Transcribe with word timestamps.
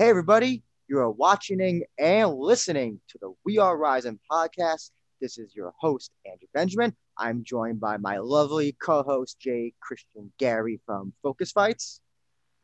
Hey, 0.00 0.10
everybody, 0.10 0.62
you 0.86 1.00
are 1.00 1.10
watching 1.10 1.82
and 1.98 2.32
listening 2.38 3.00
to 3.08 3.18
the 3.20 3.32
We 3.44 3.58
Are 3.58 3.76
Rising 3.76 4.20
podcast. 4.30 4.92
This 5.20 5.38
is 5.38 5.56
your 5.56 5.74
host, 5.76 6.12
Andrew 6.24 6.46
Benjamin. 6.54 6.94
I'm 7.18 7.42
joined 7.42 7.80
by 7.80 7.96
my 7.96 8.18
lovely 8.18 8.76
co 8.80 9.02
host, 9.02 9.40
Jay 9.40 9.72
Christian 9.80 10.30
Gary 10.38 10.78
from 10.86 11.12
Focus 11.20 11.50
Fights. 11.50 12.00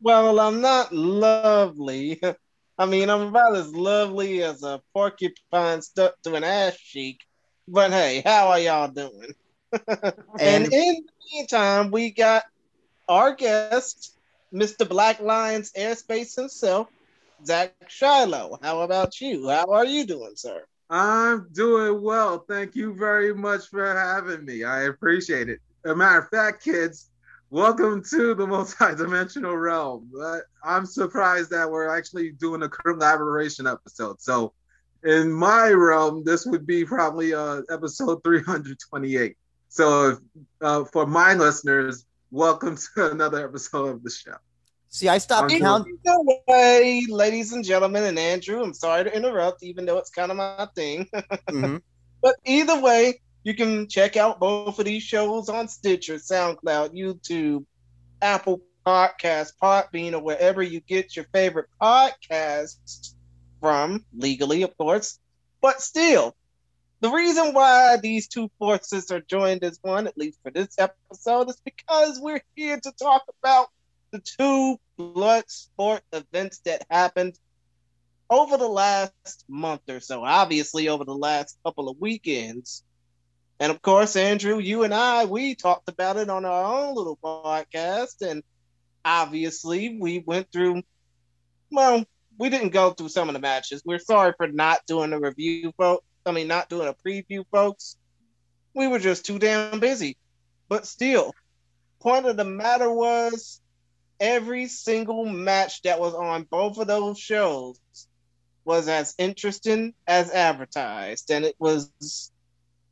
Well, 0.00 0.38
I'm 0.38 0.60
not 0.60 0.92
lovely. 0.92 2.20
I 2.78 2.86
mean, 2.86 3.10
I'm 3.10 3.22
about 3.22 3.56
as 3.56 3.74
lovely 3.74 4.44
as 4.44 4.62
a 4.62 4.80
porcupine 4.94 5.82
stuck 5.82 6.14
to 6.22 6.36
an 6.36 6.44
ass 6.44 6.78
cheek. 6.78 7.18
But 7.66 7.90
hey, 7.90 8.22
how 8.24 8.46
are 8.46 8.60
y'all 8.60 8.86
doing? 8.86 9.34
and, 9.72 10.14
and 10.38 10.72
in 10.72 11.04
the 11.04 11.12
meantime, 11.32 11.90
we 11.90 12.12
got 12.12 12.44
our 13.08 13.34
guest, 13.34 14.16
Mr. 14.54 14.88
Black 14.88 15.18
Lions 15.18 15.72
Airspace 15.76 16.36
himself, 16.36 16.86
Zach 17.46 17.74
Shiloh. 17.88 18.58
How 18.62 18.80
about 18.80 19.20
you? 19.20 19.48
How 19.48 19.66
are 19.66 19.84
you 19.84 20.06
doing, 20.06 20.32
sir? 20.34 20.64
I'm 20.88 21.48
doing 21.52 22.02
well. 22.02 22.44
Thank 22.48 22.74
you 22.74 22.94
very 22.94 23.34
much 23.34 23.68
for 23.68 23.84
having 23.84 24.44
me. 24.44 24.64
I 24.64 24.82
appreciate 24.82 25.48
it. 25.48 25.60
A 25.84 25.94
matter 25.94 26.20
of 26.20 26.28
fact, 26.28 26.64
kids, 26.64 27.10
welcome 27.50 28.02
to 28.10 28.34
the 28.34 28.46
multidimensional 28.46 29.60
realm. 29.60 30.10
I'm 30.62 30.86
surprised 30.86 31.50
that 31.50 31.70
we're 31.70 31.94
actually 31.94 32.32
doing 32.32 32.62
a 32.62 32.68
collaboration 32.68 33.66
episode. 33.66 34.20
So, 34.22 34.54
in 35.02 35.30
my 35.30 35.68
realm, 35.68 36.24
this 36.24 36.46
would 36.46 36.66
be 36.66 36.84
probably 36.86 37.34
uh, 37.34 37.60
episode 37.70 38.24
328. 38.24 39.36
So, 39.68 40.10
if, 40.10 40.18
uh, 40.62 40.84
for 40.84 41.06
my 41.06 41.34
listeners, 41.34 42.06
welcome 42.30 42.76
to 42.76 43.10
another 43.10 43.46
episode 43.46 43.88
of 43.88 44.02
the 44.02 44.10
show. 44.10 44.36
See, 44.94 45.08
I 45.08 45.18
stopped 45.18 45.50
counting. 45.50 45.98
Way, 46.46 47.04
ladies 47.08 47.52
and 47.52 47.64
gentlemen, 47.64 48.04
and 48.04 48.16
Andrew, 48.16 48.62
I'm 48.62 48.72
sorry 48.72 49.02
to 49.02 49.12
interrupt, 49.12 49.64
even 49.64 49.86
though 49.86 49.98
it's 49.98 50.10
kind 50.10 50.30
of 50.30 50.36
my 50.36 50.68
thing. 50.76 51.08
mm-hmm. 51.14 51.78
But 52.22 52.36
either 52.44 52.80
way, 52.80 53.20
you 53.42 53.56
can 53.56 53.88
check 53.88 54.16
out 54.16 54.38
both 54.38 54.78
of 54.78 54.84
these 54.84 55.02
shows 55.02 55.48
on 55.48 55.66
Stitcher, 55.66 56.14
SoundCloud, 56.14 56.94
YouTube, 56.94 57.64
Apple 58.22 58.60
Podcast, 58.86 59.54
Podbean, 59.60 60.12
or 60.12 60.22
wherever 60.22 60.62
you 60.62 60.78
get 60.78 61.16
your 61.16 61.26
favorite 61.32 61.70
podcasts 61.82 63.14
from, 63.60 64.04
legally, 64.16 64.62
of 64.62 64.78
course. 64.78 65.18
But 65.60 65.82
still, 65.82 66.36
the 67.00 67.10
reason 67.10 67.52
why 67.52 67.96
these 68.00 68.28
two 68.28 68.48
forces 68.60 69.10
are 69.10 69.22
joined 69.22 69.64
as 69.64 69.76
one, 69.82 70.06
at 70.06 70.16
least 70.16 70.38
for 70.44 70.52
this 70.52 70.78
episode, 70.78 71.50
is 71.50 71.60
because 71.64 72.20
we're 72.20 72.44
here 72.54 72.78
to 72.78 72.92
talk 72.92 73.24
about 73.42 73.70
the 74.14 74.20
two 74.20 74.78
blood 74.96 75.42
sport 75.48 76.00
events 76.12 76.60
that 76.60 76.86
happened 76.88 77.36
over 78.30 78.56
the 78.56 78.68
last 78.68 79.44
month 79.48 79.80
or 79.90 79.98
so, 79.98 80.24
obviously 80.24 80.88
over 80.88 81.04
the 81.04 81.14
last 81.14 81.58
couple 81.64 81.88
of 81.88 81.96
weekends. 81.98 82.84
And 83.58 83.72
of 83.72 83.82
course, 83.82 84.14
Andrew, 84.14 84.60
you 84.60 84.84
and 84.84 84.94
I, 84.94 85.24
we 85.24 85.56
talked 85.56 85.88
about 85.88 86.16
it 86.16 86.30
on 86.30 86.44
our 86.44 86.64
own 86.64 86.94
little 86.94 87.18
podcast. 87.22 88.22
And 88.22 88.44
obviously, 89.04 89.98
we 90.00 90.22
went 90.24 90.52
through, 90.52 90.82
well, 91.72 92.04
we 92.38 92.50
didn't 92.50 92.70
go 92.70 92.90
through 92.92 93.08
some 93.08 93.28
of 93.28 93.34
the 93.34 93.40
matches. 93.40 93.82
We're 93.84 93.98
sorry 93.98 94.32
for 94.36 94.46
not 94.46 94.86
doing 94.86 95.12
a 95.12 95.18
review, 95.18 95.72
folks. 95.76 96.06
I 96.24 96.30
mean, 96.30 96.46
not 96.46 96.68
doing 96.68 96.86
a 96.86 96.94
preview, 96.94 97.44
folks. 97.50 97.96
We 98.74 98.86
were 98.86 99.00
just 99.00 99.26
too 99.26 99.40
damn 99.40 99.80
busy. 99.80 100.16
But 100.68 100.86
still, 100.86 101.34
point 101.98 102.26
of 102.26 102.36
the 102.36 102.44
matter 102.44 102.92
was 102.92 103.60
every 104.20 104.66
single 104.66 105.24
match 105.24 105.82
that 105.82 106.00
was 106.00 106.14
on 106.14 106.44
both 106.44 106.78
of 106.78 106.86
those 106.86 107.18
shows 107.18 107.78
was 108.64 108.88
as 108.88 109.14
interesting 109.18 109.94
as 110.06 110.30
advertised, 110.30 111.30
and 111.30 111.44
it 111.44 111.54
was 111.58 112.32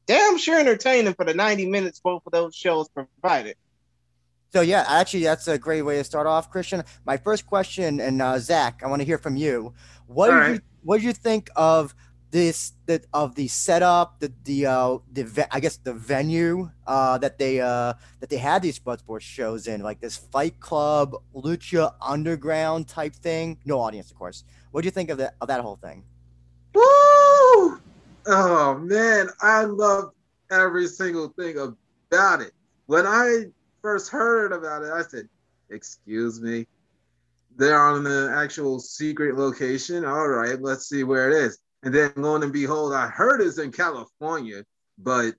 damn 0.07 0.37
sure 0.37 0.59
entertaining 0.59 1.15
for 1.15 1.25
the 1.25 1.35
90 1.35 1.67
minutes 1.67 2.01
both 2.01 2.23
of 2.27 2.33
those 2.33 2.55
shows 2.55 2.89
provided. 2.89 3.57
So 4.53 4.61
yeah, 4.61 4.85
actually, 4.87 5.25
that's 5.25 5.49
a 5.49 5.57
great 5.57 5.83
way 5.83 5.97
to 5.97 6.05
start 6.05 6.27
off, 6.27 6.51
Christian. 6.51 6.85
My 7.07 7.17
first 7.17 7.47
question, 7.47 8.01
and 8.01 8.21
uh, 8.21 8.39
Zach, 8.39 8.83
I 8.85 8.89
want 8.89 9.01
to 9.01 9.07
hear 9.07 9.17
from 9.17 9.37
you. 9.37 9.73
What 10.07 10.29
did 10.29 10.35
right. 10.35 10.53
you 10.55 10.61
what 10.83 10.97
did 10.99 11.05
you 11.05 11.13
think 11.15 11.49
of 11.57 11.95
this 12.33 12.73
that 12.87 13.07
of 13.13 13.35
the 13.35 13.47
setup, 13.47 14.19
the 14.19 14.33
the 14.45 14.67
uh 14.67 14.99
the 15.13 15.47
I 15.51 15.61
guess 15.61 15.77
the 15.77 15.93
venue 15.93 16.71
uh 16.87 17.19
that 17.19 17.39
they 17.39 17.61
uh 17.61 17.93
that 18.21 18.31
they 18.31 18.39
had 18.39 18.63
these 18.63 18.79
blood 18.79 18.99
sports 18.99 19.25
shows 19.25 19.69
in, 19.69 19.83
like 19.83 20.01
this 20.01 20.17
Fight 20.17 20.59
Club, 20.59 21.15
Lucha 21.35 21.95
Underground 22.01 22.89
type 22.89 23.15
thing. 23.15 23.59
No 23.65 23.79
audience, 23.79 24.11
of 24.11 24.19
course. 24.19 24.45
What 24.73 24.81
do 24.81 24.87
you 24.87 24.91
think 24.91 25.11
of 25.11 25.19
that 25.19 25.37
of 25.41 25.49
that 25.49 25.61
whole 25.61 25.77
thing? 25.77 26.05
Woo! 26.75 27.79
Oh 28.27 28.81
man, 28.83 29.29
I 29.43 29.65
love 29.65 30.13
every 30.51 30.89
single 30.89 31.29
thing 31.39 31.59
about 31.59 32.41
it. 32.41 32.53
When 32.87 33.07
I 33.07 33.45
first 33.83 34.11
heard 34.11 34.53
about 34.53 34.83
it, 34.83 34.91
I 34.91 35.03
said, 35.03 35.29
"Excuse 35.71 36.41
me." 36.41 36.67
They're 37.55 37.79
on 37.79 38.03
the 38.03 38.33
actual 38.35 38.81
secret 38.81 39.37
location. 39.37 40.07
All 40.07 40.29
right, 40.29 40.59
let's 40.63 40.89
see 40.89 41.05
where 41.05 41.31
it 41.31 41.35
is 41.35 41.59
and 41.83 41.95
then 41.95 42.13
lo 42.17 42.37
and 42.37 42.53
behold, 42.53 42.93
I 42.93 43.09
heard 43.09 43.41
it's 43.41 43.59
in 43.59 43.73
California, 43.73 44.65
but 44.99 45.35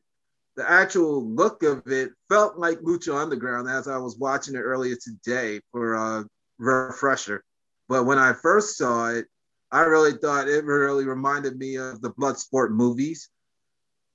the 0.56 0.70
actual 0.70 1.26
look 1.26 1.64
of 1.64 1.84
it 1.88 2.12
felt 2.30 2.58
like 2.58 2.80
Lucha 2.80 3.16
Underground 3.16 3.70
as 3.70 3.88
I 3.88 3.98
was 3.98 4.18
watching 4.18 4.56
it 4.56 4.60
earlier 4.60 4.96
today 4.96 5.62
for 5.72 5.94
a 5.94 6.26
refresher. 6.60 7.44
But 7.90 8.04
when 8.04 8.20
I 8.20 8.34
first 8.34 8.78
saw 8.78 9.10
it, 9.10 9.26
I 9.72 9.82
really 9.82 10.14
thought 10.14 10.48
it 10.48 10.66
really 10.66 11.06
reminded 11.06 11.58
me 11.58 11.78
of 11.78 12.02
the 12.02 12.12
Bloodsport 12.12 12.70
movies, 12.72 13.30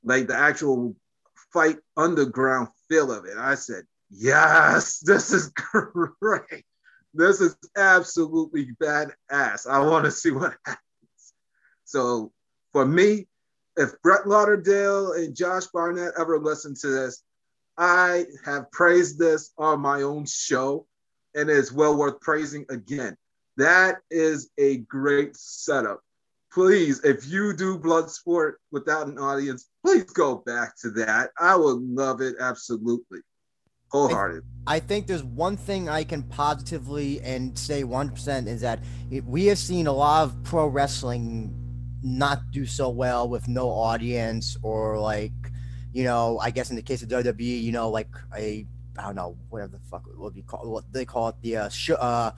like 0.04 0.28
the 0.28 0.36
actual 0.36 0.94
fight 1.52 1.78
underground 1.96 2.68
feel 2.88 3.10
of 3.10 3.24
it. 3.24 3.36
I 3.36 3.56
said, 3.56 3.84
yes, 4.10 4.98
this 5.04 5.32
is 5.32 5.48
great. 5.48 6.64
This 7.14 7.40
is 7.40 7.56
absolutely 7.76 8.68
badass. 8.80 9.66
I 9.68 9.80
want 9.80 10.04
to 10.04 10.10
see 10.10 10.30
what 10.30 10.54
happens. 10.64 10.87
So 11.88 12.32
for 12.72 12.84
me, 12.84 13.26
if 13.78 13.92
Brett 14.02 14.28
Lauderdale 14.28 15.12
and 15.12 15.34
Josh 15.34 15.66
Barnett 15.68 16.12
ever 16.18 16.38
listen 16.38 16.74
to 16.82 16.88
this, 16.88 17.22
I 17.78 18.26
have 18.44 18.70
praised 18.72 19.18
this 19.18 19.52
on 19.56 19.80
my 19.80 20.02
own 20.02 20.26
show, 20.26 20.86
and 21.34 21.48
it's 21.48 21.72
well 21.72 21.96
worth 21.96 22.20
praising 22.20 22.66
again. 22.68 23.16
That 23.56 24.00
is 24.10 24.50
a 24.58 24.78
great 24.78 25.34
setup. 25.34 26.00
Please, 26.52 27.02
if 27.04 27.26
you 27.26 27.54
do 27.54 27.78
blood 27.78 28.10
sport 28.10 28.60
without 28.70 29.06
an 29.06 29.18
audience, 29.18 29.70
please 29.82 30.04
go 30.04 30.42
back 30.44 30.76
to 30.82 30.90
that. 30.90 31.30
I 31.38 31.56
would 31.56 31.80
love 31.80 32.20
it 32.20 32.36
absolutely. 32.38 33.20
Wholehearted. 33.90 34.44
I, 34.66 34.76
I 34.76 34.80
think 34.80 35.06
there's 35.06 35.24
one 35.24 35.56
thing 35.56 35.88
I 35.88 36.04
can 36.04 36.22
positively 36.24 37.22
and 37.22 37.58
say 37.58 37.82
1% 37.84 38.46
is 38.46 38.60
that 38.60 38.80
we 39.24 39.46
have 39.46 39.56
seen 39.56 39.86
a 39.86 39.92
lot 39.92 40.24
of 40.24 40.42
pro 40.42 40.66
wrestling 40.66 41.67
not 42.02 42.50
do 42.50 42.66
so 42.66 42.88
well 42.88 43.28
with 43.28 43.48
no 43.48 43.68
audience 43.68 44.56
or 44.62 44.98
like 44.98 45.32
you 45.92 46.04
know 46.04 46.38
i 46.40 46.50
guess 46.50 46.70
in 46.70 46.76
the 46.76 46.82
case 46.82 47.02
of 47.02 47.08
wwe 47.08 47.62
you 47.62 47.72
know 47.72 47.90
like 47.90 48.08
a 48.36 48.66
i 48.98 49.02
don't 49.02 49.16
know 49.16 49.36
whatever 49.50 49.72
the 49.72 49.78
fuck 49.90 50.04
what 50.16 50.32
do 50.32 50.38
you 50.38 50.44
call 50.44 50.70
what 50.70 50.84
they 50.92 51.04
call 51.04 51.28
it 51.28 51.34
the 51.42 51.56
uh, 51.56 51.68
sh- 51.68 51.90
uh 51.98 52.30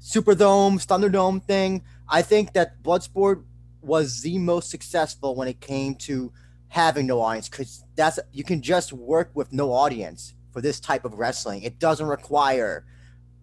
superdome 0.00 0.84
thunderdome 0.86 1.42
thing 1.42 1.82
i 2.08 2.20
think 2.22 2.52
that 2.52 2.82
bloodsport 2.82 3.42
was 3.82 4.20
the 4.22 4.38
most 4.38 4.70
successful 4.70 5.34
when 5.34 5.48
it 5.48 5.60
came 5.60 5.94
to 5.94 6.32
having 6.68 7.06
no 7.06 7.20
audience 7.20 7.48
because 7.48 7.84
that's 7.96 8.18
you 8.32 8.44
can 8.44 8.60
just 8.62 8.92
work 8.92 9.30
with 9.34 9.52
no 9.52 9.72
audience 9.72 10.34
for 10.52 10.60
this 10.60 10.80
type 10.80 11.04
of 11.04 11.14
wrestling. 11.14 11.62
It 11.62 11.78
doesn't 11.78 12.06
require 12.06 12.84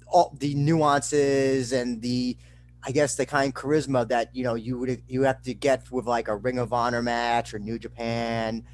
all 0.08 0.36
the 0.40 0.56
nuances 0.56 1.74
and 1.74 2.02
the 2.02 2.38
I 2.84 2.92
guess 2.92 3.16
the 3.16 3.26
kind 3.26 3.50
of 3.50 3.62
charisma 3.62 4.08
that 4.10 4.36
you 4.36 4.44
know 4.44 4.56
you 4.56 4.78
would 4.80 5.04
you 5.08 5.24
have 5.24 5.42
to 5.44 5.54
get 5.54 5.92
with 5.92 6.06
like 6.06 6.28
a 6.28 6.36
Ring 6.36 6.60
of 6.60 6.74
Honor 6.74 7.02
match 7.02 7.54
or 7.54 7.60
New 7.60 7.80
Japan 7.80 8.66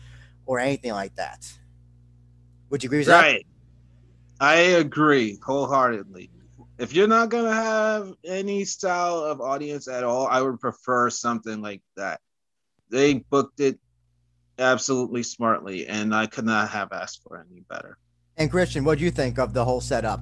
or 0.46 0.60
anything 0.60 0.92
like 0.92 1.16
that. 1.16 1.52
Would 2.70 2.84
you 2.84 2.88
agree 2.88 3.00
with 3.00 3.08
right. 3.08 3.22
that? 3.22 3.28
Right. 3.32 3.46
I 4.40 4.56
agree 4.56 5.40
wholeheartedly. 5.42 6.30
If 6.78 6.94
you're 6.94 7.08
not 7.08 7.30
gonna 7.30 7.54
have 7.54 8.14
any 8.26 8.66
style 8.66 9.20
of 9.20 9.42
audience 9.42 9.88
at 9.88 10.04
all, 10.04 10.28
I 10.28 10.42
would 10.42 10.60
prefer 10.60 11.10
something 11.10 11.62
like 11.62 11.82
that. 11.96 12.20
They 12.90 13.14
booked 13.30 13.60
it 13.60 13.80
absolutely 14.60 15.24
smartly, 15.24 15.88
and 15.88 16.14
I 16.14 16.28
could 16.28 16.46
not 16.46 16.70
have 16.70 16.92
asked 16.92 17.22
for 17.24 17.46
any 17.50 17.62
better. 17.62 17.98
And 18.38 18.50
Christian, 18.50 18.84
what 18.84 18.98
do 18.98 19.04
you 19.04 19.12
think 19.12 19.38
of 19.38 19.54
the 19.54 19.64
whole 19.64 19.82
setup? 19.82 20.22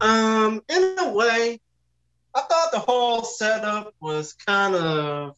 Um, 0.00 0.62
in 0.68 0.96
a 0.98 1.12
way, 1.12 1.60
I 2.34 2.40
thought 2.40 2.72
the 2.72 2.78
whole 2.78 3.24
setup 3.24 3.94
was 4.00 4.34
kind 4.34 4.74
of 4.74 5.36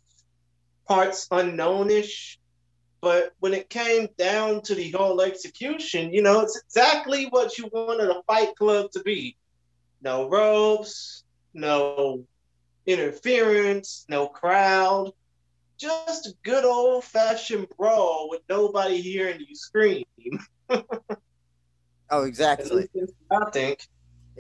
parts 0.87 1.27
unknownish, 1.31 2.39
but 3.01 3.33
when 3.39 3.55
it 3.55 3.71
came 3.71 4.09
down 4.19 4.61
to 4.63 4.75
the 4.75 4.91
whole 4.91 5.23
execution, 5.23 6.13
you 6.13 6.23
know, 6.23 6.41
it's 6.41 6.61
exactly 6.67 7.27
what 7.27 7.57
you 7.57 7.71
wanted 7.73 8.11
a 8.11 8.23
fight 8.27 8.55
club 8.57 8.91
to 8.93 9.03
be. 9.03 9.37
no 10.03 10.29
ropes, 10.29 11.25
no 11.55 12.25
interference, 12.87 14.05
no 14.09 14.27
crowd. 14.27 15.13
Just 15.79 16.27
a 16.27 16.35
good 16.43 16.65
old 16.65 17.05
fashioned 17.05 17.69
brawl 17.79 18.29
with 18.29 18.43
nobody 18.49 19.01
hearing 19.01 19.41
you 19.41 19.55
scream. 19.55 20.05
oh, 22.11 22.25
exactly. 22.25 22.89
I 23.31 23.51
think. 23.51 23.87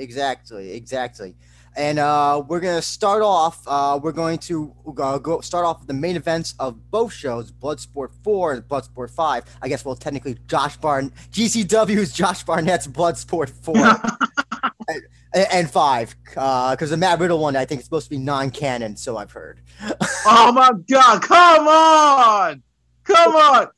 Exactly, 0.00 0.72
exactly. 0.72 1.34
And 1.76 1.98
uh, 1.98 2.42
we're 2.48 2.60
gonna 2.60 2.82
start 2.82 3.22
off. 3.22 3.62
Uh, 3.66 4.00
we're 4.02 4.12
going 4.12 4.38
to 4.38 4.74
uh, 4.98 5.18
go 5.18 5.40
start 5.40 5.64
off 5.64 5.78
with 5.78 5.88
the 5.88 5.94
main 5.94 6.16
events 6.16 6.54
of 6.58 6.90
both 6.90 7.12
shows: 7.12 7.52
Bloodsport 7.52 8.10
Four 8.24 8.54
and 8.54 8.62
Bloodsport 8.62 9.10
Five. 9.10 9.44
I 9.62 9.68
guess 9.68 9.84
well, 9.84 9.94
technically, 9.94 10.36
Josh 10.48 10.76
Barn 10.78 11.10
GCW's 11.30 12.12
Josh 12.12 12.42
Barnett's 12.42 12.88
Bloodsport 12.88 13.50
Four 13.50 13.76
and, 15.34 15.46
and, 15.52 15.70
Five, 15.70 16.16
because 16.24 16.82
uh, 16.82 16.86
the 16.86 16.96
Matt 16.96 17.20
Riddle 17.20 17.38
one 17.38 17.54
I 17.54 17.66
think 17.66 17.80
is 17.80 17.84
supposed 17.84 18.06
to 18.06 18.10
be 18.10 18.18
non-canon, 18.18 18.96
so 18.96 19.16
I've 19.16 19.30
heard. 19.30 19.60
oh 20.26 20.50
my 20.52 20.72
God! 20.88 21.22
Come 21.22 21.68
on, 21.68 22.62
come 23.04 23.36
on! 23.36 23.68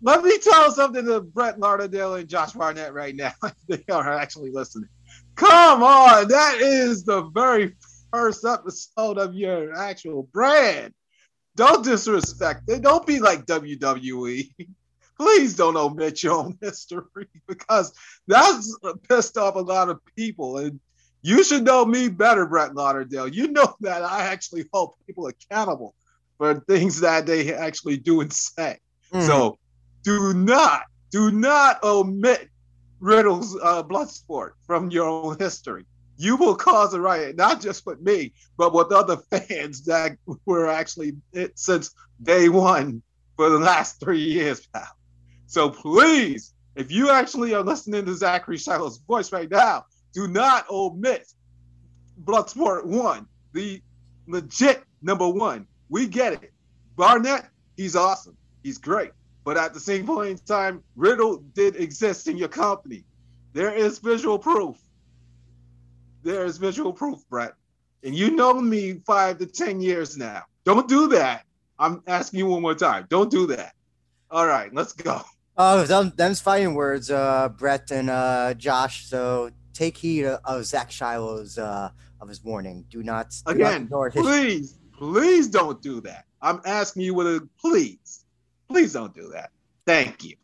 Let 0.00 0.22
me 0.22 0.38
tell 0.38 0.70
something 0.70 1.04
to 1.04 1.20
Brett 1.20 1.58
Lauderdale 1.58 2.14
and 2.14 2.28
Josh 2.28 2.52
Barnett 2.52 2.94
right 2.94 3.14
now. 3.14 3.32
they 3.68 3.84
are 3.90 4.12
actually 4.12 4.50
listening. 4.50 4.88
Come 5.36 5.82
on, 5.82 6.28
that 6.28 6.58
is 6.60 7.04
the 7.04 7.22
very 7.22 7.76
first 8.10 8.44
episode 8.44 9.18
of 9.18 9.34
your 9.34 9.76
actual 9.76 10.24
brand. 10.32 10.94
Don't 11.56 11.84
disrespect 11.84 12.62
it. 12.68 12.82
Don't 12.82 13.06
be 13.06 13.18
like 13.18 13.46
WWE. 13.46 14.50
Please 15.18 15.56
don't 15.56 15.76
omit 15.76 16.22
your 16.22 16.34
own 16.34 16.58
history 16.60 17.26
because 17.48 17.92
that's 18.26 18.78
pissed 19.08 19.38
off 19.38 19.56
a 19.56 19.60
lot 19.60 19.88
of 19.88 20.00
people. 20.14 20.58
And 20.58 20.80
you 21.22 21.44
should 21.44 21.64
know 21.64 21.84
me 21.84 22.08
better, 22.08 22.46
Brett 22.46 22.74
Lauderdale. 22.74 23.28
You 23.28 23.48
know 23.48 23.74
that 23.80 24.02
I 24.02 24.24
actually 24.24 24.64
hold 24.72 24.94
people 25.06 25.26
accountable 25.26 25.94
for 26.38 26.60
things 26.60 27.00
that 27.00 27.26
they 27.26 27.52
actually 27.52 27.98
do 27.98 28.20
and 28.20 28.32
say. 28.32 28.78
Mm. 29.12 29.26
So 29.26 29.58
do 30.02 30.32
not, 30.34 30.84
do 31.10 31.30
not 31.30 31.82
omit 31.82 32.48
Riddle's 33.00 33.58
uh, 33.62 33.82
blood 33.82 34.10
sport 34.10 34.56
from 34.66 34.90
your 34.90 35.06
own 35.08 35.38
history. 35.38 35.84
You 36.16 36.36
will 36.36 36.54
cause 36.54 36.94
a 36.94 37.00
riot, 37.00 37.36
not 37.36 37.60
just 37.60 37.84
with 37.84 38.00
me, 38.00 38.32
but 38.56 38.72
with 38.72 38.90
other 38.90 39.16
fans 39.30 39.84
that 39.84 40.16
were 40.46 40.68
actually 40.68 41.16
it 41.32 41.58
since 41.58 41.94
day 42.22 42.48
one 42.48 43.02
for 43.36 43.50
the 43.50 43.58
last 43.58 44.00
three 44.00 44.22
years, 44.22 44.66
pal. 44.66 44.88
So 45.46 45.68
please, 45.68 46.54
if 46.74 46.90
you 46.90 47.10
actually 47.10 47.54
are 47.54 47.62
listening 47.62 48.06
to 48.06 48.14
Zachary 48.14 48.56
Shiloh's 48.56 48.98
voice 48.98 49.30
right 49.32 49.50
now, 49.50 49.84
do 50.12 50.26
not 50.26 50.68
omit 50.70 51.26
Bloodsport 52.24 52.86
1, 52.86 53.26
the 53.52 53.82
legit 54.26 54.82
number 55.02 55.28
one. 55.28 55.66
We 55.88 56.06
get 56.06 56.32
it. 56.32 56.52
Barnett, 56.96 57.48
he's 57.76 57.94
awesome. 57.94 58.36
He's 58.62 58.78
great. 58.78 59.12
But 59.46 59.56
at 59.56 59.72
the 59.72 59.78
same 59.78 60.04
point 60.04 60.30
in 60.30 60.38
time, 60.38 60.82
Riddle 60.96 61.36
did 61.54 61.76
exist 61.76 62.26
in 62.26 62.36
your 62.36 62.48
company. 62.48 63.04
There 63.52 63.72
is 63.72 64.00
visual 64.00 64.40
proof. 64.40 64.76
There 66.24 66.44
is 66.44 66.58
visual 66.58 66.92
proof, 66.92 67.20
Brett. 67.30 67.54
And 68.02 68.12
you 68.12 68.32
know 68.32 68.54
me 68.54 68.94
five 69.06 69.38
to 69.38 69.46
10 69.46 69.80
years 69.80 70.16
now. 70.16 70.42
Don't 70.64 70.88
do 70.88 71.06
that. 71.10 71.44
I'm 71.78 72.02
asking 72.08 72.40
you 72.40 72.46
one 72.46 72.60
more 72.60 72.74
time. 72.74 73.06
Don't 73.08 73.30
do 73.30 73.46
that. 73.46 73.74
All 74.32 74.48
right, 74.48 74.74
let's 74.74 74.92
go. 74.92 75.22
Oh, 75.56 75.84
them, 75.84 76.12
them's 76.16 76.40
fighting 76.40 76.74
words, 76.74 77.08
uh, 77.12 77.48
Brett 77.48 77.92
and 77.92 78.10
uh, 78.10 78.52
Josh. 78.54 79.06
So 79.06 79.50
take 79.72 79.96
heed 79.96 80.24
of 80.24 80.64
Zach 80.64 80.90
Shiloh's 80.90 81.56
uh, 81.56 81.90
of 82.20 82.28
his 82.28 82.42
warning. 82.42 82.84
Do 82.90 83.04
not 83.04 83.30
do 83.46 83.52
again. 83.52 83.86
Not 83.88 84.10
please, 84.10 84.76
please 84.98 85.46
don't 85.46 85.80
do 85.80 86.00
that. 86.00 86.24
I'm 86.42 86.60
asking 86.64 87.02
you 87.02 87.14
with 87.14 87.28
a 87.28 87.48
please. 87.60 88.25
Please 88.68 88.92
don't 88.92 89.14
do 89.14 89.30
that. 89.32 89.50
Thank 89.86 90.24
you. 90.24 90.36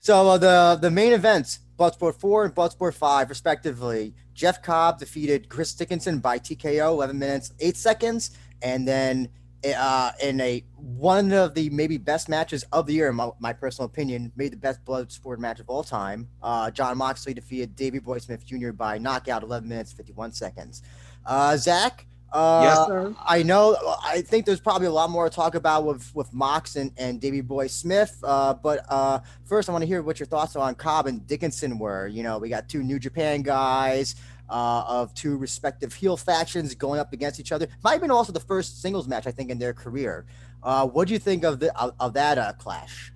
So 0.00 0.28
uh, 0.28 0.38
the 0.38 0.78
the 0.80 0.90
main 0.90 1.12
events, 1.12 1.60
Bloodsport 1.78 2.14
4 2.14 2.46
and 2.46 2.54
Bloodsport 2.54 2.94
5, 2.94 3.28
respectively. 3.28 4.14
Jeff 4.34 4.62
Cobb 4.62 4.98
defeated 4.98 5.48
Chris 5.48 5.74
Dickinson 5.74 6.18
by 6.18 6.38
TKO, 6.38 6.92
11 6.92 7.18
minutes, 7.18 7.52
8 7.60 7.76
seconds. 7.76 8.30
And 8.62 8.88
then 8.88 9.28
uh, 9.64 10.12
in 10.22 10.40
a 10.40 10.64
one 10.76 11.32
of 11.32 11.54
the 11.54 11.68
maybe 11.70 11.98
best 11.98 12.28
matches 12.28 12.64
of 12.72 12.86
the 12.86 12.94
year, 12.94 13.10
in 13.10 13.16
my, 13.16 13.30
my 13.38 13.52
personal 13.52 13.86
opinion, 13.86 14.32
made 14.36 14.52
the 14.52 14.56
best 14.56 14.84
Bloodsport 14.84 15.38
match 15.38 15.60
of 15.60 15.68
all 15.68 15.84
time. 15.84 16.28
Uh, 16.42 16.70
Jon 16.70 16.96
Moxley 16.96 17.34
defeated 17.34 17.76
Davey 17.76 17.98
Boy 17.98 18.18
Smith 18.18 18.44
Jr. 18.44 18.72
by 18.72 18.98
knockout, 18.98 19.42
11 19.42 19.68
minutes, 19.68 19.92
51 19.92 20.32
seconds. 20.32 20.82
Uh, 21.26 21.56
Zach, 21.56 22.06
uh, 22.32 22.60
yes, 22.62 22.86
sir. 22.86 23.14
I 23.26 23.42
know. 23.42 23.76
I 24.04 24.22
think 24.22 24.46
there's 24.46 24.60
probably 24.60 24.86
a 24.86 24.92
lot 24.92 25.10
more 25.10 25.28
to 25.28 25.34
talk 25.34 25.54
about 25.54 25.84
with 25.84 26.14
with 26.14 26.32
Mox 26.32 26.76
and, 26.76 26.92
and 26.96 27.20
Davey 27.20 27.40
Boy 27.40 27.66
Smith. 27.66 28.16
Uh, 28.22 28.54
but 28.54 28.84
uh, 28.88 29.20
first, 29.44 29.68
I 29.68 29.72
want 29.72 29.82
to 29.82 29.86
hear 29.86 30.02
what 30.02 30.20
your 30.20 30.26
thoughts 30.26 30.54
on 30.54 30.74
Cobb 30.76 31.06
and 31.06 31.26
Dickinson 31.26 31.78
were. 31.78 32.06
You 32.06 32.22
know, 32.22 32.38
we 32.38 32.48
got 32.48 32.68
two 32.68 32.82
New 32.82 32.98
Japan 32.98 33.42
guys 33.42 34.14
uh, 34.48 34.84
of 34.86 35.12
two 35.14 35.36
respective 35.36 35.92
heel 35.92 36.16
factions 36.16 36.74
going 36.74 37.00
up 37.00 37.12
against 37.12 37.40
each 37.40 37.50
other. 37.50 37.66
Might 37.82 37.92
have 37.92 38.00
been 38.00 38.10
also 38.10 38.32
the 38.32 38.40
first 38.40 38.80
singles 38.80 39.08
match 39.08 39.26
I 39.26 39.32
think 39.32 39.50
in 39.50 39.58
their 39.58 39.72
career. 39.72 40.26
Uh, 40.62 40.86
what 40.86 41.08
do 41.08 41.14
you 41.14 41.20
think 41.20 41.44
of 41.44 41.58
the 41.58 41.76
of, 41.80 41.94
of 41.98 42.12
that 42.14 42.38
uh, 42.38 42.52
clash? 42.52 43.12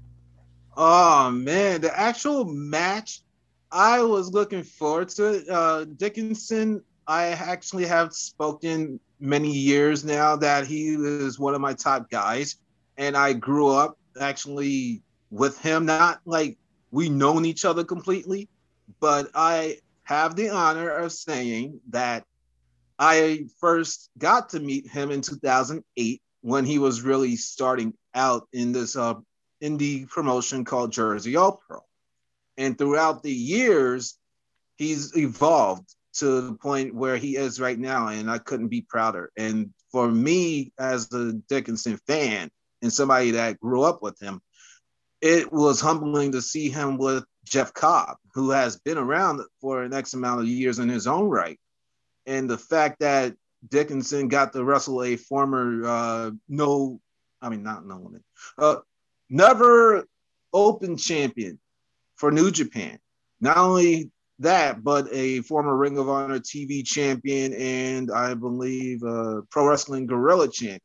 Oh 0.76 1.30
man, 1.30 1.80
the 1.82 1.96
actual 1.96 2.44
match. 2.44 3.20
I 3.70 4.02
was 4.02 4.32
looking 4.32 4.62
forward 4.62 5.08
to 5.10 5.34
it. 5.34 5.48
Uh, 5.48 5.84
Dickinson 5.84 6.82
I 7.06 7.28
actually 7.28 7.86
have 7.86 8.14
spoken 8.14 8.98
many 9.20 9.52
years 9.52 10.04
now 10.04 10.36
that 10.36 10.66
he 10.66 10.94
is 10.94 11.38
one 11.38 11.54
of 11.54 11.60
my 11.60 11.74
top 11.74 12.10
guys, 12.10 12.56
and 12.96 13.16
I 13.16 13.32
grew 13.32 13.68
up 13.68 13.98
actually 14.20 15.02
with 15.30 15.58
him. 15.60 15.86
Not 15.86 16.20
like 16.24 16.58
we 16.90 17.08
known 17.08 17.44
each 17.44 17.64
other 17.64 17.84
completely, 17.84 18.48
but 19.00 19.30
I 19.34 19.78
have 20.04 20.36
the 20.36 20.50
honor 20.50 20.90
of 20.90 21.12
saying 21.12 21.80
that 21.90 22.24
I 22.98 23.46
first 23.58 24.10
got 24.18 24.50
to 24.50 24.60
meet 24.60 24.88
him 24.88 25.10
in 25.10 25.20
2008 25.20 26.22
when 26.42 26.64
he 26.64 26.78
was 26.78 27.02
really 27.02 27.36
starting 27.36 27.94
out 28.14 28.46
in 28.52 28.72
this 28.72 28.96
uh, 28.96 29.14
indie 29.62 30.08
promotion 30.08 30.64
called 30.64 30.92
Jersey 30.92 31.36
All 31.36 31.60
Pro. 31.66 31.80
And 32.56 32.78
throughout 32.78 33.22
the 33.22 33.32
years, 33.32 34.16
he's 34.76 35.16
evolved 35.16 35.94
to 36.14 36.40
the 36.40 36.54
point 36.54 36.94
where 36.94 37.16
he 37.16 37.36
is 37.36 37.60
right 37.60 37.78
now, 37.78 38.08
and 38.08 38.30
I 38.30 38.38
couldn't 38.38 38.68
be 38.68 38.82
prouder. 38.82 39.30
And 39.36 39.70
for 39.90 40.10
me, 40.10 40.72
as 40.78 41.12
a 41.12 41.32
Dickinson 41.48 41.98
fan 42.06 42.50
and 42.82 42.92
somebody 42.92 43.32
that 43.32 43.60
grew 43.60 43.82
up 43.82 44.02
with 44.02 44.20
him, 44.20 44.40
it 45.20 45.52
was 45.52 45.80
humbling 45.80 46.32
to 46.32 46.42
see 46.42 46.68
him 46.68 46.98
with 46.98 47.24
Jeff 47.44 47.72
Cobb, 47.72 48.16
who 48.34 48.50
has 48.50 48.78
been 48.78 48.98
around 48.98 49.40
for 49.60 49.82
an 49.82 49.92
X 49.92 50.14
amount 50.14 50.40
of 50.40 50.46
years 50.46 50.78
in 50.78 50.88
his 50.88 51.06
own 51.06 51.28
right. 51.28 51.58
And 52.26 52.48
the 52.48 52.58
fact 52.58 53.00
that 53.00 53.34
Dickinson 53.68 54.28
got 54.28 54.52
to 54.52 54.64
wrestle 54.64 55.02
a 55.02 55.16
former 55.16 55.86
uh, 55.86 56.30
no, 56.48 57.00
I 57.40 57.48
mean 57.48 57.62
not 57.62 57.86
no 57.86 57.98
limit, 57.98 58.22
uh, 58.58 58.76
never 59.30 60.04
open 60.52 60.96
champion 60.96 61.58
for 62.16 62.30
New 62.30 62.50
Japan. 62.50 62.98
Not 63.40 63.56
only 63.56 64.10
that, 64.40 64.82
but 64.82 65.06
a 65.12 65.40
former 65.42 65.76
Ring 65.76 65.98
of 65.98 66.08
Honor 66.08 66.40
TV 66.40 66.84
champion 66.84 67.54
and 67.54 68.10
I 68.10 68.34
believe 68.34 69.02
a 69.02 69.42
Pro 69.50 69.66
Wrestling 69.68 70.06
Guerrilla 70.06 70.48
champion. 70.48 70.80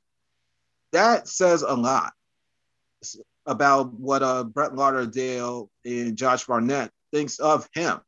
That 0.92 1.28
says 1.28 1.62
a 1.62 1.74
lot 1.74 2.14
about 3.46 3.94
what 3.94 4.22
uh, 4.22 4.44
Brett 4.44 4.76
Lauderdale 4.76 5.70
and 5.86 6.16
Josh 6.16 6.46
Barnett 6.46 6.92
thinks 7.12 7.40
of 7.40 7.68
him. 7.74 8.00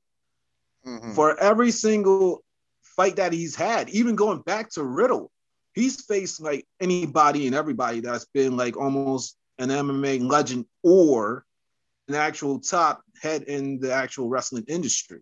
Mm-hmm. 0.86 1.14
For 1.14 1.40
every 1.40 1.72
single 1.72 2.44
fight 2.82 3.16
that 3.18 3.34
he's 3.34 3.56
had, 3.56 3.90
even 3.90 4.16
going 4.16 4.42
back 4.42 4.70
to 4.72 4.84
Riddle, 4.84 5.32
he's 5.74 6.04
faced 6.06 6.42
like 6.42 6.66
anybody 6.80 7.48
and 7.48 7.56
everybody 7.56 8.00
that's 8.00 8.26
been 8.26 8.58
like 8.58 8.78
almost 8.78 9.38
an 9.60 9.70
MMA 9.70 10.28
legend 10.28 10.66
or 10.84 11.46
an 12.08 12.16
actual 12.16 12.60
top 12.60 13.04
head 13.22 13.44
in 13.44 13.80
the 13.80 13.94
actual 13.94 14.28
wrestling 14.28 14.66
industry. 14.68 15.22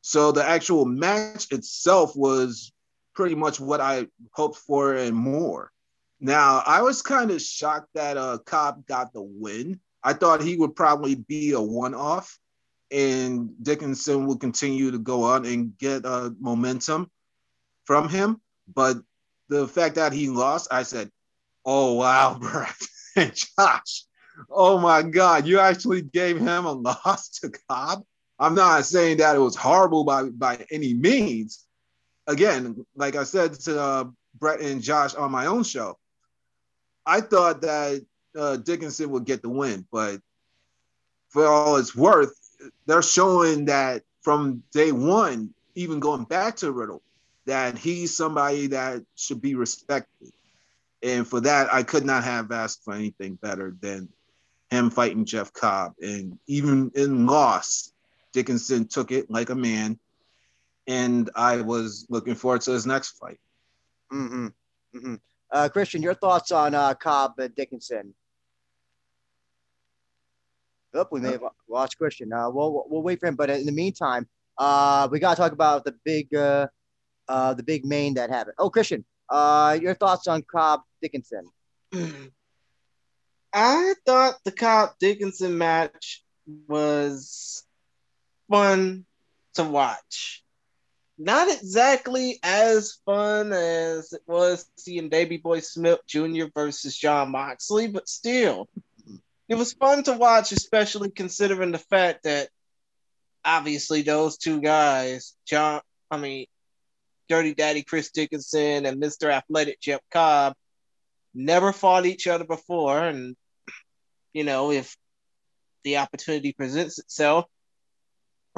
So 0.00 0.32
the 0.32 0.44
actual 0.44 0.84
match 0.84 1.50
itself 1.50 2.16
was 2.16 2.72
pretty 3.14 3.34
much 3.34 3.58
what 3.58 3.80
I 3.80 4.06
hoped 4.32 4.58
for 4.58 4.94
and 4.94 5.14
more. 5.14 5.72
Now 6.20 6.62
I 6.64 6.82
was 6.82 7.02
kind 7.02 7.30
of 7.30 7.42
shocked 7.42 7.88
that 7.94 8.16
uh, 8.16 8.38
Cobb 8.38 8.86
got 8.86 9.12
the 9.12 9.22
win. 9.22 9.80
I 10.02 10.12
thought 10.12 10.42
he 10.42 10.56
would 10.56 10.76
probably 10.76 11.16
be 11.16 11.52
a 11.52 11.60
one-off, 11.60 12.38
and 12.90 13.50
Dickinson 13.62 14.26
would 14.26 14.40
continue 14.40 14.90
to 14.92 14.98
go 14.98 15.24
on 15.24 15.44
and 15.44 15.76
get 15.76 16.04
uh, 16.04 16.30
momentum 16.40 17.10
from 17.84 18.08
him. 18.08 18.40
But 18.72 18.98
the 19.48 19.66
fact 19.66 19.96
that 19.96 20.12
he 20.12 20.28
lost, 20.28 20.68
I 20.70 20.84
said, 20.84 21.10
"Oh 21.64 21.94
wow, 21.94 22.40
and 23.16 23.34
Josh, 23.34 24.04
oh 24.50 24.78
my 24.78 25.02
God, 25.02 25.46
you 25.46 25.58
actually 25.58 26.02
gave 26.02 26.38
him 26.38 26.66
a 26.66 26.72
loss 27.04 27.40
to 27.40 27.50
Cobb." 27.68 28.04
I'm 28.38 28.54
not 28.54 28.84
saying 28.84 29.18
that 29.18 29.36
it 29.36 29.40
was 29.40 29.56
horrible 29.56 30.04
by 30.04 30.24
by 30.24 30.64
any 30.70 30.94
means. 30.94 31.64
again, 32.28 32.86
like 32.94 33.16
I 33.16 33.24
said 33.24 33.54
to 33.54 33.80
uh, 33.80 34.04
Brett 34.38 34.60
and 34.60 34.82
Josh 34.82 35.14
on 35.14 35.32
my 35.32 35.46
own 35.46 35.64
show, 35.64 35.98
I 37.04 37.20
thought 37.22 37.62
that 37.62 38.04
uh, 38.36 38.56
Dickinson 38.58 39.10
would 39.10 39.24
get 39.24 39.42
the 39.42 39.48
win, 39.48 39.86
but 39.90 40.20
for 41.30 41.46
all 41.46 41.76
it's 41.76 41.96
worth, 41.96 42.34
they're 42.86 43.02
showing 43.02 43.64
that 43.66 44.02
from 44.20 44.62
day 44.72 44.92
one, 44.92 45.54
even 45.74 46.00
going 46.00 46.24
back 46.24 46.56
to 46.56 46.70
Riddle, 46.70 47.02
that 47.46 47.78
he's 47.78 48.16
somebody 48.16 48.68
that 48.68 49.02
should 49.16 49.40
be 49.40 49.54
respected. 49.54 50.32
And 51.02 51.26
for 51.26 51.40
that, 51.40 51.72
I 51.72 51.82
could 51.82 52.04
not 52.04 52.24
have 52.24 52.52
asked 52.52 52.84
for 52.84 52.92
anything 52.92 53.36
better 53.36 53.74
than 53.80 54.08
him 54.70 54.90
fighting 54.90 55.24
Jeff 55.24 55.52
Cobb. 55.52 55.94
And 56.02 56.38
even 56.46 56.90
in 56.94 57.26
loss, 57.26 57.92
Dickinson 58.32 58.88
took 58.88 59.12
it 59.12 59.30
like 59.30 59.50
a 59.50 59.54
man. 59.54 59.98
And 60.86 61.30
I 61.34 61.60
was 61.60 62.06
looking 62.08 62.34
forward 62.34 62.62
to 62.62 62.72
his 62.72 62.86
next 62.86 63.18
fight. 63.18 63.38
Mm-hmm. 64.12 64.46
Mm-hmm. 64.96 65.14
Uh, 65.52 65.68
Christian, 65.68 66.02
your 66.02 66.14
thoughts 66.14 66.52
on 66.52 66.74
uh, 66.74 66.94
Cobb 66.94 67.38
and 67.38 67.54
Dickinson? 67.54 68.14
Oh, 70.94 71.06
we 71.10 71.20
may 71.20 71.32
have 71.32 71.42
lost 71.68 71.98
Christian. 71.98 72.32
Uh, 72.32 72.48
we'll 72.50 72.86
we'll 72.88 73.02
wait 73.02 73.20
for 73.20 73.26
him. 73.26 73.36
But 73.36 73.50
in 73.50 73.66
the 73.66 73.72
meantime, 73.72 74.26
uh, 74.56 75.08
we 75.10 75.20
gotta 75.20 75.36
talk 75.36 75.52
about 75.52 75.84
the 75.84 75.94
big 76.04 76.34
uh, 76.34 76.68
uh, 77.28 77.54
the 77.54 77.62
big 77.62 77.84
main 77.84 78.14
that 78.14 78.30
happened. 78.30 78.54
Oh, 78.58 78.70
Christian, 78.70 79.04
uh, 79.28 79.78
your 79.80 79.94
thoughts 79.94 80.26
on 80.26 80.42
Cobb 80.42 80.80
Dickinson? 81.02 81.50
I 83.52 83.94
thought 84.06 84.36
the 84.44 84.52
Cobb 84.52 84.90
Dickinson 84.98 85.58
match 85.58 86.24
was 86.66 87.64
fun 88.50 89.04
to 89.54 89.64
watch. 89.64 90.42
Not 91.18 91.50
exactly 91.50 92.38
as 92.42 92.98
fun 93.04 93.52
as 93.52 94.12
it 94.12 94.22
was 94.26 94.70
seeing 94.76 95.08
Davey 95.08 95.38
Boy 95.38 95.60
Smith 95.60 95.98
Jr. 96.06 96.44
versus 96.54 96.96
Jon 96.96 97.32
Moxley, 97.32 97.88
but 97.88 98.08
still, 98.08 98.68
it 99.48 99.56
was 99.56 99.72
fun 99.72 100.04
to 100.04 100.12
watch, 100.12 100.52
especially 100.52 101.10
considering 101.10 101.72
the 101.72 101.78
fact 101.78 102.24
that 102.24 102.48
obviously 103.44 104.02
those 104.02 104.38
two 104.38 104.60
guys, 104.60 105.34
John, 105.44 105.80
I 106.10 106.18
mean, 106.18 106.46
Dirty 107.28 107.54
Daddy 107.54 107.82
Chris 107.82 108.10
Dickinson 108.10 108.86
and 108.86 109.02
Mr. 109.02 109.30
Athletic 109.30 109.80
Jeff 109.80 110.00
Cobb, 110.10 110.54
never 111.34 111.72
fought 111.72 112.06
each 112.06 112.26
other 112.26 112.44
before. 112.44 113.04
And, 113.04 113.36
you 114.32 114.44
know, 114.44 114.70
if 114.70 114.96
the 115.84 115.98
opportunity 115.98 116.52
presents 116.52 116.98
itself, 116.98 117.46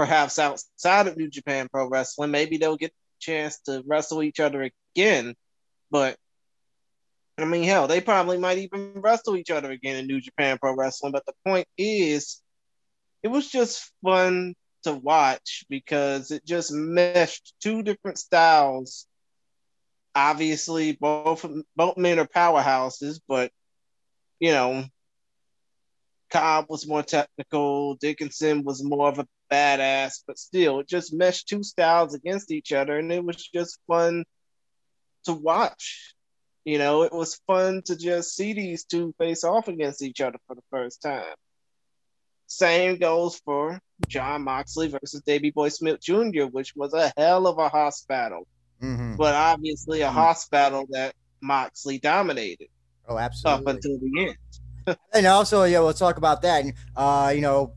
perhaps 0.00 0.38
outside 0.38 1.08
of 1.08 1.18
New 1.18 1.28
Japan 1.28 1.68
Pro 1.70 1.86
Wrestling, 1.86 2.30
maybe 2.30 2.56
they'll 2.56 2.78
get 2.78 2.90
a 2.90 3.20
chance 3.20 3.60
to 3.66 3.82
wrestle 3.86 4.22
each 4.22 4.40
other 4.40 4.70
again. 4.94 5.34
But 5.90 6.16
I 7.36 7.44
mean, 7.44 7.64
hell, 7.64 7.86
they 7.86 8.00
probably 8.00 8.38
might 8.38 8.56
even 8.56 8.94
wrestle 8.94 9.36
each 9.36 9.50
other 9.50 9.70
again 9.70 9.96
in 9.96 10.06
New 10.06 10.22
Japan 10.22 10.56
Pro 10.56 10.74
Wrestling. 10.74 11.12
But 11.12 11.26
the 11.26 11.34
point 11.44 11.68
is, 11.76 12.40
it 13.22 13.28
was 13.28 13.50
just 13.50 13.92
fun 14.02 14.54
to 14.84 14.94
watch 14.94 15.64
because 15.68 16.30
it 16.30 16.46
just 16.46 16.72
meshed 16.72 17.52
two 17.60 17.82
different 17.82 18.16
styles. 18.16 19.06
Obviously, 20.14 20.92
both 20.92 21.44
both 21.76 21.98
men 21.98 22.18
are 22.18 22.26
powerhouses, 22.26 23.20
but 23.28 23.52
you 24.38 24.52
know, 24.52 24.82
Cobb 26.30 26.66
was 26.68 26.86
more 26.86 27.02
technical. 27.02 27.96
Dickinson 27.96 28.64
was 28.64 28.82
more 28.82 29.08
of 29.08 29.18
a 29.18 29.26
badass, 29.50 30.22
but 30.26 30.38
still, 30.38 30.80
it 30.80 30.88
just 30.88 31.12
meshed 31.12 31.48
two 31.48 31.62
styles 31.62 32.14
against 32.14 32.50
each 32.50 32.72
other, 32.72 32.98
and 32.98 33.12
it 33.12 33.24
was 33.24 33.36
just 33.36 33.78
fun 33.86 34.24
to 35.24 35.32
watch. 35.32 36.14
You 36.64 36.78
know, 36.78 37.02
it 37.02 37.12
was 37.12 37.40
fun 37.46 37.82
to 37.86 37.96
just 37.96 38.34
see 38.36 38.52
these 38.52 38.84
two 38.84 39.14
face 39.18 39.44
off 39.44 39.68
against 39.68 40.02
each 40.02 40.20
other 40.20 40.38
for 40.46 40.54
the 40.54 40.62
first 40.70 41.02
time. 41.02 41.34
Same 42.46 42.98
goes 42.98 43.40
for 43.44 43.80
Jon 44.08 44.42
Moxley 44.42 44.88
versus 44.88 45.22
Davey 45.24 45.50
Boy 45.50 45.68
Smith 45.68 46.00
Jr., 46.00 46.44
which 46.50 46.74
was 46.74 46.92
a 46.94 47.12
hell 47.16 47.46
of 47.46 47.58
a 47.58 47.68
hoss 47.68 48.04
battle. 48.04 48.46
Mm-hmm. 48.82 49.16
But 49.16 49.34
obviously 49.34 50.02
a 50.02 50.06
mm-hmm. 50.06 50.16
hoss 50.16 50.48
battle 50.48 50.86
that 50.90 51.14
Moxley 51.40 51.98
dominated. 51.98 52.68
Oh, 53.08 53.18
absolutely. 53.18 53.62
Up 53.62 53.74
until 53.74 53.98
the 53.98 54.26
end. 54.28 54.36
And 55.12 55.26
also, 55.26 55.64
yeah, 55.64 55.80
we'll 55.80 55.92
talk 55.92 56.16
about 56.16 56.42
that. 56.42 56.64
Uh, 56.96 57.32
you 57.34 57.40
know, 57.40 57.72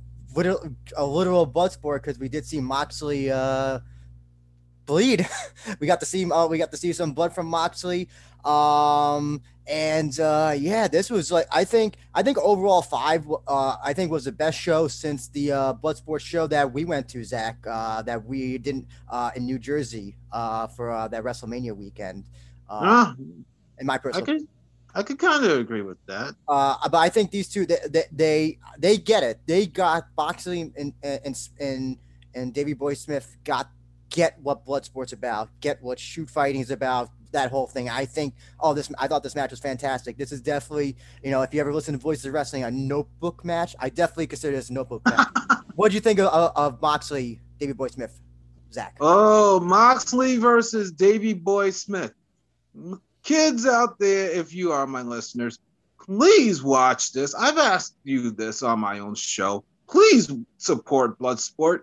a 0.95 1.05
literal 1.05 1.45
blood 1.45 1.71
sport 1.71 2.01
because 2.01 2.19
we 2.19 2.29
did 2.29 2.45
see 2.45 2.59
Moxley 2.59 3.31
uh, 3.31 3.79
bleed. 4.85 5.27
we 5.79 5.87
got 5.87 5.99
to 5.99 6.05
see 6.05 6.29
uh, 6.29 6.47
we 6.47 6.57
got 6.57 6.71
to 6.71 6.77
see 6.77 6.93
some 6.93 7.13
blood 7.13 7.33
from 7.33 7.47
Moxley. 7.47 8.09
Um, 8.43 9.41
and 9.65 10.19
uh, 10.19 10.53
yeah, 10.57 10.87
this 10.87 11.09
was 11.09 11.31
like 11.31 11.47
I 11.51 11.63
think 11.63 11.95
I 12.13 12.23
think 12.23 12.37
overall 12.37 12.81
five 12.81 13.25
uh, 13.47 13.77
I 13.81 13.93
think 13.93 14.11
was 14.11 14.25
the 14.25 14.31
best 14.31 14.59
show 14.59 14.87
since 14.87 15.29
the 15.29 15.51
uh, 15.51 15.73
Bloodsport 15.73 16.19
show 16.19 16.47
that 16.47 16.73
we 16.73 16.83
went 16.83 17.07
to, 17.09 17.23
Zach. 17.23 17.57
Uh, 17.65 18.01
that 18.01 18.25
we 18.25 18.57
didn't 18.57 18.87
uh, 19.09 19.31
in 19.35 19.45
New 19.45 19.59
Jersey 19.59 20.15
uh, 20.31 20.67
for 20.67 20.91
uh, 20.91 21.07
that 21.07 21.23
WrestleMania 21.23 21.75
weekend. 21.75 22.25
Uh, 22.69 23.13
in 23.79 23.85
my 23.85 23.97
personal, 23.97 24.23
I 24.23 24.25
could 24.25 24.47
I 24.95 25.03
could 25.03 25.17
kind 25.17 25.43
of 25.43 25.57
agree 25.57 25.81
with 25.81 25.97
that. 26.05 26.35
Uh, 26.47 26.75
but 26.89 26.97
I 26.97 27.09
think 27.09 27.31
these 27.31 27.49
two 27.49 27.65
they 27.65 27.79
they 27.89 28.03
they, 28.11 28.59
they 28.77 28.97
get 28.97 29.23
it. 29.23 29.39
They 29.45 29.65
got 29.65 30.15
boxing 30.15 30.73
and 30.77 30.93
and 31.01 31.37
and 31.59 31.97
and 32.35 32.53
Davey 32.53 32.73
Boy 32.73 32.93
Smith 32.93 33.37
got 33.43 33.69
get 34.09 34.37
what 34.41 34.65
Bloodsport's 34.65 35.13
about, 35.13 35.49
get 35.59 35.81
what 35.81 35.99
shoot 35.99 36.29
fighting 36.29 36.61
is 36.61 36.69
about, 36.69 37.09
that 37.33 37.49
whole 37.51 37.67
thing. 37.67 37.89
I 37.89 38.05
think, 38.05 38.35
oh, 38.59 38.73
this 38.73 38.91
I 38.97 39.07
thought 39.07 39.23
this 39.23 39.35
match 39.35 39.51
was 39.51 39.59
fantastic. 39.59 40.17
This 40.17 40.31
is 40.31 40.41
definitely, 40.41 40.95
you 41.23 41.31
know, 41.31 41.41
if 41.41 41.53
you 41.53 41.59
ever 41.59 41.73
listen 41.73 41.93
to 41.93 41.99
Voices 41.99 42.25
of 42.25 42.33
Wrestling, 42.33 42.63
a 42.63 42.71
notebook 42.71 43.43
match. 43.43 43.75
I 43.79 43.89
definitely 43.89 44.27
consider 44.27 44.55
this 44.55 44.69
a 44.69 44.73
notebook 44.73 45.01
match. 45.05 45.27
what 45.75 45.89
do 45.89 45.95
you 45.95 46.01
think 46.01 46.19
of, 46.19 46.27
of 46.55 46.81
Moxley, 46.81 47.41
Davey 47.59 47.73
Boy 47.73 47.87
Smith, 47.87 48.21
Zach? 48.71 48.95
Oh, 49.01 49.59
Moxley 49.59 50.37
versus 50.37 50.91
Davey 50.91 51.33
Boy 51.33 51.71
Smith. 51.71 52.13
Kids 53.23 53.65
out 53.65 53.97
there, 53.99 54.29
if 54.29 54.53
you 54.53 54.71
are 54.71 54.85
my 54.85 55.01
listeners, 55.01 55.59
please 55.99 56.61
watch 56.61 57.13
this. 57.13 57.33
I've 57.33 57.57
asked 57.57 57.95
you 58.03 58.31
this 58.31 58.61
on 58.63 58.79
my 58.79 58.99
own 58.99 59.15
show. 59.15 59.63
Please 59.89 60.31
support 60.57 61.17
Bloodsport. 61.19 61.81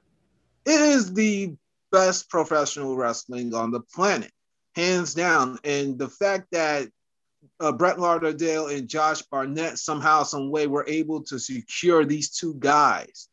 It 0.67 0.81
is 0.81 1.13
the 1.15 1.55
best 1.91 2.29
professional 2.29 2.97
wrestling 2.97 3.55
on 3.55 3.71
the 3.71 3.81
planet 3.81 4.31
hands 4.75 5.15
down. 5.15 5.59
And 5.65 5.99
the 5.99 6.09
fact 6.09 6.49
that 6.53 6.89
uh, 7.59 7.73
Brett 7.73 7.99
Lauderdale 7.99 8.69
and 8.69 8.89
Josh 8.89 9.23
Barnett 9.23 9.79
somehow, 9.79 10.23
some 10.23 10.51
way, 10.51 10.67
were 10.67 10.85
able 10.87 11.23
to 11.25 11.39
secure 11.39 12.05
these 12.05 12.31
two 12.31 12.55
guys 12.59 13.29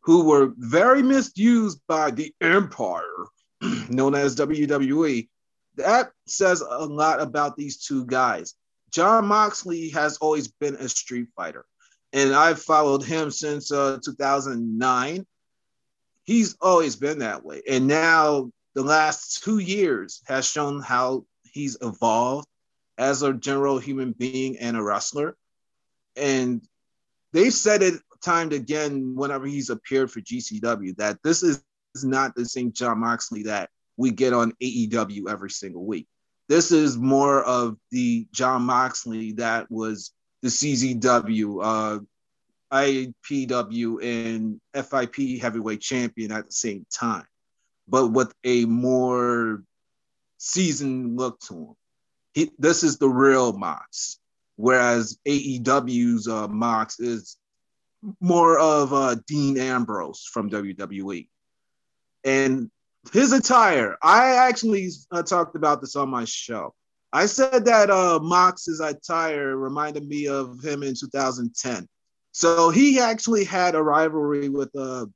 who 0.00 0.24
were 0.24 0.52
very 0.56 1.02
misused 1.02 1.80
by 1.86 2.10
the 2.10 2.34
Empire, 2.40 3.26
known 3.88 4.14
as 4.14 4.36
WWE. 4.36 5.28
That 5.76 6.10
says 6.26 6.60
a 6.60 6.84
lot 6.84 7.20
about 7.20 7.56
these 7.56 7.78
two 7.78 8.04
guys. 8.06 8.54
Jon 8.90 9.26
Moxley 9.26 9.88
has 9.90 10.18
always 10.18 10.48
been 10.48 10.76
a 10.76 10.88
street 10.88 11.28
fighter, 11.34 11.64
and 12.12 12.34
I've 12.34 12.60
followed 12.60 13.02
him 13.02 13.30
since 13.30 13.72
uh, 13.72 13.98
2009. 14.04 15.26
He's 16.24 16.56
always 16.60 16.96
been 16.96 17.20
that 17.20 17.44
way, 17.44 17.62
and 17.68 17.86
now 17.86 18.50
the 18.74 18.82
last 18.82 19.42
two 19.42 19.58
years 19.58 20.22
has 20.26 20.46
shown 20.46 20.80
how 20.80 21.24
he's 21.42 21.76
evolved 21.80 22.46
as 22.98 23.22
a 23.22 23.32
general 23.32 23.78
human 23.78 24.12
being 24.12 24.58
and 24.58 24.76
a 24.76 24.82
wrestler. 24.82 25.36
And 26.16 26.62
they've 27.32 27.52
said 27.52 27.82
it 27.82 27.94
time 28.22 28.44
and 28.44 28.52
again 28.52 29.14
whenever 29.16 29.46
he's 29.46 29.70
appeared 29.70 30.10
for 30.10 30.20
GCW 30.20 30.96
that 30.96 31.18
this 31.24 31.42
is 31.42 31.62
not 32.02 32.34
the 32.34 32.44
same 32.44 32.72
Jon 32.72 33.00
Moxley 33.00 33.42
that 33.44 33.68
we 34.02 34.10
get 34.10 34.32
on 34.32 34.52
AEW 34.62 35.30
every 35.30 35.50
single 35.50 35.84
week. 35.84 36.06
This 36.48 36.72
is 36.72 36.98
more 36.98 37.42
of 37.42 37.76
the 37.90 38.26
Jon 38.32 38.62
Moxley 38.62 39.32
that 39.32 39.70
was 39.70 40.12
the 40.42 40.48
CZW, 40.48 41.60
uh, 41.62 41.98
IPW, 42.72 44.02
and 44.02 44.60
FIP 44.74 45.40
heavyweight 45.40 45.80
champion 45.80 46.32
at 46.32 46.46
the 46.46 46.52
same 46.52 46.84
time 46.92 47.24
but 47.88 48.08
with 48.08 48.32
a 48.44 48.64
more 48.64 49.62
seasoned 50.38 51.16
look 51.18 51.40
to 51.40 51.54
him. 51.54 51.74
He, 52.34 52.50
this 52.58 52.82
is 52.82 52.98
the 52.98 53.08
real 53.08 53.52
Mox, 53.52 54.18
whereas 54.56 55.18
AEW's 55.26 56.28
uh, 56.28 56.48
Mox 56.48 56.98
is 56.98 57.36
more 58.20 58.58
of 58.58 58.92
uh, 58.92 59.16
Dean 59.26 59.58
Ambrose 59.58 60.24
from 60.32 60.50
WWE. 60.50 61.28
And 62.24 62.70
his 63.10 63.32
attire, 63.32 63.96
I 64.02 64.36
actually 64.36 64.90
uh, 65.10 65.22
talked 65.22 65.56
about 65.56 65.80
this 65.80 65.96
on 65.96 66.08
my 66.08 66.24
show. 66.24 66.74
I 67.12 67.26
said 67.26 67.64
that 67.66 67.90
uh, 67.90 68.20
Mox's 68.22 68.80
attire 68.80 69.56
reminded 69.56 70.06
me 70.06 70.28
of 70.28 70.62
him 70.62 70.82
in 70.82 70.94
2010. 70.94 71.88
So 72.32 72.70
he 72.70 72.98
actually 72.98 73.44
had 73.44 73.74
a 73.74 73.82
rivalry 73.82 74.48
with 74.48 74.74
uh, 74.74 75.06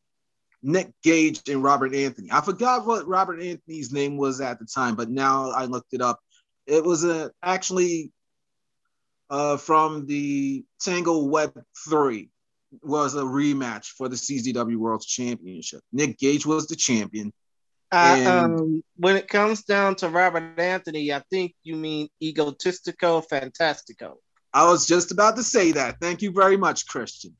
Nick 0.62 0.90
Gage 1.02 1.48
and 1.48 1.62
Robert 1.62 1.94
Anthony. 1.94 2.28
I 2.30 2.42
forgot 2.42 2.86
what 2.86 3.06
Robert 3.06 3.40
Anthony's 3.40 3.92
name 3.92 4.18
was 4.18 4.40
at 4.40 4.58
the 4.58 4.66
time, 4.66 4.96
but 4.96 5.08
now 5.08 5.50
I 5.50 5.64
looked 5.64 5.94
it 5.94 6.02
up. 6.02 6.20
It 6.66 6.84
was 6.84 7.04
a, 7.04 7.30
actually 7.42 8.12
uh, 9.30 9.56
from 9.56 10.06
the 10.06 10.64
Tangled 10.80 11.30
Web 11.30 11.52
3 11.88 12.28
was 12.82 13.14
a 13.14 13.22
rematch 13.22 13.86
for 13.86 14.08
the 14.08 14.16
CZW 14.16 14.76
World 14.76 15.02
Championship. 15.06 15.80
Nick 15.92 16.18
Gage 16.18 16.44
was 16.44 16.66
the 16.66 16.76
champion. 16.76 17.32
Uh, 17.92 18.24
um, 18.26 18.82
when 18.96 19.16
it 19.16 19.28
comes 19.28 19.62
down 19.62 19.94
to 19.96 20.08
Robert 20.08 20.58
Anthony, 20.58 21.12
I 21.12 21.22
think 21.30 21.54
you 21.62 21.76
mean 21.76 22.08
egotistico 22.22 23.22
fantastico. 23.26 24.14
I 24.52 24.64
was 24.64 24.86
just 24.86 25.12
about 25.12 25.36
to 25.36 25.42
say 25.42 25.72
that. 25.72 25.96
Thank 26.00 26.22
you 26.22 26.32
very 26.32 26.56
much, 26.56 26.86
Christian. 26.86 27.36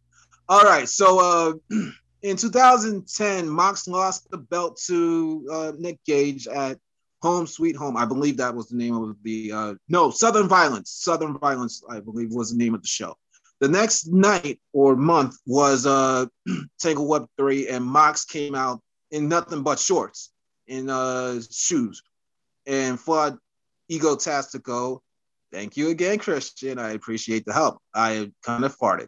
All 0.48 0.62
right, 0.62 0.88
so 0.88 1.18
uh, 1.18 1.52
in 2.22 2.36
2010, 2.36 3.48
Mox 3.48 3.88
lost 3.88 4.30
the 4.30 4.38
belt 4.38 4.80
to 4.86 5.48
uh, 5.50 5.72
Nick 5.78 5.98
Gage 6.04 6.46
at 6.46 6.78
Home 7.22 7.46
Sweet 7.46 7.74
Home. 7.74 7.96
I 7.96 8.04
believe 8.04 8.36
that 8.36 8.54
was 8.54 8.68
the 8.68 8.76
name 8.76 8.94
of 8.94 9.16
the 9.24 9.50
uh, 9.52 9.74
no 9.88 10.10
Southern 10.10 10.46
Violence. 10.46 10.90
Southern 10.90 11.36
Violence, 11.38 11.82
I 11.90 11.98
believe, 11.98 12.32
was 12.32 12.52
the 12.52 12.58
name 12.58 12.74
of 12.74 12.82
the 12.82 12.88
show. 12.88 13.16
The 13.58 13.68
next 13.68 14.06
night 14.06 14.60
or 14.72 14.94
month 14.94 15.34
was 15.46 15.86
uh, 15.86 16.26
Tangled 16.80 17.08
Web 17.08 17.26
3, 17.36 17.68
and 17.68 17.84
Mox 17.84 18.24
came 18.24 18.54
out 18.54 18.80
in 19.10 19.28
nothing 19.28 19.62
but 19.62 19.80
shorts 19.80 20.30
in 20.66 20.90
uh, 20.90 21.40
shoes 21.50 22.02
and 22.66 22.98
fought 22.98 23.38
Egotastico. 23.90 25.00
Thank 25.52 25.76
you 25.76 25.90
again, 25.90 26.18
Christian. 26.18 26.78
I 26.78 26.90
appreciate 26.90 27.44
the 27.44 27.52
help. 27.52 27.78
I 27.94 28.30
kind 28.42 28.64
of 28.64 28.76
farted. 28.76 29.06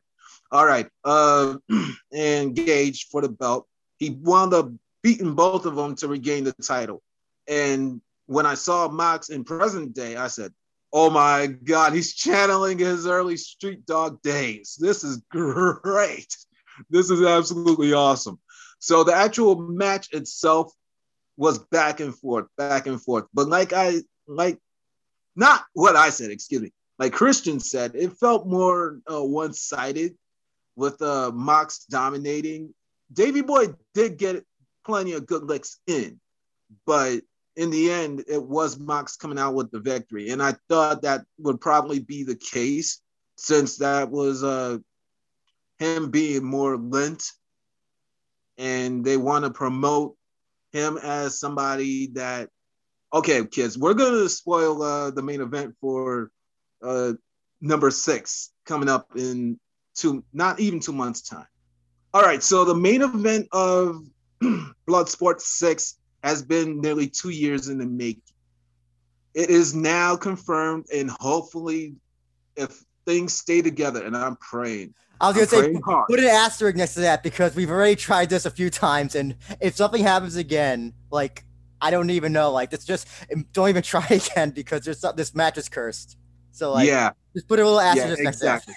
All 0.50 0.64
right. 0.64 0.88
Uh, 1.04 1.56
and 2.12 2.54
Gage 2.54 3.08
for 3.10 3.20
the 3.20 3.28
belt. 3.28 3.66
He 3.98 4.10
wound 4.10 4.54
up 4.54 4.70
beating 5.02 5.34
both 5.34 5.66
of 5.66 5.76
them 5.76 5.96
to 5.96 6.08
regain 6.08 6.44
the 6.44 6.52
title. 6.52 7.02
And 7.48 8.00
when 8.26 8.46
I 8.46 8.54
saw 8.54 8.88
Mox 8.88 9.30
in 9.30 9.44
present 9.44 9.94
day, 9.94 10.16
I 10.16 10.28
said, 10.28 10.52
Oh 10.92 11.10
my 11.10 11.46
God, 11.46 11.92
he's 11.92 12.14
channeling 12.14 12.78
his 12.78 13.06
early 13.06 13.36
street 13.36 13.84
dog 13.84 14.22
days. 14.22 14.76
This 14.80 15.04
is 15.04 15.20
great. 15.30 16.34
This 16.88 17.10
is 17.10 17.22
absolutely 17.22 17.92
awesome. 17.92 18.38
So 18.78 19.04
the 19.04 19.14
actual 19.14 19.56
match 19.56 20.08
itself 20.12 20.72
was 21.38 21.58
back 21.58 22.00
and 22.00 22.14
forth, 22.14 22.46
back 22.58 22.86
and 22.86 23.00
forth. 23.00 23.24
But 23.32 23.48
like 23.48 23.72
I 23.72 24.02
like 24.26 24.58
not 25.34 25.64
what 25.72 25.96
I 25.96 26.10
said, 26.10 26.30
excuse 26.30 26.60
me. 26.60 26.72
Like 26.98 27.12
Christian 27.12 27.60
said, 27.60 27.92
it 27.94 28.12
felt 28.14 28.46
more 28.46 28.98
uh, 29.10 29.22
one-sided 29.22 30.16
with 30.74 31.00
uh, 31.00 31.30
Mox 31.32 31.84
dominating. 31.84 32.74
Davey 33.12 33.40
Boy 33.40 33.68
did 33.94 34.18
get 34.18 34.44
plenty 34.84 35.12
of 35.12 35.26
good 35.26 35.44
licks 35.44 35.78
in, 35.86 36.20
but 36.84 37.22
in 37.54 37.70
the 37.70 37.90
end, 37.90 38.24
it 38.26 38.42
was 38.42 38.80
Mox 38.80 39.16
coming 39.16 39.38
out 39.38 39.54
with 39.54 39.70
the 39.70 39.78
victory. 39.78 40.30
And 40.30 40.42
I 40.42 40.54
thought 40.68 41.02
that 41.02 41.24
would 41.38 41.60
probably 41.60 42.00
be 42.00 42.24
the 42.24 42.36
case 42.36 43.00
since 43.36 43.78
that 43.78 44.10
was 44.10 44.42
uh, 44.42 44.78
him 45.78 46.10
being 46.10 46.44
more 46.44 46.76
lent 46.76 47.30
and 48.58 49.04
they 49.04 49.16
want 49.16 49.44
to 49.44 49.50
promote 49.50 50.16
him 50.72 50.98
as 51.02 51.38
somebody 51.40 52.08
that 52.08 52.48
okay 53.12 53.44
kids 53.46 53.78
we're 53.78 53.94
going 53.94 54.12
to 54.12 54.28
spoil 54.28 54.82
uh, 54.82 55.10
the 55.10 55.22
main 55.22 55.40
event 55.40 55.74
for 55.80 56.30
uh, 56.82 57.12
number 57.60 57.90
six 57.90 58.52
coming 58.66 58.88
up 58.88 59.08
in 59.16 59.58
two 59.94 60.22
not 60.32 60.60
even 60.60 60.80
two 60.80 60.92
months 60.92 61.22
time. 61.22 61.46
All 62.14 62.22
right 62.22 62.42
so 62.42 62.64
the 62.64 62.74
main 62.74 63.02
event 63.02 63.48
of 63.52 64.04
bloodsport 64.88 65.40
6 65.40 65.98
has 66.22 66.42
been 66.42 66.80
nearly 66.80 67.08
two 67.08 67.30
years 67.30 67.68
in 67.68 67.78
the 67.78 67.86
making. 67.86 68.22
It 69.34 69.50
is 69.50 69.74
now 69.74 70.16
confirmed 70.16 70.86
and 70.94 71.10
hopefully 71.10 71.96
if 72.56 72.82
things 73.08 73.32
stay 73.32 73.62
together 73.62 74.04
and 74.04 74.14
i'm 74.14 74.36
praying 74.36 74.92
I 75.20 75.28
was 75.28 75.36
gonna 75.36 75.46
say 75.48 75.80
hard. 75.84 76.06
put 76.08 76.20
an 76.20 76.26
asterisk 76.26 76.76
next 76.76 76.94
to 76.94 77.00
that 77.00 77.22
because 77.22 77.54
we've 77.56 77.70
already 77.70 77.96
tried 77.96 78.30
this 78.30 78.46
a 78.46 78.50
few 78.50 78.70
times, 78.70 79.14
and 79.16 79.34
if 79.60 79.74
something 79.74 80.02
happens 80.02 80.36
again, 80.36 80.94
like 81.10 81.44
I 81.80 81.90
don't 81.90 82.10
even 82.10 82.32
know, 82.32 82.52
like 82.52 82.72
it's 82.72 82.84
just 82.84 83.08
um, 83.34 83.46
don't 83.52 83.68
even 83.68 83.82
try 83.94 84.06
again 84.10 84.50
because 84.50 84.84
there's 84.84 85.04
this 85.16 85.34
match 85.34 85.58
is 85.58 85.68
cursed. 85.68 86.18
So 86.52 86.72
like, 86.72 86.86
yeah, 86.86 87.10
just 87.34 87.48
put 87.48 87.58
a 87.58 87.64
little 87.64 87.80
asterisk 87.80 88.22
yeah, 88.22 88.28
exactly. 88.28 88.74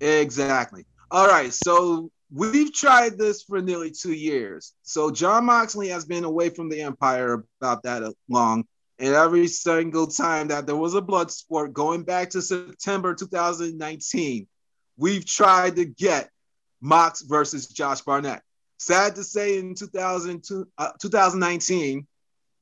Exactly. 0.00 0.86
All 1.10 1.26
right, 1.26 1.52
so 1.52 2.10
we've 2.32 2.72
tried 2.72 3.18
this 3.18 3.42
for 3.42 3.60
nearly 3.60 3.90
two 3.90 4.12
years. 4.12 4.74
So 4.82 5.10
Jon 5.10 5.44
Moxley 5.44 5.88
has 5.88 6.04
been 6.04 6.24
away 6.24 6.50
from 6.50 6.68
the 6.68 6.80
Empire 6.80 7.44
about 7.60 7.82
that 7.82 8.14
long. 8.28 8.64
And 8.98 9.14
every 9.14 9.46
single 9.46 10.08
time 10.08 10.48
that 10.48 10.66
there 10.66 10.76
was 10.76 10.94
a 10.94 11.00
blood 11.00 11.30
sport 11.30 11.72
going 11.72 12.02
back 12.02 12.30
to 12.30 12.42
September 12.42 13.14
2019, 13.14 14.48
we've 14.96 15.24
tried 15.24 15.76
to 15.76 15.84
get 15.84 16.30
Mox 16.80 17.22
versus 17.22 17.68
Josh 17.68 18.00
Barnett. 18.00 18.42
Sad 18.78 19.16
to 19.16 19.24
say, 19.24 19.58
in 19.58 19.74
2002, 19.74 20.66
uh, 20.78 20.90
2019, 21.00 22.06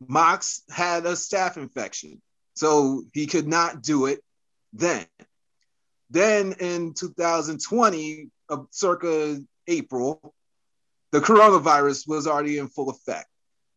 Mox 0.06 0.62
had 0.70 1.06
a 1.06 1.12
staph 1.12 1.56
infection, 1.56 2.20
so 2.54 3.04
he 3.12 3.26
could 3.26 3.46
not 3.46 3.82
do 3.82 4.06
it 4.06 4.22
then. 4.72 5.06
Then 6.10 6.54
in 6.60 6.94
2020, 6.94 8.30
uh, 8.48 8.58
circa 8.70 9.40
April, 9.66 10.34
the 11.12 11.20
coronavirus 11.20 12.06
was 12.06 12.26
already 12.26 12.58
in 12.58 12.68
full 12.68 12.90
effect. 12.90 13.28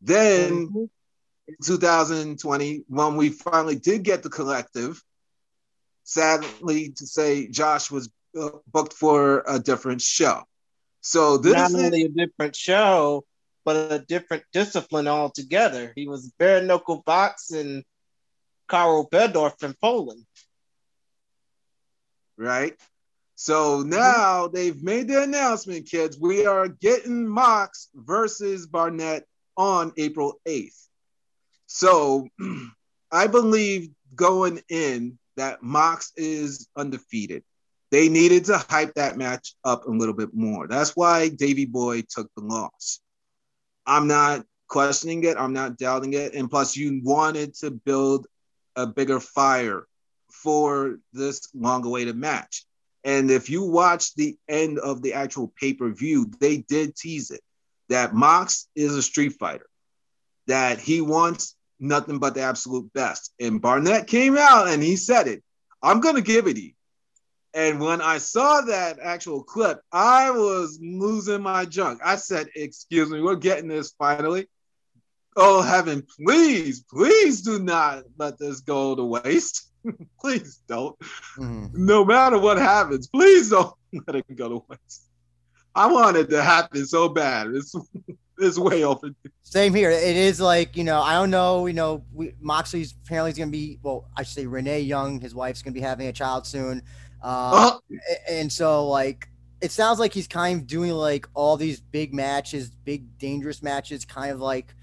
Then 0.01 0.67
mm-hmm. 0.67 0.85
2020, 1.63 2.83
when 2.87 3.15
we 3.15 3.29
finally 3.29 3.75
did 3.75 4.03
get 4.03 4.23
the 4.23 4.29
collective, 4.29 5.01
sadly 6.03 6.91
to 6.97 7.07
say, 7.07 7.47
Josh 7.47 7.91
was 7.91 8.09
uh, 8.39 8.49
booked 8.71 8.93
for 8.93 9.43
a 9.47 9.59
different 9.59 10.01
show. 10.01 10.43
So 11.01 11.37
this 11.37 11.53
not 11.53 11.73
only 11.73 12.03
a 12.03 12.09
different 12.09 12.55
show, 12.55 13.25
but 13.65 13.91
a 13.91 13.99
different 13.99 14.43
discipline 14.51 15.07
altogether. 15.07 15.93
He 15.95 16.07
was 16.07 16.31
bare 16.39 16.61
knuckle 16.61 17.03
boxing 17.05 17.83
Karl 18.67 19.09
Bedorf 19.09 19.63
in 19.63 19.75
Poland. 19.81 20.25
Right. 22.37 22.75
So 23.35 23.83
now 23.83 24.47
they've 24.47 24.81
made 24.81 25.07
the 25.07 25.23
announcement, 25.23 25.87
kids. 25.89 26.17
We 26.19 26.45
are 26.45 26.67
getting 26.67 27.27
Mox 27.27 27.89
versus 27.93 28.67
Barnett 28.67 29.25
on 29.55 29.93
April 29.97 30.41
8th. 30.45 30.88
So 31.69 32.27
I 33.11 33.27
believe 33.27 33.91
going 34.15 34.59
in 34.69 35.17
that 35.37 35.63
Mox 35.63 36.11
is 36.17 36.67
undefeated. 36.75 37.43
They 37.91 38.09
needed 38.09 38.45
to 38.45 38.57
hype 38.57 38.95
that 38.95 39.17
match 39.17 39.53
up 39.63 39.85
a 39.85 39.91
little 39.91 40.15
bit 40.15 40.33
more. 40.33 40.67
That's 40.67 40.95
why 40.95 41.29
Davey 41.29 41.65
Boy 41.65 42.03
took 42.09 42.29
the 42.35 42.43
loss. 42.43 42.99
I'm 43.85 44.07
not 44.07 44.45
questioning 44.67 45.23
it. 45.23 45.37
I'm 45.37 45.53
not 45.53 45.77
doubting 45.77 46.13
it. 46.13 46.33
And 46.33 46.49
plus, 46.49 46.75
you 46.75 47.01
wanted 47.03 47.55
to 47.55 47.71
build 47.71 48.27
a 48.75 48.85
bigger 48.85 49.19
fire 49.19 49.87
for 50.31 50.97
this 51.13 51.49
long 51.53 51.85
awaited 51.85 52.15
match. 52.15 52.65
And 53.03 53.31
if 53.31 53.49
you 53.49 53.63
watch 53.63 54.13
the 54.15 54.37
end 54.47 54.79
of 54.79 55.01
the 55.01 55.13
actual 55.13 55.53
pay 55.59 55.73
per 55.73 55.91
view, 55.91 56.31
they 56.39 56.57
did 56.57 56.95
tease 56.95 57.31
it 57.31 57.41
that 57.89 58.13
Mox 58.13 58.67
is 58.75 58.95
a 58.95 59.01
street 59.01 59.33
fighter, 59.39 59.67
that 60.47 60.79
he 60.79 61.01
wants 61.01 61.55
nothing 61.79 62.19
but 62.19 62.33
the 62.33 62.41
absolute 62.41 62.91
best. 62.93 63.33
And 63.39 63.61
Barnett 63.61 64.07
came 64.07 64.37
out 64.37 64.67
and 64.67 64.83
he 64.83 64.95
said 64.95 65.27
it. 65.27 65.43
I'm 65.81 65.99
going 66.01 66.15
to 66.15 66.21
give 66.21 66.47
it 66.47 66.55
to 66.55 66.61
you. 66.61 66.73
And 67.53 67.79
when 67.79 68.01
I 68.01 68.19
saw 68.19 68.61
that 68.61 68.99
actual 69.01 69.43
clip, 69.43 69.81
I 69.91 70.29
was 70.31 70.79
losing 70.81 71.41
my 71.41 71.65
junk. 71.65 71.99
I 72.03 72.15
said, 72.17 72.47
Excuse 72.55 73.09
me, 73.09 73.21
we're 73.21 73.35
getting 73.35 73.67
this 73.67 73.93
finally. 73.97 74.47
Oh, 75.35 75.61
heaven, 75.61 76.05
please, 76.17 76.83
please 76.83 77.41
do 77.41 77.59
not 77.59 78.03
let 78.17 78.37
this 78.37 78.61
go 78.61 78.95
to 78.95 79.03
waste. 79.03 79.71
please 80.19 80.61
don't. 80.67 80.97
Mm. 81.37 81.73
No 81.73 82.03
matter 82.03 82.37
what 82.37 82.57
happens, 82.57 83.07
please 83.07 83.49
don't 83.49 83.73
let 84.07 84.17
it 84.17 84.35
go 84.35 84.49
to 84.49 84.65
waste. 84.67 85.07
I 85.73 85.87
wanted 85.87 86.29
to 86.31 86.43
happen 86.43 86.85
so 86.85 87.09
bad. 87.09 87.47
It's, 87.53 87.73
it's 88.39 88.57
way 88.57 88.83
over. 88.83 89.09
Same 89.43 89.73
here. 89.73 89.89
It 89.91 90.15
is 90.15 90.39
like, 90.39 90.77
you 90.77 90.83
know, 90.83 91.01
I 91.01 91.13
don't 91.13 91.29
know, 91.29 91.65
you 91.65 91.73
know, 91.73 92.03
we, 92.13 92.33
Moxley's 92.39 92.93
apparently 93.03 93.33
going 93.33 93.49
to 93.49 93.51
be, 93.51 93.79
well, 93.83 94.07
I 94.15 94.23
should 94.23 94.35
say 94.35 94.45
Renee 94.45 94.81
Young, 94.81 95.19
his 95.19 95.35
wife's 95.35 95.61
going 95.61 95.73
to 95.73 95.79
be 95.79 95.85
having 95.85 96.07
a 96.07 96.13
child 96.13 96.47
soon. 96.47 96.81
Uh, 97.23 97.77
uh 97.91 97.95
And 98.29 98.51
so, 98.51 98.87
like, 98.87 99.29
it 99.61 99.71
sounds 99.71 99.99
like 99.99 100.13
he's 100.13 100.27
kind 100.27 100.61
of 100.61 100.67
doing 100.67 100.91
like 100.91 101.27
all 101.33 101.57
these 101.57 101.81
big 101.81 102.13
matches, 102.13 102.69
big 102.69 103.17
dangerous 103.17 103.61
matches, 103.61 104.05
kind 104.05 104.31
of 104.31 104.39
like, 104.39 104.73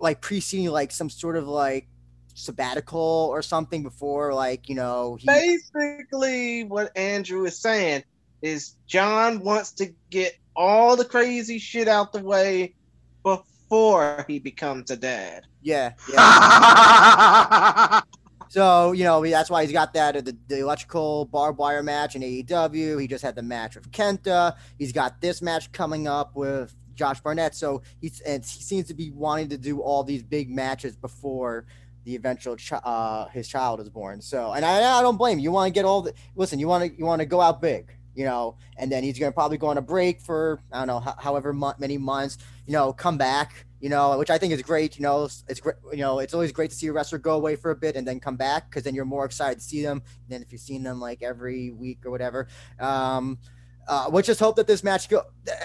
like 0.00 0.20
preceding 0.20 0.70
like 0.70 0.90
some 0.90 1.10
sort 1.10 1.36
of 1.36 1.46
like 1.46 1.86
sabbatical 2.34 3.28
or 3.30 3.42
something 3.42 3.82
before, 3.82 4.32
like 4.34 4.68
you 4.68 4.74
know. 4.74 5.16
He... 5.16 5.26
Basically, 5.26 6.64
what 6.64 6.96
Andrew 6.96 7.44
is 7.44 7.58
saying, 7.58 8.02
is 8.42 8.76
Jon 8.86 9.40
wants 9.40 9.72
to 9.72 9.92
get 10.10 10.36
all 10.58 10.96
the 10.96 11.04
crazy 11.04 11.58
shit 11.58 11.86
out 11.86 12.12
the 12.12 12.18
way 12.18 12.74
before 13.22 14.24
he 14.26 14.40
becomes 14.40 14.90
a 14.90 14.96
dad. 14.96 15.44
Yeah. 15.62 15.92
yeah. 16.10 18.00
so 18.48 18.90
you 18.92 19.04
know 19.04 19.24
that's 19.24 19.50
why 19.50 19.62
he's 19.62 19.72
got 19.72 19.94
that 19.94 20.16
uh, 20.16 20.20
the, 20.20 20.36
the 20.48 20.58
electrical 20.58 21.26
barbed 21.26 21.58
wire 21.58 21.84
match 21.84 22.16
in 22.16 22.22
AEW. 22.22 23.00
He 23.00 23.06
just 23.06 23.22
had 23.22 23.36
the 23.36 23.42
match 23.42 23.76
with 23.76 23.88
Kenta. 23.92 24.56
He's 24.78 24.92
got 24.92 25.20
this 25.20 25.40
match 25.40 25.70
coming 25.70 26.08
up 26.08 26.34
with 26.34 26.74
Josh 26.94 27.20
Barnett. 27.20 27.54
So 27.54 27.82
he's 28.00 28.20
and 28.22 28.44
he 28.44 28.62
seems 28.62 28.88
to 28.88 28.94
be 28.94 29.12
wanting 29.12 29.50
to 29.50 29.58
do 29.58 29.80
all 29.80 30.02
these 30.02 30.24
big 30.24 30.50
matches 30.50 30.96
before 30.96 31.66
the 32.04 32.16
eventual 32.16 32.56
ch- 32.56 32.72
uh, 32.72 33.26
his 33.28 33.46
child 33.46 33.80
is 33.80 33.88
born. 33.88 34.20
So 34.20 34.52
and 34.52 34.64
I, 34.64 34.98
I 34.98 35.02
don't 35.02 35.18
blame 35.18 35.38
you. 35.38 35.44
You 35.44 35.52
want 35.52 35.68
to 35.68 35.72
get 35.72 35.84
all 35.84 36.02
the 36.02 36.14
listen. 36.34 36.58
You 36.58 36.66
want 36.66 36.90
to 36.90 36.98
you 36.98 37.04
want 37.04 37.20
to 37.20 37.26
go 37.26 37.40
out 37.40 37.62
big 37.62 37.94
you 38.18 38.24
know, 38.24 38.56
and 38.76 38.90
then 38.90 39.04
he's 39.04 39.16
going 39.16 39.30
to 39.30 39.34
probably 39.34 39.58
go 39.58 39.68
on 39.68 39.78
a 39.78 39.80
break 39.80 40.20
for 40.20 40.60
I 40.72 40.84
don't 40.84 40.88
know 40.88 41.14
however 41.18 41.52
many 41.78 41.98
months, 41.98 42.38
you 42.66 42.72
know, 42.72 42.92
come 42.92 43.16
back, 43.16 43.64
you 43.80 43.88
know, 43.88 44.18
which 44.18 44.28
I 44.28 44.38
think 44.38 44.52
is 44.52 44.60
great. 44.60 44.98
You 44.98 45.04
know, 45.04 45.28
it's 45.48 45.60
great. 45.60 45.76
You 45.92 45.98
know, 45.98 46.18
it's 46.18 46.34
always 46.34 46.50
great 46.50 46.70
to 46.70 46.76
see 46.76 46.88
a 46.88 46.92
wrestler 46.92 47.18
go 47.18 47.36
away 47.36 47.54
for 47.54 47.70
a 47.70 47.76
bit 47.76 47.94
and 47.94 48.04
then 48.04 48.18
come 48.18 48.34
back 48.34 48.68
because 48.68 48.82
then 48.82 48.92
you're 48.92 49.04
more 49.04 49.24
excited 49.24 49.60
to 49.60 49.64
see 49.64 49.84
them 49.84 50.02
than 50.28 50.42
if 50.42 50.50
you've 50.50 50.60
seen 50.60 50.82
them 50.82 50.98
like 50.98 51.22
every 51.22 51.70
week 51.70 52.04
or 52.04 52.10
whatever. 52.10 52.48
Um, 52.80 53.38
uh, 53.86 54.08
let's 54.10 54.26
just 54.26 54.40
hope 54.40 54.56
that 54.56 54.66
this 54.66 54.82
match 54.82 55.08
go. 55.08 55.22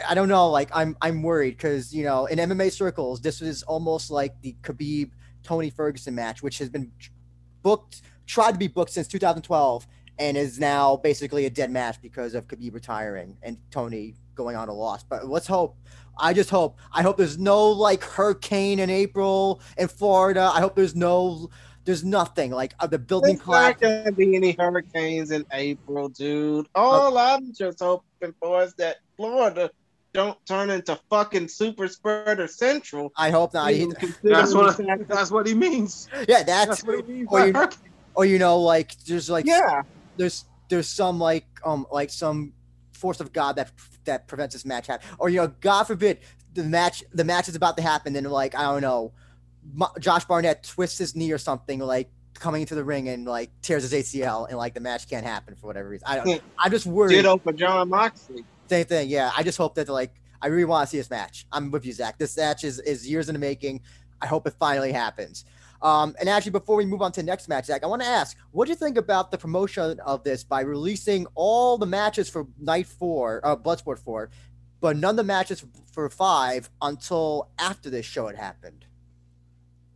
I 0.08 0.13
don't 0.13 0.30
know. 0.30 0.52
Like 0.52 0.70
I'm, 0.76 0.96
I'm 1.02 1.24
worried 1.24 1.58
because 1.58 1.92
you 1.92 2.04
know, 2.04 2.28
in 2.28 2.38
MMA 2.38 2.72
circles, 2.72 3.20
this 3.20 3.42
is 3.42 3.63
almost 3.63 4.12
like 4.12 4.39
the 4.42 4.56
Khabib 4.62 5.10
Tony 5.42 5.72
Ferguson 5.72 6.13
match, 6.13 6.44
which 6.44 6.60
has 6.60 6.70
been 6.70 6.92
booked, 7.63 8.04
tried 8.28 8.52
to 8.52 8.60
be 8.60 8.68
booked 8.68 8.92
since 8.92 9.08
2012, 9.08 9.88
and 10.19 10.38
is 10.38 10.60
now 10.60 10.97
basically 10.97 11.45
a 11.45 11.49
dead 11.49 11.71
match 11.71 12.02
because 12.02 12.36
of 12.36 12.47
Khabib 12.47 12.73
retiring 12.73 13.38
and 13.41 13.58
Tony 13.71 14.15
going 14.36 14.56
on 14.56 14.69
a 14.69 14.73
loss. 14.73 15.04
But 15.04 15.28
let's 15.28 15.47
hope. 15.47 15.78
I 16.17 16.34
just 16.34 16.49
hope. 16.49 16.78
I 16.91 17.02
hope 17.02 17.17
there's 17.17 17.38
no 17.38 17.69
like 17.69 18.04
hurricane 18.04 18.80
in 18.80 18.89
April 18.89 19.62
in 19.78 19.88
Florida. 19.88 20.52
I 20.54 20.60
hope 20.60 20.76
there's 20.76 20.95
no. 20.95 21.49
There's 21.86 22.06
nothing 22.06 22.52
like 22.52 22.73
uh, 22.80 22.88
the 22.88 22.97
building 22.97 23.36
There's 23.36 23.47
not 23.47 23.82
gonna 23.82 24.12
be 24.13 24.38
any 24.38 24.54
hurricanes 24.58 25.32
in 25.32 25.45
April, 25.52 26.08
dude. 26.08 26.67
All 26.76 27.17
okay. 27.17 27.34
I'm 27.34 27.54
just 27.54 27.82
hoping 27.82 28.34
for 28.39 28.63
is 28.63 28.73
that 28.76 28.97
Florida 29.17 29.69
don't 30.13 30.38
turn 30.45 30.69
into 30.69 30.97
fucking 31.10 31.49
super 31.49 31.89
spreader 31.89 32.47
central. 32.47 33.12
I 33.17 33.32
hope 33.32 33.54
not. 33.54 33.73
that's 34.23 34.54
what 34.54 34.80
that's 35.08 35.30
what 35.30 35.45
he 35.45 35.54
means. 35.54 36.08
Yeah, 36.28 36.43
that's, 36.43 36.67
that's 36.67 36.84
what 36.86 37.06
he 37.06 37.12
means. 37.12 37.28
Or 37.30 37.47
you, 37.47 37.69
or 38.15 38.26
you 38.26 38.39
know, 38.39 38.60
like 38.60 38.95
there's 39.04 39.30
like 39.30 39.45
yeah 39.45 39.82
there's 40.17 40.45
there's 40.69 40.88
some 40.88 41.19
like 41.19 41.45
um 41.63 41.86
like 41.91 42.10
some 42.10 42.54
force 42.91 43.19
of 43.19 43.34
God 43.34 43.56
that 43.58 43.71
that 44.06 44.28
prevents 44.28 44.54
this 44.54 44.65
match 44.65 44.88
happening, 44.88 45.15
or 45.19 45.30
you 45.30 45.38
know, 45.38 45.47
God 45.47 45.84
forbid 45.84 46.19
the 46.54 46.63
match 46.63 47.04
the 47.13 47.23
match 47.23 47.47
is 47.47 47.56
about 47.56 47.78
to 47.78 47.84
happen, 47.84 48.15
and 48.15 48.30
like 48.30 48.56
I 48.56 48.63
don't 48.63 48.82
know, 48.82 49.13
Josh 49.99 50.26
Barnett 50.26 50.63
twists 50.63 50.97
his 50.97 51.15
knee 51.15 51.32
or 51.32 51.38
something, 51.38 51.80
like 51.80 52.10
coming 52.36 52.62
into 52.62 52.76
the 52.76 52.84
ring 52.84 53.10
and 53.10 53.26
like 53.26 53.49
tears 53.62 53.89
his 53.89 53.93
ACL, 53.93 54.47
and 54.47 54.58
like 54.58 54.73
the 54.73 54.80
match 54.80 55.10
can't 55.10 55.26
happen 55.26 55.56
for 55.56 55.67
whatever 55.67 55.89
reason. 55.89 56.08
I 56.08 56.15
don't. 56.17 56.41
I'm 56.58 56.71
just 56.71 56.86
worried. 56.86 57.15
Ditto 57.15 57.38
for 57.38 57.54
Jon 57.54 57.89
Moxley. 57.89 58.43
Same 58.67 58.86
thing. 58.86 59.10
Yeah, 59.10 59.32
I 59.36 59.43
just 59.43 59.58
hope 59.58 59.76
that 59.76 59.89
like 59.89 60.13
I 60.41 60.47
really 60.47 60.65
want 60.65 60.88
to 60.88 60.91
see 60.91 60.97
this 60.97 61.10
match. 61.10 61.45
I'm 61.52 61.71
with 61.71 61.86
you, 61.86 61.93
Zach. 61.93 62.17
This 62.17 62.36
match 62.38 62.63
is 62.63 62.80
is 62.80 63.10
years 63.10 63.30
in 63.30 63.34
the 63.34 63.39
making. 63.39 63.82
I 64.21 64.28
hope 64.28 64.47
it 64.47 64.54
finally 64.60 64.91
happens. 64.91 65.45
Um, 65.84 66.15
and 66.17 66.30
actually, 66.30 66.54
before 66.54 66.78
we 66.78 66.86
move 66.86 67.02
on 67.02 67.12
to 67.12 67.22
the 67.22 67.26
next 67.26 67.50
match, 67.50 67.65
Zach, 67.65 67.84
I 67.84 67.88
want 67.88 68.02
to 68.02 68.08
ask, 68.08 68.38
what 68.52 68.65
do 68.65 68.72
you 68.72 68.76
think 68.78 68.98
about 68.98 69.32
the 69.32 69.38
promotion 69.38 70.00
of 70.00 70.24
this 70.24 70.41
by 70.41 70.62
releasing 70.62 71.28
all 71.36 71.78
the 71.78 71.86
matches 71.86 72.30
for 72.30 72.48
night 72.58 72.88
four, 72.88 73.41
uh, 73.43 73.58
Bloodsport 73.58 74.00
four, 74.00 74.30
but 74.80 74.96
none 74.96 75.12
of 75.12 75.17
the 75.17 75.24
matches 75.24 75.63
for 75.91 76.10
five 76.10 76.69
until 76.82 77.50
after 77.60 77.89
this 77.89 78.06
show 78.06 78.28
had 78.28 78.38
happened? 78.38 78.86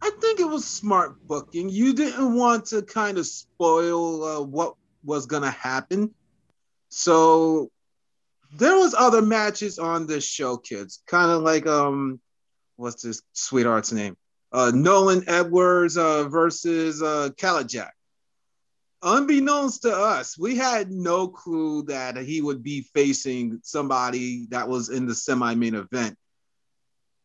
I 0.02 0.12
think 0.20 0.42
it 0.42 0.50
was 0.50 0.66
smart 0.66 1.26
booking. 1.26 1.70
You 1.70 1.94
didn't 1.94 2.36
want 2.36 2.66
to 2.68 2.82
kind 2.82 3.18
of 3.18 3.26
spoil 3.26 4.24
uh, 4.24 4.42
what 4.42 4.76
was 5.06 5.26
going 5.26 5.44
to 5.44 5.50
happen. 5.52 6.14
So 6.90 7.72
there 8.54 8.76
was 8.76 8.94
other 8.94 9.22
matches 9.22 9.80
on 9.80 10.06
this 10.06 10.26
show, 10.26 10.58
kids. 10.58 11.02
Kind 11.08 11.32
of 11.32 11.44
like 11.44 11.66
um, 11.66 12.20
what's 12.76 13.04
this 13.04 13.22
sweetheart's 13.32 13.94
name? 13.94 14.18
Uh, 14.52 14.72
Nolan 14.74 15.24
Edwards 15.28 15.98
uh, 15.98 16.26
versus 16.26 17.02
uh, 17.02 17.30
Jack. 17.68 17.94
Unbeknownst 19.04 19.84
to 19.84 19.96
us, 19.96 20.38
we 20.38 20.56
had 20.56 20.92
no 20.92 21.28
clue 21.28 21.84
that 21.84 22.18
he 22.18 22.42
would 22.42 22.64
be 22.64 22.82
facing 22.94 23.60
somebody 23.64 24.48
that 24.50 24.68
was 24.68 24.90
in 24.90 25.06
the 25.06 25.14
semi 25.14 25.54
main 25.54 25.76
event 25.76 26.18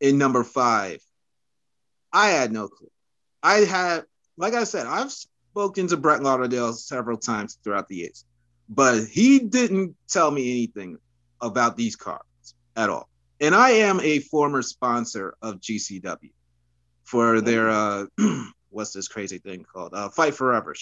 in 0.00 0.18
number 0.18 0.44
five. 0.44 1.00
I 2.12 2.28
had 2.28 2.52
no 2.52 2.68
clue. 2.68 2.90
I 3.42 3.60
had, 3.60 4.04
like 4.36 4.52
I 4.52 4.64
said, 4.64 4.86
I've 4.86 5.10
spoken 5.10 5.86
to 5.88 5.96
Brett 5.96 6.22
Lauderdale 6.22 6.74
several 6.74 7.16
times 7.16 7.58
throughout 7.64 7.88
the 7.88 7.96
years, 7.96 8.26
but 8.68 9.06
he 9.06 9.38
didn't 9.38 9.96
tell 10.08 10.30
me 10.30 10.50
anything 10.50 10.98
about 11.40 11.78
these 11.78 11.96
cards 11.96 12.54
at 12.76 12.90
all. 12.90 13.08
And 13.40 13.54
I 13.54 13.70
am 13.70 13.98
a 14.00 14.18
former 14.18 14.60
sponsor 14.60 15.34
of 15.40 15.60
GCW 15.60 16.30
for 17.12 17.42
their 17.42 17.68
uh, 17.68 18.06
what's 18.70 18.94
this 18.94 19.06
crazy 19.06 19.36
thing 19.36 19.66
called 19.70 19.92
uh, 19.92 20.08
Fight 20.08 20.34
Forever. 20.34 20.74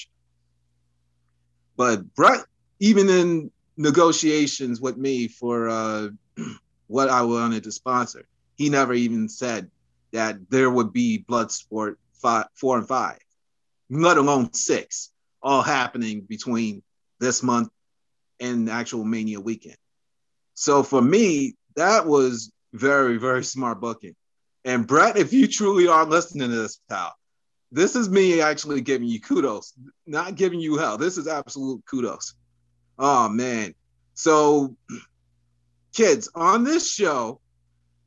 But 1.77 2.15
Brett, 2.15 2.45
even 2.79 3.11
in 3.11 3.51
negotiations 3.77 4.81
with 4.81 4.97
me 4.97 5.27
for 5.27 5.69
uh, 5.69 6.09
what 6.87 7.09
I 7.09 7.23
wanted 7.23 7.65
to 7.65 7.73
sponsor, 7.73 8.29
he 8.57 8.71
never 8.71 8.95
even 8.95 9.29
said 9.29 9.73
that 10.13 10.37
there 10.51 10.71
would 10.71 10.93
be 10.93 11.25
Bloodsport 11.29 11.97
five, 12.15 12.47
four 12.55 12.79
and 12.79 12.87
five, 12.87 13.19
let 13.91 14.17
alone 14.17 14.53
six, 14.53 15.11
all 15.43 15.63
happening 15.63 16.21
between 16.21 16.81
this 17.19 17.43
month 17.43 17.71
and 18.39 18.71
actual 18.71 19.05
Mania 19.05 19.41
weekend. 19.41 19.77
So 20.55 20.85
for 20.85 21.03
me, 21.03 21.57
that 21.75 22.07
was 22.07 22.53
very, 22.73 23.17
very 23.17 23.43
smart 23.43 23.81
booking. 23.81 24.15
And 24.65 24.87
Brett, 24.87 25.17
if 25.17 25.33
you 25.33 25.47
truly 25.47 25.89
are 25.89 26.05
listening 26.05 26.51
to 26.51 26.57
this, 26.57 26.81
pal, 26.89 27.15
this 27.73 27.97
is 27.97 28.09
me 28.11 28.41
actually 28.41 28.81
giving 28.81 29.09
you 29.09 29.21
kudos, 29.21 29.73
not 30.07 30.35
giving 30.35 30.61
you 30.61 30.77
hell. 30.77 30.99
This 30.99 31.17
is 31.17 31.29
absolute 31.29 31.83
kudos. 31.87 32.35
Oh 32.99 33.29
man. 33.29 33.75
So 34.15 34.77
kids, 35.95 36.29
on 36.35 36.65
this 36.65 36.91
show, 36.91 37.41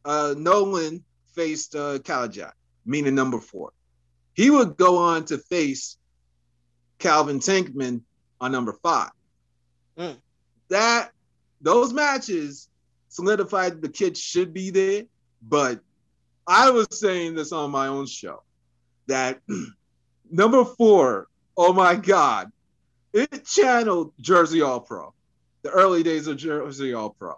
uh, 0.06 0.36
Nolan 0.38 1.04
faced 1.34 1.76
uh 1.76 2.00
Kal 2.00 2.28
Jak, 2.28 2.56
meaning 2.86 3.16
number 3.16 3.40
four. 3.40 3.72
He 4.34 4.50
would 4.50 4.78
go 4.78 4.98
on 4.98 5.26
to 5.26 5.38
face 5.38 5.98
Calvin 7.00 7.40
Tankman 7.40 8.02
on 8.42 8.52
number 8.52 8.74
five. 8.74 9.12
Mm. 9.98 10.18
That 10.70 11.12
those 11.62 11.94
matches 11.94 12.68
solidified 13.10 13.82
the 13.82 13.90
kids 13.90 14.20
should 14.20 14.54
be 14.54 14.70
there, 14.72 15.04
but 15.42 15.80
I 16.48 16.70
was 16.70 16.88
saying 16.92 17.36
this 17.36 17.52
on 17.52 17.72
my 17.72 17.88
own 17.88 18.06
show 18.06 18.44
that 19.08 19.40
number 20.32 20.66
four, 20.66 21.28
oh 21.56 21.74
my 21.74 21.96
God, 21.96 22.52
it 23.14 23.46
channeled 23.46 24.14
Jersey 24.20 24.62
All 24.62 24.80
Pro, 24.80 25.14
the 25.62 25.70
early 25.70 26.04
days 26.04 26.28
of 26.28 26.38
Jersey 26.38 26.94
All 26.94 27.12
Pro, 27.12 27.36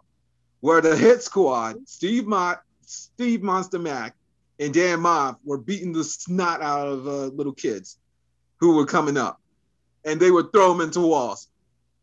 where 0.61 0.81
the 0.81 0.95
hit 0.95 1.21
squad, 1.21 1.87
Steve 1.87 2.25
Mott, 2.25 2.61
Steve 2.81 3.43
Monster 3.43 3.79
Mac, 3.79 4.15
and 4.59 4.73
Dan 4.73 4.99
Maff 4.99 5.37
were 5.43 5.57
beating 5.57 5.91
the 5.91 6.03
snot 6.03 6.61
out 6.61 6.87
of 6.87 7.07
uh, 7.07 7.25
little 7.27 7.53
kids 7.53 7.97
who 8.57 8.75
were 8.75 8.85
coming 8.85 9.17
up, 9.17 9.41
and 10.05 10.19
they 10.19 10.31
would 10.31 10.51
throw 10.53 10.71
them 10.71 10.81
into 10.81 11.01
walls. 11.01 11.49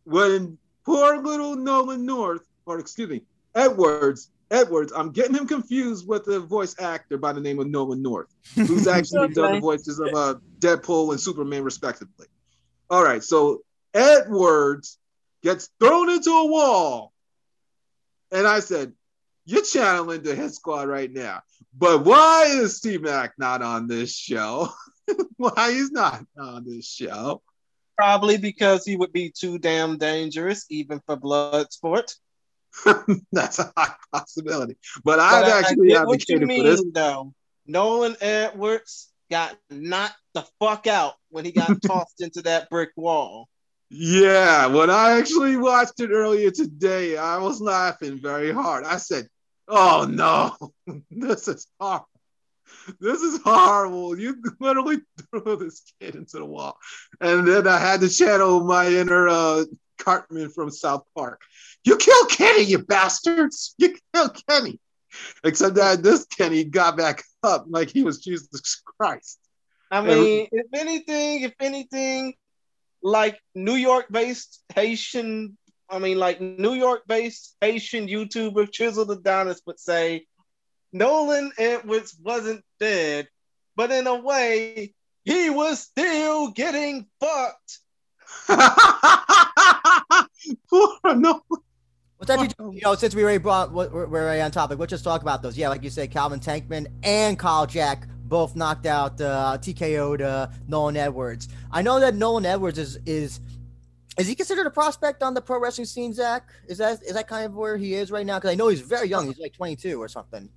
When 0.05 0.59
poor 0.85 1.23
little 1.23 1.57
Nolan 1.57 2.05
North, 2.05 2.47
or 2.67 2.79
excuse 2.79 3.09
me, 3.09 3.23
Edwards 3.55 4.31
Edwards. 4.53 4.93
I'm 4.95 5.11
getting 5.11 5.35
him 5.35 5.47
confused 5.47 6.07
with 6.07 6.25
the 6.27 6.39
voice 6.39 6.77
actor 6.79 7.17
by 7.17 7.33
the 7.33 7.41
name 7.41 7.59
of 7.59 7.67
Nolan 7.67 8.03
North, 8.03 8.29
who's 8.55 8.87
actually 8.89 9.21
okay. 9.21 9.35
done 9.35 9.55
the 9.55 9.61
voices 9.61 9.99
of 9.99 10.09
uh, 10.15 10.35
Deadpool 10.59 11.11
and 11.11 11.21
Superman, 11.21 11.65
respectively. 11.65 12.27
All 12.91 13.03
right, 13.03 13.25
so 13.25 13.63
Edwards 13.95 14.99
gets 15.43 15.71
thrown 15.81 16.11
into 16.11 16.31
a 16.31 16.47
wall, 16.47 17.13
and 18.31 18.47
I 18.47 18.61
said, 18.61 18.93
"You're 19.47 19.65
channeling 19.65 20.23
the 20.23 20.35
hit 20.35 20.53
squad 20.53 20.89
right 20.89 21.11
now." 21.11 21.43
But 21.77 22.05
why 22.05 22.45
is 22.49 22.81
T 22.81 22.99
Mac 22.99 23.33
not 23.39 23.63
on 23.63 23.87
this 23.87 24.15
show? 24.15 24.69
why 25.39 25.73
he's 25.73 25.91
not 25.91 26.25
on 26.39 26.65
this 26.67 26.87
show? 26.87 27.43
Probably 27.97 28.37
because 28.37 28.85
he 28.85 28.97
would 28.97 29.13
be 29.13 29.31
too 29.31 29.59
damn 29.59 29.97
dangerous, 29.97 30.67
even 30.69 31.01
for 31.07 31.17
Bloodsport. 31.17 32.15
That's 33.33 33.59
a 33.59 33.73
high 33.77 33.95
possibility. 34.13 34.77
But, 35.05 35.17
but 35.17 35.21
I've 35.21 35.65
actually 35.65 35.95
advocated 35.95 36.49
mean, 36.49 36.61
for 36.61 36.71
this. 36.71 36.85
Though. 36.93 37.35
Nolan 37.67 38.17
Edwards 38.21 39.11
got 39.31 39.57
knocked 39.71 40.17
the 40.35 40.45
fuck 40.61 40.87
out 40.87 41.15
when 41.31 41.45
he 41.45 41.53
got 41.53 41.81
tossed 41.87 42.21
into 42.21 42.43
that 42.43 42.71
brick 42.71 42.91
wall. 42.97 43.49
Yeah, 43.91 44.67
when 44.67 44.89
I 44.89 45.19
actually 45.19 45.57
watched 45.57 46.01
it 46.01 46.11
earlier 46.11 46.51
today, 46.51 47.17
I 47.19 47.39
was 47.39 47.61
laughing 47.61 48.19
very 48.21 48.51
hard. 48.51 48.85
I 48.85 48.97
said, 48.97 49.29
"Oh 49.69 50.07
no, 50.09 50.57
this 51.11 51.47
is 51.47 51.67
horrible. 51.79 52.09
This 53.01 53.21
is 53.21 53.39
horrible. 53.45 54.19
You 54.19 54.43
literally 54.61 55.03
threw 55.31 55.57
this 55.57 55.83
kid 56.01 56.15
into 56.15 56.39
the 56.39 56.45
wall." 56.47 56.79
And 57.21 57.47
then 57.47 57.69
I 57.69 57.77
had 57.77 58.01
to 58.01 58.09
channel 58.09 58.65
my 58.65 58.89
inner 58.89 59.29
uh, 59.29 59.65
Cartman 60.03 60.51
from 60.51 60.71
South 60.71 61.05
Park. 61.15 61.41
You 61.85 61.97
killed 61.97 62.31
Kenny, 62.31 62.63
you 62.63 62.79
bastards! 62.79 63.75
You 63.79 63.97
killed 64.15 64.41
Kenny. 64.49 64.81
Except 65.45 65.75
that 65.77 66.03
this 66.03 66.25
Kenny 66.27 66.65
got 66.65 66.97
back 66.97 67.23
up 67.43 67.67
like 67.69 67.91
he 67.91 68.03
was 68.03 68.23
Jesus 68.23 68.83
Christ. 68.99 69.39
I 69.91 70.01
mean, 70.01 70.49
and, 70.51 70.61
if 70.61 70.67
anything, 70.73 71.43
if 71.43 71.53
anything, 71.61 72.35
like 73.03 73.39
New 73.55 73.75
York 73.75 74.07
based 74.11 74.63
Haitian, 74.75 75.59
I 75.91 75.99
mean, 75.99 76.19
like 76.19 76.41
New 76.41 76.73
York 76.73 77.03
based 77.07 77.57
Haitian 77.61 78.09
YouTuber 78.09 78.73
Chisel 78.73 79.11
Adonis 79.11 79.61
would 79.67 79.79
say, 79.79 80.27
Nolan 80.95 81.53
Edwards 81.59 82.17
wasn't 82.23 82.65
dead, 82.81 83.29
but 83.77 83.91
in 83.91 84.07
a 84.07 84.15
way, 84.15 84.95
he 85.25 85.51
was 85.51 85.81
still 85.81 86.51
getting 86.53 87.07
fucked. 87.21 87.79
Poor 90.71 90.97
Nolan. 91.05 91.41
What's 92.17 92.29
that? 92.29 92.55
You 92.59 92.81
know, 92.85 92.95
since 92.95 93.15
we 93.17 93.23
already 93.25 93.39
brought, 93.39 93.73
we're 93.73 94.07
already 94.07 94.41
on 94.41 94.53
topic. 94.53 94.79
Let's 94.79 94.91
just 94.91 95.03
talk 95.03 95.23
about 95.23 95.43
those. 95.43 95.59
Yeah, 95.59 95.69
like 95.69 95.83
you 95.83 95.91
said, 95.91 96.13
Calvin 96.13 96.39
Tankman 96.39 96.87
and 97.03 97.37
Kyle 97.39 97.67
Jack 97.67 98.07
both 98.33 98.55
knocked 98.55 98.87
out 98.87 99.21
uh, 99.21 99.59
TKO'd 99.61 100.23
uh, 100.23 100.47
Nolan 100.69 100.97
Edwards. 100.97 101.49
I 101.71 101.83
know 101.83 101.99
that 101.99 102.15
Nolan 102.15 102.47
Edwards 102.47 102.79
is 102.79 102.99
is 103.07 103.41
is 104.19 104.29
he 104.29 104.35
considered 104.35 104.67
a 104.67 104.71
prospect 104.71 105.23
on 105.23 105.35
the 105.35 105.41
pro 105.41 105.59
wrestling 105.59 105.87
scene, 105.87 106.13
Zach? 106.13 106.49
Is 106.69 106.79
that 106.79 107.03
is 107.03 107.15
that 107.15 107.27
kind 107.27 107.47
of 107.47 107.55
where 107.55 107.77
he 107.77 107.95
is 107.95 108.11
right 108.11 108.25
now? 108.25 108.39
Because 108.39 108.53
I 108.53 108.55
know 108.55 108.69
he's 108.69 108.83
very 108.83 109.09
young. 109.09 109.27
He's 109.27 109.39
like 109.39 109.53
22 109.55 110.01
or 110.01 110.09
something. 110.09 110.49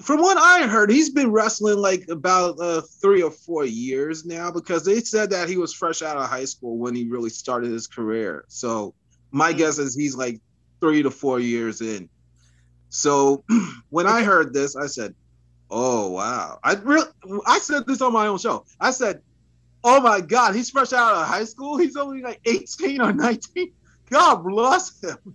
From 0.00 0.20
what 0.20 0.38
I 0.38 0.66
heard, 0.66 0.90
he's 0.90 1.10
been 1.10 1.30
wrestling 1.30 1.78
like 1.78 2.08
about 2.08 2.58
uh, 2.58 2.80
three 3.02 3.22
or 3.22 3.30
four 3.30 3.64
years 3.64 4.24
now 4.24 4.50
because 4.50 4.84
they 4.84 5.00
said 5.00 5.30
that 5.30 5.48
he 5.48 5.58
was 5.58 5.74
fresh 5.74 6.00
out 6.00 6.16
of 6.16 6.28
high 6.28 6.46
school 6.46 6.78
when 6.78 6.94
he 6.94 7.08
really 7.08 7.30
started 7.30 7.70
his 7.70 7.86
career. 7.86 8.44
So 8.48 8.94
my 9.30 9.52
hmm. 9.52 9.58
guess 9.58 9.78
is 9.78 9.94
he's 9.94 10.16
like 10.16 10.40
three 10.80 11.02
to 11.02 11.10
four 11.10 11.40
years 11.40 11.80
in. 11.80 12.08
So 12.88 13.44
when 13.90 14.06
I 14.06 14.22
heard 14.22 14.54
this, 14.54 14.76
I 14.76 14.86
said, 14.86 15.14
Oh 15.70 16.10
wow! 16.10 16.58
I 16.62 16.74
really 16.74 17.08
I 17.46 17.58
said 17.58 17.86
this 17.86 18.00
on 18.00 18.12
my 18.12 18.26
own 18.26 18.38
show. 18.38 18.64
I 18.80 18.90
said, 18.90 19.22
"Oh 19.82 20.00
my 20.00 20.20
God, 20.20 20.54
he's 20.54 20.70
fresh 20.70 20.92
out 20.92 21.14
of 21.14 21.26
high 21.26 21.44
school. 21.44 21.78
He's 21.78 21.96
only 21.96 22.22
like 22.22 22.40
18 22.44 23.00
or 23.00 23.12
19. 23.12 23.72
God 24.10 24.44
bless 24.44 25.02
him. 25.02 25.34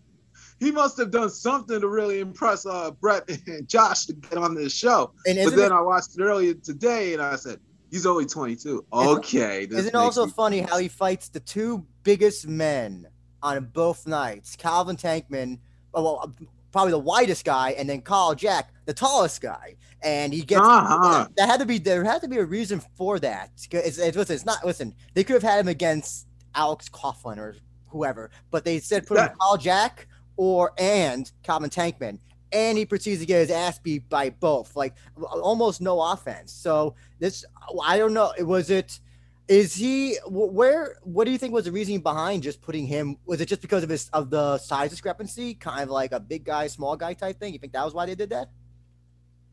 He 0.59 0.71
must 0.71 0.97
have 0.97 1.11
done 1.11 1.29
something 1.29 1.79
to 1.79 1.87
really 1.87 2.19
impress 2.19 2.65
uh, 2.65 2.91
Brett 2.91 3.29
and 3.47 3.67
Josh 3.67 4.05
to 4.05 4.13
get 4.13 4.37
on 4.37 4.55
this 4.55 4.73
show." 4.73 5.11
but 5.25 5.35
then 5.55 5.71
it, 5.71 5.71
I 5.71 5.81
watched 5.81 6.17
it 6.17 6.21
earlier 6.21 6.53
today, 6.53 7.13
and 7.13 7.21
I 7.21 7.35
said, 7.35 7.59
"He's 7.91 8.05
only 8.05 8.25
22. 8.25 8.85
Okay." 8.91 9.67
Isn't 9.69 9.87
it 9.87 9.95
also 9.95 10.25
me- 10.25 10.31
funny 10.31 10.59
how 10.61 10.77
he 10.77 10.87
fights 10.87 11.29
the 11.29 11.39
two 11.39 11.85
biggest 12.03 12.47
men 12.47 13.07
on 13.41 13.65
both 13.65 14.05
nights? 14.07 14.55
Calvin 14.55 14.97
Tankman, 14.97 15.59
oh, 15.93 16.03
well, 16.03 16.35
probably 16.71 16.91
the 16.91 16.99
widest 16.99 17.45
guy, 17.45 17.71
and 17.71 17.89
then 17.89 18.01
Kyle 18.01 18.35
Jack, 18.35 18.71
the 18.85 18.93
tallest 18.93 19.41
guy 19.41 19.75
and 20.01 20.33
he 20.33 20.41
gets 20.41 20.61
uh-huh. 20.61 21.23
that, 21.23 21.35
that, 21.35 21.49
had 21.49 21.59
to 21.59 21.65
be 21.65 21.77
there 21.77 22.03
had 22.03 22.21
to 22.21 22.27
be 22.27 22.37
a 22.37 22.45
reason 22.45 22.81
for 22.95 23.19
that. 23.19 23.51
It's, 23.71 23.97
it's, 23.97 24.15
listen, 24.17 24.35
it's 24.35 24.45
not 24.45 24.65
listen. 24.65 24.93
They 25.13 25.23
could 25.23 25.33
have 25.33 25.43
had 25.43 25.59
him 25.59 25.67
against 25.67 26.27
Alex 26.55 26.89
Coughlin 26.89 27.37
or 27.37 27.55
whoever, 27.87 28.31
but 28.51 28.63
they 28.63 28.79
said 28.79 29.05
put 29.07 29.15
that, 29.15 29.31
him 29.31 29.37
Kyle 29.39 29.57
Jack 29.57 30.07
or 30.39 30.71
and 30.77 31.29
Calvin 31.43 31.69
Tankman, 31.69 32.17
and 32.53 32.77
he 32.77 32.85
proceeds 32.85 33.19
to 33.19 33.25
get 33.25 33.39
his 33.39 33.51
ass 33.51 33.77
beat 33.77 34.07
by 34.07 34.29
both, 34.29 34.73
like 34.73 34.93
almost 35.21 35.81
no 35.81 36.01
offense. 36.01 36.53
So 36.53 36.95
this, 37.19 37.43
I 37.83 37.97
don't 37.97 38.13
know. 38.13 38.31
Was 38.39 38.69
it? 38.69 39.01
Is 39.49 39.75
he 39.75 40.15
where? 40.29 40.95
What 41.03 41.25
do 41.25 41.31
you 41.31 41.37
think 41.37 41.53
was 41.53 41.65
the 41.65 41.73
reasoning 41.73 41.99
behind 41.99 42.43
just 42.43 42.61
putting 42.61 42.87
him? 42.87 43.17
Was 43.25 43.41
it 43.41 43.47
just 43.47 43.61
because 43.61 43.83
of 43.83 43.89
his 43.89 44.09
of 44.13 44.29
the 44.29 44.57
size 44.59 44.91
discrepancy, 44.91 45.55
kind 45.55 45.83
of 45.83 45.89
like 45.89 46.13
a 46.13 46.21
big 46.21 46.45
guy, 46.45 46.67
small 46.67 46.95
guy 46.95 47.13
type 47.13 47.37
thing? 47.37 47.51
You 47.51 47.59
think 47.59 47.73
that 47.73 47.83
was 47.83 47.93
why 47.93 48.05
they 48.05 48.15
did 48.15 48.29
that? 48.29 48.49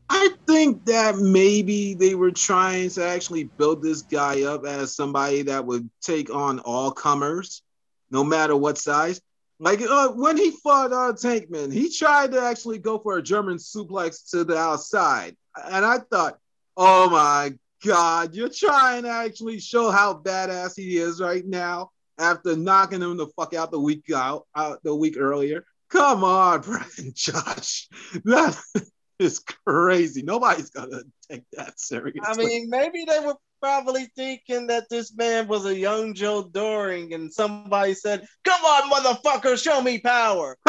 I 0.09 0.29
think 0.47 0.85
that 0.85 1.17
maybe 1.17 1.95
they 1.95 2.15
were 2.15 2.31
trying 2.31 2.91
to 2.91 3.05
actually 3.05 3.43
build 3.43 3.83
this 3.83 4.03
guy 4.03 4.43
up 4.43 4.65
as 4.65 4.95
somebody 4.95 5.41
that 5.41 5.65
would 5.65 5.89
take 5.99 6.33
on 6.33 6.59
all 6.59 6.91
comers, 6.91 7.61
no 8.09 8.23
matter 8.23 8.55
what 8.55 8.77
size. 8.77 9.19
Like 9.59 9.81
uh, 9.81 10.09
when 10.09 10.37
he 10.37 10.51
fought 10.51 10.93
uh, 10.93 11.13
Tankman, 11.13 11.73
he 11.73 11.91
tried 11.91 12.31
to 12.33 12.41
actually 12.41 12.77
go 12.77 12.99
for 12.99 13.17
a 13.17 13.23
German 13.23 13.57
suplex 13.57 14.29
to 14.31 14.43
the 14.43 14.57
outside, 14.57 15.35
and 15.65 15.83
I 15.83 15.97
thought, 15.97 16.37
oh 16.75 17.09
my 17.09 17.53
god, 17.83 18.35
you're 18.35 18.49
trying 18.49 19.03
to 19.03 19.09
actually 19.09 19.59
show 19.59 19.89
how 19.89 20.13
badass 20.13 20.75
he 20.75 20.97
is 20.97 21.19
right 21.19 21.45
now 21.45 21.89
after 22.19 22.55
knocking 22.55 23.01
him 23.01 23.17
the 23.17 23.27
fuck 23.35 23.55
out 23.55 23.71
the 23.71 23.79
week 23.79 24.11
out, 24.13 24.45
out 24.55 24.83
the 24.83 24.93
week 24.93 25.15
earlier. 25.17 25.65
Come 25.89 26.23
on, 26.23 26.61
Brian 26.65 27.13
Josh. 27.15 27.87
That 28.25 28.59
is 29.19 29.39
crazy. 29.39 30.21
Nobody's 30.21 30.69
gonna 30.69 31.01
take 31.29 31.45
that 31.53 31.79
seriously. 31.79 32.21
I 32.23 32.35
mean, 32.35 32.69
maybe 32.69 33.05
they 33.05 33.19
were 33.19 33.35
probably 33.61 34.05
thinking 34.15 34.67
that 34.67 34.89
this 34.89 35.15
man 35.15 35.47
was 35.47 35.65
a 35.65 35.75
young 35.75 36.13
Joe 36.13 36.43
Doering, 36.43 37.13
and 37.13 37.31
somebody 37.33 37.93
said, 37.93 38.27
"Come 38.43 38.63
on, 38.63 38.89
motherfucker, 38.91 39.61
show 39.61 39.81
me 39.81 39.99
power." 39.99 40.57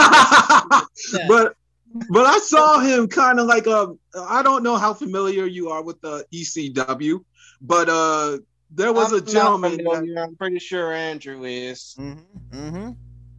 But 1.27 1.55
but 2.11 2.27
I 2.27 2.39
saw 2.39 2.81
him 2.81 3.09
kind 3.09 3.41
of 3.41 3.47
like 3.47 3.67
a. 3.67 3.95
I 4.19 4.43
don't 4.43 4.63
know 4.63 4.77
how 4.77 4.93
familiar 4.93 5.47
you 5.47 5.71
are 5.71 5.83
with 5.83 6.01
the 6.01 6.27
ECW, 6.33 7.25
but 7.61 7.89
uh, 7.89 8.39
there 8.71 8.93
was 8.93 9.13
I'm 9.13 9.19
a 9.19 9.23
gentleman. 9.23 9.77
That, 9.79 10.23
I'm 10.23 10.37
pretty 10.37 10.59
sure 10.59 10.93
Andrew 10.93 11.45
is. 11.45 11.97
Mm-hmm. 11.99 12.59
Mm-hmm. 12.59 12.91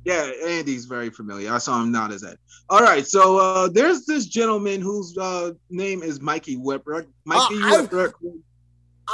Yeah, 0.06 0.32
Andy's 0.48 0.86
very 0.86 1.10
familiar. 1.10 1.54
I 1.54 1.58
saw 1.58 1.82
him 1.82 1.92
nod 1.92 2.12
his 2.12 2.24
head. 2.24 2.38
All 2.70 2.82
right, 2.82 3.06
so 3.06 3.38
uh, 3.38 3.68
there's 3.68 4.06
this 4.06 4.26
gentleman 4.26 4.82
whose 4.82 5.18
uh, 5.18 5.52
name 5.70 6.04
is 6.04 6.22
Mikey 6.22 6.58
Whipwreck. 6.58 7.08
Mikey 7.26 7.56
uh, 7.56 7.86
Whipwreck. 7.86 8.14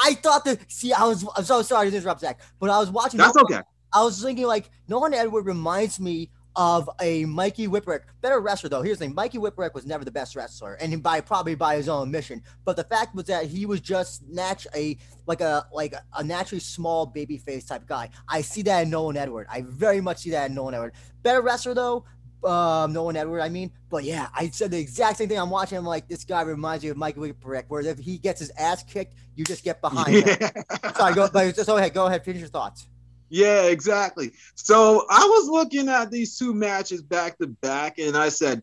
I, 0.04 0.14
thought 0.16 0.46
that. 0.46 0.72
See, 0.72 0.94
I 0.94 1.04
was. 1.06 1.26
I'm 1.36 1.44
so 1.44 1.62
sorry 1.62 1.90
to 1.90 1.98
interrupt, 1.98 2.22
Zach, 2.22 2.40
but 2.60 2.70
I 2.70 2.80
was 2.80 2.90
watching. 2.90 3.18
That's 3.20 3.38
okay. 3.38 3.62
I 3.94 4.04
was 4.04 4.22
thinking 4.22 4.46
like 4.46 4.70
Nolan 4.88 5.14
Edward 5.14 5.46
reminds 5.46 6.00
me 6.00 6.30
of 6.56 6.90
a 7.02 7.26
Mikey 7.26 7.68
Whipwreck. 7.68 8.02
Better 8.22 8.40
wrestler 8.40 8.70
though. 8.70 8.82
Here's 8.82 8.98
the 8.98 9.06
thing: 9.06 9.16
Mikey 9.16 9.38
Whipwreck 9.38 9.74
was 9.74 9.86
never 9.86 10.06
the 10.06 10.12
best 10.12 10.36
wrestler, 10.36 10.74
and 10.76 11.02
by 11.04 11.22
probably 11.22 11.56
by 11.56 11.76
his 11.76 11.90
own 11.90 12.08
admission. 12.08 12.42
But 12.64 12.76
the 12.78 12.84
fact 12.84 13.16
was 13.16 13.26
that 13.26 13.46
he 13.46 13.66
was 13.66 13.82
just 13.82 14.30
natu- 14.30 14.68
a 14.76 14.98
like 15.28 15.42
a 15.42 15.68
like 15.74 15.94
a 16.16 16.24
naturally 16.24 16.60
small 16.60 17.06
baby 17.06 17.38
face 17.38 17.66
type 17.66 17.86
guy. 17.88 18.10
I 18.28 18.42
see 18.42 18.62
that 18.64 18.84
in 18.84 18.90
Nolan 18.90 19.18
Edward. 19.18 19.48
I 19.50 19.62
very 19.62 20.02
much 20.02 20.20
see 20.20 20.32
that 20.32 20.50
in 20.50 20.56
Nolan 20.56 20.74
Edward. 20.74 20.94
Better 21.24 21.42
wrestler 21.42 21.74
though. 21.74 22.06
Um, 22.46 22.94
Nolan 22.94 23.16
Edward, 23.16 23.42
I 23.42 23.50
mean, 23.50 23.72
but 23.90 24.04
yeah, 24.04 24.28
I 24.36 24.50
said 24.50 24.70
the 24.70 24.78
exact 24.78 25.18
same 25.18 25.28
thing. 25.28 25.40
I'm 25.40 25.50
watching 25.50 25.78
him 25.78 25.86
like 25.86 26.08
this 26.08 26.24
guy 26.24 26.42
reminds 26.42 26.84
me 26.84 26.92
of 26.92 26.98
Mikey 26.98 27.20
Whipwreck, 27.20 27.66
where 27.70 27.82
if 27.82 27.98
he 27.98 28.20
gets 28.20 28.40
his 28.40 28.52
ass 28.58 28.84
kicked, 28.84 29.16
you 29.36 29.44
just 29.44 29.64
get 29.64 29.82
behind 29.82 30.14
yeah. 30.14 30.36
him. 30.36 30.64
Sorry, 30.96 31.16
go, 31.16 31.28
but 31.34 31.56
just 31.56 31.68
go 31.68 31.78
ahead, 31.78 31.94
go 31.94 32.06
ahead, 32.06 32.24
finish 32.24 32.42
your 32.42 32.50
thoughts. 32.50 32.88
Yeah, 33.30 33.64
exactly. 33.64 34.32
So 34.54 35.06
I 35.10 35.24
was 35.26 35.50
looking 35.50 35.90
at 35.90 36.12
these 36.12 36.38
two 36.38 36.54
matches 36.54 37.02
back 37.02 37.40
to 37.40 37.48
back, 37.48 37.98
and 37.98 38.16
I 38.16 38.30
said, 38.30 38.62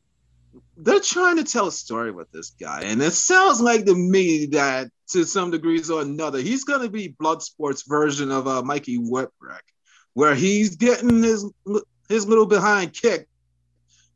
they're 0.77 1.01
trying 1.01 1.39
to 1.39 1.45
tell 1.45 1.67
a 1.67 1.73
story 1.73 2.13
with 2.13 2.31
this 2.31 2.51
guy. 2.51 2.83
And 2.83 3.03
it 3.03 3.13
sounds 3.13 3.61
like 3.61 3.85
to 3.87 3.95
me 3.95 4.47
that 4.47 4.91
to 5.09 5.25
some 5.25 5.51
degrees 5.51 5.91
or 5.91 6.03
another, 6.03 6.39
he's 6.39 6.65
going 6.65 6.83
to 6.83 6.89
be 6.89 7.17
Bloodsport's 7.21 7.83
version 7.83 8.31
of 8.31 8.47
uh, 8.47 8.63
Mikey 8.63 8.99
Whipwreck, 8.99 9.63
where 10.15 10.35
he's 10.35 10.77
getting 10.77 11.23
his, 11.23 11.51
his 12.09 12.29
little 12.29 12.47
behind 12.47 12.93
kick 12.93 13.29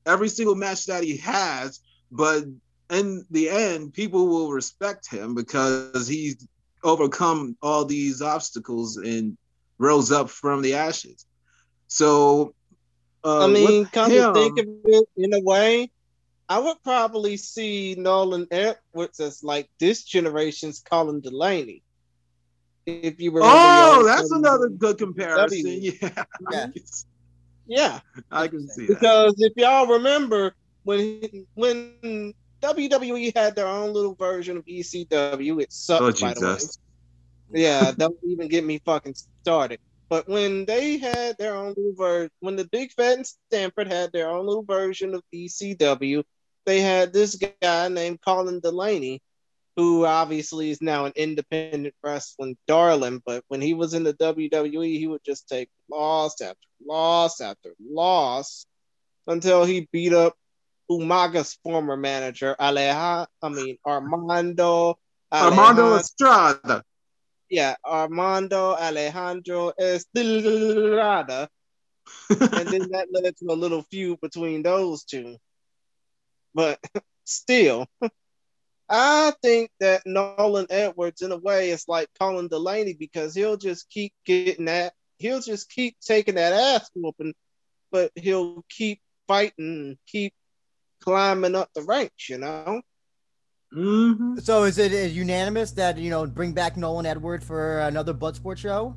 every 0.07 0.29
single 0.29 0.55
match 0.55 0.87
that 0.87 1.03
he 1.03 1.17
has. 1.19 1.81
But 2.11 2.45
in 2.91 3.27
the 3.31 3.51
end, 3.51 3.93
people 3.93 4.29
will 4.29 4.53
respect 4.53 5.11
him 5.11 5.35
because 5.35 6.07
he's 6.09 6.47
overcome 6.83 7.57
all 7.61 7.85
these 7.85 8.23
obstacles 8.23 8.97
and 8.97 9.37
rose 9.79 10.13
up 10.13 10.31
from 10.31 10.63
the 10.63 10.75
ashes. 10.75 11.27
So, 11.89 12.55
uh, 13.25 13.45
I 13.45 13.49
mean, 13.49 13.87
come 13.87 14.11
him, 14.11 14.33
to 14.33 14.41
think 14.41 14.59
of 14.59 14.67
it 14.85 15.09
in 15.17 15.35
a 15.35 15.41
way, 15.41 15.91
I 16.49 16.59
would 16.59 16.81
probably 16.85 17.37
see 17.37 17.97
Nolan 17.99 18.47
Edwards 18.51 19.19
as 19.19 19.43
like 19.43 19.69
this 19.81 20.05
generation's 20.05 20.81
Colin 20.81 21.21
Delaney. 21.21 21.83
If 22.87 23.21
you 23.21 23.33
were, 23.33 23.41
oh, 23.43 24.05
that's 24.05 24.31
another 24.31 24.69
good 24.69 24.99
comparison. 24.99 25.67
Yeah, 25.83 26.25
yeah. 26.53 26.67
Yeah, 27.67 28.01
I 28.31 28.49
can 28.49 28.69
see 28.69 28.87
because 28.87 29.35
if 29.39 29.53
y'all 29.57 29.87
remember 29.87 30.55
when 30.85 31.47
when 31.55 32.33
WWE 32.63 33.37
had 33.37 33.57
their 33.57 33.67
own 33.67 33.93
little 33.93 34.15
version 34.15 34.57
of 34.57 34.65
ECW, 34.67 35.63
it 35.63 35.73
sucked. 35.73 36.03
Oh, 36.03 36.27
by 36.27 36.35
the 36.35 36.47
way. 37.53 37.63
Yeah, 37.63 37.93
don't 37.99 38.17
even 38.25 38.49
get 38.49 38.65
me 38.65 38.81
fucking 38.85 39.15
started. 39.43 39.81
But 40.09 40.29
when 40.29 40.65
they 40.67 40.99
had 40.99 41.37
their 41.39 41.57
own 41.57 41.75
little 41.77 41.95
version, 41.97 42.31
when 42.41 42.57
the 42.57 42.67
Big 42.67 42.93
Fat 42.93 43.17
and 43.17 43.27
Stamford 43.27 43.89
had 43.89 44.13
their 44.13 44.31
own 44.31 44.47
little 44.47 44.63
version 44.63 45.15
of 45.15 45.23
ECW, 45.35 46.23
they 46.65 46.81
had 46.81 47.13
this 47.13 47.37
guy 47.61 47.89
named 47.89 48.21
Colin 48.25 48.61
Delaney, 48.61 49.21
who 49.77 50.07
obviously 50.07 50.71
is 50.71 50.81
now 50.81 51.05
an 51.05 51.13
independent 51.15 51.95
wrestling 52.03 52.57
darling. 52.67 53.23
But 53.25 53.45
when 53.49 53.61
he 53.61 53.75
was 53.75 53.95
in 53.95 54.05
the 54.05 54.15
WWE, 54.15 54.99
he 54.99 55.07
would 55.07 55.25
just 55.25 55.49
take 55.49 55.69
loss 55.91 56.41
after 56.41 56.59
loss 56.85 57.41
after 57.41 57.75
loss 57.81 58.67
until 59.27 59.65
he 59.65 59.89
beat 59.93 60.13
up 60.13 60.35
Umaga's 60.91 61.59
former 61.63 61.97
manager, 61.97 62.57
Aleja, 62.59 63.27
I 63.43 63.49
mean 63.49 63.77
Armando. 63.85 64.99
Armando 65.33 65.97
Estrada. 65.97 66.83
Yeah, 67.51 67.75
Armando 67.85 68.75
Alejandro 68.75 69.73
Estrada. 69.79 71.49
and 72.31 72.69
then 72.69 72.89
that 72.93 73.09
led 73.11 73.37
to 73.37 73.47
a 73.51 73.55
little 73.55 73.83
feud 73.83 74.21
between 74.21 74.63
those 74.63 75.05
two. 75.05 75.37
But 76.55 76.79
still, 77.25 77.87
I 78.89 79.33
think 79.43 79.71
that 79.81 80.03
Nolan 80.07 80.67
Edwards, 80.71 81.23
in 81.23 81.33
a 81.33 81.37
way, 81.37 81.71
is 81.71 81.87
like 81.89 82.09
Colin 82.19 82.49
Delaney 82.49 82.95
because 82.95 83.35
he'll 83.35 83.57
just 83.57 83.89
keep 83.91 84.13
getting 84.25 84.67
that. 84.67 84.93
He'll 85.19 85.41
just 85.41 85.71
keep 85.71 85.97
taking 86.01 86.37
that 86.37 86.53
ass 86.53 86.91
whooping, 86.95 87.35
but 87.91 88.13
he'll 88.15 88.65
keep 88.69 89.01
fighting, 89.27 89.99
keep 90.07 90.35
climbing 91.01 91.55
up 91.55 91.71
the 91.75 91.83
ranks, 91.83 92.29
you 92.29 92.39
know. 92.39 92.83
Mm-hmm. 93.75 94.39
So 94.39 94.65
is 94.65 94.79
it 94.79 95.11
unanimous 95.11 95.73
that 95.73 95.99
you 95.99 96.11
know 96.11 96.27
bring 96.27 96.53
back 96.53 96.77
Nolan 96.77 97.07
Edwards 97.07 97.45
for 97.45 97.81
another 97.81 98.15
Bloodsport 98.15 98.59
show? 98.59 98.95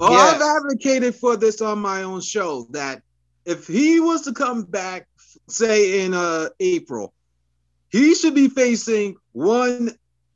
Oh, 0.00 0.10
yes. 0.12 0.34
I've 0.34 0.56
advocated 0.56 1.16
for 1.16 1.36
this 1.36 1.60
on 1.60 1.80
my 1.80 2.04
own 2.04 2.20
show 2.20 2.68
that 2.70 3.02
if 3.44 3.66
he 3.66 3.98
was 3.98 4.22
to 4.22 4.32
come 4.32 4.62
back, 4.62 5.08
say 5.48 6.04
in 6.04 6.14
uh, 6.14 6.50
April, 6.60 7.12
he 7.90 8.14
should 8.14 8.34
be 8.34 8.48
facing 8.48 9.16
one 9.32 9.90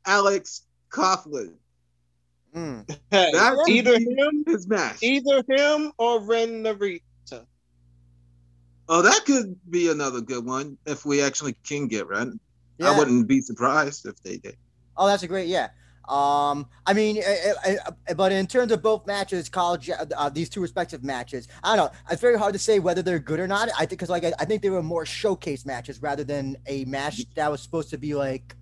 Alex 0.07 0.63
Coughlin. 0.91 1.55
Mm. 2.55 2.99
That's 3.11 3.69
either 3.69 3.95
him, 3.95 4.45
his 4.47 4.69
match, 4.69 5.03
either 5.03 5.43
him 5.49 5.93
or 5.99 6.21
Ren 6.21 6.63
Narita. 6.63 7.01
Oh, 8.89 9.01
that 9.01 9.25
could 9.25 9.57
be 9.71 9.91
another 9.91 10.21
good 10.21 10.45
one 10.45 10.77
if 10.87 11.07
we 11.07 11.23
actually 11.23 11.55
can 11.65 11.89
get 11.89 12.09
Ren. 12.09 12.39
Yeah. 12.79 12.91
I 12.91 12.99
wouldn't 12.99 13.27
be 13.27 13.41
surprised 13.41 14.07
if 14.07 14.21
they 14.23 14.37
did. 14.37 14.57
Oh, 14.97 15.07
that's 15.07 15.23
a 15.23 15.29
great 15.29 15.49
yeah. 15.49 15.69
Um, 16.09 16.67
I 16.85 16.95
mean, 16.95 17.23
uh, 17.23 17.71
uh, 17.71 17.91
uh, 18.09 18.15
but 18.15 18.33
in 18.33 18.47
terms 18.47 18.73
of 18.73 18.83
both 18.83 19.07
matches, 19.07 19.49
college, 19.49 19.89
uh, 19.89 20.29
these 20.31 20.49
two 20.49 20.61
respective 20.61 21.05
matches, 21.05 21.47
I 21.63 21.77
don't 21.77 21.87
know. 21.87 21.99
It's 22.11 22.21
very 22.21 22.39
hard 22.39 22.55
to 22.55 22.59
say 22.59 22.81
whether 22.81 23.03
they're 23.03 23.21
good 23.21 23.39
or 23.39 23.47
not. 23.47 23.69
I 23.75 23.81
think 23.81 23.91
because 23.91 24.11
like 24.11 24.25
I, 24.25 24.33
I, 24.41 24.45
think 24.45 24.63
they 24.63 24.71
were 24.71 24.83
more 24.83 25.07
showcase 25.07 25.65
matches 25.65 26.03
rather 26.03 26.25
than 26.25 26.57
a 26.67 26.85
match 26.87 27.23
that 27.37 27.51
was 27.51 27.63
supposed 27.63 27.91
to 27.91 27.99
be 27.99 28.15
like 28.15 28.57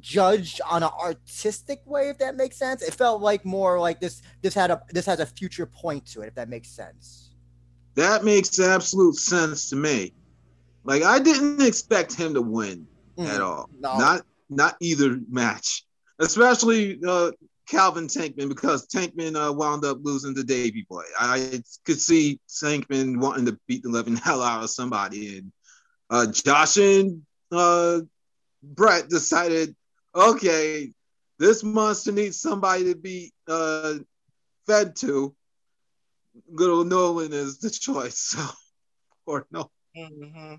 judged 0.00 0.62
on 0.68 0.82
an 0.82 0.90
artistic 0.98 1.82
way. 1.84 2.08
If 2.08 2.18
that 2.18 2.36
makes 2.36 2.56
sense, 2.56 2.80
it 2.82 2.94
felt 2.94 3.20
like 3.20 3.44
more 3.44 3.78
like 3.78 4.00
this. 4.00 4.22
This 4.40 4.54
had 4.54 4.70
a 4.70 4.82
this 4.90 5.04
has 5.04 5.20
a 5.20 5.26
future 5.26 5.66
point 5.66 6.06
to 6.06 6.22
it. 6.22 6.28
If 6.28 6.34
that 6.36 6.48
makes 6.48 6.68
sense. 6.70 7.34
That 7.96 8.24
makes 8.24 8.58
absolute 8.58 9.16
sense 9.16 9.70
to 9.70 9.76
me. 9.76 10.14
Like 10.84 11.02
I 11.02 11.18
didn't 11.18 11.60
expect 11.60 12.14
him 12.14 12.32
to 12.32 12.42
win 12.42 12.86
mm, 13.18 13.26
at 13.26 13.42
all. 13.42 13.68
No. 13.78 13.98
Not 13.98 14.26
not 14.48 14.76
either 14.80 15.18
match, 15.28 15.84
especially 16.18 16.98
uh, 17.06 17.32
Calvin 17.68 18.06
Tankman 18.06 18.48
because 18.48 18.86
Tankman 18.86 19.36
uh, 19.36 19.52
wound 19.52 19.84
up 19.84 19.98
losing 20.02 20.34
to 20.34 20.44
Davey 20.44 20.86
Boy. 20.88 21.02
I 21.18 21.62
could 21.84 22.00
see 22.00 22.40
Tankman 22.48 23.18
wanting 23.18 23.46
to 23.46 23.58
beat 23.66 23.82
the 23.82 23.88
living 23.88 24.16
hell 24.24 24.42
out 24.42 24.62
of 24.62 24.70
somebody, 24.70 25.38
and 25.38 25.52
uh, 26.10 26.26
Josh 26.30 26.76
and 26.76 27.22
uh, 27.50 28.00
Brett 28.62 29.08
decided, 29.08 29.74
okay, 30.14 30.92
this 31.38 31.62
monster 31.62 32.12
needs 32.12 32.40
somebody 32.40 32.84
to 32.84 32.94
be 32.94 33.32
uh, 33.48 33.94
fed 34.66 34.96
to 34.96 35.34
little 36.48 36.84
Nolan 36.84 37.32
is 37.32 37.58
the 37.58 37.70
choice. 37.86 38.18
So, 38.18 38.46
or 39.26 39.46
no. 39.50 39.70
Mm-hmm. 39.96 40.54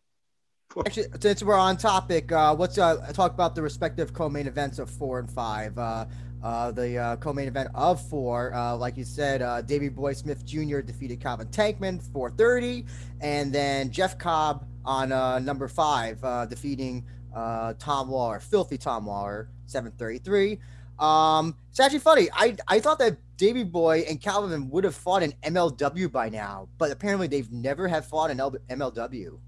Actually, 0.86 1.08
since 1.20 1.42
we're 1.42 1.56
on 1.56 1.76
topic, 1.78 2.32
uh, 2.32 2.54
let's 2.54 2.78
uh, 2.78 3.12
talk 3.14 3.34
about 3.34 3.56
the 3.56 3.62
respective 3.62 4.14
co-main 4.14 4.48
events 4.48 4.80
of 4.80 4.90
four 4.90 5.20
and 5.20 5.30
five. 5.30 5.78
Uh, 5.78 6.06
uh, 6.44 6.72
the 6.72 6.98
uh, 6.98 7.16
co-main 7.18 7.48
event 7.48 7.70
of 7.74 8.00
four, 8.10 8.54
uh, 8.54 8.76
like 8.76 8.96
you 8.96 9.04
said, 9.04 9.42
uh, 9.42 9.62
Davey 9.62 9.90
Boy 9.90 10.14
Smith 10.14 10.46
Jr. 10.46 10.82
defeated 10.82 11.20
Calvin 11.20 11.48
Tankman 11.48 12.02
430, 12.14 12.86
and 13.22 13.52
then 13.52 13.90
Jeff 13.90 14.18
Cobb 14.20 14.68
on 14.86 15.12
uh, 15.12 15.40
number 15.40 15.68
five, 15.68 16.24
uh, 16.24 16.46
defeating 16.46 17.06
uh, 17.36 17.74
Tom 17.80 18.10
Lawler, 18.10 18.40
filthy 18.40 18.78
Tom 18.78 19.08
Lawler, 19.08 19.50
733. 19.66 20.60
Um, 21.00 21.56
it's 21.70 21.80
actually 21.80 22.00
funny. 22.00 22.28
I 22.34 22.56
I 22.68 22.80
thought 22.80 23.00
that 23.00 23.18
Davey 23.38 23.64
Boy 23.64 24.06
and 24.10 24.22
Calvin 24.22 24.70
would 24.70 24.84
have 24.84 24.96
fought 24.96 25.24
in 25.24 25.34
MLW 25.44 26.12
by 26.12 26.30
now, 26.30 26.70
but 26.78 26.92
apparently 26.92 27.28
they've 27.28 27.52
never 27.52 27.88
have 27.88 28.06
fought 28.06 28.32
in 28.32 28.38
MLW. 28.38 29.40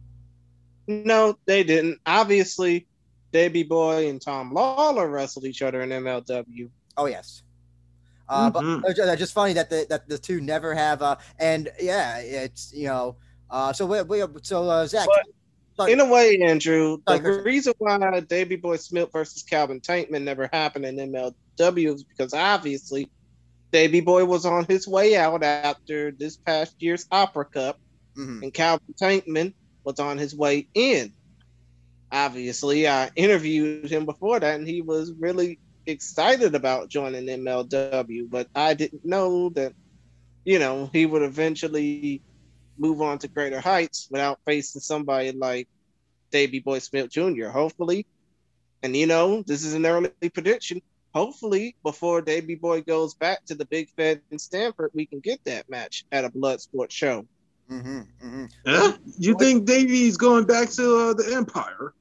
No, 0.90 1.38
they 1.46 1.64
didn't. 1.64 2.00
Obviously, 2.04 2.88
Davey 3.32 3.62
Boy 3.62 4.10
and 4.10 4.20
Tom 4.20 4.52
Lawler 4.52 5.08
wrestled 5.08 5.46
each 5.46 5.62
other 5.62 5.82
in 5.82 5.90
MLW. 5.90 6.68
Oh 6.98 7.06
yes. 7.06 7.44
Uh, 8.28 8.50
mm-hmm. 8.50 8.82
But 8.82 9.00
uh, 9.00 9.16
just 9.16 9.34
funny 9.34 9.54
that 9.54 9.70
the 9.70 9.86
that 9.90 10.10
the 10.10 10.18
two 10.18 10.42
never 10.42 10.74
have. 10.74 11.04
Uh, 11.04 11.18
and 11.38 11.70
yeah, 11.80 12.18
it's 12.18 12.74
you 12.74 12.88
know. 12.88 13.18
Uh, 13.52 13.72
so 13.72 13.86
we, 13.86 14.02
we 14.02 14.24
so 14.42 14.68
uh, 14.68 14.88
Zach. 14.88 15.08
But 15.78 15.92
in 15.92 16.00
a 16.00 16.06
way, 16.06 16.40
Andrew, 16.42 16.98
the 17.06 17.42
reason 17.46 17.74
why 17.78 18.20
Davey 18.22 18.56
Boy 18.56 18.78
Smith 18.78 19.12
versus 19.14 19.44
Calvin 19.44 19.82
Tankman 19.82 20.24
never 20.24 20.50
happened 20.52 20.86
in 20.86 20.98
MLW 20.98 21.94
is 21.94 22.04
because 22.04 22.34
obviously 22.34 23.10
Davey 23.72 24.02
Boy 24.02 24.26
was 24.26 24.44
on 24.44 24.66
his 24.66 24.88
way 24.88 25.16
out 25.16 25.44
after 25.44 26.12
this 26.12 26.36
past 26.36 26.76
year's 26.80 27.06
Opera 27.12 27.46
Cup, 27.46 27.80
mm-hmm. 28.18 28.42
and 28.42 28.54
Calvin 28.54 28.96
Tankman 29.00 29.54
was 29.84 30.00
on 30.00 30.18
his 30.18 30.36
way 30.36 30.68
in. 30.74 31.14
Obviously, 32.12 32.88
I 32.88 33.10
interviewed 33.16 33.90
him 33.90 34.06
before 34.06 34.40
that, 34.40 34.60
and 34.60 34.68
he 34.68 34.82
was 34.82 35.14
really 35.14 35.60
excited 35.86 36.56
about 36.56 36.90
joining 36.90 37.26
MLW, 37.26 38.30
but 38.30 38.48
I 38.56 38.74
didn't 38.74 39.06
know 39.06 39.50
that, 39.50 39.74
you 40.44 40.60
know, 40.60 40.90
he 40.92 41.06
would 41.06 41.22
eventually 41.22 42.22
move 42.78 43.02
on 43.02 43.20
to 43.20 43.28
greater 43.28 43.60
heights 43.60 44.08
without 44.10 44.40
facing 44.46 44.82
somebody 44.82 45.32
like 45.32 45.68
Davey 46.32 46.60
Boy 46.60 46.80
Smith 46.80 47.10
Jr. 47.10 47.48
Hopefully, 47.48 48.08
and 48.82 48.96
you 48.96 49.06
know, 49.08 49.44
this 49.46 49.64
is 49.64 49.74
an 49.74 49.86
early 49.86 50.10
prediction 50.34 50.82
hopefully 51.14 51.76
before 51.84 52.22
Davey 52.22 52.56
Boy 52.56 52.82
goes 52.82 53.14
back 53.14 53.46
to 53.46 53.56
the 53.56 53.66
Big 53.66 53.90
Fed 53.90 54.22
in 54.32 54.40
Stamford, 54.40 54.92
we 54.94 55.06
can 55.06 55.20
get 55.20 55.44
that 55.46 55.70
match 55.70 56.06
at 56.12 56.26
a 56.26 56.30
Bloodsport 56.30 56.92
show. 56.92 57.26
Mm-hmm, 57.70 58.00
mm-hmm. 58.00 58.46
Yeah? 58.66 58.94
You 59.18 59.36
think 59.38 59.66
Davey's 59.66 60.18
going 60.18 60.46
back 60.46 60.70
to 60.72 60.98
uh, 60.98 61.14
the 61.14 61.36
Empire? 61.36 61.94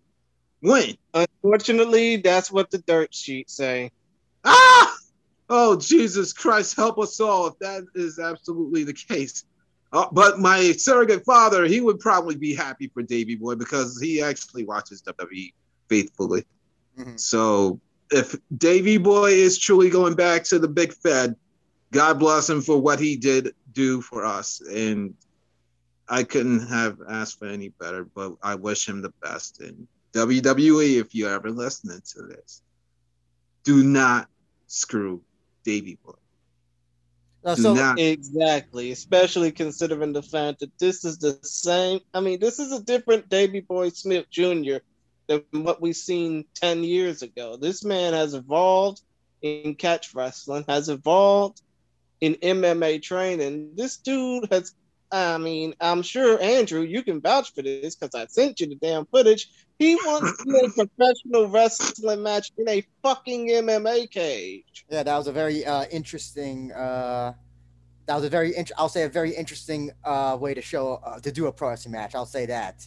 When? 0.61 0.97
Unfortunately, 1.15 2.17
that's 2.17 2.51
what 2.51 2.71
the 2.71 2.79
dirt 2.79 3.15
sheets 3.15 3.55
say. 3.55 3.93
Ah! 4.45 4.97
Oh, 5.51 5.77
Jesus 5.77 6.33
Christ, 6.33 6.77
help 6.77 6.99
us 6.99 7.21
all 7.21 7.47
if 7.49 7.59
that 7.61 7.85
is 7.95 8.19
absolutely 8.19 8.85
the 8.85 8.93
case. 8.93 9.45
Uh, 9.93 10.07
but 10.13 10.39
my 10.39 10.73
surrogate 10.73 11.25
father, 11.25 11.65
he 11.65 11.81
would 11.81 11.99
probably 12.01 12.37
be 12.37 12.55
happy 12.55 12.91
for 12.93 13.03
Davey 13.03 13.35
Boy 13.35 13.55
because 13.55 13.99
he 14.01 14.21
actually 14.21 14.65
watches 14.65 15.03
WWE 15.03 15.53
faithfully. 15.89 16.45
Mm-hmm. 16.99 17.17
So 17.17 17.81
if 18.11 18.37
Davey 18.57 18.99
Boy 18.99 19.33
is 19.33 19.59
truly 19.59 19.89
going 19.89 20.15
back 20.15 20.45
to 20.45 20.59
the 20.59 20.69
Big 20.69 20.93
Fed, 20.93 21.37
God 21.91 22.19
bless 22.19 22.51
him 22.51 22.61
for 22.61 22.79
what 22.79 23.01
he 23.01 23.17
did 23.17 23.55
do 23.73 24.03
for 24.03 24.27
us. 24.27 24.61
And 24.61 25.15
I 26.09 26.25
couldn't 26.25 26.69
have 26.69 26.99
asked 27.09 27.39
for 27.39 27.47
any 27.47 27.69
better, 27.69 28.05
but 28.05 28.35
I 28.43 28.55
wish 28.55 28.89
him 28.89 29.03
the 29.03 29.13
best. 29.23 29.61
And 29.61 29.87
WWE, 30.13 31.01
if 31.01 31.15
you're 31.15 31.33
ever 31.33 31.51
listening 31.51 32.01
to 32.15 32.23
this, 32.23 32.63
do 33.65 33.83
not 33.83 34.29
screw 34.67 35.23
Davey 35.65 35.99
Boy. 36.05 36.13
Uh, 37.45 37.55
so 37.55 37.75
not. 37.75 37.99
exactly, 37.99 38.91
especially 38.91 39.53
considering 39.53 40.13
the 40.13 40.23
fact 40.23 40.61
that 40.61 40.77
this 40.79 41.05
is 41.05 41.19
the 41.19 41.39
same. 41.43 42.01
I 42.13 42.21
mean, 42.21 42.41
this 42.41 42.59
is 42.59 42.73
a 42.73 42.83
different 42.83 43.29
Davey 43.29 43.61
Boy 43.61 43.91
Smith 43.91 44.27
Jr 44.31 44.79
than 45.29 45.45
what 45.53 45.81
we've 45.81 45.95
seen 45.95 46.45
10 46.55 46.83
years 46.83 47.23
ago. 47.23 47.57
This 47.57 47.85
man 47.85 48.15
has 48.15 48.35
evolved 48.35 49.03
in 49.43 49.77
catch 49.77 50.15
wrestling, 50.15 50.65
has 50.67 50.89
evolved 50.89 51.61
in 52.21 52.35
MMA 52.37 53.01
training. 53.03 53.73
This 53.77 53.99
dude 53.99 54.49
has, 54.51 54.75
I 55.11 55.39
mean, 55.39 55.75
I'm 55.81 56.03
sure, 56.03 56.41
Andrew, 56.41 56.83
you 56.83 57.03
can 57.03 57.21
vouch 57.21 57.55
for 57.55 57.63
this 57.63 57.97
because 57.97 58.15
I 58.15 58.27
sent 58.27 58.61
you 58.61 58.69
the 58.69 58.75
damn 58.75 59.07
footage. 59.07 59.49
He 59.79 59.95
wants 59.95 60.41
a 60.43 60.85
professional 60.85 61.49
wrestling 61.49 62.23
match 62.23 62.53
in 62.59 62.69
a 62.69 62.85
fucking 63.03 63.49
MMA 63.49 64.11
cage. 64.11 64.85
Yeah, 64.91 65.03
that 65.03 65.17
was 65.17 65.27
a 65.27 65.33
very 65.33 65.65
uh, 65.65 65.87
interesting. 65.91 66.73
Uh 66.73 67.35
that 68.09 68.15
was 68.15 68.25
a 68.25 68.31
very 68.31 68.57
int- 68.57 68.73
I'll 68.79 68.89
say 68.89 69.03
a 69.03 69.09
very 69.09 69.37
interesting 69.37 69.91
uh, 70.03 70.37
way 70.41 70.55
to 70.55 70.63
show 70.63 70.95
uh, 71.05 71.21
to 71.21 71.31
do 71.31 71.47
a 71.47 71.53
pro 71.53 71.69
wrestling 71.69 71.93
match. 71.93 72.15
I'll 72.15 72.25
say 72.25 72.47
that. 72.47 72.87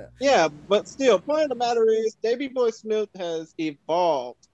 yeah, 0.20 0.48
but 0.48 0.88
still, 0.88 1.18
point 1.18 1.42
of 1.42 1.48
the 1.50 1.54
matter 1.54 1.86
is, 1.90 2.16
Davey 2.22 2.48
Boy 2.48 2.70
Smith 2.70 3.10
has 3.18 3.54
evolved 3.58 4.48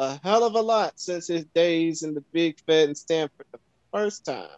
a 0.00 0.20
hell 0.22 0.42
of 0.42 0.54
a 0.56 0.60
lot 0.60 0.98
since 0.98 1.28
his 1.28 1.44
days 1.54 2.02
in 2.02 2.12
the 2.12 2.22
Big 2.32 2.58
Fed 2.66 2.88
in 2.88 2.94
Stamford 2.96 3.46
the 3.52 3.60
first 3.92 4.24
time. 4.24 4.48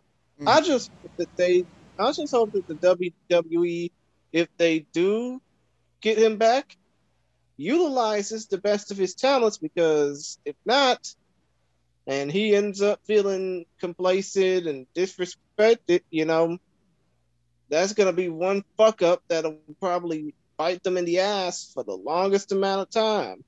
Mm. 0.40 0.48
I 0.48 0.60
just 0.62 0.90
that 1.18 1.36
they, 1.36 1.66
I 1.98 2.12
just 2.12 2.32
hope 2.32 2.52
that 2.52 2.66
the 2.66 2.74
WWE, 2.74 3.90
if 4.32 4.48
they 4.56 4.80
do 4.92 5.40
get 6.00 6.18
him 6.18 6.36
back, 6.36 6.76
utilizes 7.56 8.46
the 8.46 8.58
best 8.58 8.90
of 8.90 8.96
his 8.96 9.14
talents 9.14 9.58
because 9.58 10.38
if 10.44 10.54
not, 10.64 11.14
and 12.06 12.30
he 12.30 12.54
ends 12.54 12.80
up 12.80 13.00
feeling 13.04 13.66
complacent 13.80 14.66
and 14.66 14.86
disrespected, 14.94 16.02
you 16.10 16.24
know, 16.24 16.58
that's 17.68 17.92
to 18.06 18.12
be 18.12 18.28
one 18.28 18.64
fuck 18.76 19.02
up 19.02 19.22
that'll 19.28 19.58
probably 19.80 20.34
bite 20.56 20.82
them 20.82 20.96
in 20.96 21.04
the 21.04 21.20
ass 21.20 21.70
for 21.74 21.84
the 21.84 21.94
longest 21.94 22.52
amount 22.52 22.82
of 22.82 22.90
time. 22.90 23.44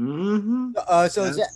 Mm-hmm. 0.00 0.70
Uh, 0.88 1.08
so, 1.08 1.30
Zach, 1.30 1.48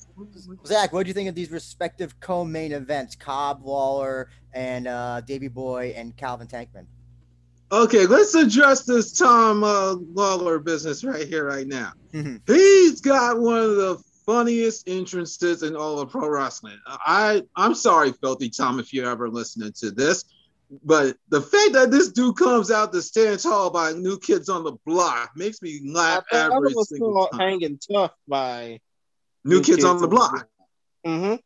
Zach, 0.66 0.92
what 0.92 1.04
do 1.04 1.08
you 1.08 1.14
think 1.14 1.28
of 1.28 1.34
these 1.34 1.50
respective 1.50 2.18
co-main 2.20 2.72
events, 2.72 3.16
Cobb, 3.16 3.64
Lawler, 3.64 4.28
and 4.52 4.86
uh, 4.86 5.22
Davey 5.22 5.48
Boy 5.48 5.94
and 5.96 6.14
Calvin 6.16 6.46
Tankman? 6.46 6.86
Okay, 7.72 8.06
let's 8.06 8.34
address 8.34 8.84
this 8.84 9.16
Tom 9.16 9.64
uh, 9.64 9.94
Lawler 10.12 10.58
business 10.58 11.02
right 11.02 11.26
here, 11.26 11.46
right 11.46 11.66
now. 11.66 11.92
Mm-hmm. 12.12 12.36
He's 12.52 13.00
got 13.00 13.40
one 13.40 13.58
of 13.58 13.76
the 13.76 14.02
funniest 14.26 14.88
entrances 14.88 15.62
in 15.62 15.74
all 15.74 15.98
of 15.98 16.10
pro 16.10 16.28
wrestling. 16.28 16.78
I 16.86 17.42
I'm 17.56 17.74
sorry, 17.74 18.12
Filthy 18.12 18.50
Tom, 18.50 18.78
if 18.78 18.92
you're 18.92 19.10
ever 19.10 19.28
listening 19.28 19.72
to 19.78 19.90
this, 19.90 20.24
but 20.82 21.16
the 21.28 21.40
fact 21.40 21.72
that 21.74 21.90
this 21.90 22.10
dude 22.10 22.36
comes 22.36 22.70
out 22.70 22.92
to 22.92 23.02
stand 23.02 23.40
tall 23.40 23.70
by 23.70 23.92
New 23.92 24.18
Kids 24.18 24.48
on 24.48 24.64
the 24.64 24.72
Block 24.86 25.30
makes 25.36 25.60
me 25.62 25.80
laugh 25.84 26.24
I 26.32 26.46
every 26.46 26.74
single 26.84 27.26
time. 27.28 27.40
Hanging 27.40 27.78
tough 27.78 28.12
by 28.26 28.80
New, 29.44 29.56
New 29.56 29.62
Kids, 29.62 29.76
Kids, 29.76 29.84
on 29.84 30.00
the 30.00 30.08
Block. 30.08 30.48
Mm-hmm 31.06 31.36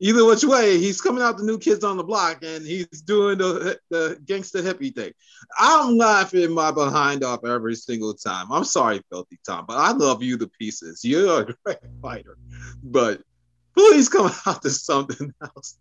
either 0.00 0.24
which 0.24 0.44
way, 0.44 0.78
he's 0.78 1.00
coming 1.00 1.22
out 1.22 1.36
the 1.36 1.44
new 1.44 1.58
kids 1.58 1.84
on 1.84 1.96
the 1.96 2.04
block 2.04 2.42
and 2.42 2.66
he's 2.66 2.86
doing 2.86 3.38
the 3.38 3.78
the 3.90 4.18
gangster 4.24 4.62
hippie 4.62 4.94
thing. 4.94 5.12
I'm 5.58 5.96
laughing 5.96 6.52
my 6.52 6.70
behind 6.70 7.24
off 7.24 7.44
every 7.44 7.74
single 7.74 8.14
time. 8.14 8.52
I'm 8.52 8.64
sorry, 8.64 9.02
Filthy 9.10 9.38
Tom, 9.46 9.64
but 9.66 9.76
I 9.76 9.92
love 9.92 10.22
you 10.22 10.38
to 10.38 10.48
pieces. 10.48 11.04
You're 11.04 11.42
a 11.42 11.54
great 11.64 11.78
fighter, 12.00 12.36
but 12.82 13.22
please 13.74 14.08
come 14.08 14.30
out 14.46 14.62
to 14.62 14.70
something 14.70 15.32
else. 15.42 15.76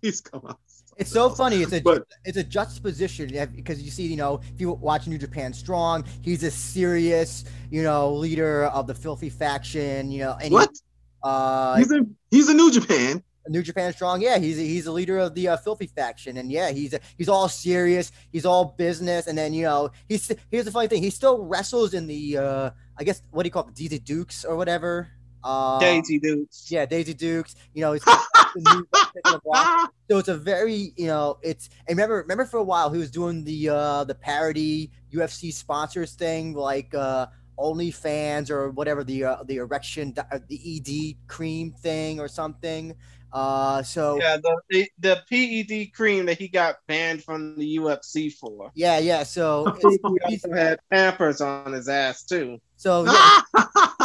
please 0.00 0.20
come 0.20 0.42
out. 0.48 0.60
It's 0.98 1.10
so 1.12 1.30
funny. 1.30 1.62
It's 1.62 1.72
a 1.72 1.80
but, 1.80 2.04
it's 2.24 2.36
a 2.36 2.42
juxtaposition 2.42 3.28
because 3.54 3.80
you 3.80 3.90
see, 3.90 4.06
you 4.06 4.16
know, 4.16 4.40
if 4.52 4.60
you 4.60 4.72
watch 4.72 5.06
New 5.06 5.16
Japan 5.16 5.52
Strong, 5.52 6.04
he's 6.22 6.42
a 6.42 6.50
serious, 6.50 7.44
you 7.70 7.84
know, 7.84 8.12
leader 8.12 8.64
of 8.64 8.88
the 8.88 8.94
filthy 8.94 9.30
faction. 9.30 10.10
You 10.10 10.24
know, 10.24 10.38
and 10.42 10.52
what? 10.52 10.70
He, 10.72 10.80
uh, 11.22 11.76
he's 11.76 11.92
a 11.92 12.06
he's 12.30 12.48
a 12.48 12.54
New 12.54 12.72
Japan. 12.72 13.22
New 13.48 13.62
Japan 13.62 13.92
Strong, 13.92 14.20
yeah, 14.20 14.38
he's 14.38 14.58
a, 14.58 14.62
he's 14.62 14.86
a 14.86 14.92
leader 14.92 15.18
of 15.18 15.34
the 15.34 15.48
uh, 15.48 15.56
Filthy 15.56 15.86
faction, 15.86 16.36
and 16.36 16.52
yeah, 16.52 16.70
he's 16.70 16.92
a, 16.92 17.00
he's 17.16 17.30
all 17.30 17.48
serious, 17.48 18.12
he's 18.30 18.44
all 18.44 18.74
business, 18.76 19.26
and 19.26 19.38
then 19.38 19.54
you 19.54 19.62
know 19.62 19.90
he's 20.08 20.30
here's 20.50 20.66
the 20.66 20.70
funny 20.70 20.88
thing, 20.88 21.02
he 21.02 21.08
still 21.08 21.42
wrestles 21.44 21.94
in 21.94 22.06
the 22.06 22.36
uh, 22.36 22.70
I 22.98 23.04
guess 23.04 23.22
what 23.30 23.44
do 23.44 23.46
you 23.46 23.50
call 23.50 23.66
it, 23.66 23.74
Daisy 23.74 23.98
Dukes 23.98 24.44
or 24.44 24.56
whatever. 24.56 25.08
Uh, 25.44 25.78
Daisy 25.78 26.18
Dukes. 26.18 26.70
Yeah, 26.70 26.86
Daisy 26.86 27.14
Dukes. 27.14 27.54
You 27.74 27.82
know, 27.82 27.92
it's 27.92 28.04
so 28.04 30.18
it's 30.18 30.28
a 30.28 30.36
very 30.36 30.92
you 30.96 31.06
know 31.06 31.38
it's. 31.42 31.68
And 31.86 31.96
remember, 31.96 32.16
remember 32.16 32.44
for 32.44 32.58
a 32.58 32.64
while 32.64 32.90
he 32.90 32.98
was 32.98 33.10
doing 33.10 33.44
the 33.44 33.68
uh 33.68 34.04
the 34.04 34.14
parody 34.14 34.90
UFC 35.12 35.52
sponsors 35.52 36.14
thing 36.14 36.54
like 36.54 36.94
uh 36.94 37.26
OnlyFans 37.58 38.50
or 38.50 38.70
whatever 38.70 39.04
the 39.04 39.24
uh, 39.24 39.42
the 39.44 39.56
erection 39.56 40.14
the 40.14 40.76
ED 40.76 41.28
cream 41.28 41.72
thing 41.72 42.20
or 42.20 42.28
something. 42.28 42.94
Uh, 43.32 43.82
so 43.82 44.18
yeah, 44.18 44.38
the, 44.38 44.88
the 44.98 45.22
PED 45.28 45.92
cream 45.94 46.26
that 46.26 46.38
he 46.38 46.48
got 46.48 46.76
banned 46.86 47.22
from 47.22 47.56
the 47.56 47.76
UFC 47.76 48.32
for. 48.32 48.70
Yeah, 48.74 48.98
yeah. 48.98 49.22
So 49.22 49.76
he 49.82 49.98
also 50.24 50.52
had 50.52 50.78
Pampers 50.90 51.40
on 51.40 51.72
his 51.72 51.88
ass 51.88 52.24
too. 52.24 52.58
So 52.76 53.04
yeah, 53.04 53.40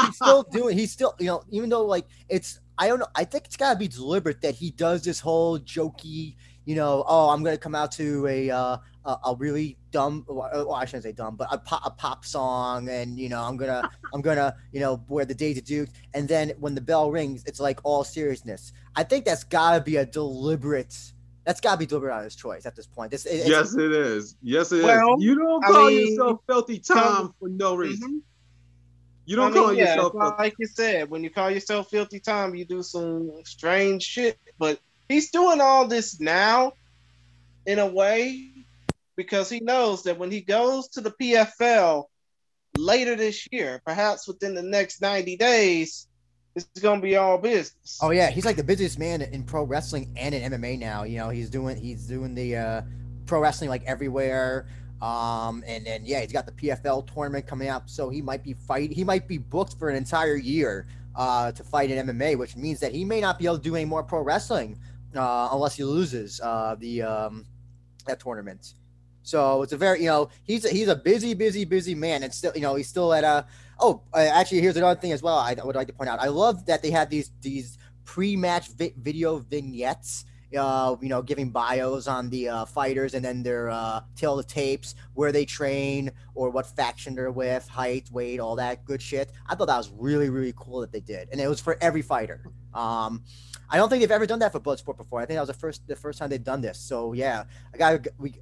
he's 0.05 0.15
still 0.15 0.43
doing. 0.43 0.77
He's 0.77 0.91
still, 0.91 1.15
you 1.19 1.27
know, 1.27 1.43
even 1.51 1.69
though 1.69 1.85
like 1.85 2.05
it's, 2.27 2.59
I 2.77 2.87
don't 2.87 2.99
know. 2.99 3.07
I 3.15 3.23
think 3.23 3.45
it's 3.45 3.55
gotta 3.55 3.79
be 3.79 3.87
deliberate 3.87 4.41
that 4.41 4.55
he 4.55 4.71
does 4.71 5.03
this 5.03 5.19
whole 5.19 5.59
jokey, 5.59 6.35
you 6.65 6.75
know, 6.75 7.05
oh, 7.07 7.29
I'm 7.29 7.43
gonna 7.43 7.57
come 7.57 7.75
out 7.75 7.91
to 7.93 8.27
a 8.27 8.49
uh, 8.49 8.77
a, 9.05 9.17
a 9.25 9.35
really 9.37 9.77
dumb, 9.91 10.25
well, 10.27 10.73
I 10.73 10.85
shouldn't 10.85 11.03
say 11.03 11.11
dumb, 11.11 11.35
but 11.35 11.47
a 11.51 11.57
pop, 11.57 11.81
a 11.85 11.91
pop 11.91 12.25
song, 12.25 12.89
and 12.89 13.19
you 13.19 13.29
know, 13.29 13.41
I'm 13.41 13.57
gonna 13.57 13.89
I'm 14.13 14.21
gonna 14.21 14.55
you 14.71 14.79
know 14.79 15.03
wear 15.07 15.25
the 15.25 15.35
Daisy 15.35 15.61
Duke, 15.61 15.89
and 16.13 16.27
then 16.27 16.53
when 16.59 16.75
the 16.75 16.81
bell 16.81 17.11
rings, 17.11 17.43
it's 17.45 17.59
like 17.59 17.79
all 17.83 18.03
seriousness. 18.03 18.73
I 18.95 19.03
think 19.03 19.25
that's 19.25 19.43
gotta 19.43 19.81
be 19.81 19.97
a 19.97 20.05
deliberate. 20.05 20.95
That's 21.45 21.59
gotta 21.59 21.77
be 21.77 21.85
deliberate 21.85 22.15
on 22.15 22.23
his 22.23 22.35
choice 22.35 22.65
at 22.65 22.75
this 22.75 22.87
point. 22.87 23.11
This, 23.11 23.25
it, 23.25 23.47
yes, 23.47 23.75
it 23.75 23.91
is. 23.91 24.35
Yes, 24.41 24.71
it 24.71 24.83
well, 24.83 25.15
is. 25.15 25.23
You 25.23 25.35
don't 25.35 25.63
call 25.63 25.87
I 25.87 25.89
mean, 25.89 26.11
yourself 26.11 26.39
Filthy 26.47 26.79
Tom 26.79 27.33
for 27.39 27.49
no 27.49 27.75
reason. 27.75 28.09
Mm-hmm. 28.09 28.17
You 29.25 29.37
don't 29.37 29.51
I 29.51 29.55
mean, 29.55 29.63
call 29.63 29.73
yeah, 29.73 29.95
yourself 29.95 30.13
like 30.37 30.55
you 30.59 30.67
said. 30.67 31.09
When 31.09 31.23
you 31.23 31.29
call 31.29 31.49
yourself 31.49 31.89
Filthy 31.89 32.19
Tom, 32.19 32.55
you 32.55 32.65
do 32.65 32.83
some 32.83 33.31
strange 33.45 34.03
shit. 34.03 34.37
But 34.59 34.79
he's 35.07 35.31
doing 35.31 35.61
all 35.61 35.87
this 35.87 36.19
now, 36.19 36.73
in 37.65 37.79
a 37.79 37.87
way, 37.87 38.51
because 39.15 39.49
he 39.49 39.59
knows 39.59 40.03
that 40.03 40.17
when 40.17 40.31
he 40.31 40.41
goes 40.41 40.87
to 40.89 41.01
the 41.01 41.11
PFL 41.11 42.05
later 42.77 43.15
this 43.15 43.47
year, 43.51 43.81
perhaps 43.85 44.27
within 44.27 44.55
the 44.55 44.63
next 44.63 45.01
90 45.01 45.37
days, 45.37 46.07
it's 46.55 46.65
going 46.81 46.99
to 46.99 47.03
be 47.03 47.15
all 47.15 47.37
business. 47.37 47.99
Oh 48.01 48.11
yeah, 48.11 48.29
he's 48.29 48.45
like 48.45 48.57
the 48.57 48.63
busiest 48.63 48.99
man 48.99 49.21
in 49.21 49.43
pro 49.43 49.63
wrestling 49.63 50.13
and 50.15 50.35
in 50.35 50.51
MMA 50.51 50.79
now. 50.79 51.03
You 51.03 51.17
know, 51.17 51.29
he's 51.29 51.49
doing 51.49 51.77
he's 51.77 52.05
doing 52.05 52.35
the 52.35 52.55
uh, 52.55 52.81
pro 53.25 53.39
wrestling 53.39 53.69
like 53.69 53.83
everywhere. 53.85 54.67
Um, 55.01 55.63
and 55.67 55.85
then 55.85 56.05
yeah, 56.05 56.21
he's 56.21 56.31
got 56.31 56.45
the 56.45 56.51
PFL 56.51 57.11
tournament 57.11 57.47
coming 57.47 57.69
up, 57.69 57.89
so 57.89 58.09
he 58.09 58.21
might 58.21 58.43
be 58.43 58.53
fight. 58.53 58.91
He 58.91 59.03
might 59.03 59.27
be 59.27 59.37
booked 59.37 59.77
for 59.79 59.89
an 59.89 59.95
entire 59.95 60.35
year 60.35 60.87
uh, 61.15 61.51
to 61.51 61.63
fight 61.63 61.89
in 61.91 62.07
MMA, 62.07 62.37
which 62.37 62.55
means 62.55 62.79
that 62.79 62.93
he 62.93 63.03
may 63.03 63.19
not 63.19 63.39
be 63.39 63.45
able 63.45 63.57
to 63.57 63.63
do 63.63 63.75
any 63.75 63.85
more 63.85 64.03
pro 64.03 64.21
wrestling 64.21 64.79
uh, 65.15 65.49
unless 65.51 65.75
he 65.75 65.83
loses 65.83 66.39
uh, 66.41 66.75
the 66.79 67.01
um, 67.01 67.45
that 68.05 68.19
tournament. 68.19 68.75
So 69.23 69.63
it's 69.63 69.73
a 69.73 69.77
very, 69.77 70.01
you 70.01 70.07
know, 70.07 70.29
he's 70.43 70.65
a, 70.65 70.69
he's 70.69 70.89
a 70.89 70.95
busy, 70.95 71.33
busy, 71.33 71.65
busy 71.65 71.95
man, 71.95 72.23
and 72.23 72.33
still, 72.33 72.51
you 72.55 72.61
know, 72.61 72.75
he's 72.75 72.87
still 72.87 73.13
at 73.13 73.23
a. 73.23 73.45
Oh, 73.79 74.03
uh, 74.13 74.17
actually, 74.17 74.61
here's 74.61 74.77
another 74.77 74.99
thing 74.99 75.13
as 75.13 75.23
well. 75.23 75.37
I 75.37 75.55
would 75.63 75.75
like 75.75 75.87
to 75.87 75.93
point 75.93 76.09
out. 76.09 76.19
I 76.19 76.27
love 76.27 76.65
that 76.67 76.83
they 76.83 76.91
have 76.91 77.09
these 77.09 77.31
these 77.41 77.77
pre-match 78.05 78.69
vi- 78.69 78.93
video 78.97 79.37
vignettes. 79.37 80.25
Uh, 80.55 80.95
you 81.01 81.09
know, 81.09 81.23
giving 81.23 81.49
bios 81.49 82.07
on 82.07 82.29
the 82.29 82.47
uh, 82.47 82.63
fighters 82.63 83.15
and 83.15 83.25
then 83.25 83.41
their 83.41 83.71
uh, 83.71 84.01
tail 84.15 84.35
the 84.35 84.43
tapes, 84.43 84.93
where 85.15 85.31
they 85.31 85.45
train 85.45 86.11
or 86.35 86.51
what 86.51 86.67
faction 86.67 87.15
they're 87.15 87.31
with, 87.31 87.67
height, 87.67 88.07
weight, 88.11 88.39
all 88.39 88.55
that 88.55 88.85
good 88.85 89.01
shit. 89.01 89.31
I 89.47 89.55
thought 89.55 89.65
that 89.65 89.77
was 89.77 89.89
really, 89.97 90.29
really 90.29 90.53
cool 90.55 90.81
that 90.81 90.91
they 90.91 90.99
did, 90.99 91.27
and 91.31 91.41
it 91.41 91.47
was 91.47 91.59
for 91.59 91.75
every 91.81 92.03
fighter. 92.03 92.45
Um, 92.75 93.23
I 93.67 93.77
don't 93.77 93.89
think 93.89 94.01
they've 94.01 94.11
ever 94.11 94.27
done 94.27 94.37
that 94.39 94.51
for 94.51 94.59
Bloodsport 94.59 94.97
before. 94.97 95.19
I 95.19 95.25
think 95.25 95.37
that 95.37 95.41
was 95.41 95.47
the 95.47 95.55
first 95.55 95.87
the 95.87 95.95
first 95.95 96.19
time 96.19 96.29
they've 96.29 96.43
done 96.43 96.61
this. 96.61 96.77
So 96.77 97.13
yeah, 97.13 97.45
I 97.73 97.77
got 97.79 98.05
we 98.19 98.35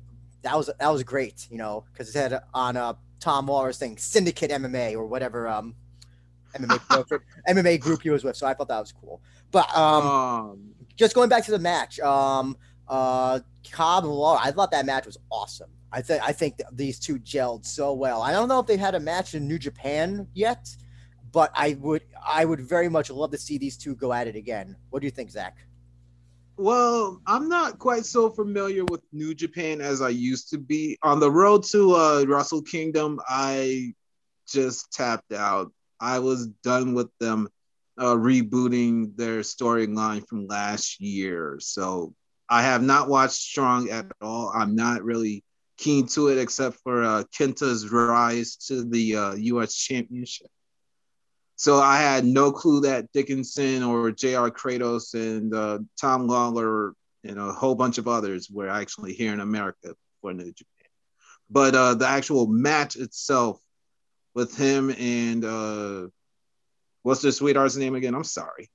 that 0.44 0.58
was 0.58 0.70
that 0.80 0.89
was 0.89 1.04
great, 1.04 1.48
you 1.50 1.58
know, 1.58 1.86
because 1.92 2.10
it 2.10 2.14
said 2.14 2.39
on 2.54 2.78
uh, 2.78 2.94
Tom 3.20 3.48
Lawler's 3.48 3.78
thing, 3.78 3.98
Syndicate 3.98 4.52
MMA 4.52 4.94
or 4.94 5.06
whatever 5.06 5.48
um, 5.48 5.76
MMA 6.56 7.08
group, 7.08 7.24
MMA 7.48 7.80
group 7.80 8.02
he 8.02 8.10
was 8.10 8.24
with. 8.24 8.36
So 8.36 8.48
I 8.48 8.54
thought 8.54 8.68
that 8.68 8.80
was 8.80 8.92
cool. 8.92 9.22
But 9.52 9.76
um, 9.76 10.08
um, 10.08 10.60
just 10.96 11.16
going 11.16 11.30
back 11.30 11.46
to 11.46 11.52
the 11.52 11.60
match, 11.60 12.00
um, 12.00 12.58
uh, 12.88 13.39
Cobb 13.72 14.04
and 14.04 14.14
Lawler, 14.14 14.39
I 14.42 14.52
thought 14.52 14.72
that 14.72 14.86
match 14.86 15.06
was 15.06 15.18
awesome. 15.30 15.70
I 15.92 16.02
think 16.02 16.24
I 16.24 16.32
think 16.32 16.62
these 16.72 17.00
two 17.00 17.20
gelled 17.20 17.66
so 17.66 17.94
well. 17.94 18.22
I 18.22 18.32
don't 18.32 18.48
know 18.48 18.60
if 18.60 18.66
they 18.66 18.78
had 18.78 18.96
a 18.96 19.00
match 19.00 19.36
in 19.36 19.48
New 19.48 19.60
Japan 19.60 20.28
yet, 20.34 20.70
but 21.32 21.52
I 21.54 21.78
would 21.80 22.04
I 22.26 22.46
would 22.46 22.62
very 22.62 22.89
much 22.89 23.10
love 23.10 23.32
to 23.32 23.38
see 23.38 23.58
these 23.58 23.78
two 23.78 23.96
go 23.96 24.14
at 24.14 24.28
it 24.28 24.36
again. 24.36 24.76
What 24.89 25.02
do 25.02 25.06
you 25.06 25.12
think, 25.12 25.30
Zach? 25.30 25.58
Well, 26.58 27.22
I'm 27.26 27.49
not 27.49 27.80
quite 27.80 28.06
so 28.06 28.30
familiar 28.30 28.86
with 28.86 29.02
New 29.12 29.34
Japan 29.34 29.82
as 29.82 30.02
I 30.02 30.10
used 30.10 30.49
to 30.52 30.58
be. 30.58 30.97
On 31.02 31.20
the 31.20 31.32
road 31.32 31.64
to 31.72 31.95
uh, 31.95 32.26
Wrestle 32.28 32.62
Kingdom, 32.62 33.20
I 33.28 33.93
just 34.47 34.91
tapped 34.91 35.34
out. 35.34 35.72
I 35.99 36.20
was 36.20 36.47
done 36.64 36.93
with 36.93 37.10
them 37.20 37.47
uh, 37.97 38.16
rebooting 38.16 39.16
their 39.16 39.41
storyline 39.41 40.28
from 40.28 40.47
last 40.47 40.99
year. 40.99 41.58
So 41.60 42.14
I 42.49 42.64
have 42.64 42.84
not 42.84 43.10
watched 43.10 43.36
Strong 43.36 43.89
at 43.89 44.12
all. 44.22 44.52
I'm 44.54 44.76
not 44.76 45.04
really 45.04 45.43
keen 45.78 46.06
to 46.08 46.28
it, 46.28 46.38
except 46.38 46.78
for 46.84 47.04
uh, 47.04 47.24
Kenta's 47.38 47.91
rise 47.91 48.56
to 48.68 48.84
the 48.84 49.16
uh, 49.16 49.34
U.S. 49.34 49.76
Championship. 49.76 50.47
So 51.62 51.80
I 51.80 51.99
had 51.99 52.26
no 52.26 52.51
clue 52.51 52.82
that 52.82 53.12
Dickinson 53.12 53.84
or 53.84 54.09
J.R. 54.09 54.49
Kratos 54.49 55.14
and 55.14 55.53
uh, 55.53 55.78
Tom 55.95 56.26
Lawler 56.26 56.95
and 57.24 57.38
a 57.38 57.51
whole 57.51 57.76
bunch 57.76 57.99
of 57.99 58.07
others 58.07 58.49
were 58.49 58.68
actually 58.68 59.14
here 59.14 59.32
in 59.32 59.39
America 59.39 59.93
for 60.22 60.34
New 60.34 60.51
Japan. 60.51 60.89
But 61.51 61.76
uh, 61.76 61.93
the 61.93 62.07
actual 62.07 62.47
match 62.47 62.95
itself 62.95 63.62
with 64.34 64.57
him 64.57 64.89
and 64.97 65.45
uh, 65.45 66.07
what's 67.03 67.22
the 67.22 67.32
sweetheart's 67.32 67.76
name 67.76 67.93
again? 67.93 68.16
I'm 68.16 68.24
sorry. 68.24 68.72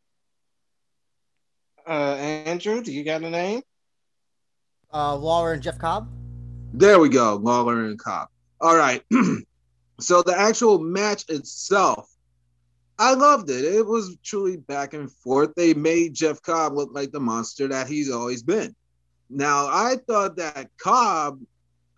Uh, 1.89 2.15
Andrew, 2.15 2.85
do 2.85 2.93
you 2.93 3.03
got 3.03 3.25
a 3.25 3.31
name? 3.31 3.63
Uh, 4.95 5.17
Lawler 5.17 5.55
and 5.55 5.63
Jeff 5.63 5.81
Cobb. 5.81 6.09
There 6.73 7.01
we 7.01 7.09
go, 7.09 7.35
Lawler 7.35 7.87
and 7.87 7.99
Cobb. 7.99 8.29
All 8.61 8.77
right. 8.77 9.03
so 10.01 10.23
the 10.23 10.39
actual 10.39 10.79
match 10.79 11.25
itself, 11.29 12.09
I 12.99 13.15
loved 13.15 13.51
it. 13.51 13.65
It 13.65 13.87
was 13.87 14.17
truly 14.23 14.57
back 14.57 14.95
and 14.95 15.11
forth. 15.11 15.55
They 15.55 15.75
made 15.75 16.15
Jeff 16.15 16.41
Cobb 16.43 16.75
look 16.75 16.91
like 16.93 17.11
the 17.11 17.21
monster 17.21 17.69
that 17.69 17.89
he's 17.89 18.11
always 18.11 18.43
been. 18.43 18.75
Now, 19.29 19.67
I 19.67 19.97
thought 20.07 20.37
that 20.37 20.71
Cobb 20.79 21.41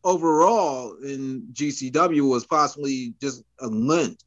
overall 0.02 0.96
in 1.04 1.46
GCW 1.52 2.28
was 2.28 2.46
possibly 2.46 3.14
just 3.20 3.44
a 3.60 3.66
lint. 3.66 4.24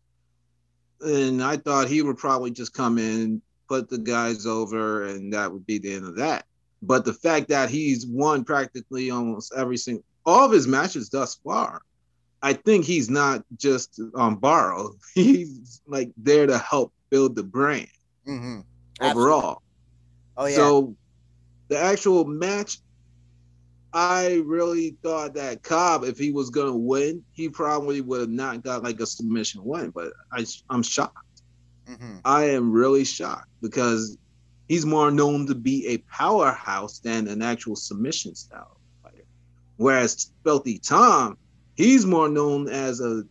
And 1.02 1.44
I 1.44 1.58
thought 1.58 1.88
he 1.88 2.02
would 2.02 2.18
probably 2.18 2.52
just 2.52 2.74
come 2.74 2.98
in, 2.98 3.42
put 3.68 3.90
the 3.90 3.98
guys 3.98 4.46
over, 4.46 5.08
and 5.08 5.34
that 5.34 5.52
would 5.52 5.66
be 5.66 5.80
the 5.80 5.94
end 5.94 6.06
of 6.06 6.16
that. 6.18 6.46
But 6.84 7.06
the 7.06 7.14
fact 7.14 7.50
that 7.50 7.70
he's 7.70 8.06
won 8.06 8.44
practically 8.44 9.12
almost 9.12 9.54
every 9.56 9.78
single 9.78 10.04
all 10.26 10.46
of 10.46 10.52
his 10.52 10.68
matches 10.68 11.10
thus 11.10 11.36
far, 11.44 11.82
I 12.42 12.54
think 12.54 12.86
he's 12.86 13.10
not 13.10 13.44
just 13.58 14.00
on 14.16 14.36
borrow. 14.36 14.94
He's 15.14 15.82
like 15.86 16.12
there 16.18 16.48
to 16.48 16.58
help 16.58 16.92
build 17.10 17.36
the 17.36 17.44
brand 17.44 17.88
mm-hmm. 18.28 18.62
overall. 19.00 19.62
Oh 20.36 20.46
yeah. 20.46 20.56
So 20.56 20.96
the 21.68 21.78
actual 21.78 22.26
match 22.26 22.80
I 23.94 24.42
really 24.46 24.96
thought 25.04 25.34
that 25.34 25.64
Cobb, 25.64 26.04
if 26.04 26.18
he 26.18 26.32
was 26.32 26.50
gonna 26.50 26.76
win, 26.76 27.24
he 27.34 27.50
probably 27.50 28.02
would 28.02 28.22
have 28.22 28.30
not 28.30 28.64
got 28.64 28.84
like 28.84 29.00
a 29.02 29.06
submission 29.06 29.64
win. 29.64 29.90
But 29.90 30.14
I, 30.32 30.46
I'm 30.70 30.84
shocked. 30.84 31.42
Mm-hmm. 31.90 32.20
I 32.24 32.46
am 32.46 32.72
really 32.72 33.04
shocked 33.04 33.50
because 33.62 34.18
he's 34.70 34.86
more 34.86 35.12
known 35.12 35.46
to 35.48 35.56
be 35.56 35.88
a 35.88 35.98
powerhouse 36.10 37.00
than 37.00 37.28
an 37.28 37.42
actual 37.42 37.76
submission 37.76 38.34
style 38.34 38.78
fighter. 39.04 39.26
Whereas 39.76 40.32
Filthy 40.46 40.80
Tom, 40.80 41.38
he's 41.76 42.06
more 42.06 42.30
known 42.30 42.70
as 42.70 43.00
a 43.00 43.24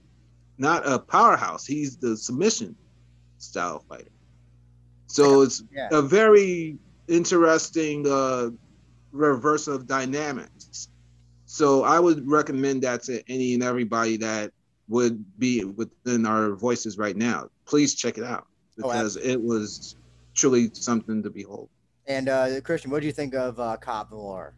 not 0.58 0.86
a 0.86 0.98
powerhouse. 0.98 1.66
He's 1.66 1.96
the 1.96 2.16
submission 2.16 2.76
style 3.38 3.84
fighter. 3.88 4.10
So 5.06 5.42
it's 5.42 5.62
yeah. 5.72 5.88
a 5.90 6.02
very 6.02 6.78
interesting 7.08 8.06
uh, 8.06 8.50
reverse 9.10 9.66
of 9.66 9.86
dynamics. 9.86 10.88
So 11.46 11.82
I 11.82 11.98
would 11.98 12.28
recommend 12.28 12.82
that 12.82 13.02
to 13.04 13.22
any 13.28 13.54
and 13.54 13.62
everybody 13.62 14.16
that 14.18 14.52
would 14.88 15.24
be 15.38 15.64
within 15.64 16.26
our 16.26 16.54
voices 16.54 16.98
right 16.98 17.16
now. 17.16 17.48
Please 17.64 17.94
check 17.94 18.18
it 18.18 18.24
out 18.24 18.46
oh, 18.82 18.88
because 18.88 19.16
oh, 19.16 19.20
it 19.20 19.40
was 19.40 19.96
truly 20.34 20.70
something 20.74 21.22
to 21.22 21.30
behold. 21.30 21.68
And 22.06 22.28
uh, 22.28 22.60
Christian, 22.60 22.90
what 22.90 23.00
do 23.00 23.06
you 23.06 23.12
think 23.12 23.34
of 23.34 23.58
uh, 23.58 23.76
Cobb 23.78 24.12
Lawler? 24.12 24.54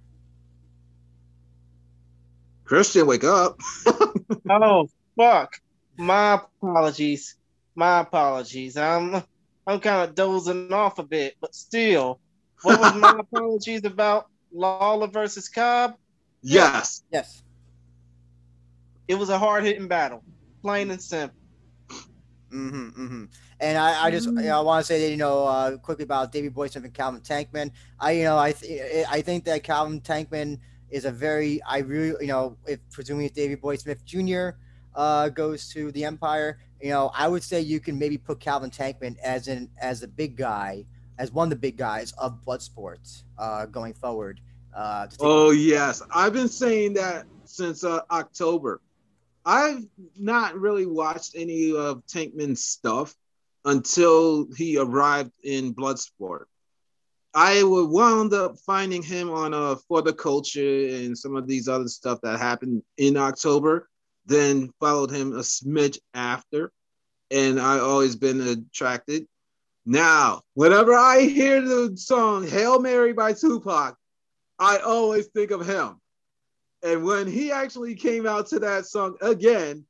Christian, 2.72 3.06
wake 3.06 3.22
up! 3.22 3.60
oh 4.48 4.88
fuck! 5.14 5.60
My 5.98 6.40
apologies. 6.62 7.36
My 7.74 8.00
apologies. 8.00 8.78
I'm 8.78 9.22
I'm 9.66 9.78
kind 9.78 10.08
of 10.08 10.14
dozing 10.14 10.72
off 10.72 10.98
a 10.98 11.02
bit, 11.02 11.36
but 11.38 11.54
still, 11.54 12.18
what 12.62 12.80
was 12.80 12.94
my 12.94 13.14
apologies 13.18 13.84
about? 13.84 14.28
Lawler 14.54 15.06
versus 15.06 15.50
Cobb? 15.50 15.96
Yes. 16.40 17.02
Yes. 17.12 17.42
It 19.06 19.16
was 19.16 19.28
a 19.28 19.38
hard 19.38 19.64
hitting 19.64 19.86
battle, 19.86 20.24
plain 20.62 20.90
and 20.90 21.02
simple. 21.02 21.36
Mm-hmm, 21.90 22.88
mm-hmm. 22.88 23.24
And 23.60 23.76
I, 23.76 24.06
I 24.06 24.10
just 24.10 24.28
you 24.28 24.32
know, 24.32 24.58
I 24.58 24.62
want 24.62 24.86
to 24.86 24.86
say 24.86 24.98
that 25.02 25.10
you 25.10 25.18
know 25.18 25.44
uh, 25.44 25.76
quickly 25.76 26.04
about 26.04 26.32
Davey 26.32 26.48
Boy 26.48 26.68
Smith 26.68 26.86
and 26.86 26.94
Calvin 26.94 27.20
Tankman. 27.20 27.70
I 28.00 28.12
you 28.12 28.24
know 28.24 28.38
I 28.38 28.52
th- 28.52 29.04
I 29.10 29.20
think 29.20 29.44
that 29.44 29.62
Calvin 29.62 30.00
Tankman 30.00 30.58
is 30.92 31.04
a 31.06 31.10
very 31.10 31.60
I 31.62 31.78
really 31.78 32.14
you 32.20 32.32
know 32.32 32.56
if 32.66 32.78
presuming 32.92 33.26
if 33.26 33.34
Davey 33.34 33.56
Boy 33.56 33.76
Smith 33.76 34.04
Jr. 34.04 34.50
Uh, 34.94 35.30
goes 35.30 35.68
to 35.70 35.90
the 35.92 36.04
Empire, 36.04 36.58
you 36.80 36.90
know 36.90 37.10
I 37.14 37.26
would 37.26 37.42
say 37.42 37.60
you 37.60 37.80
can 37.80 37.98
maybe 37.98 38.18
put 38.18 38.38
Calvin 38.38 38.70
Tankman 38.70 39.18
as 39.18 39.48
an 39.48 39.68
as 39.80 40.02
a 40.02 40.08
big 40.08 40.36
guy 40.36 40.84
as 41.18 41.32
one 41.32 41.46
of 41.46 41.50
the 41.50 41.56
big 41.56 41.76
guys 41.76 42.12
of 42.18 42.44
Bloodsport 42.44 43.22
uh, 43.38 43.66
going 43.66 43.94
forward. 43.94 44.40
Uh, 44.76 45.06
oh 45.20 45.50
yes, 45.50 46.02
I've 46.14 46.32
been 46.32 46.48
saying 46.48 46.94
that 46.94 47.26
since 47.44 47.84
uh, 47.84 48.00
October. 48.10 48.80
I've 49.44 49.84
not 50.16 50.54
really 50.54 50.86
watched 50.86 51.34
any 51.36 51.74
of 51.74 52.06
Tankman's 52.06 52.64
stuff 52.64 53.14
until 53.64 54.46
he 54.56 54.78
arrived 54.78 55.32
in 55.42 55.74
Bloodsport. 55.74 56.44
I 57.34 57.62
wound 57.64 58.34
up 58.34 58.58
finding 58.58 59.02
him 59.02 59.30
on 59.30 59.54
uh, 59.54 59.76
For 59.88 60.02
the 60.02 60.12
Culture 60.12 60.88
and 60.88 61.16
some 61.16 61.34
of 61.34 61.46
these 61.46 61.66
other 61.66 61.88
stuff 61.88 62.20
that 62.22 62.38
happened 62.38 62.82
in 62.98 63.16
October. 63.16 63.88
Then 64.26 64.70
followed 64.78 65.10
him 65.10 65.32
a 65.32 65.40
smidge 65.40 65.98
after, 66.14 66.72
and 67.30 67.58
I 67.58 67.80
always 67.80 68.14
been 68.14 68.40
attracted. 68.40 69.26
Now, 69.84 70.42
whenever 70.54 70.94
I 70.94 71.22
hear 71.22 71.60
the 71.60 71.96
song 71.96 72.46
"Hail 72.46 72.78
Mary" 72.78 73.12
by 73.12 73.32
Tupac, 73.32 73.96
I 74.58 74.78
always 74.78 75.26
think 75.28 75.50
of 75.50 75.66
him. 75.66 76.00
And 76.84 77.04
when 77.04 77.26
he 77.26 77.50
actually 77.50 77.94
came 77.94 78.26
out 78.26 78.48
to 78.48 78.60
that 78.60 78.86
song 78.86 79.16
again 79.20 79.84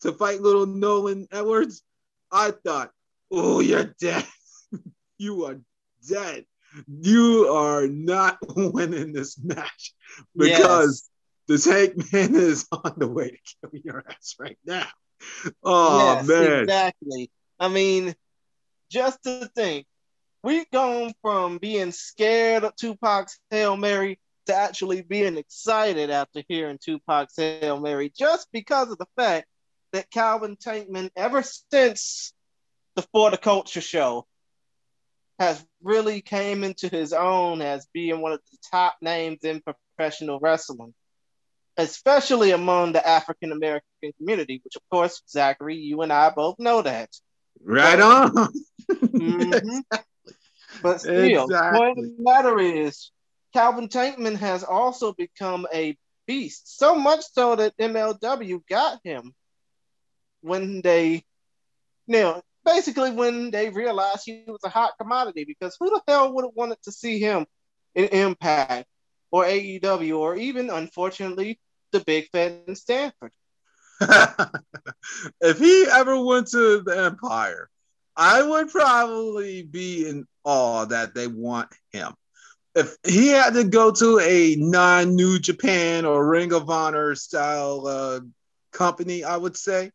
to 0.00 0.12
fight 0.12 0.40
little 0.40 0.66
Nolan 0.66 1.26
Edwards, 1.30 1.82
I 2.30 2.52
thought, 2.52 2.90
oh, 3.30 3.60
you're 3.60 3.94
dead. 4.00 4.26
you 5.18 5.44
are 5.44 5.60
dead. 6.06 6.46
You 6.88 7.48
are 7.48 7.86
not 7.86 8.38
winning 8.56 9.12
this 9.12 9.38
match 9.38 9.94
because 10.36 11.10
yes. 11.48 11.64
the 11.64 11.70
tank 11.70 12.12
man 12.12 12.34
is 12.40 12.66
on 12.72 12.94
the 12.96 13.08
way 13.08 13.30
to 13.30 13.68
kill 13.70 13.80
your 13.84 14.04
ass 14.08 14.36
right 14.38 14.58
now. 14.64 14.88
Oh 15.62 16.14
yes, 16.14 16.26
man. 16.26 16.62
Exactly. 16.62 17.30
I 17.58 17.68
mean, 17.68 18.14
just 18.90 19.22
to 19.24 19.50
think, 19.54 19.86
we've 20.42 20.70
gone 20.70 21.14
from 21.22 21.58
being 21.58 21.92
scared 21.92 22.64
of 22.64 22.76
Tupac's 22.76 23.38
Hail 23.50 23.76
Mary 23.76 24.18
to 24.46 24.54
actually 24.54 25.02
being 25.02 25.36
excited 25.36 26.10
after 26.10 26.42
hearing 26.48 26.78
Tupac's 26.78 27.36
Hail 27.36 27.80
Mary 27.80 28.12
just 28.16 28.48
because 28.52 28.90
of 28.90 28.98
the 28.98 29.06
fact 29.16 29.46
that 29.92 30.10
Calvin 30.10 30.56
Tankman, 30.56 31.10
ever 31.16 31.42
since 31.70 32.34
the 32.96 33.02
For 33.02 33.30
the 33.30 33.38
Culture 33.38 33.80
show, 33.80 34.26
has 35.38 35.64
really 35.82 36.20
came 36.20 36.64
into 36.64 36.88
his 36.88 37.12
own 37.12 37.60
as 37.60 37.86
being 37.92 38.20
one 38.20 38.32
of 38.32 38.40
the 38.50 38.58
top 38.70 38.96
names 39.00 39.40
in 39.42 39.62
professional 39.96 40.38
wrestling, 40.40 40.94
especially 41.76 42.52
among 42.52 42.92
the 42.92 43.06
African 43.06 43.52
American 43.52 44.12
community, 44.18 44.60
which 44.64 44.76
of 44.76 44.82
course, 44.90 45.22
Zachary, 45.28 45.76
you 45.76 46.02
and 46.02 46.12
I 46.12 46.30
both 46.30 46.58
know 46.58 46.82
that. 46.82 47.10
Right 47.62 48.00
on. 48.00 48.30
mm-hmm. 48.90 49.78
But 50.82 51.00
still, 51.00 51.44
exactly. 51.44 51.78
point 51.78 51.98
of 51.98 52.04
the 52.04 52.16
matter 52.18 52.58
is, 52.58 53.10
Calvin 53.52 53.88
Tankman 53.88 54.36
has 54.36 54.64
also 54.64 55.12
become 55.12 55.66
a 55.72 55.96
beast. 56.26 56.78
So 56.78 56.96
much 56.96 57.24
so 57.32 57.56
that 57.56 57.76
MLW 57.78 58.60
got 58.68 58.98
him 59.04 59.32
when 60.40 60.82
they, 60.82 61.24
you 62.06 62.12
know, 62.12 62.42
basically 62.64 63.10
when 63.10 63.50
they 63.50 63.70
realized 63.70 64.22
he 64.24 64.44
was 64.46 64.60
a 64.64 64.68
hot 64.68 64.92
commodity. 64.98 65.44
Because 65.44 65.76
who 65.78 65.90
the 65.90 66.02
hell 66.06 66.32
would 66.32 66.44
have 66.44 66.54
wanted 66.54 66.82
to 66.82 66.92
see 66.92 67.18
him 67.18 67.46
in 67.94 68.06
Impact 68.06 68.86
or 69.30 69.44
AEW 69.44 70.18
or 70.18 70.36
even, 70.36 70.70
unfortunately, 70.70 71.58
the 71.92 72.00
Big 72.00 72.28
Fat 72.30 72.64
in 72.66 72.74
Stamford? 72.74 73.32
if 74.00 75.58
he 75.58 75.86
ever 75.90 76.22
went 76.22 76.48
to 76.48 76.82
the 76.82 77.04
Empire, 77.04 77.68
I 78.16 78.42
would 78.42 78.70
probably 78.70 79.62
be 79.62 80.08
in 80.08 80.26
awe 80.44 80.84
that 80.86 81.14
they 81.14 81.26
want 81.26 81.68
him 81.92 82.14
if 82.74 82.96
he 83.06 83.28
had 83.28 83.54
to 83.54 83.64
go 83.64 83.92
to 83.92 84.18
a 84.20 84.56
non-New 84.56 85.38
Japan 85.38 86.04
or 86.04 86.26
Ring 86.26 86.52
of 86.52 86.68
Honor 86.68 87.14
style 87.14 87.86
uh, 87.86 88.20
company, 88.72 89.22
I 89.22 89.36
would 89.36 89.56
say, 89.56 89.92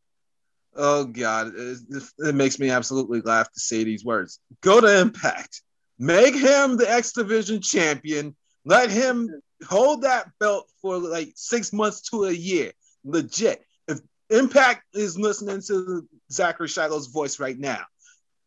oh 0.76 1.06
god, 1.06 1.54
it, 1.56 2.04
it, 2.20 2.36
makes 2.36 2.60
me 2.60 2.70
absolutely 2.70 3.22
laugh 3.22 3.52
to 3.52 3.60
say 3.60 3.84
these 3.84 4.06
words. 4.06 4.40
Go 4.62 4.82
to 4.82 5.00
Impact, 5.00 5.62
make 5.98 6.36
him 6.36 6.78
the 6.78 6.90
X 6.90 7.14
Division 7.14 7.62
champion, 7.62 8.36
let 8.66 8.90
him 8.90 9.30
hold 9.68 10.04
that 10.04 10.28
belt 10.40 10.70
for 10.82 10.98
like 10.98 11.32
six 11.36 11.74
months 11.74 12.02
to 12.10 12.26
a 12.26 12.32
year, 12.32 12.72
legit. 13.04 13.64
If 13.88 14.00
Impact 14.30 14.84
is 14.94 15.18
listening 15.18 15.62
to 15.68 16.08
Zachary 16.32 16.68
Shiloh's 16.68 17.08
voice 17.08 17.40
right 17.40 17.58
now, 17.58 17.84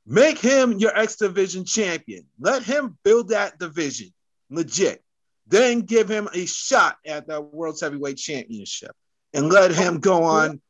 make 0.07 0.39
him 0.39 0.79
your 0.79 0.97
X 0.97 1.17
Division 1.17 1.65
champion. 1.65 2.27
Let 2.41 2.63
him 2.63 2.97
build 3.05 3.29
that 3.29 3.59
division 3.59 4.13
legit. 4.53 5.03
then 5.47 5.81
give 5.81 6.09
him 6.09 6.29
a 6.33 6.47
shot 6.47 6.97
at 7.07 7.27
the 7.27 7.41
World 7.41 7.79
Heavyweight 7.81 8.17
Championship 8.17 8.93
and 9.35 9.49
let 9.51 9.73
him 9.73 9.99
go 9.99 10.23
on 10.23 10.61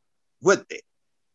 with 0.41 0.65
it. 0.69 0.81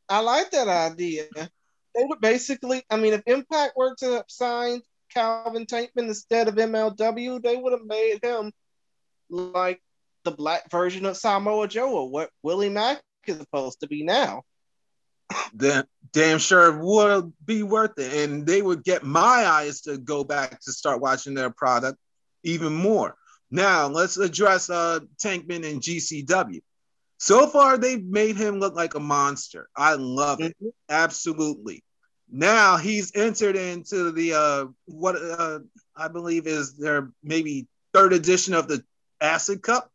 I 0.09 0.21
like 0.21 0.51
that 0.53 0.69
idea. 0.69 1.25
They 1.35 2.05
would 2.05 2.21
basically, 2.21 2.83
I 2.91 2.97
mean, 2.97 3.13
if 3.13 3.23
Impact 3.27 3.77
were 3.77 3.95
to 3.97 4.25
sign 4.29 4.81
Calvin 5.13 5.67
Tankman 5.67 6.09
instead 6.09 6.49
of 6.49 6.55
MLW, 6.55 7.43
they 7.43 7.57
would 7.57 7.73
have 7.73 7.85
made 7.85 8.21
him 8.23 8.53
like 9.31 9.81
the 10.25 10.31
black 10.31 10.71
version 10.71 11.07
of 11.07 11.17
Samoa 11.17 11.69
Joe 11.69 11.91
or 11.91 12.11
what 12.11 12.31
Willie 12.43 12.69
Mack 12.69 13.03
is 13.27 13.39
supposed 13.39 13.81
to 13.81 13.89
be 13.89 14.05
now. 14.05 14.43
Then 15.53 15.85
damn 16.13 16.39
sure 16.39 16.79
would 16.79 17.33
be 17.45 17.63
worth 17.63 17.99
it. 17.99 18.29
And 18.29 18.47
they 18.47 18.63
would 18.63 18.85
get 18.85 19.03
my 19.03 19.47
eyes 19.47 19.83
to 19.83 19.99
go 19.99 20.25
back 20.25 20.61
to 20.61 20.73
start 20.73 21.01
watching 21.01 21.35
their 21.35 21.51
product 21.51 21.99
even 22.45 22.73
more. 22.73 23.15
Now 23.51 23.89
let's 23.89 24.17
address 24.17 24.71
uh 24.71 25.01
Tankman 25.23 25.71
and 25.71 25.81
GCW. 25.81 26.61
So 27.19 27.49
far, 27.49 27.77
they've 27.77 28.05
made 28.05 28.37
him 28.37 28.61
look 28.61 28.75
like 28.75 28.95
a 28.95 29.01
monster. 29.01 29.69
I 29.77 29.95
love 29.95 30.41
it. 30.41 30.57
Mm-hmm. 30.63 30.69
Absolutely. 30.89 31.83
Now 32.31 32.77
he's 32.77 33.13
entered 33.15 33.57
into 33.57 34.13
the 34.13 34.35
uh 34.35 34.67
what 34.87 35.17
uh 35.17 35.61
I 35.97 36.09
believe 36.09 36.47
is 36.47 36.77
their 36.77 37.11
maybe 37.23 37.67
third 37.93 38.13
edition 38.13 38.55
of 38.55 38.69
the 38.69 38.85
Acid 39.21 39.63
Cup. 39.63 39.91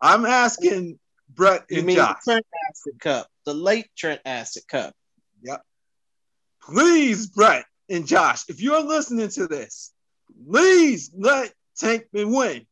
I'm 0.00 0.24
asking 0.24 0.98
Brett 1.28 1.66
you 1.68 1.82
mean 1.82 1.96
Josh. 1.96 2.22
Trent 2.24 2.46
Acid 2.70 3.00
Cup, 3.00 3.26
the 3.44 3.54
late 3.54 3.88
Trent 3.96 4.20
Acid 4.24 4.66
Cup. 4.66 4.94
Yep. 5.42 5.62
Please, 6.62 7.26
Brett 7.26 7.66
and 7.88 8.06
Josh, 8.06 8.44
if 8.48 8.62
you're 8.62 8.82
listening 8.82 9.28
to 9.30 9.46
this, 9.46 9.92
please 10.48 11.10
let 11.16 11.52
Tankman 11.80 12.34
win. 12.34 12.66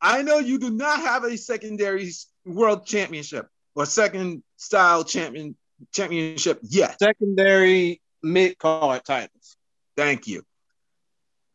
I 0.00 0.22
know 0.22 0.38
you 0.38 0.58
do 0.58 0.70
not 0.70 1.00
have 1.00 1.24
a 1.24 1.36
secondary 1.36 2.10
world 2.44 2.86
championship 2.86 3.48
or 3.74 3.86
second 3.86 4.42
style 4.56 5.04
champion 5.04 5.56
championship 5.92 6.58
yet. 6.62 6.98
Secondary 6.98 8.00
mid 8.22 8.58
card 8.58 9.04
titles. 9.04 9.56
Thank 9.96 10.26
you. 10.26 10.42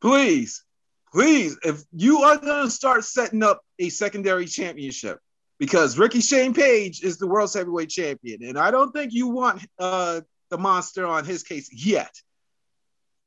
Please, 0.01 0.63
please, 1.11 1.57
if 1.63 1.83
you 1.91 2.19
are 2.23 2.37
going 2.37 2.65
to 2.65 2.71
start 2.71 3.03
setting 3.03 3.43
up 3.43 3.61
a 3.79 3.89
secondary 3.89 4.45
championship, 4.45 5.19
because 5.57 5.97
Ricky 5.97 6.19
Shane 6.19 6.53
Page 6.53 7.01
is 7.01 7.17
the 7.17 7.27
world 7.27 7.51
heavyweight 7.53 7.89
champion, 7.89 8.43
and 8.43 8.57
I 8.59 8.71
don't 8.71 8.91
think 8.91 9.13
you 9.13 9.27
want 9.29 9.65
uh, 9.79 10.21
the 10.49 10.57
monster 10.57 11.05
on 11.05 11.25
his 11.25 11.43
case 11.43 11.69
yet. 11.71 12.13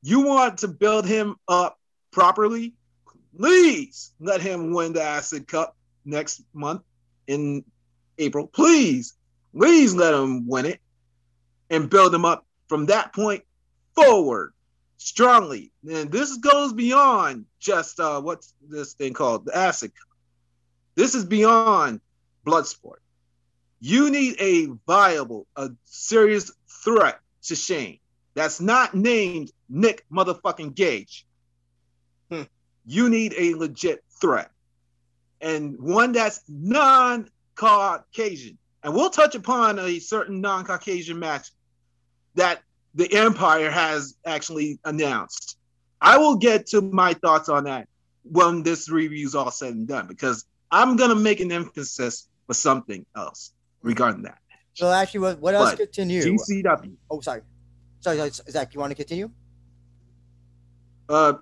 You 0.01 0.21
want 0.21 0.59
to 0.59 0.67
build 0.67 1.05
him 1.05 1.35
up 1.47 1.77
properly. 2.11 2.75
Please 3.37 4.13
let 4.19 4.41
him 4.41 4.73
win 4.73 4.93
the 4.93 5.01
Acid 5.01 5.47
Cup 5.47 5.75
next 6.05 6.41
month 6.53 6.81
in 7.29 7.63
April. 8.17 8.47
Please, 8.47 9.13
please 9.55 9.93
let 9.93 10.13
him 10.13 10.47
win 10.47 10.65
it 10.65 10.81
and 11.69 11.89
build 11.89 12.13
him 12.13 12.25
up 12.25 12.45
from 12.67 12.87
that 12.87 13.13
point 13.13 13.43
forward 13.95 14.51
strongly. 14.97 15.71
And 15.89 16.11
this 16.11 16.37
goes 16.37 16.73
beyond 16.73 17.45
just 17.59 17.99
uh, 17.99 18.19
what's 18.19 18.53
this 18.67 18.93
thing 18.93 19.13
called 19.13 19.45
the 19.45 19.55
acid. 19.55 19.91
This 20.95 21.15
is 21.15 21.23
beyond 21.23 22.01
blood 22.43 22.65
sport. 22.65 23.01
You 23.79 24.09
need 24.09 24.35
a 24.39 24.67
viable, 24.87 25.47
a 25.55 25.69
serious 25.85 26.51
threat 26.83 27.19
to 27.43 27.55
Shane 27.55 27.99
that's 28.33 28.59
not 28.59 28.95
named 28.95 29.51
Nick 29.69 30.05
motherfucking 30.11 30.75
Gage. 30.75 31.25
Hmm. 32.31 32.43
You 32.85 33.09
need 33.09 33.35
a 33.37 33.53
legit 33.53 34.03
threat 34.19 34.51
and 35.41 35.79
one 35.79 36.11
that's 36.11 36.41
non-Caucasian. 36.47 38.57
And 38.83 38.93
we'll 38.93 39.09
touch 39.09 39.35
upon 39.35 39.79
a 39.79 39.99
certain 39.99 40.41
non-Caucasian 40.41 41.19
match 41.19 41.51
that 42.35 42.61
the 42.95 43.11
Empire 43.13 43.69
has 43.69 44.15
actually 44.25 44.79
announced. 44.85 45.57
I 46.01 46.17
will 46.17 46.37
get 46.37 46.67
to 46.67 46.81
my 46.81 47.13
thoughts 47.13 47.49
on 47.49 47.65
that 47.65 47.87
when 48.23 48.63
this 48.63 48.89
review 48.89 49.25
is 49.25 49.35
all 49.35 49.51
said 49.51 49.73
and 49.73 49.87
done 49.87 50.07
because 50.07 50.45
I'm 50.71 50.95
gonna 50.95 51.15
make 51.15 51.39
an 51.39 51.51
emphasis 51.51 52.27
for 52.47 52.53
something 52.53 53.05
else 53.15 53.53
regarding 53.81 54.23
that. 54.23 54.37
So 54.73 54.89
actually, 54.89 55.21
what, 55.21 55.39
what 55.39 55.55
else 55.55 55.71
but 55.71 55.79
continue? 55.79 56.21
GCW. 56.21 56.93
Oh, 57.11 57.19
sorry. 57.19 57.41
Sorry, 57.99 58.29
Zach. 58.29 58.73
You 58.73 58.79
want 58.79 58.91
to 58.91 58.95
continue? 58.95 59.29
Uh, 61.09 61.33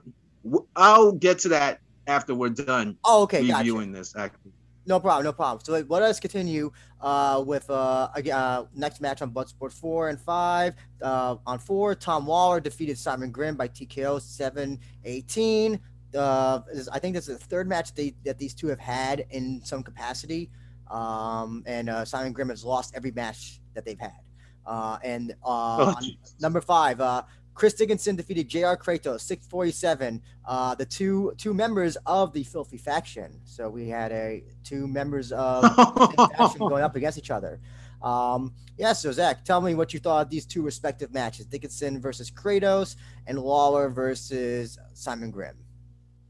I'll 0.75 1.11
get 1.11 1.39
to 1.39 1.49
that 1.49 1.79
after 2.07 2.33
we're 2.33 2.49
done. 2.49 2.97
Oh, 3.03 3.23
okay. 3.23 3.41
Reviewing 3.41 3.91
gotcha. 3.91 3.99
this, 3.99 4.15
actually. 4.15 4.51
No 4.85 5.01
problem, 5.01 5.25
no 5.25 5.33
problem. 5.33 5.59
So 5.63 5.85
let 5.89 6.01
us 6.01 6.17
continue 6.19 6.71
uh, 7.01 7.43
with 7.45 7.69
uh, 7.69 8.07
uh, 8.33 8.65
next 8.73 9.01
match 9.01 9.21
on 9.21 9.31
Bloodsport 9.31 9.73
4 9.73 10.09
and 10.09 10.19
5. 10.19 10.73
Uh, 11.01 11.35
on 11.45 11.59
4, 11.59 11.95
Tom 11.95 12.25
Lawler 12.25 12.61
defeated 12.61 12.97
Simon 12.97 13.29
Grimm 13.29 13.55
by 13.55 13.67
TKO 13.67 14.21
7 14.21 14.79
18. 15.03 15.79
Uh, 16.15 16.61
I 16.91 16.99
think 16.99 17.15
this 17.15 17.27
is 17.27 17.37
the 17.37 17.45
third 17.45 17.67
match 17.67 17.93
they, 17.93 18.15
that 18.23 18.39
these 18.39 18.53
two 18.53 18.67
have 18.67 18.79
had 18.79 19.25
in 19.31 19.61
some 19.65 19.83
capacity. 19.83 20.49
Um, 20.89 21.63
and 21.65 21.89
uh, 21.89 22.05
Simon 22.05 22.31
Grimm 22.31 22.47
has 22.47 22.63
lost 22.63 22.93
every 22.95 23.11
match 23.11 23.59
that 23.73 23.83
they've 23.83 23.99
had. 23.99 24.21
Uh, 24.65 24.99
and 25.03 25.31
uh, 25.45 25.95
oh, 25.97 26.07
number 26.39 26.61
five, 26.61 27.01
uh, 27.01 27.23
Chris 27.57 27.73
Dickinson 27.73 28.15
defeated 28.15 28.47
J.R. 28.47 28.77
Kratos 28.77 29.21
647. 29.21 30.21
Uh, 30.45 30.75
the 30.75 30.85
two 30.85 31.33
two 31.39 31.55
members 31.55 31.97
of 32.05 32.31
the 32.31 32.43
Filthy 32.43 32.77
faction. 32.77 33.41
So 33.45 33.67
we 33.67 33.89
had 33.89 34.11
a 34.11 34.43
two 34.63 34.87
members 34.87 35.31
of 35.31 35.63
the 35.63 36.29
faction 36.37 36.59
going 36.59 36.83
up 36.83 36.95
against 36.95 37.17
each 37.17 37.31
other. 37.31 37.59
Um, 38.03 38.53
yeah, 38.77 38.93
so 38.93 39.11
Zach, 39.11 39.43
tell 39.43 39.59
me 39.59 39.73
what 39.73 39.91
you 39.91 39.99
thought 39.99 40.27
of 40.27 40.29
these 40.29 40.45
two 40.45 40.61
respective 40.61 41.11
matches: 41.11 41.47
Dickinson 41.47 41.99
versus 41.99 42.29
Kratos 42.29 42.95
and 43.25 43.39
Lawler 43.39 43.89
versus 43.89 44.77
Simon 44.93 45.31
Grimm. 45.31 45.57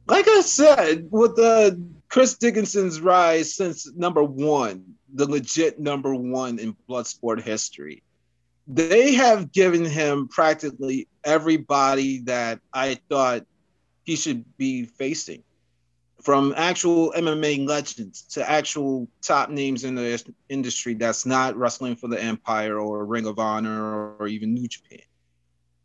Like 0.07 0.29
I 0.29 0.39
said, 0.39 1.09
with 1.11 1.35
the 1.35 1.77
Chris 2.07 2.37
Dickinson's 2.37 3.01
rise 3.01 3.53
since 3.53 3.91
number 3.97 4.23
one, 4.23 4.95
the 5.13 5.29
legit 5.29 5.77
number 5.77 6.15
one 6.15 6.57
in 6.57 6.73
Bloodsport 6.89 7.41
history, 7.41 8.01
they 8.67 9.13
have 9.13 9.51
given 9.51 9.85
him 9.85 10.27
practically 10.27 11.07
everybody 11.23 12.19
that 12.19 12.59
I 12.73 12.99
thought 13.09 13.45
he 14.03 14.15
should 14.15 14.45
be 14.57 14.85
facing, 14.85 15.43
from 16.21 16.53
actual 16.57 17.13
MMA 17.15 17.67
legends 17.67 18.23
to 18.33 18.49
actual 18.49 19.07
top 19.21 19.49
names 19.49 19.83
in 19.83 19.95
the 19.95 20.21
industry 20.49 20.93
that's 20.95 21.25
not 21.25 21.55
wrestling 21.55 21.95
for 21.95 22.07
the 22.07 22.21
Empire 22.21 22.77
or 22.79 23.05
Ring 23.05 23.25
of 23.25 23.39
Honor 23.39 24.15
or 24.17 24.27
even 24.27 24.53
New 24.53 24.67
Japan. 24.67 24.99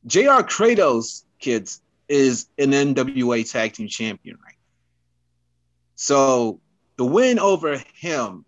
JR 0.07 0.43
Kratos, 0.43 1.25
kids, 1.39 1.81
is 2.09 2.47
an 2.59 2.73
NWA 2.73 3.49
Tag 3.51 3.75
Team 3.75 3.89
Champion 3.89 4.37
right 4.45 4.57
So 5.95 6.61
the 6.97 7.05
win 7.05 7.39
over 7.39 7.81
him, 7.95 8.45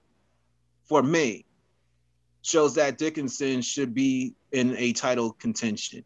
for 0.84 1.02
me, 1.02 1.44
shows 2.44 2.74
that 2.74 2.98
Dickinson 2.98 3.62
should 3.62 3.94
be 3.94 4.34
in 4.52 4.76
a 4.76 4.92
title 4.92 5.32
contention 5.32 6.04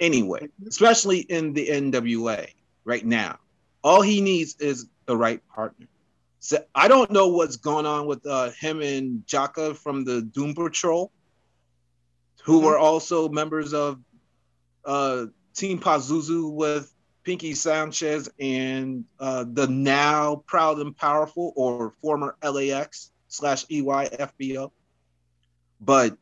anyway, 0.00 0.48
especially 0.66 1.20
in 1.20 1.52
the 1.52 1.68
NWA 1.68 2.48
right 2.84 3.04
now. 3.04 3.38
All 3.84 4.00
he 4.00 4.20
needs 4.22 4.56
is 4.58 4.86
the 5.04 5.16
right 5.16 5.46
partner. 5.48 5.86
So 6.40 6.64
I 6.74 6.88
don't 6.88 7.10
know 7.10 7.28
what's 7.28 7.56
going 7.56 7.84
on 7.84 8.06
with 8.06 8.26
uh, 8.26 8.50
him 8.50 8.80
and 8.80 9.22
Jaka 9.26 9.76
from 9.76 10.04
the 10.04 10.22
Doom 10.22 10.54
Patrol, 10.54 11.12
who 12.42 12.56
mm-hmm. 12.56 12.66
were 12.66 12.78
also 12.78 13.28
members 13.28 13.74
of 13.74 14.00
uh, 14.86 15.26
Team 15.54 15.78
Pazuzu 15.78 16.50
with 16.50 16.92
Pinky 17.22 17.54
Sanchez 17.54 18.30
and 18.40 19.04
uh, 19.20 19.44
the 19.46 19.66
now 19.66 20.42
Proud 20.46 20.78
and 20.78 20.96
Powerful 20.96 21.52
or 21.54 21.92
former 22.00 22.34
LAX 22.42 23.12
slash 23.28 23.66
EYFBO. 23.66 24.72
But 25.84 26.16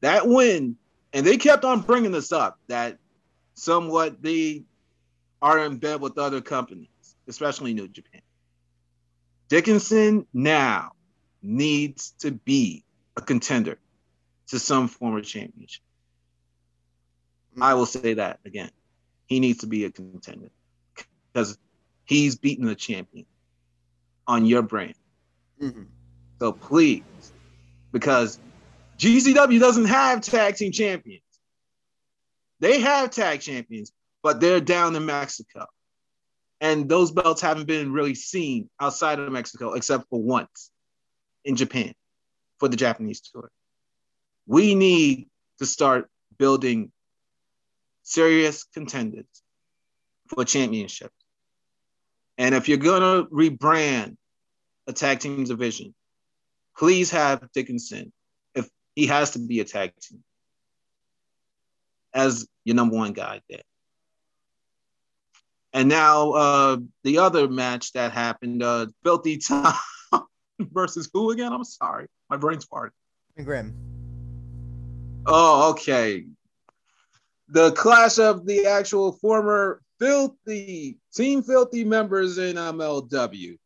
that 0.00 0.26
win, 0.26 0.76
and 1.12 1.26
they 1.26 1.36
kept 1.36 1.64
on 1.64 1.80
bringing 1.80 2.12
this 2.12 2.30
up 2.30 2.58
that 2.68 2.98
somewhat 3.54 4.22
they 4.22 4.64
are 5.42 5.64
in 5.64 5.78
bed 5.78 6.00
with 6.00 6.18
other 6.18 6.40
companies, 6.40 6.88
especially 7.26 7.74
New 7.74 7.88
Japan. 7.88 8.20
Dickinson 9.48 10.26
now 10.32 10.92
needs 11.42 12.12
to 12.20 12.30
be 12.30 12.84
a 13.16 13.20
contender 13.20 13.78
to 14.48 14.58
some 14.58 14.88
form 14.88 15.16
of 15.16 15.24
championship. 15.24 15.82
I 17.60 17.74
will 17.74 17.86
say 17.86 18.14
that 18.14 18.38
again. 18.44 18.70
He 19.26 19.40
needs 19.40 19.60
to 19.60 19.66
be 19.66 19.84
a 19.84 19.90
contender 19.90 20.50
because 21.32 21.58
he's 22.04 22.36
beaten 22.36 22.66
the 22.66 22.74
champion 22.74 23.26
on 24.26 24.44
your 24.44 24.62
brand. 24.62 24.94
Mm-hmm. 25.60 25.84
So 26.38 26.52
please, 26.52 27.02
because 27.92 28.38
GCW 28.96 29.60
doesn't 29.60 29.86
have 29.86 30.20
tag 30.22 30.56
team 30.56 30.72
champions. 30.72 31.22
They 32.60 32.80
have 32.80 33.10
tag 33.10 33.40
champions, 33.40 33.92
but 34.22 34.40
they're 34.40 34.60
down 34.60 34.96
in 34.96 35.06
Mexico. 35.06 35.66
and 36.60 36.88
those 36.88 37.12
belts 37.12 37.40
haven't 37.40 37.66
been 37.66 37.92
really 37.92 38.14
seen 38.14 38.70
outside 38.80 39.18
of 39.18 39.30
Mexico 39.30 39.74
except 39.74 40.08
for 40.08 40.22
once 40.22 40.70
in 41.44 41.56
Japan 41.56 41.92
for 42.58 42.68
the 42.68 42.76
Japanese 42.76 43.20
tour. 43.20 43.50
We 44.46 44.74
need 44.74 45.28
to 45.58 45.66
start 45.66 46.08
building 46.38 46.92
serious 48.02 48.64
contenders 48.64 49.26
for 50.28 50.44
championships. 50.44 51.14
And 52.38 52.54
if 52.54 52.68
you're 52.68 52.78
gonna 52.78 53.26
rebrand 53.26 54.16
a 54.86 54.92
tag 54.92 55.20
team 55.20 55.44
division, 55.44 55.94
please 56.76 57.10
have 57.10 57.50
Dickinson, 57.52 58.12
he 58.96 59.06
has 59.06 59.32
to 59.32 59.38
be 59.38 59.60
a 59.60 59.64
tag 59.64 59.92
team, 60.00 60.24
as 62.12 62.48
your 62.64 62.74
number 62.74 62.96
one 62.96 63.12
guy 63.12 63.42
there. 63.48 63.60
And 65.72 65.90
now 65.90 66.32
uh, 66.32 66.76
the 67.04 67.18
other 67.18 67.48
match 67.48 67.92
that 67.92 68.12
happened, 68.12 68.62
uh, 68.62 68.86
Filthy 69.04 69.36
Tom 69.46 69.74
versus 70.58 71.08
who 71.12 71.30
again? 71.30 71.52
I'm 71.52 71.64
sorry, 71.64 72.06
my 72.30 72.38
brain's 72.38 72.66
farting. 72.66 72.90
Grimm. 73.44 73.74
Oh, 75.26 75.70
okay. 75.72 76.24
The 77.48 77.72
clash 77.72 78.18
of 78.18 78.46
the 78.46 78.66
actual 78.66 79.12
former 79.12 79.82
filthy 79.98 80.98
team 81.14 81.42
filthy 81.42 81.84
members 81.84 82.38
in 82.38 82.56
MLW. 82.56 83.58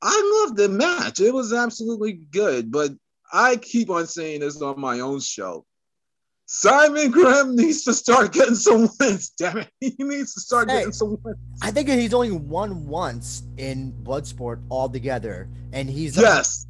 I 0.00 0.44
loved 0.46 0.56
the 0.56 0.68
match. 0.68 1.20
It 1.20 1.34
was 1.34 1.52
absolutely 1.52 2.12
good, 2.12 2.70
but 2.70 2.92
I 3.32 3.56
keep 3.56 3.90
on 3.90 4.06
saying 4.06 4.40
this 4.40 4.60
on 4.62 4.80
my 4.80 5.00
own 5.00 5.20
show. 5.20 5.64
Simon 6.50 7.10
Graham 7.10 7.54
needs 7.56 7.84
to 7.84 7.92
start 7.92 8.32
getting 8.32 8.54
some 8.54 8.88
wins. 8.98 9.30
Damn 9.30 9.58
it, 9.58 9.68
he 9.80 9.94
needs 9.98 10.32
to 10.32 10.40
start 10.40 10.70
hey, 10.70 10.78
getting 10.78 10.92
some 10.92 11.18
wins. 11.22 11.36
I 11.62 11.70
think 11.70 11.90
he's 11.90 12.14
only 12.14 12.30
won 12.30 12.86
once 12.86 13.42
in 13.58 13.92
Bloodsport 14.02 14.62
altogether, 14.70 15.48
and 15.74 15.90
he's 15.90 16.16
yes, 16.16 16.66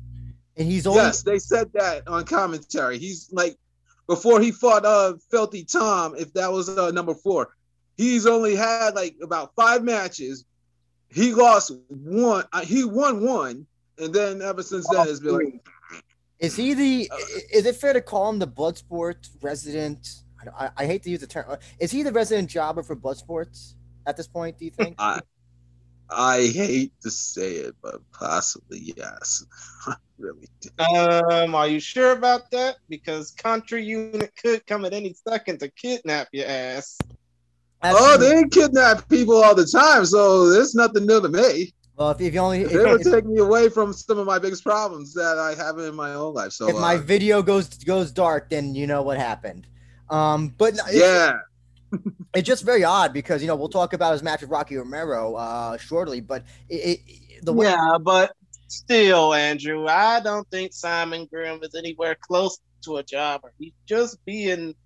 and 0.57 0.67
he's 0.67 0.85
only 0.87 1.03
yes. 1.03 1.23
They 1.23 1.39
said 1.39 1.71
that 1.75 2.09
on 2.09 2.25
commentary. 2.25 2.99
He's 2.99 3.29
like 3.33 3.57
before 4.09 4.41
he 4.41 4.51
fought 4.51 4.85
uh 4.85 5.15
Filthy 5.31 5.65
Tom. 5.65 6.17
If 6.17 6.33
that 6.33 6.51
was 6.51 6.69
uh, 6.69 6.91
number 6.91 7.15
four, 7.15 7.55
he's 7.97 8.27
only 8.27 8.57
had 8.57 8.97
like 8.97 9.15
about 9.23 9.55
five 9.55 9.85
matches. 9.85 10.45
He 11.09 11.33
lost 11.33 11.71
one. 11.89 12.45
Uh, 12.53 12.63
he 12.63 12.85
won 12.85 13.25
one, 13.25 13.65
and 13.99 14.13
then 14.13 14.43
ever 14.43 14.65
since 14.65 14.89
then, 14.89 15.07
it's 15.07 15.21
been 15.21 15.35
like 15.35 15.63
is 16.39 16.57
he 16.57 16.75
the? 16.75 17.11
Is 17.53 17.67
it 17.67 17.77
fair 17.77 17.93
to 17.93 18.01
call 18.01 18.29
him 18.29 18.39
the 18.39 18.47
Bloodsport 18.47 19.29
resident? 19.43 20.09
I, 20.57 20.71
I, 20.77 20.87
hate 20.87 21.03
to 21.03 21.11
use 21.11 21.21
the 21.21 21.27
term. 21.27 21.57
Is 21.81 21.91
he 21.91 22.05
the 22.05 22.13
resident 22.13 22.49
jobber 22.49 22.85
for 22.85 22.95
Bloodsports 22.95 23.75
at 24.07 24.17
this 24.17 24.29
point? 24.29 24.57
Do 24.57 24.65
you 24.65 24.71
think? 24.71 24.95
I, 24.99 25.21
I 26.11 26.47
hate 26.47 26.93
to 27.03 27.11
say 27.11 27.55
it, 27.55 27.75
but 27.83 28.01
possibly 28.13 28.95
yes. 28.97 29.45
I 29.87 29.97
really 30.19 30.49
do. 30.61 30.71
Um, 30.85 31.55
are 31.55 31.67
you 31.67 31.81
sure 31.81 32.13
about 32.13 32.51
that? 32.53 32.77
Because 32.89 33.33
Contra 33.33 33.81
Unit 33.81 34.33
could 34.41 34.65
come 34.67 34.85
at 34.85 34.93
any 34.93 35.15
second 35.29 35.59
to 35.61 35.69
kidnap 35.69 36.29
your 36.33 36.47
ass. 36.47 36.99
That's 37.83 37.97
oh, 38.01 38.17
true. 38.17 38.27
they 38.27 38.45
kidnap 38.49 39.09
people 39.09 39.43
all 39.43 39.55
the 39.55 39.67
time, 39.67 40.05
so 40.05 40.51
there's 40.51 40.75
nothing 40.75 41.07
new 41.07 41.21
to 41.21 41.29
me. 41.29 41.75
Well, 41.99 42.11
if, 42.11 42.21
if 42.21 42.33
you 42.33 42.39
only 42.41 42.61
if, 42.63 42.71
they 42.71 42.85
would 42.85 43.03
take 43.03 43.27
me 43.27 43.41
away 43.41 43.69
from 43.69 43.93
some 43.93 44.19
of 44.19 44.27
my 44.27 44.39
biggest 44.39 44.63
problems 44.63 45.15
that 45.15 45.37
I 45.37 45.55
have 45.55 45.79
in 45.79 45.97
my 45.97 46.15
own 46.15 46.33
life. 46.33 46.53
So 46.53 46.69
if 46.69 46.77
uh, 46.77 46.81
my 46.81 46.97
video 46.97 47.43
goes 47.43 47.67
goes 47.79 48.13
dark, 48.13 48.51
then 48.51 48.77
you 48.77 48.87
know 48.87 49.03
what 49.03 49.19
happened. 49.19 49.67
Um, 50.09 50.55
but 50.57 50.79
yeah, 50.93 51.39
it's 52.35 52.47
just 52.47 52.65
very 52.65 52.85
odd 52.85 53.13
because 53.13 53.43
you 53.43 53.49
know 53.49 53.57
we'll 53.57 53.69
talk 53.69 53.95
about 53.95 54.13
his 54.13 54.23
match 54.23 54.43
with 54.43 54.51
Rocky 54.51 54.77
Romero 54.77 55.35
uh, 55.35 55.77
shortly, 55.77 56.21
but 56.21 56.45
it, 56.69 57.01
it, 57.09 57.45
the 57.45 57.53
way- 57.53 57.67
yeah, 57.67 57.99
but 58.01 58.33
still, 58.69 59.35
Andrew, 59.35 59.87
I 59.89 60.21
don't 60.21 60.49
think 60.53 60.73
Simon 60.73 61.27
Grimm 61.27 61.59
is 61.65 61.75
anywhere 61.75 62.17
close 62.21 62.59
to 62.85 62.99
a 62.99 63.03
jobber. 63.03 63.53
He's 63.59 63.73
just 63.87 64.25
being 64.25 64.77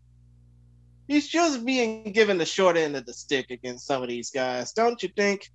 he's 1.08 1.28
just 1.28 1.64
being 1.66 2.10
given 2.12 2.38
the 2.38 2.46
short 2.46 2.78
end 2.78 2.96
of 2.96 3.04
the 3.04 3.12
stick 3.12 3.50
against 3.50 3.86
some 3.86 4.02
of 4.02 4.08
these 4.08 4.30
guys, 4.30 4.72
don't 4.72 5.02
you 5.02 5.10
think? 5.14 5.50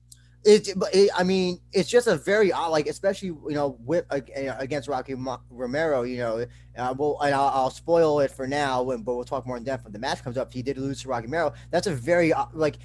It, 0.48 0.70
it, 0.93 1.10
I 1.14 1.24
mean, 1.24 1.60
it's 1.74 1.89
just 1.89 2.08
a 2.08 2.16
very 2.16 2.54
odd, 2.54 2.70
like, 2.70 2.88
especially 2.88 3.28
you 3.28 3.52
know, 3.52 3.78
with 3.82 4.06
against 4.10 4.88
Rocky 4.88 5.14
Romero. 5.50 6.04
You 6.04 6.18
know, 6.20 6.45
uh, 6.78 6.93
well, 6.98 7.18
and 7.22 7.36
I'll, 7.36 7.50
I'll, 7.50 7.70
spoil 7.70 8.22
it 8.22 8.32
for 8.32 8.48
now, 8.48 8.82
but 8.82 9.14
we'll 9.14 9.26
talk 9.26 9.45
more 9.45 9.58
in 9.58 9.66
depth 9.66 9.84
when 9.84 9.91
the 9.91 10.00
match 10.00 10.24
comes 10.24 10.38
up. 10.38 10.54
He 10.54 10.62
did 10.62 10.78
lose 10.78 11.02
to 11.02 11.10
Rocky 11.10 11.26
Romero. 11.26 11.54
That's 11.70 11.88
a 11.88 11.93
very 11.93 12.32
like 12.54 12.78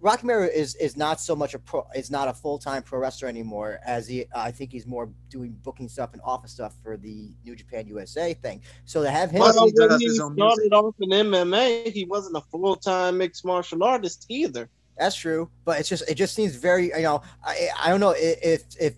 Rocky 0.00 0.28
Romero 0.28 0.46
is 0.46 0.76
is 0.76 0.96
not 0.96 1.20
so 1.20 1.34
much 1.34 1.54
a 1.54 1.58
pro. 1.58 1.84
Is 1.92 2.08
not 2.08 2.28
a 2.28 2.32
full 2.32 2.56
time 2.56 2.84
pro 2.84 3.00
wrestler 3.00 3.26
anymore. 3.26 3.80
As 3.84 4.06
he, 4.06 4.22
uh, 4.26 4.26
I 4.36 4.52
think 4.52 4.70
he's 4.70 4.86
more 4.86 5.10
doing 5.28 5.56
booking 5.64 5.88
stuff 5.88 6.12
and 6.12 6.22
office 6.24 6.52
stuff 6.52 6.74
for 6.84 6.96
the 6.96 7.32
New 7.44 7.56
Japan 7.56 7.88
USA 7.88 8.32
thing. 8.32 8.62
So 8.84 9.02
to 9.02 9.10
have 9.10 9.32
him, 9.32 9.40
well, 9.40 9.68
when 9.74 9.98
he 9.98 10.08
started 10.10 10.72
off 10.72 10.94
in 11.00 11.10
MMA, 11.10 11.92
he 11.92 12.04
wasn't 12.04 12.36
a 12.36 12.42
full 12.42 12.76
time 12.76 13.18
mixed 13.18 13.44
martial 13.44 13.82
artist 13.82 14.26
either. 14.28 14.70
That's 14.98 15.14
true, 15.14 15.48
but 15.64 15.78
it's 15.78 15.88
just 15.88 16.08
it 16.10 16.16
just 16.16 16.34
seems 16.34 16.56
very 16.56 16.86
you 16.86 17.02
know 17.02 17.22
I 17.44 17.68
I 17.80 17.88
don't 17.88 18.00
know 18.00 18.14
if 18.16 18.64
if, 18.80 18.96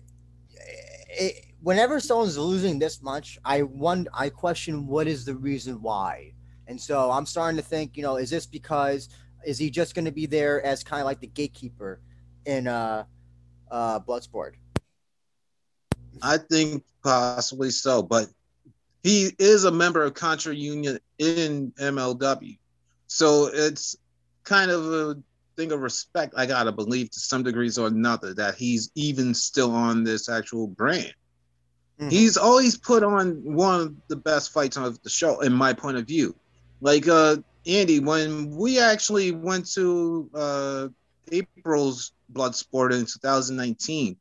if 1.19 1.45
whenever 1.61 1.99
someone's 1.99 2.37
losing 2.37 2.79
this 2.79 3.03
much, 3.03 3.37
I 3.45 3.61
one 3.61 4.07
I 4.13 4.29
question 4.29 4.87
what 4.87 5.07
is 5.07 5.25
the 5.25 5.35
reason 5.35 5.81
why, 5.81 6.33
and 6.67 6.81
so 6.81 7.11
I'm 7.11 7.27
starting 7.27 7.57
to 7.57 7.63
think 7.63 7.95
you 7.97 8.03
know 8.03 8.17
is 8.17 8.31
this 8.31 8.47
because 8.47 9.09
is 9.45 9.59
he 9.59 9.69
just 9.69 9.93
going 9.93 10.05
to 10.05 10.11
be 10.11 10.25
there 10.25 10.63
as 10.65 10.83
kind 10.83 11.01
of 11.01 11.05
like 11.05 11.19
the 11.19 11.27
gatekeeper 11.27 12.01
in 12.45 12.67
uh 12.67 13.03
uh 13.69 13.99
Bloodsport? 13.99 14.53
I 16.21 16.37
think 16.37 16.83
possibly 17.03 17.69
so, 17.69 18.01
but 18.01 18.27
he 19.03 19.31
is 19.37 19.65
a 19.65 19.71
member 19.71 20.03
of 20.03 20.15
Contra 20.15 20.53
Unit 20.53 21.03
in 21.19 21.71
MLW, 21.79 22.57
so 23.05 23.49
it's 23.53 23.95
kind 24.43 24.71
of 24.71 24.91
a 24.91 25.15
thing 25.55 25.71
of 25.71 25.81
respect 25.81 26.33
I 26.37 26.45
gotta 26.45 26.71
believe 26.71 27.11
to 27.11 27.19
some 27.19 27.43
degrees 27.43 27.77
or 27.77 27.87
another 27.87 28.33
that 28.35 28.55
he's 28.55 28.91
even 28.95 29.33
still 29.33 29.71
on 29.71 30.03
this 30.03 30.29
actual 30.29 30.67
brand. 30.67 31.13
Mm-hmm. 31.99 32.09
He's 32.09 32.37
always 32.37 32.77
put 32.77 33.03
on 33.03 33.41
one 33.43 33.81
of 33.81 33.95
the 34.07 34.15
best 34.15 34.51
fights 34.51 34.77
of 34.77 35.01
the 35.03 35.09
show, 35.09 35.41
in 35.41 35.53
my 35.53 35.73
point 35.73 35.97
of 35.97 36.07
view. 36.07 36.35
Like 36.81 37.07
uh 37.07 37.37
Andy, 37.67 37.99
when 37.99 38.49
we 38.55 38.79
actually 38.79 39.31
went 39.31 39.71
to 39.73 40.29
uh 40.33 40.87
April's 41.31 42.13
Bloodsport 42.33 42.91
in 42.93 43.05
2019, 43.05 44.17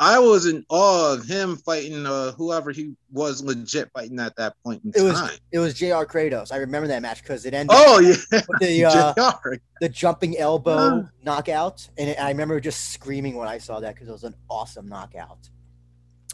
I 0.00 0.18
was 0.18 0.46
in 0.46 0.64
awe 0.70 1.12
of 1.12 1.26
him 1.26 1.58
fighting 1.58 2.06
uh, 2.06 2.32
whoever 2.32 2.70
he 2.72 2.94
was 3.12 3.44
legit 3.44 3.90
fighting 3.92 4.18
at 4.18 4.34
that 4.36 4.54
point 4.64 4.82
in 4.82 4.90
it 4.90 4.94
time. 4.94 5.12
Was, 5.12 5.40
it 5.52 5.58
was 5.58 5.74
J.R. 5.74 6.06
Kratos. 6.06 6.50
I 6.50 6.56
remember 6.56 6.88
that 6.88 7.02
match 7.02 7.22
because 7.22 7.44
it 7.44 7.52
ended. 7.52 7.76
Oh 7.78 8.00
yeah, 8.00 8.40
the 8.60 8.84
uh, 9.18 9.56
the 9.82 9.88
jumping 9.90 10.38
elbow 10.38 11.06
knockout, 11.22 11.86
and 11.98 12.08
it, 12.08 12.18
I 12.18 12.30
remember 12.30 12.58
just 12.60 12.92
screaming 12.92 13.36
when 13.36 13.46
I 13.46 13.58
saw 13.58 13.78
that 13.80 13.94
because 13.94 14.08
it 14.08 14.12
was 14.12 14.24
an 14.24 14.34
awesome 14.48 14.88
knockout. 14.88 15.50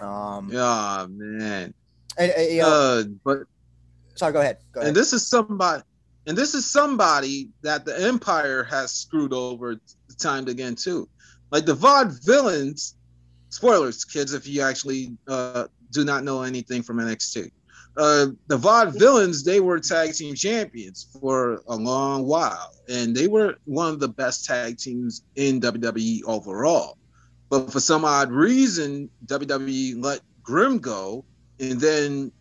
Um, 0.00 0.48
oh 0.54 1.08
man, 1.08 1.74
and, 2.16 2.32
uh, 2.38 2.40
you 2.40 2.62
know, 2.62 2.68
uh, 2.68 3.04
but 3.24 3.38
sorry, 4.14 4.32
go 4.32 4.42
ahead. 4.42 4.58
Go 4.70 4.80
ahead. 4.80 4.88
And 4.88 4.96
this 4.96 5.12
is 5.12 5.26
somebody, 5.26 5.82
and 6.28 6.38
this 6.38 6.54
is 6.54 6.70
somebody 6.70 7.50
that 7.62 7.84
the 7.84 8.00
Empire 8.00 8.62
has 8.62 8.92
screwed 8.92 9.32
over 9.32 9.80
time 10.20 10.46
again 10.46 10.76
too. 10.76 11.08
Like 11.50 11.66
the 11.66 11.74
Vaudevillains 11.74 12.94
spoilers, 13.57 14.04
kids, 14.04 14.34
if 14.34 14.46
you 14.46 14.62
actually 14.62 15.16
uh, 15.26 15.66
do 15.90 16.04
not 16.04 16.24
know 16.24 16.42
anything 16.42 16.82
from 16.82 16.98
NXT. 16.98 17.50
Uh, 17.96 18.26
the 18.48 18.59
Vaudevillains, 18.59 19.42
they 19.42 19.61
were 19.61 19.80
tag 19.80 20.12
team 20.12 20.34
champions 20.34 21.09
for 21.18 21.62
a 21.66 21.74
long 21.74 22.26
while, 22.26 22.74
and 22.88 23.16
they 23.16 23.26
were 23.26 23.57
one 23.64 23.88
of 23.88 23.98
the 23.98 24.09
best 24.09 24.44
tag 24.44 24.76
teams 24.76 25.22
in 25.36 25.61
WWE 25.61 26.20
overall. 26.26 26.98
But 27.48 27.72
for 27.72 27.80
some 27.80 28.04
odd 28.04 28.30
reason, 28.30 29.09
WWE 29.24 30.02
let 30.04 30.20
Grimm 30.42 30.78
go, 30.78 31.24
and 31.59 31.80
then 31.80 32.32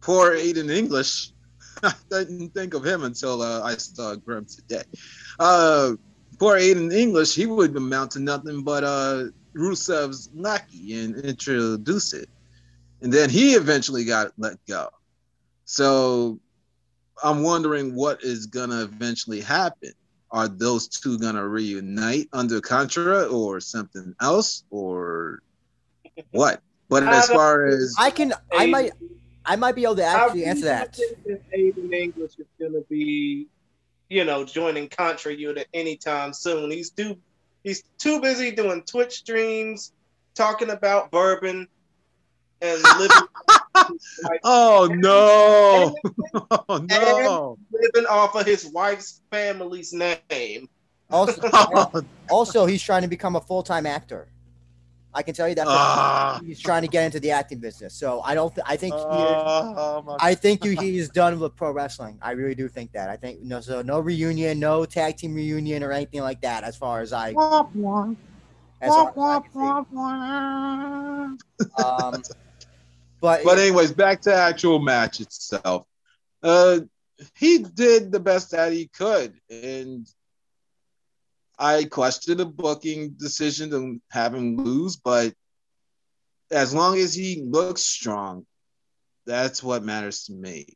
poor 0.00 0.32
Aiden 0.32 0.70
English. 0.70 1.30
I 1.84 1.92
didn't 2.10 2.54
think 2.54 2.74
of 2.74 2.84
him 2.84 3.04
until 3.04 3.42
uh, 3.42 3.62
I 3.62 3.76
saw 3.76 4.16
Grimm 4.16 4.46
today. 4.46 4.82
Uh, 5.38 5.92
poor 6.40 6.56
Aiden 6.56 6.92
English, 6.92 7.34
he 7.34 7.46
would 7.46 7.76
amount 7.76 8.12
to 8.12 8.18
nothing 8.18 8.62
but 8.62 8.82
uh, 8.82 9.26
Rusev's 9.56 10.28
lackey 10.34 11.02
and 11.02 11.16
introduce 11.16 12.12
it. 12.12 12.28
And 13.00 13.12
then 13.12 13.30
he 13.30 13.54
eventually 13.54 14.04
got 14.04 14.32
let 14.38 14.56
go. 14.66 14.88
So 15.64 16.38
I'm 17.22 17.42
wondering 17.42 17.94
what 17.94 18.22
is 18.22 18.46
gonna 18.46 18.82
eventually 18.82 19.40
happen. 19.40 19.92
Are 20.30 20.48
those 20.48 20.88
two 20.88 21.18
gonna 21.18 21.46
reunite 21.46 22.28
under 22.32 22.60
Contra 22.60 23.24
or 23.26 23.60
something 23.60 24.14
else 24.20 24.64
or 24.70 25.40
what? 26.30 26.60
But 26.88 27.02
as 27.02 27.28
far 27.28 27.66
as 27.66 27.94
I 27.98 28.10
can, 28.10 28.32
I 28.52 28.66
might, 28.66 28.92
I 29.44 29.56
might 29.56 29.74
be 29.74 29.84
able 29.84 29.96
to 29.96 30.04
actually 30.04 30.44
answer 30.44 30.66
that. 30.66 30.98
Aiden 31.56 31.92
English 31.92 32.38
is 32.38 32.46
gonna 32.60 32.82
be, 32.88 33.48
you 34.08 34.24
know, 34.24 34.44
joining 34.44 34.88
Contra 34.88 35.32
Unit 35.32 35.66
anytime 35.74 36.32
soon. 36.32 36.70
He's 36.70 36.90
due 36.90 37.16
He's 37.66 37.82
too 37.98 38.20
busy 38.20 38.52
doing 38.52 38.82
Twitch 38.82 39.14
streams, 39.14 39.92
talking 40.36 40.70
about 40.70 41.10
bourbon, 41.10 41.66
and 42.62 42.82
living. 43.00 43.16
oh 44.44 44.88
no! 44.94 45.96
oh 46.68 46.86
no! 46.88 47.58
living 47.72 48.06
off 48.08 48.36
of 48.36 48.46
his 48.46 48.66
wife's 48.66 49.20
family's 49.32 49.92
name. 49.92 50.68
Also, 51.10 51.50
also, 52.30 52.66
he's 52.66 52.80
trying 52.80 53.02
to 53.02 53.08
become 53.08 53.34
a 53.34 53.40
full 53.40 53.64
time 53.64 53.84
actor. 53.84 54.28
I 55.16 55.22
can 55.22 55.34
tell 55.34 55.48
you 55.48 55.54
that 55.54 55.66
uh, 55.66 56.38
he's 56.40 56.60
trying 56.60 56.82
to 56.82 56.88
get 56.88 57.04
into 57.04 57.18
the 57.18 57.30
acting 57.30 57.58
business. 57.58 57.94
So 57.94 58.20
I 58.20 58.34
don't. 58.34 58.54
Th- 58.54 58.66
I 58.68 58.76
think. 58.76 58.94
Uh, 58.94 60.02
I 60.20 60.34
think 60.34 60.62
he's 60.82 61.08
done 61.08 61.40
with 61.40 61.56
pro 61.56 61.72
wrestling. 61.72 62.18
I 62.20 62.32
really 62.32 62.54
do 62.54 62.68
think 62.68 62.92
that. 62.92 63.08
I 63.08 63.16
think 63.16 63.40
no. 63.40 63.62
So 63.62 63.80
no 63.80 63.98
reunion, 63.98 64.60
no 64.60 64.84
tag 64.84 65.16
team 65.16 65.34
reunion 65.34 65.82
or 65.82 65.90
anything 65.90 66.20
like 66.20 66.42
that. 66.42 66.64
As 66.64 66.76
far 66.76 67.00
as 67.00 67.14
I. 67.14 67.30
As 68.82 68.90
far 68.90 69.08
as 69.08 69.46
I 69.56 71.34
um, 71.82 72.22
but 73.22 73.42
but 73.42 73.58
anyways, 73.58 73.92
back 73.92 74.20
to 74.22 74.34
actual 74.34 74.80
match 74.80 75.20
itself. 75.20 75.86
Uh, 76.42 76.80
he 77.34 77.58
did 77.58 78.12
the 78.12 78.20
best 78.20 78.50
that 78.50 78.74
he 78.74 78.88
could, 78.88 79.32
and 79.48 80.06
I 81.58 81.84
question 81.84 82.36
the 82.36 82.46
booking 82.46 83.10
decision 83.18 83.70
to 83.70 84.00
have 84.10 84.34
him 84.34 84.56
lose, 84.56 84.96
but 84.96 85.32
as 86.50 86.74
long 86.74 86.98
as 86.98 87.14
he 87.14 87.42
looks 87.44 87.82
strong, 87.82 88.46
that's 89.26 89.62
what 89.62 89.82
matters 89.82 90.24
to 90.24 90.32
me. 90.32 90.66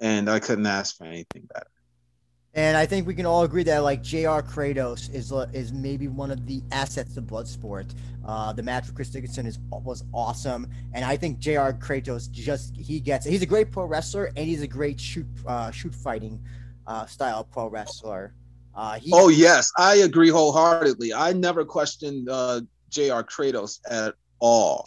And 0.00 0.30
I 0.30 0.38
couldn't 0.38 0.66
ask 0.66 0.96
for 0.96 1.04
anything 1.04 1.48
better. 1.52 1.66
And 2.54 2.76
I 2.76 2.86
think 2.86 3.06
we 3.06 3.14
can 3.14 3.26
all 3.26 3.44
agree 3.44 3.62
that 3.64 3.80
like 3.84 4.02
J.R. 4.02 4.42
Kratos 4.42 5.12
is 5.14 5.32
is 5.52 5.72
maybe 5.72 6.08
one 6.08 6.30
of 6.30 6.46
the 6.46 6.62
assets 6.72 7.16
of 7.16 7.24
Bloodsport. 7.24 7.94
Uh, 8.24 8.52
the 8.52 8.62
match 8.62 8.86
with 8.86 8.94
Chris 8.94 9.10
Dickinson 9.10 9.46
is 9.46 9.58
was 9.70 10.02
awesome, 10.14 10.66
and 10.94 11.04
I 11.04 11.16
think 11.16 11.38
J.R. 11.38 11.74
Kratos 11.74 12.30
just 12.30 12.74
he 12.76 13.00
gets 13.00 13.26
it. 13.26 13.30
He's 13.30 13.42
a 13.42 13.46
great 13.46 13.70
pro 13.70 13.84
wrestler, 13.84 14.32
and 14.36 14.48
he's 14.48 14.62
a 14.62 14.66
great 14.66 14.98
shoot 14.98 15.26
uh, 15.46 15.70
shoot 15.70 15.94
fighting 15.94 16.42
uh, 16.86 17.04
style 17.06 17.44
pro 17.44 17.68
wrestler. 17.68 18.34
Uh, 18.78 18.94
he- 18.94 19.10
oh 19.12 19.28
yes, 19.28 19.72
I 19.76 19.96
agree 19.96 20.28
wholeheartedly. 20.28 21.12
I 21.12 21.32
never 21.32 21.64
questioned 21.64 22.28
uh, 22.30 22.60
J.R. 22.90 23.24
Kratos 23.24 23.80
at 23.90 24.14
all. 24.38 24.84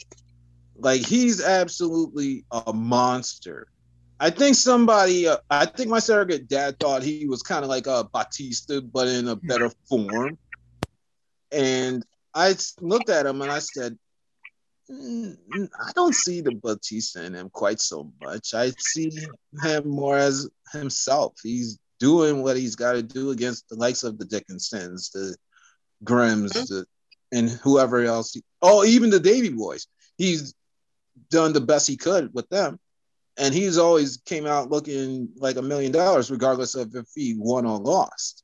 Like 0.77 1.01
he's 1.05 1.43
absolutely 1.43 2.45
a 2.51 2.71
monster. 2.71 3.67
I 4.17 4.29
think 4.29 4.55
somebody, 4.55 5.27
uh, 5.27 5.37
I 5.49 5.65
think 5.65 5.89
my 5.89 5.99
surrogate 5.99 6.47
dad 6.47 6.79
thought 6.79 7.03
he 7.03 7.27
was 7.27 7.41
kind 7.41 7.65
of 7.65 7.69
like 7.69 7.85
a 7.85 8.07
Batista, 8.13 8.79
but 8.79 9.09
in 9.09 9.27
a 9.27 9.35
better 9.35 9.69
form. 9.89 10.37
And 11.51 12.05
I 12.33 12.55
looked 12.79 13.09
at 13.09 13.25
him 13.25 13.41
and 13.41 13.51
I 13.51 13.59
said, 13.59 13.97
I 14.89 15.91
don't 15.95 16.15
see 16.15 16.39
the 16.39 16.51
Batista 16.53 17.23
in 17.23 17.33
him 17.33 17.49
quite 17.49 17.81
so 17.81 18.13
much. 18.21 18.53
I 18.53 18.71
see 18.77 19.11
him 19.63 19.89
more 19.89 20.17
as 20.17 20.47
himself. 20.71 21.33
He's 21.43 21.77
doing 22.01 22.41
what 22.41 22.57
he's 22.57 22.75
got 22.75 22.93
to 22.93 23.03
do 23.03 23.29
against 23.29 23.69
the 23.69 23.75
likes 23.75 24.03
of 24.03 24.17
the 24.17 24.25
Dickinsons, 24.25 25.11
the 25.11 25.37
Grimms, 26.03 26.51
mm-hmm. 26.51 26.73
the, 26.73 26.85
and 27.31 27.49
whoever 27.49 28.03
else. 28.03 28.35
Oh, 28.61 28.83
even 28.83 29.11
the 29.11 29.19
Davey 29.19 29.49
Boys. 29.49 29.87
He's 30.17 30.55
done 31.29 31.53
the 31.53 31.61
best 31.61 31.87
he 31.87 31.95
could 31.95 32.33
with 32.33 32.49
them, 32.49 32.79
and 33.37 33.53
he's 33.53 33.77
always 33.77 34.17
came 34.25 34.47
out 34.47 34.71
looking 34.71 35.29
like 35.37 35.57
a 35.57 35.61
million 35.61 35.91
dollars, 35.91 36.31
regardless 36.31 36.73
of 36.73 36.95
if 36.95 37.05
he 37.15 37.35
won 37.37 37.65
or 37.65 37.77
lost. 37.77 38.43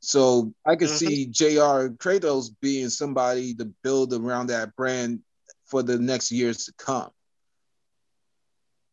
So 0.00 0.52
I 0.66 0.76
could 0.76 0.88
mm-hmm. 0.88 1.06
see 1.08 1.26
J.R. 1.26 1.88
Kratos 1.88 2.50
being 2.60 2.90
somebody 2.90 3.54
to 3.54 3.64
build 3.82 4.12
around 4.12 4.48
that 4.48 4.76
brand 4.76 5.20
for 5.64 5.82
the 5.82 5.98
next 5.98 6.30
years 6.30 6.66
to 6.66 6.74
come. 6.76 7.10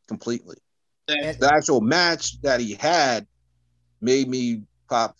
Completely. 0.08 0.56
The 1.08 1.52
actual 1.54 1.82
match 1.82 2.42
that 2.42 2.62
he 2.62 2.76
had 2.76 3.28
made 4.02 4.28
me 4.28 4.64
pop 4.90 5.16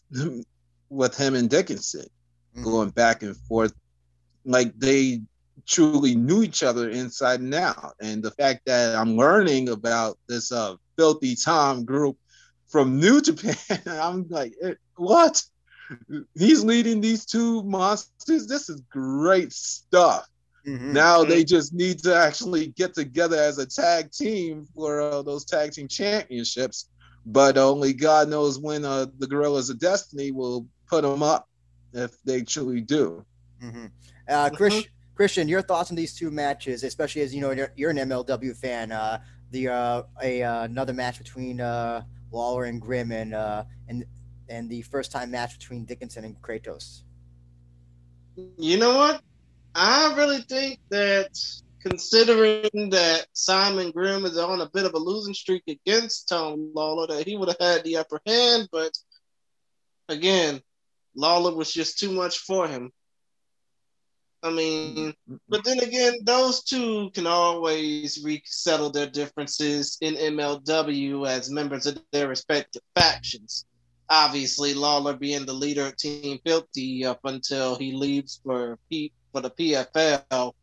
with 0.90 1.18
him 1.18 1.36
and 1.36 1.50
Dickinson, 1.50 2.06
mm-hmm. 2.56 2.64
going 2.64 2.90
back 2.90 3.24
and 3.24 3.36
forth, 3.36 3.74
like 4.46 4.78
they 4.78 5.22
truly 5.66 6.16
knew 6.16 6.44
each 6.44 6.64
other 6.64 6.90
inside 6.90 7.40
and 7.40 7.54
out. 7.54 7.96
And 8.02 8.22
the 8.22 8.32
fact 8.32 8.66
that 8.66 8.96
I'm 8.96 9.16
learning 9.16 9.70
about 9.70 10.18
this 10.28 10.52
uh, 10.52 10.76
filthy 10.98 11.36
Tom 11.36 11.86
group 11.86 12.18
from 12.68 13.00
New 13.00 13.22
Japan, 13.28 13.80
I'm 13.88 14.28
like, 14.30 14.54
eh, 14.62 14.74
what? 14.96 15.42
He's 16.36 16.64
leading 16.64 17.02
these 17.02 17.26
two 17.26 17.64
monsters. 17.64 18.48
This 18.48 18.70
is 18.70 18.82
great 18.90 19.52
stuff. 19.52 20.28
Mm-hmm. 20.66 20.94
Now 20.94 21.24
they 21.24 21.44
just 21.44 21.74
need 21.74 22.00
to 22.04 22.16
actually 22.16 22.68
get 22.68 22.94
together 22.94 23.36
as 23.36 23.58
a 23.58 23.66
tag 23.66 24.12
team 24.12 24.68
for 24.76 25.02
uh, 25.02 25.22
those 25.24 25.44
tag 25.44 25.72
team 25.72 25.88
championships 25.88 26.90
but 27.26 27.58
only 27.58 27.94
God 27.94 28.30
knows 28.30 28.60
when 28.60 28.86
uh, 28.86 29.08
the 29.20 29.28
Guerrillas 29.28 29.70
of 29.70 29.80
Destiny 29.80 30.32
will 30.32 30.68
put 30.88 31.04
them 31.04 31.24
up 31.24 31.48
if 31.94 32.12
they 32.24 32.42
truly 32.42 32.82
do. 32.82 33.26
Mm-hmm. 33.64 33.86
Uh, 34.28 34.50
Chris, 34.52 34.86
Christian, 35.16 35.48
your 35.48 35.62
thoughts 35.62 35.92
on 35.92 35.96
these 35.96 36.16
two 36.16 36.32
matches, 36.32 36.84
especially 36.84 37.22
as 37.22 37.34
you 37.34 37.42
know 37.42 37.52
you're, 37.52 37.72
you're 37.76 37.92
an 37.92 37.98
MLW 37.98 38.56
fan. 38.56 38.92
Uh, 38.92 39.20
the 39.52 39.68
uh, 39.68 40.04
a 40.22 40.42
uh, 40.42 40.64
another 40.64 40.94
match 40.94 41.18
between 41.18 41.62
uh, 41.62 42.04
Lawler 42.32 42.66
and 42.66 42.82
Grimm, 42.82 43.12
and 43.12 43.34
uh, 43.34 43.66
and 43.88 44.06
and 44.50 44.70
the 44.70 44.82
first 44.84 45.12
time 45.12 45.32
match 45.32 45.58
between 45.60 45.86
Dickinson 45.86 46.24
and 46.24 46.42
Kratos. 46.42 47.04
You 48.58 48.78
know 48.78 48.96
what? 48.96 49.22
I 49.76 50.14
really 50.16 50.42
think 50.42 50.80
that 50.90 51.38
considering 51.84 52.90
that 52.92 53.26
Simon 53.34 53.92
Grimm 53.92 54.26
is 54.26 54.38
on 54.38 54.62
a 54.62 54.70
bit 54.70 54.86
of 54.86 54.94
a 54.94 55.00
losing 55.00 55.34
streak 55.34 55.64
against 55.68 56.30
Tom 56.30 56.72
Lawler, 56.76 57.08
that 57.08 57.28
he 57.28 57.36
would 57.36 57.50
have 57.50 57.60
had 57.60 57.84
the 57.84 57.98
upper 57.98 58.22
hand. 58.26 58.70
But 58.72 58.92
again, 60.10 60.62
Lawler 61.16 61.56
was 61.56 61.72
just 61.72 62.00
too 62.00 62.12
much 62.12 62.40
for 62.40 62.68
him. 62.68 62.92
I 64.44 64.50
mean, 64.50 65.14
but 65.50 65.64
then 65.64 65.80
again, 65.82 66.20
those 66.24 66.64
two 66.64 67.12
can 67.12 67.28
always 67.28 68.24
resettle 68.24 68.90
their 68.90 69.06
differences 69.06 69.98
in 70.02 70.16
MLW 70.16 71.28
as 71.28 71.52
members 71.52 71.86
of 71.86 72.02
their 72.12 72.28
respective 72.28 72.82
factions. 72.96 73.66
Obviously, 74.10 74.74
Lawler 74.74 75.16
being 75.16 75.46
the 75.46 75.54
leader 75.54 75.86
of 75.86 75.96
Team 75.96 76.40
Filthy 76.44 77.06
up 77.06 77.20
until 77.24 77.76
he 77.76 77.92
leaves 77.94 78.42
for 78.44 78.80
P- 78.90 79.14
for 79.32 79.42
the 79.42 79.52
PFL 79.52 80.54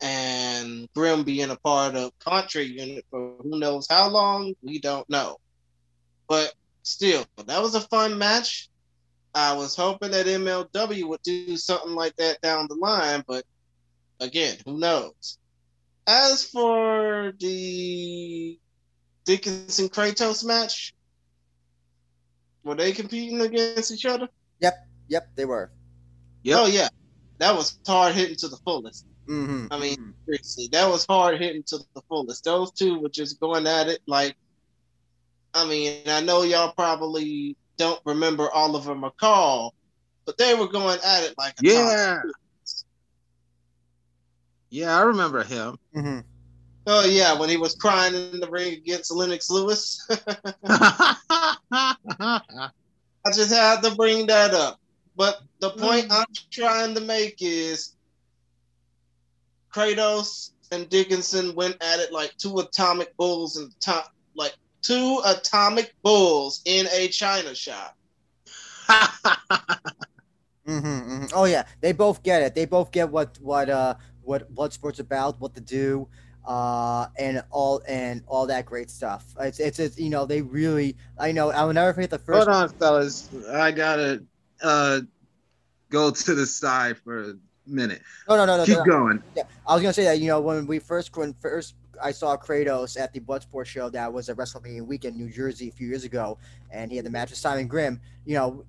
and 0.00 0.88
Grimm 0.94 1.24
being 1.24 1.50
a 1.50 1.56
part 1.56 1.96
of 1.96 2.12
Contra 2.18 2.62
unit 2.62 3.04
for 3.10 3.36
who 3.42 3.58
knows 3.58 3.86
how 3.88 4.08
long, 4.08 4.54
we 4.62 4.78
don't 4.78 5.08
know. 5.10 5.38
But 6.28 6.52
still, 6.82 7.24
that 7.46 7.62
was 7.62 7.74
a 7.74 7.80
fun 7.80 8.18
match. 8.18 8.68
I 9.34 9.54
was 9.54 9.76
hoping 9.76 10.12
that 10.12 10.26
MLW 10.26 11.08
would 11.08 11.22
do 11.22 11.56
something 11.56 11.94
like 11.94 12.16
that 12.16 12.40
down 12.40 12.66
the 12.68 12.74
line, 12.74 13.24
but 13.26 13.44
again, 14.20 14.56
who 14.64 14.78
knows? 14.78 15.38
As 16.06 16.44
for 16.44 17.32
the 17.38 18.58
Dickinson 19.24 19.88
Kratos 19.88 20.44
match, 20.44 20.94
were 22.64 22.74
they 22.74 22.92
competing 22.92 23.40
against 23.40 23.92
each 23.92 24.06
other? 24.06 24.28
Yep, 24.60 24.74
yep, 25.08 25.28
they 25.36 25.44
were. 25.44 25.70
Yep. 26.42 26.58
Oh 26.58 26.66
yeah, 26.66 26.88
that 27.38 27.54
was 27.54 27.78
hard 27.86 28.14
hitting 28.14 28.36
to 28.36 28.48
the 28.48 28.56
fullest. 28.64 29.06
Mm-hmm. 29.28 29.66
I 29.70 29.78
mean, 29.78 29.96
mm-hmm. 29.96 30.10
seriously, 30.24 30.68
that 30.72 30.88
was 30.88 31.04
hard 31.06 31.38
hitting 31.38 31.62
to 31.64 31.78
the 31.94 32.02
fullest. 32.08 32.44
Those 32.44 32.72
two 32.72 32.98
were 32.98 33.08
just 33.08 33.38
going 33.40 33.66
at 33.66 33.88
it 33.88 34.00
like. 34.06 34.36
I 35.54 35.66
mean, 35.66 36.02
I 36.06 36.20
know 36.20 36.42
y'all 36.42 36.72
probably 36.72 37.56
don't 37.78 38.00
remember 38.04 38.50
Oliver 38.50 38.94
McCall, 38.94 39.70
but 40.26 40.36
they 40.36 40.54
were 40.54 40.68
going 40.68 40.98
at 41.04 41.24
it 41.24 41.34
like 41.38 41.54
yeah. 41.60 42.20
Yeah, 44.70 44.98
I 44.98 45.02
remember 45.02 45.42
him. 45.42 45.78
Mm-hmm. 45.96 46.20
Oh 46.86 47.04
yeah, 47.04 47.38
when 47.38 47.48
he 47.48 47.56
was 47.56 47.74
crying 47.74 48.14
in 48.14 48.40
the 48.40 48.48
ring 48.50 48.74
against 48.74 49.10
Lennox 49.12 49.50
Lewis. 49.50 50.06
I 50.62 51.16
just 53.34 53.52
had 53.52 53.82
to 53.82 53.94
bring 53.94 54.26
that 54.26 54.54
up. 54.54 54.80
But 55.16 55.40
the 55.60 55.70
point. 55.70 56.06
I'm 56.10 56.26
trying 56.50 56.94
to 56.94 57.00
make 57.00 57.36
is 57.40 57.96
Kratos 59.72 60.50
and 60.72 60.88
Dickinson 60.88 61.54
went 61.54 61.82
at 61.82 62.00
it 62.00 62.12
like 62.12 62.34
two 62.38 62.58
atomic 62.58 63.16
bulls 63.16 63.56
and 63.56 63.72
top 63.80 64.12
like 64.34 64.54
two 64.82 65.20
atomic 65.24 65.94
bulls 66.02 66.62
in 66.64 66.86
a 66.92 67.08
china 67.08 67.54
shop. 67.54 67.96
mm-hmm, 68.88 70.76
mm-hmm. 70.76 71.24
Oh 71.34 71.44
yeah, 71.44 71.64
they 71.80 71.92
both 71.92 72.22
get 72.22 72.42
it. 72.42 72.54
They 72.54 72.64
both 72.64 72.90
get 72.90 73.10
what 73.10 73.38
what 73.40 73.68
uh 73.68 73.94
what 74.22 74.54
Bloodsport's 74.54 75.00
about, 75.00 75.40
what 75.40 75.54
to 75.54 75.60
do, 75.60 76.08
uh, 76.46 77.06
and 77.18 77.42
all 77.50 77.82
and 77.86 78.22
all 78.26 78.46
that 78.46 78.66
great 78.66 78.90
stuff. 78.90 79.24
It's, 79.40 79.60
it's 79.60 79.78
it's 79.78 79.98
you 79.98 80.10
know 80.10 80.26
they 80.26 80.42
really 80.42 80.96
I 81.18 81.32
know 81.32 81.50
I 81.50 81.64
will 81.64 81.74
never 81.74 81.92
forget 81.92 82.10
the 82.10 82.18
first. 82.18 82.46
Hold 82.46 82.48
on, 82.48 82.68
fellas, 82.70 83.28
I 83.50 83.72
gotta 83.72 84.24
uh 84.62 85.00
go 85.90 86.10
to 86.10 86.34
the 86.34 86.46
side 86.46 86.98
for 86.98 87.30
a 87.30 87.34
minute. 87.68 88.02
No, 88.28 88.36
no, 88.36 88.44
no, 88.46 88.56
no. 88.56 88.64
Keep 88.64 88.78
no, 88.78 88.84
going. 88.84 89.22
Yeah, 89.36 89.44
I 89.66 89.74
was 89.74 89.82
gonna 89.82 89.92
say 89.92 90.04
that 90.04 90.20
you 90.20 90.28
know 90.28 90.40
when 90.40 90.66
we 90.66 90.78
first 90.78 91.16
when 91.16 91.34
first 91.34 91.74
I 92.02 92.12
saw 92.12 92.36
Kratos 92.36 92.98
at 93.00 93.12
the 93.12 93.20
Bloodsport 93.20 93.66
show 93.66 93.88
that 93.90 94.12
was 94.12 94.28
at 94.28 94.36
WrestleMania 94.36 94.86
weekend, 94.86 95.16
New 95.16 95.30
Jersey, 95.30 95.68
a 95.68 95.72
few 95.72 95.88
years 95.88 96.04
ago, 96.04 96.38
and 96.70 96.90
he 96.90 96.96
had 96.96 97.06
the 97.06 97.10
match 97.10 97.30
with 97.30 97.38
Simon 97.38 97.66
Grimm. 97.66 98.00
You 98.24 98.34
know, 98.34 98.64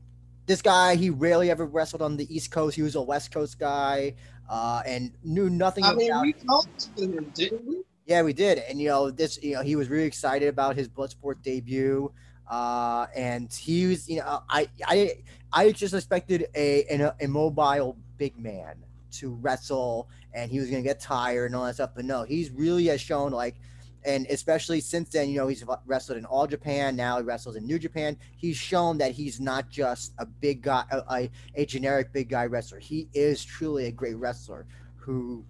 this 0.46 0.62
guy 0.62 0.96
he 0.96 1.10
rarely 1.10 1.52
ever 1.52 1.66
wrestled 1.66 2.02
on 2.02 2.18
the 2.18 2.34
East 2.34 2.52
Coast. 2.52 2.76
He 2.76 2.82
was 2.82 2.96
a 2.96 3.02
West 3.02 3.32
Coast 3.32 3.60
guy, 3.60 4.16
uh, 4.50 4.82
and 4.86 5.12
knew 5.24 5.50
nothing 5.50 5.84
I 5.84 5.94
mean, 5.94 6.12
about. 6.12 6.22
we 6.24 6.34
talked 6.34 6.98
to 6.98 7.04
him, 7.04 7.32
didn't 7.34 7.66
we? 7.66 7.82
Yeah, 8.06 8.24
we 8.24 8.34
did, 8.34 8.58
and 8.58 8.82
you 8.82 8.90
know 8.90 9.12
this. 9.12 9.42
You 9.42 9.56
know, 9.56 9.62
he 9.62 9.76
was 9.76 9.90
really 9.90 10.06
excited 10.06 10.48
about 10.48 10.76
his 10.76 10.90
Bloodsport 10.90 11.44
debut, 11.44 12.12
uh, 12.50 13.06
and 13.16 13.52
he 13.54 13.88
was. 13.88 14.10
You 14.10 14.18
know, 14.18 14.42
I 14.50 14.68
I 14.86 15.18
I 15.54 15.72
just 15.72 15.94
expected 15.94 16.48
a 16.56 16.86
an 16.86 17.12
immobile 17.20 17.98
big 18.18 18.38
man 18.38 18.84
to 19.14 19.34
wrestle, 19.36 20.10
and 20.34 20.52
he 20.52 20.60
was 20.60 20.70
gonna 20.70 20.82
get 20.82 21.00
tired 21.00 21.48
and 21.48 21.56
all 21.56 21.66
that 21.66 21.76
stuff. 21.76 21.92
But 21.96 22.06
no, 22.06 22.24
he's 22.24 22.52
really 22.52 22.86
has 22.88 23.02
shown 23.02 23.32
like, 23.32 23.56
and 24.06 24.26
especially 24.28 24.80
since 24.80 25.10
then, 25.10 25.30
you 25.30 25.38
know, 25.38 25.48
he's 25.48 25.64
wrestled 25.86 26.18
in 26.18 26.26
All 26.26 26.48
Japan. 26.48 26.96
Now 26.96 27.18
he 27.18 27.24
wrestles 27.24 27.56
in 27.56 27.66
New 27.66 27.80
Japan. 27.80 28.18
He's 28.38 28.56
shown 28.56 28.98
that 29.00 29.12
he's 29.12 29.40
not 29.40 29.70
just 29.70 30.14
a 30.20 30.26
big 30.26 30.62
guy, 30.62 30.84
a, 30.92 31.30
a 31.56 31.66
generic 31.66 32.14
big 32.14 32.30
guy 32.30 32.46
wrestler. 32.46 32.80
He 32.80 33.10
is 33.14 33.44
truly 33.44 33.88
a 33.88 33.92
great 33.92 34.16
wrestler 34.16 34.66
who 34.96 35.44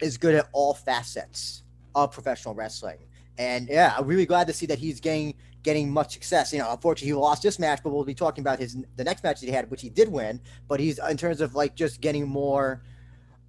is 0.00 0.16
good 0.16 0.34
at 0.34 0.48
all 0.52 0.74
facets 0.74 1.62
of 1.94 2.12
professional 2.12 2.54
wrestling. 2.54 2.98
And 3.38 3.68
yeah, 3.68 3.94
I'm 3.98 4.06
really 4.06 4.26
glad 4.26 4.46
to 4.46 4.52
see 4.52 4.66
that 4.66 4.78
he's 4.78 5.00
getting 5.00 5.34
getting 5.64 5.90
much 5.90 6.12
success. 6.12 6.52
You 6.52 6.60
know, 6.60 6.70
unfortunately, 6.70 7.08
he 7.08 7.14
lost 7.14 7.42
this 7.42 7.58
match, 7.58 7.80
but 7.82 7.90
we'll 7.90 8.04
be 8.04 8.14
talking 8.14 8.42
about 8.42 8.60
his 8.60 8.76
the 8.94 9.02
next 9.02 9.24
match 9.24 9.40
that 9.40 9.46
he 9.46 9.52
had, 9.52 9.68
which 9.70 9.82
he 9.82 9.90
did 9.90 10.08
win. 10.08 10.40
But 10.68 10.78
he's 10.78 11.00
in 11.10 11.16
terms 11.16 11.40
of 11.40 11.56
like 11.56 11.74
just 11.74 12.00
getting 12.00 12.28
more 12.28 12.82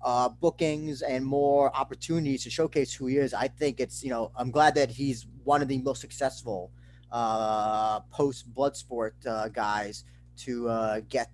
uh, 0.03 0.30
bookings 0.30 1.03
and 1.03 1.24
more 1.24 1.76
opportunities 1.76 2.43
to 2.45 2.49
showcase 2.49 2.93
who 2.93 3.05
he 3.05 3.18
is. 3.18 3.36
I 3.36 3.47
think 3.47 3.80
it's 3.80 4.03
you 4.03 4.09
know 4.09 4.32
I'm 4.36 4.49
glad 4.49 4.74
that 4.76 4.89
he's 4.89 5.28
one 5.43 5.61
of 5.61 5.68
the 5.68 5.78
most 5.80 6.01
successful 6.01 6.72
uh, 7.11 7.99
post 8.11 8.51
Bloodsport 8.53 9.13
uh, 9.28 9.49
guys 9.49 10.05
to 10.38 10.70
uh, 10.70 11.01
get 11.09 11.30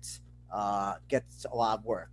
uh, 0.52 0.94
get 1.08 1.24
a 1.50 1.56
lot 1.56 1.78
of 1.78 1.84
work. 1.86 2.10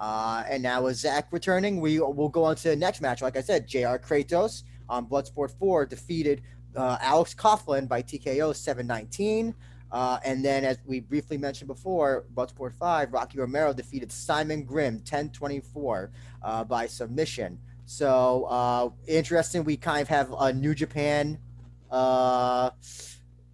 Uh, 0.00 0.44
and 0.48 0.62
now 0.62 0.82
with 0.82 0.96
Zach 0.96 1.26
returning, 1.32 1.80
we 1.80 1.98
will 1.98 2.28
go 2.28 2.44
on 2.44 2.56
to 2.56 2.68
the 2.68 2.76
next 2.76 3.00
match. 3.00 3.20
Like 3.20 3.36
I 3.36 3.40
said, 3.40 3.66
J.R. 3.66 3.98
Kratos 3.98 4.62
on 4.88 5.06
Bloodsport 5.06 5.50
4 5.58 5.86
defeated 5.86 6.42
uh, 6.76 6.98
Alex 7.00 7.34
Coughlin 7.34 7.88
by 7.88 8.02
TKO 8.02 8.54
719. 8.54 9.54
Uh, 9.90 10.18
and 10.24 10.44
then, 10.44 10.64
as 10.64 10.78
we 10.84 11.00
briefly 11.00 11.38
mentioned 11.38 11.68
before, 11.68 12.26
Bloodsport 12.34 12.74
5, 12.74 13.12
Rocky 13.12 13.38
Romero 13.38 13.72
defeated 13.72 14.12
Simon 14.12 14.62
Grimm 14.62 14.96
1024 14.96 16.10
uh, 16.42 16.64
by 16.64 16.86
submission. 16.86 17.58
So, 17.86 18.44
uh, 18.44 18.90
interesting. 19.06 19.64
We 19.64 19.78
kind 19.78 20.02
of 20.02 20.08
have 20.08 20.34
a 20.38 20.52
New 20.52 20.74
Japan 20.74 21.38
uh, 21.90 22.70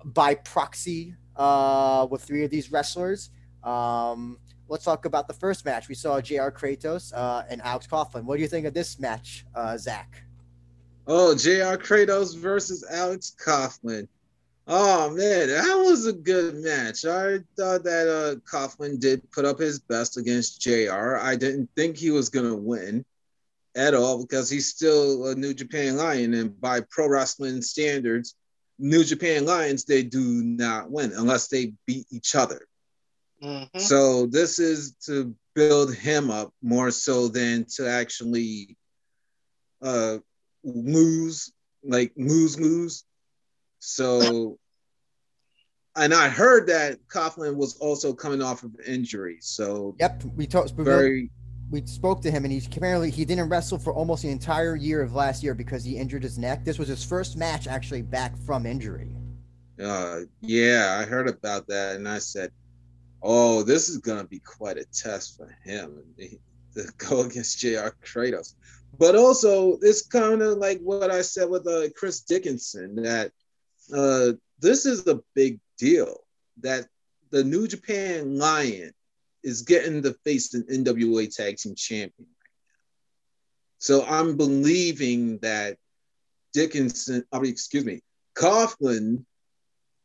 by 0.05 0.35
proxy 0.35 1.15
uh, 1.37 2.09
with 2.11 2.25
three 2.25 2.45
of 2.45 2.51
these 2.51 2.73
wrestlers. 2.73 3.31
Um, 3.63 4.39
let's 4.69 4.85
talk 4.85 5.05
about 5.05 5.29
the 5.29 5.35
first 5.35 5.65
match. 5.65 5.89
We 5.89 5.95
saw 5.95 6.21
J.R. 6.21 6.51
Kratos 6.51 7.13
uh, 7.15 7.45
and 7.49 7.63
Alex 7.63 7.87
Coughlin. 7.87 8.25
What 8.25 8.37
do 8.37 8.43
you 8.43 8.49
think 8.49 8.67
of 8.67 8.75
this 8.75 8.99
match, 8.99 9.47
uh, 9.55 9.77
Zach? 9.77 10.24
Oh, 11.07 11.35
J.R. 11.35 11.77
Kratos 11.77 12.37
versus 12.37 12.85
Alex 12.91 13.35
Coughlin. 13.45 14.09
Oh 14.67 15.11
man, 15.11 15.49
that 15.49 15.83
was 15.85 16.07
a 16.07 16.13
good 16.13 16.55
match. 16.57 17.05
I 17.05 17.41
thought 17.57 17.85
that 17.85 18.09
uh, 18.09 18.41
Coughlin 18.51 18.99
did 18.99 19.31
put 19.31 19.45
up 19.45 19.59
his 19.59 19.79
best 19.79 20.17
against 20.17 20.63
JR. 20.63 21.17
I 21.17 21.37
didn't 21.37 21.69
think 21.77 21.99
he 21.99 22.11
was 22.11 22.31
gonna 22.31 22.55
win 22.55 23.05
at 23.77 23.93
all 23.93 24.23
because 24.23 24.49
he's 24.49 24.71
still 24.71 25.27
a 25.27 25.35
New 25.35 25.53
Japan 25.53 25.97
Lion, 25.97 26.33
and 26.33 26.59
by 26.61 26.81
pro 26.81 27.09
wrestling 27.09 27.61
standards, 27.61 28.37
New 28.79 29.05
Japan 29.05 29.45
Lions 29.45 29.85
they 29.85 30.03
do 30.03 30.43
not 30.43 30.91
win 30.91 31.13
unless 31.13 31.49
they 31.49 31.75
beat 31.87 32.07
each 32.11 32.35
other. 32.35 32.67
Mm-hmm. 33.43 33.79
So 33.79 34.25
this 34.27 34.59
is 34.59 34.95
to 35.07 35.35
build 35.55 35.95
him 35.95 36.31
up 36.31 36.55
more 36.63 36.91
so 36.91 37.29
than 37.29 37.67
to 37.77 37.87
actually 37.87 38.79
uh, 39.83 40.19
lose, 40.65 41.53
like 41.83 42.13
lose, 42.17 42.59
lose. 42.59 43.05
So, 43.79 44.59
and 45.97 46.13
I 46.13 46.29
heard 46.29 46.67
that 46.69 46.99
Coughlin 47.09 47.57
was 47.57 47.77
also 47.77 48.13
coming 48.13 48.43
off 48.43 48.63
of 48.63 48.73
injury. 48.87 49.39
So, 49.41 49.95
yep, 50.01 50.23
we 50.37 50.47
talked 50.47 50.73
very. 50.73 51.31
We 51.71 51.85
spoke 51.87 52.21
to 52.23 52.31
him, 52.31 52.45
and 52.45 52.53
he's 52.53 52.67
apparently 52.67 53.11
he 53.11 53.25
didn't 53.25 53.49
wrestle 53.49 53.79
for 53.79 53.93
almost 53.93 54.23
the 54.23 54.31
entire 54.31 54.77
year 54.77 55.03
of 55.03 55.15
last 55.15 55.43
year 55.43 55.55
because 55.55 55.83
he 55.83 55.97
injured 55.97 56.23
his 56.23 56.39
neck. 56.39 56.65
This 56.65 56.79
was 56.79 56.89
his 56.89 57.05
first 57.05 57.37
match 57.37 57.67
actually 57.67 58.03
back 58.03 58.37
from 58.39 58.67
injury. 58.67 59.17
Uh, 59.83 60.21
yeah, 60.41 60.99
I 61.01 61.09
heard 61.09 61.29
about 61.29 61.67
that, 61.69 61.97
and 61.97 62.09
I 62.09 62.19
said, 62.19 62.53
oh, 63.23 63.63
this 63.63 63.89
is 63.89 64.01
to 64.01 64.25
be 64.25 64.39
quite 64.41 64.77
a 64.77 64.85
test 64.85 65.37
for 65.37 65.57
him 65.65 66.03
to 66.19 66.93
go 66.99 67.23
against 67.23 67.59
J.R. 67.59 67.97
Kratos. 68.05 68.55
But 68.99 69.17
also, 69.17 69.79
it's 69.81 70.07
kind 70.07 70.43
of 70.43 70.59
like 70.59 70.81
what 70.81 71.11
I 71.11 71.23
said 71.23 71.49
with 71.49 71.67
uh, 71.67 71.89
Chris 71.97 72.21
Dickinson 72.21 72.97
that 72.97 73.33
uh, 73.93 74.33
this 74.61 74.87
is 74.87 75.07
a 75.07 75.21
big 75.35 75.61
deal 75.79 76.19
that 76.61 76.87
the 77.31 77.43
New 77.43 77.67
Japan 77.67 78.39
Lion 78.39 78.93
is 79.43 79.63
getting 79.63 80.03
to 80.03 80.15
face 80.25 80.55
an 80.55 80.65
NWA 80.65 81.35
Tag 81.35 81.57
Team 81.57 81.75
Champion. 81.75 82.29
So 83.79 84.05
I'm 84.07 84.37
believing 84.37 85.39
that 85.39 85.77
Dickinson, 86.53 87.25
I 87.33 87.41
mean, 87.41 87.51
excuse 87.51 87.85
me, 87.85 88.01
Coughlin 88.35 89.25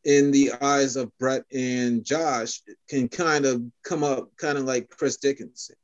in 0.03 0.31
the 0.31 0.53
eyes 0.61 0.95
of 0.95 1.15
Brett 1.17 1.43
and 1.53 2.03
Josh 2.03 2.61
can 2.89 3.07
kind 3.07 3.45
of 3.45 3.61
come 3.83 4.03
up 4.03 4.35
kind 4.37 4.57
of 4.57 4.63
like 4.63 4.89
Chris 4.89 5.17
Dickinson, 5.17 5.75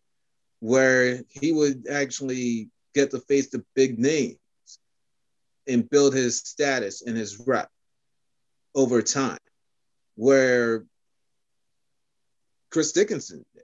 where 0.60 1.22
he 1.30 1.52
would 1.52 1.88
actually 1.88 2.70
get 2.96 3.12
to 3.12 3.20
face 3.20 3.50
the 3.50 3.64
big 3.76 4.00
names 4.00 4.38
and 5.68 5.90
build 5.90 6.14
his 6.14 6.40
status 6.40 7.02
and 7.02 7.16
his 7.18 7.40
rep 7.46 7.70
over 8.74 9.02
time, 9.02 9.38
where 10.16 10.86
Chris 12.72 12.92
Dickinson 12.92 13.46
did. 13.54 13.64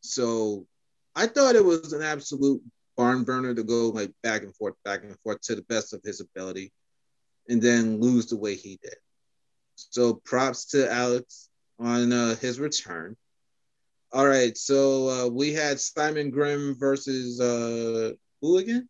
So 0.00 0.66
I 1.14 1.26
thought 1.26 1.56
it 1.56 1.64
was 1.64 1.92
an 1.92 2.02
absolute 2.02 2.62
barn 2.96 3.24
burner 3.24 3.54
to 3.54 3.62
go 3.62 3.88
like 3.88 4.12
back 4.22 4.42
and 4.42 4.54
forth, 4.54 4.74
back 4.84 5.02
and 5.04 5.18
forth 5.20 5.40
to 5.42 5.54
the 5.54 5.62
best 5.62 5.92
of 5.92 6.02
his 6.02 6.20
ability, 6.20 6.72
and 7.48 7.60
then 7.60 8.00
lose 8.00 8.26
the 8.26 8.36
way 8.36 8.54
he 8.54 8.78
did. 8.82 8.96
So 9.74 10.14
props 10.14 10.66
to 10.66 10.90
Alex 10.90 11.48
on 11.78 12.12
uh, 12.12 12.36
his 12.36 12.60
return. 12.60 13.16
All 14.14 14.26
right, 14.26 14.58
so 14.58 15.08
uh, 15.08 15.28
we 15.28 15.54
had 15.54 15.80
Simon 15.80 16.30
Grimm 16.30 16.76
versus 16.78 17.40
uh, 17.40 18.12
who 18.42 18.58
again? 18.58 18.86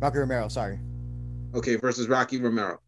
Rocky 0.00 0.18
Romero. 0.18 0.48
Sorry. 0.48 0.80
Okay, 1.54 1.76
versus 1.76 2.08
Rocky 2.08 2.40
Romero. 2.40 2.80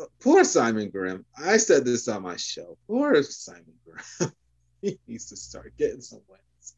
Uh, 0.00 0.04
poor 0.20 0.44
Simon 0.44 0.88
Grimm. 0.88 1.24
I 1.36 1.56
said 1.56 1.84
this 1.84 2.06
on 2.06 2.22
my 2.22 2.36
show. 2.36 2.78
Poor 2.86 3.20
Simon 3.24 3.74
Grimm. 3.84 4.32
he 4.82 5.00
needs 5.08 5.28
to 5.30 5.36
start 5.36 5.72
getting 5.76 6.00
some 6.00 6.20
wins. 6.28 6.76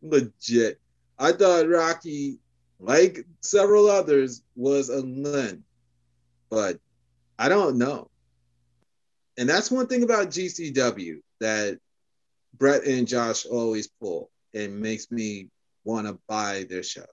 Legit. 0.00 0.80
I 1.18 1.32
thought 1.32 1.68
Rocky, 1.68 2.38
like 2.80 3.26
several 3.42 3.88
others, 3.88 4.42
was 4.56 4.88
a 4.88 5.00
Lynn, 5.00 5.64
but 6.48 6.78
I 7.38 7.50
don't 7.50 7.76
know. 7.76 8.08
And 9.36 9.46
that's 9.46 9.70
one 9.70 9.86
thing 9.86 10.02
about 10.02 10.28
GCW 10.28 11.20
that 11.40 11.78
Brett 12.56 12.84
and 12.84 13.06
Josh 13.06 13.46
always 13.46 13.88
pull 14.00 14.30
and 14.54 14.80
makes 14.80 15.10
me 15.10 15.48
want 15.84 16.06
to 16.06 16.18
buy 16.28 16.66
their 16.68 16.82
shows. 16.82 17.06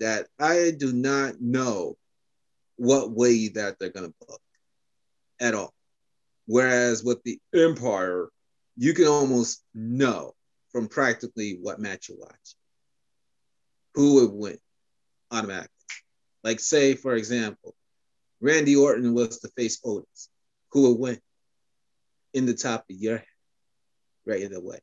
That 0.00 0.26
I 0.38 0.72
do 0.76 0.92
not 0.92 1.40
know 1.40 1.96
what 2.76 3.12
way 3.12 3.48
that 3.48 3.78
they're 3.78 3.90
going 3.90 4.08
to 4.08 4.26
book 4.26 4.40
at 5.40 5.54
all. 5.54 5.72
Whereas 6.46 7.04
with 7.04 7.22
the 7.22 7.38
Empire, 7.54 8.28
you 8.76 8.94
can 8.94 9.06
almost 9.06 9.62
know 9.74 10.34
from 10.70 10.88
practically 10.88 11.58
what 11.60 11.78
match 11.78 12.08
you 12.08 12.16
watch 12.18 12.56
who 13.94 14.14
would 14.14 14.32
win 14.32 14.58
automatically. 15.30 15.68
Like, 16.42 16.60
say, 16.60 16.94
for 16.94 17.14
example, 17.14 17.74
Randy 18.40 18.74
Orton 18.74 19.14
was 19.14 19.38
to 19.40 19.48
face 19.48 19.78
Otis, 19.84 20.28
who 20.72 20.88
would 20.88 20.98
win 20.98 21.20
in 22.34 22.46
the 22.46 22.54
top 22.54 22.84
of 22.90 22.96
your 22.96 23.18
head 23.18 23.26
right 24.26 24.52
away. 24.52 24.80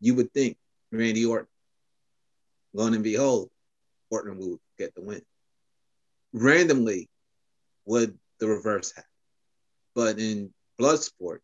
You 0.00 0.14
would 0.16 0.32
think 0.32 0.56
Randy 0.90 1.24
Orton. 1.24 1.48
Lo 2.74 2.86
and 2.86 3.02
behold, 3.02 3.50
Orton 4.10 4.38
would 4.38 4.58
get 4.78 4.94
the 4.94 5.02
win. 5.02 5.22
Randomly, 6.32 7.08
would 7.84 8.18
the 8.40 8.48
reverse 8.48 8.92
happen? 8.94 9.08
But 9.94 10.18
in 10.18 10.52
Bloodsport, 10.80 11.38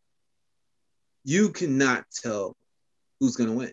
you 1.24 1.50
cannot 1.50 2.06
tell 2.10 2.56
who's 3.20 3.36
going 3.36 3.50
to 3.50 3.56
win. 3.56 3.72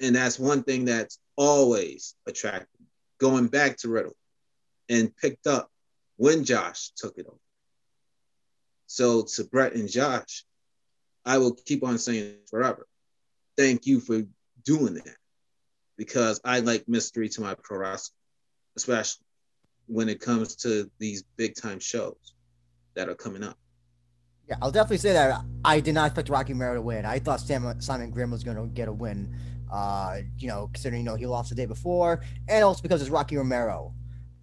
And 0.00 0.16
that's 0.16 0.38
one 0.38 0.62
thing 0.62 0.86
that's 0.86 1.18
always 1.36 2.14
attractive. 2.26 2.68
Going 3.18 3.46
back 3.46 3.76
to 3.78 3.88
Riddle 3.88 4.16
and 4.88 5.14
picked 5.16 5.46
up 5.46 5.70
when 6.16 6.44
Josh 6.44 6.90
took 6.96 7.18
it 7.18 7.26
over. 7.26 7.38
So 8.86 9.22
to 9.22 9.44
Brett 9.44 9.74
and 9.74 9.88
Josh, 9.88 10.44
I 11.26 11.38
will 11.38 11.52
keep 11.52 11.84
on 11.84 11.98
saying 11.98 12.36
forever. 12.48 12.86
Thank 13.56 13.84
you 13.84 14.00
for 14.00 14.22
doing 14.64 14.94
that 14.94 15.16
because 15.98 16.40
I 16.44 16.60
like 16.60 16.88
mystery 16.88 17.28
to 17.30 17.40
my 17.40 17.54
pro 17.62 17.78
wrestling, 17.78 18.16
especially 18.76 19.24
when 19.86 20.08
it 20.08 20.20
comes 20.20 20.54
to 20.56 20.90
these 20.98 21.24
big 21.36 21.56
time 21.56 21.80
shows 21.80 22.34
that 22.94 23.08
are 23.08 23.14
coming 23.14 23.42
up. 23.42 23.58
Yeah, 24.48 24.56
I'll 24.62 24.70
definitely 24.70 24.98
say 24.98 25.12
that 25.12 25.42
I 25.64 25.80
did 25.80 25.94
not 25.94 26.06
expect 26.06 26.28
Rocky 26.28 26.52
Romero 26.52 26.74
to 26.74 26.82
win. 26.82 27.04
I 27.04 27.18
thought 27.18 27.40
Sam, 27.40 27.80
Simon 27.80 28.10
Grimm 28.10 28.30
was 28.30 28.44
going 28.44 28.56
to 28.56 28.66
get 28.66 28.86
a 28.86 28.92
win. 28.92 29.34
Uh, 29.72 30.18
you 30.38 30.46
know, 30.46 30.70
considering 30.72 31.02
you 31.02 31.04
know 31.04 31.16
he 31.16 31.26
lost 31.26 31.48
the 31.48 31.56
day 31.56 31.66
before, 31.66 32.22
and 32.48 32.62
also 32.62 32.80
because 32.82 33.02
it's 33.02 33.10
Rocky 33.10 33.36
Romero. 33.36 33.92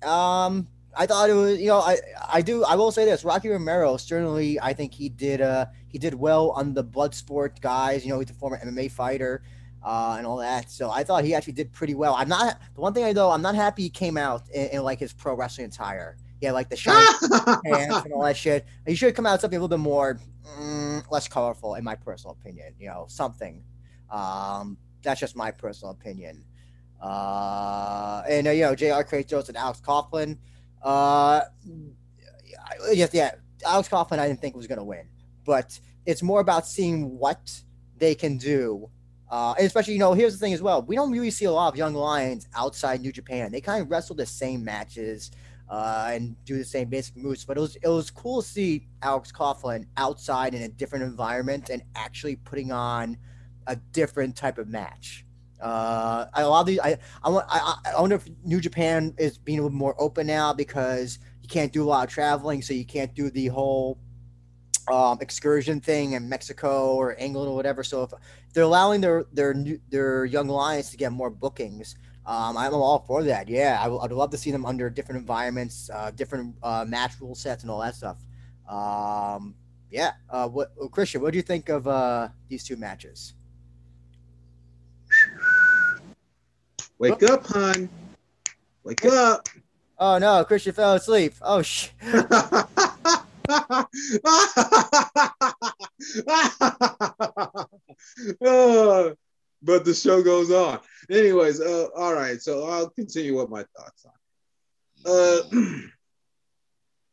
Um, 0.04 0.68
I 0.96 1.06
thought 1.06 1.30
it 1.30 1.34
was, 1.34 1.60
you 1.60 1.68
know, 1.68 1.80
I 1.80 1.98
I 2.32 2.42
do 2.42 2.64
I 2.64 2.76
will 2.76 2.92
say 2.92 3.06
this, 3.06 3.24
Rocky 3.24 3.50
Romero 3.50 3.98
certainly 3.98 4.60
I 4.60 4.74
think 4.74 4.94
he 4.94 5.10
did 5.10 5.42
uh 5.42 5.66
he 5.88 5.98
did 5.98 6.14
well 6.14 6.52
on 6.52 6.74
the 6.74 6.84
Bloodsport 6.84 7.62
guys. 7.62 8.06
You 8.06 8.14
know, 8.14 8.20
he's 8.20 8.30
a 8.30 8.34
former 8.34 8.60
MMA 8.64 8.92
fighter. 8.92 9.44
Uh, 9.86 10.16
and 10.18 10.26
all 10.26 10.38
that. 10.38 10.72
So 10.72 10.90
I 10.90 11.04
thought 11.04 11.26
he 11.26 11.36
actually 11.36 11.52
did 11.52 11.74
pretty 11.74 11.94
well. 11.94 12.16
I'm 12.18 12.30
not 12.30 12.58
the 12.74 12.80
one 12.80 12.94
thing 12.94 13.04
I 13.04 13.12
know 13.12 13.32
I'm 13.32 13.42
not 13.42 13.54
happy 13.54 13.84
he 13.84 13.90
came 13.90 14.16
out 14.16 14.44
in, 14.54 14.68
in 14.68 14.84
like 14.84 14.98
his 14.98 15.12
pro 15.12 15.36
wrestling 15.36 15.68
attire. 15.68 16.16
Yeah, 16.40 16.54
like 16.54 16.70
the 16.70 16.78
shiny 16.78 17.06
pants 17.66 18.06
and 18.06 18.14
all 18.14 18.24
that 18.24 18.38
shit. 18.38 18.66
He 18.88 18.96
should 18.96 19.14
come 19.14 19.26
out 19.26 19.42
something 19.42 19.58
a 19.58 19.62
little 19.62 19.78
bit 19.78 19.84
more 19.84 20.22
mm, 20.58 21.04
less 21.12 21.28
colorful, 21.28 21.76
in 21.76 21.84
my 21.84 21.96
personal 21.96 22.38
opinion. 22.40 22.74
You 22.80 22.88
know, 22.88 23.06
something. 23.10 23.62
Um, 24.10 24.78
that's 25.02 25.20
just 25.20 25.36
my 25.36 25.52
personal 25.52 25.92
opinion. 25.92 26.44
Uh, 27.02 28.24
and 28.30 28.48
uh, 28.48 28.52
you 28.52 28.62
know, 28.62 28.76
J.R. 28.76 29.04
Kratos 29.04 29.50
and 29.50 29.58
Alex 29.58 29.82
Coughlin. 29.82 30.38
Uh, 30.84 31.42
yes, 32.92 33.10
yeah, 33.14 33.32
Alex 33.66 33.90
Coughlin. 33.90 34.20
I 34.20 34.28
didn't 34.28 34.42
think 34.42 34.56
was 34.56 34.68
going 34.68 34.80
to 34.80 34.84
win, 34.84 35.08
but 35.46 35.80
it's 36.06 36.22
more 36.22 36.42
about 36.42 36.68
seeing 36.68 37.18
what 37.18 37.52
they 37.98 38.14
can 38.16 38.38
do. 38.38 38.90
Uh, 39.30 39.56
and 39.58 39.66
especially, 39.66 39.94
you 39.94 40.00
know, 40.00 40.14
here's 40.14 40.34
the 40.34 40.40
thing 40.40 40.54
as 40.54 40.62
well. 40.62 40.84
We 40.84 40.96
don't 40.96 41.12
really 41.12 41.32
see 41.32 41.46
a 41.46 41.52
lot 41.52 41.70
of 41.70 41.78
young 41.78 41.96
lions 41.96 42.48
outside 42.56 43.02
New 43.02 43.12
Japan. 43.12 43.52
They 43.52 43.62
kind 43.62 43.82
of 43.82 43.90
wrestle 43.90 44.16
the 44.16 44.26
same 44.26 44.64
matches 44.64 45.32
uh, 45.70 46.12
and 46.12 46.36
do 46.46 46.58
the 46.58 46.66
same 46.66 46.90
basic 46.90 47.18
moves. 47.18 47.44
But 47.46 47.58
it 47.58 47.62
was 47.62 47.76
it 47.78 47.88
was 47.88 48.12
cool 48.12 48.42
to 48.42 48.48
see 48.48 48.88
Alex 49.02 49.32
Coughlin 49.32 49.86
outside 49.98 50.54
in 50.54 50.62
a 50.64 50.70
different 50.70 51.06
environment 51.06 51.70
and 51.70 51.82
actually 51.96 52.36
putting 52.36 52.72
on 52.72 53.18
a 53.68 53.76
different 53.76 54.36
type 54.36 54.58
of 54.58 54.68
match. 54.68 55.26
Uh, 55.64 56.26
a 56.34 56.46
lot 56.46 56.60
of 56.60 56.68
these, 56.68 56.80
I, 56.80 56.98
I, 57.24 57.30
I, 57.32 57.76
I 57.96 58.02
wonder 58.02 58.18
if 58.18 58.28
New 58.44 58.60
Japan 58.60 59.14
is 59.18 59.38
being 59.38 59.60
a 59.60 59.62
little 59.62 59.78
more 59.78 59.96
open 59.98 60.28
now 60.28 60.52
because 60.52 61.20
you 61.42 61.48
can't 61.48 61.72
do 61.72 61.84
a 61.84 61.88
lot 61.88 62.06
of 62.06 62.14
traveling, 62.14 62.62
so 62.62 62.74
you 62.74 62.86
can't 62.86 63.14
do 63.16 63.30
the 63.30 63.48
whole 63.48 63.98
um, 64.92 65.20
excursion 65.22 65.80
thing 65.80 66.14
in 66.14 66.28
Mexico 66.28 66.96
or 66.96 67.16
England 67.18 67.50
or 67.50 67.56
whatever. 67.56 67.82
So 67.82 68.04
if 68.04 68.12
they're 68.54 68.64
allowing 68.64 69.00
their 69.00 69.26
their 69.32 69.56
their 69.90 70.26
young 70.26 70.50
lions 70.50 70.90
to 70.90 70.98
get 70.98 71.14
more 71.14 71.30
bookings, 71.30 71.96
um, 72.26 72.58
I'm 72.58 72.74
all 72.74 73.00
for 73.08 73.24
that. 73.24 73.48
Yeah, 73.48 73.80
I 73.82 73.88
would 73.88 74.12
love 74.12 74.32
to 74.32 74.38
see 74.38 74.52
them 74.52 74.66
under 74.66 74.90
different 74.90 75.22
environments, 75.22 75.90
uh, 75.94 76.12
different 76.12 76.56
uh, 76.62 76.84
match 76.86 77.22
rule 77.22 77.36
sets, 77.36 77.64
and 77.64 77.72
all 77.72 77.80
that 77.80 77.96
stuff. 77.96 78.18
Um, 78.68 79.56
yeah. 79.90 80.12
Uh, 80.30 80.50
what 80.50 80.74
Christian? 80.92 81.22
What 81.22 81.32
do 81.32 81.38
you 81.38 81.44
think 81.44 81.70
of 81.70 81.88
uh, 81.88 82.30
these 82.50 82.66
two 82.66 82.76
matches? 82.76 83.36
Wake 87.04 87.24
oh. 87.24 87.34
up, 87.34 87.46
hon. 87.48 87.90
Wake 88.86 89.04
up. 89.04 89.50
Oh 90.00 90.20
no, 90.20 90.46
Christian 90.46 90.72
fell 90.72 90.94
asleep. 90.94 91.34
Oh 91.42 91.62
shit. 91.62 91.92
oh, 98.42 99.14
but 99.62 99.84
the 99.84 99.94
show 99.94 100.24
goes 100.24 100.50
on. 100.50 100.80
Anyways, 101.12 101.60
uh, 101.60 101.88
all 101.94 102.14
right. 102.14 102.42
So 102.42 102.70
I'll 102.70 102.90
continue 102.90 103.36
what 103.36 103.50
my 103.50 103.66
thoughts 103.76 104.06
are. 104.06 104.14
Uh, 105.06 105.42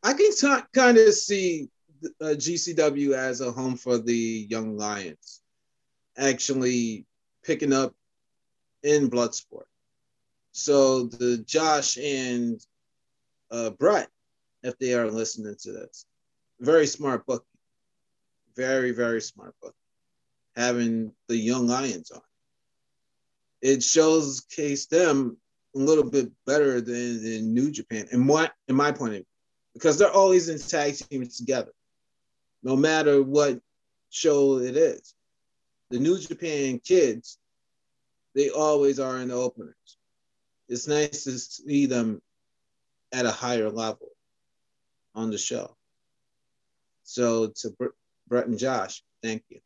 I 0.05 0.13
can 0.13 0.33
t- 0.37 0.67
kind 0.73 0.99
of 0.99 1.15
see 1.15 1.69
uh, 2.21 2.27
GCW 2.27 3.15
as 3.15 3.41
a 3.41 3.51
home 3.51 3.77
for 3.77 3.99
the 3.99 4.47
young 4.49 4.77
lions, 4.77 5.41
actually 6.17 7.07
picking 7.45 7.73
up 7.73 7.93
in 8.85 9.11
Bloodsport. 9.11 9.65
So 10.53 11.05
the 11.05 11.39
Josh 11.39 11.97
and 11.97 12.61
uh, 13.51 13.71
Brett, 13.71 14.09
if 14.63 14.79
they 14.79 14.95
are 14.95 15.11
listening 15.11 15.55
to 15.63 15.73
this, 15.73 16.07
very 16.61 16.87
smart 16.87 17.27
book, 17.27 17.45
very 18.57 18.91
very 18.91 19.21
smart 19.21 19.55
book, 19.63 19.75
having 20.57 21.13
the 21.29 21.37
young 21.37 21.67
lions 21.67 22.11
on. 22.11 22.21
It 23.63 23.83
shows 23.83 24.41
case 24.41 24.87
them 24.87 25.37
a 25.77 25.79
little 25.79 26.09
bit 26.09 26.31
better 26.47 26.81
than 26.81 27.25
in 27.25 27.55
New 27.55 27.71
Japan, 27.71 28.09
in 28.11 28.27
my 28.27 28.51
in 28.69 28.75
my 28.75 28.91
point 28.91 29.13
of 29.13 29.17
view, 29.19 29.27
because 29.75 29.99
they're 29.99 30.11
always 30.11 30.49
in 30.49 30.59
tag 30.59 30.97
teams 30.97 31.37
together, 31.37 31.73
no 32.63 32.77
matter 32.77 33.23
what 33.23 33.61
show 34.11 34.59
it 34.59 34.77
is. 34.77 35.15
The 35.91 35.99
New 36.01 36.19
Japan 36.19 36.81
kids, 36.81 37.39
they 38.35 38.51
always 38.51 38.99
are 38.99 39.19
in 39.19 39.29
the 39.29 39.35
openers 39.35 39.99
it's 40.71 40.87
nice 40.87 41.25
to 41.25 41.39
see 41.39 41.87
them 41.87 42.23
at 43.13 43.27
a 43.27 43.31
higher 43.31 43.69
level 43.69 44.09
on 45.15 45.31
the 45.31 45.37
show. 45.37 45.77
So 47.03 47.49
to 47.49 47.75
Brett 48.29 48.47
and 48.47 48.57
Josh, 48.57 49.03
thank 49.23 49.43
you. 49.49 49.59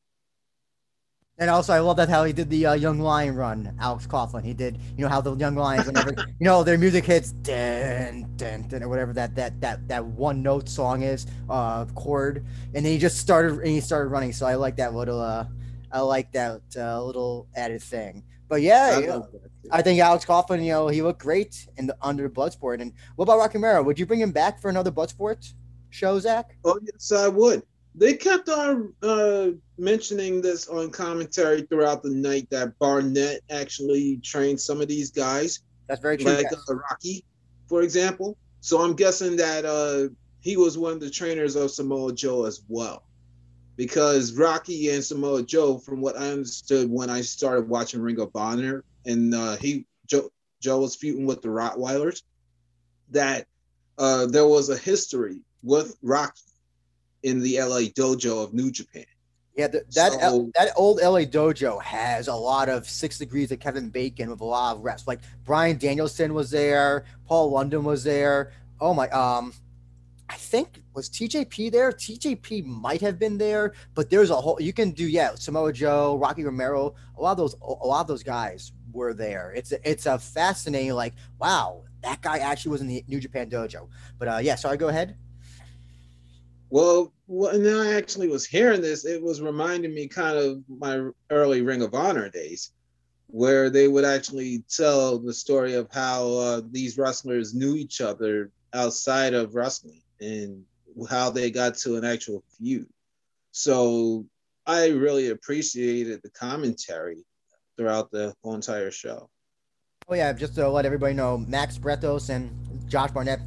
And 1.37 1.51
also, 1.51 1.73
I 1.75 1.81
love 1.81 1.97
that 1.97 2.09
how 2.09 2.25
he 2.25 2.33
did 2.33 2.49
the 2.49 2.65
uh, 2.65 2.73
Young 2.75 3.01
Lion 3.01 3.35
run, 3.35 3.77
Alex 3.81 4.07
Coughlin. 4.07 4.45
He 4.45 4.55
did, 4.55 4.79
you 4.97 5.03
know, 5.03 5.09
how 5.09 5.21
the 5.21 5.35
Young 5.35 5.57
Lions, 5.57 5.85
whenever 5.87 6.11
you 6.29 6.45
know 6.45 6.63
their 6.63 6.79
music 6.79 7.05
hits, 7.05 7.33
dun, 7.33 8.33
dun, 8.37 8.63
dun, 8.69 8.85
or 8.85 8.89
whatever 8.89 9.13
that 9.13 9.35
that 9.35 9.61
that 9.61 9.87
that 9.89 10.05
one 10.05 10.43
note 10.43 10.69
song 10.69 11.03
is, 11.03 11.27
uh, 11.51 11.87
chord, 11.97 12.47
and 12.73 12.85
then 12.85 12.93
he 12.93 12.99
just 12.99 13.19
started 13.19 13.59
and 13.59 13.67
he 13.67 13.81
started 13.81 14.11
running. 14.11 14.33
So 14.33 14.47
I 14.47 14.55
like 14.55 14.77
that 14.77 14.95
little, 14.95 15.21
uh, 15.21 15.47
I 15.91 16.01
like 16.01 16.31
that 16.33 16.63
uh, 16.77 17.03
little 17.03 17.49
added 17.57 17.83
thing. 17.83 18.23
But 18.55 18.63
yeah, 18.63 19.19
I 19.73 19.83
think 19.83 19.99
Alex 19.99 20.25
Coughlin, 20.25 20.65
you 20.65 20.71
know, 20.71 20.87
he 20.87 21.03
looked 21.03 21.21
great 21.21 21.67
in 21.77 21.89
the 21.89 21.97
under 22.01 22.29
the 22.29 22.33
Bloodsport. 22.33 22.81
And 22.81 22.93
what 23.17 23.25
about 23.25 23.39
Rocky 23.39 23.59
Romero? 23.59 23.83
Would 23.83 23.99
you 23.99 24.07
bring 24.07 24.21
him 24.21 24.31
back 24.31 24.61
for 24.61 24.69
another 24.69 24.93
Bloodsport 24.93 25.53
show, 25.91 26.21
Zach? 26.21 26.55
Oh 26.65 26.79
yes, 26.81 27.11
I 27.11 27.27
would. 27.27 27.65
They 27.97 28.15
kept 28.15 28.49
on 28.49 28.95
uh, 29.03 29.49
mentioning 29.77 30.41
this 30.41 30.69
on 30.69 30.91
commentary 30.91 31.63
throughout 31.63 32.05
the 32.05 32.11
night 32.11 32.49
that 32.51 32.79
Barnett 32.79 33.41
actually 33.51 34.19
trained 34.19 34.61
some 34.61 34.81
of 34.81 34.87
these 34.87 35.11
guys. 35.11 35.59
That's 35.89 36.01
very 36.01 36.17
true. 36.17 36.31
Like 36.31 36.47
uh, 36.53 36.77
Rocky, 36.77 37.25
for 37.69 37.83
example. 37.83 38.37
So 38.61 38.83
I'm 38.83 38.95
guessing 38.95 39.35
that 39.35 39.65
uh, 39.65 40.15
he 40.39 40.57
was 40.57 40.79
one 40.79 40.93
of 40.93 41.01
the 41.01 41.11
trainers 41.11 41.57
of 41.57 41.73
Samoa 41.73 42.13
Joe 42.15 42.45
as 42.45 42.63
well 42.69 43.03
because 43.77 44.33
Rocky 44.33 44.91
and 44.91 45.03
Samoa 45.03 45.43
Joe, 45.43 45.79
from 45.79 46.01
what 46.01 46.17
I 46.17 46.31
understood 46.31 46.91
when 46.91 47.11
I 47.11 47.21
started 47.21 47.69
watching 47.69 48.01
Ring 48.01 48.21
of 48.21 48.31
Honor, 48.35 48.85
and 49.07 49.35
uh, 49.35 49.57
he 49.57 49.87
Joe, 50.07 50.31
Joe 50.61 50.81
was 50.81 50.97
feuding 50.97 51.27
with 51.27 51.43
the 51.43 51.49
Rottweilers, 51.49 52.23
that 53.11 53.47
uh, 53.99 54.27
there 54.27 54.47
was 54.47 54.71
a 54.71 54.77
history 54.77 55.41
with 55.63 55.97
Rocky 56.03 56.41
in 57.23 57.41
the 57.41 57.59
LA 57.61 57.89
dojo 57.91 58.45
of 58.45 58.55
New 58.55 58.71
Japan. 58.71 59.07
Yeah, 59.57 59.69
the, 59.69 59.85
that 59.95 60.13
so, 60.13 60.19
L, 60.19 60.51
that 60.57 60.73
old 60.77 61.01
LA 61.01 61.21
dojo 61.21 61.81
has 61.81 62.27
a 62.27 62.35
lot 62.35 62.69
of 62.69 62.89
six 62.89 63.19
degrees 63.19 63.53
of 63.53 63.61
Kevin 63.61 63.89
Bacon 63.89 64.29
with 64.29 64.41
a 64.41 64.45
lot 64.45 64.77
of 64.77 64.83
reps. 64.83 65.07
Like 65.07 65.21
Bryan 65.45 65.79
Danielson 65.79 66.35
was 66.35 66.51
there, 66.51 67.05
Paul 67.27 67.51
London 67.51 67.85
was 67.85 68.03
there. 68.03 68.53
Oh 68.81 68.95
my, 68.95 69.09
um, 69.11 69.55
I 70.29 70.35
think 70.35 70.83
was 70.95 71.11
TJP 71.11 71.73
there. 71.73 71.91
TJP 71.91 72.65
might 72.65 73.01
have 73.01 73.19
been 73.19 73.37
there, 73.37 73.75
but 73.95 74.11
there's 74.11 74.31
a 74.31 74.37
whole. 74.37 74.61
You 74.61 74.73
can 74.73 74.93
do 74.93 75.07
yeah, 75.07 75.35
Samoa 75.35 75.73
Joe, 75.73 76.17
Rocky 76.17 76.45
Romero. 76.45 76.95
A 77.19 77.21
lot 77.21 77.33
of 77.33 77.39
those, 77.39 77.55
a 77.61 77.87
lot 77.87 78.03
of 78.03 78.07
those 78.07 78.23
guys 78.23 78.73
were 78.93 79.13
there. 79.13 79.53
It's 79.55 79.73
a, 79.73 79.89
it's 79.91 80.07
a 80.07 80.19
fascinating 80.19 80.93
like 80.93 81.15
wow, 81.39 81.83
that 82.03 82.23
guy 82.23 82.39
actually 82.39 82.73
was 82.73 82.81
in 82.81 82.87
the 82.87 83.05
New 83.09 83.21
Japan 83.21 83.51
dojo. 83.51 83.89
But 84.19 84.29
uh, 84.29 84.39
yeah, 84.39 84.55
sorry, 84.55 84.77
go 84.77 84.89
ahead. 84.89 85.17
Well, 86.71 87.13
when 87.27 87.67
I 87.67 87.95
actually 87.95 88.29
was 88.29 88.47
hearing 88.47 88.81
this, 88.81 89.05
it 89.05 89.23
was 89.23 89.41
reminding 89.41 89.95
me 89.95 90.09
kind 90.09 90.37
of 90.37 90.63
my 90.69 91.09
early 91.31 91.63
Ring 91.63 91.83
of 91.83 91.95
Honor 91.95 92.29
days, 92.29 92.71
where 93.29 93.71
they 93.71 93.87
would 93.89 94.05
actually 94.05 94.65
tell 94.69 95.19
the 95.19 95.33
story 95.33 95.75
of 95.75 95.89
how 95.93 96.33
uh, 96.33 96.61
these 96.71 96.99
wrestlers 96.99 97.55
knew 97.55 97.77
each 97.77 98.01
other 98.01 98.51
outside 98.73 99.35
of 99.35 99.55
wrestling 99.55 100.03
and 100.21 100.65
how 101.09 101.31
they 101.31 101.51
got 101.51 101.77
to 101.79 101.97
an 101.97 102.05
actual 102.05 102.43
feud. 102.57 102.89
So 103.53 104.27
I 104.67 104.89
really 104.89 105.31
appreciated 105.31 106.21
the 106.23 106.31
commentary 106.31 107.25
throughout 107.77 108.11
the 108.11 108.35
whole 108.43 108.55
entire 108.55 108.91
show. 108.91 109.29
Oh 110.09 110.15
yeah, 110.15 110.33
just 110.33 110.55
to 110.57 110.69
let 110.69 110.85
everybody 110.85 111.15
know, 111.15 111.39
Max 111.39 111.79
Bretos 111.79 112.29
and 112.31 112.53
Josh 112.89 113.11
Barnett 113.11 113.41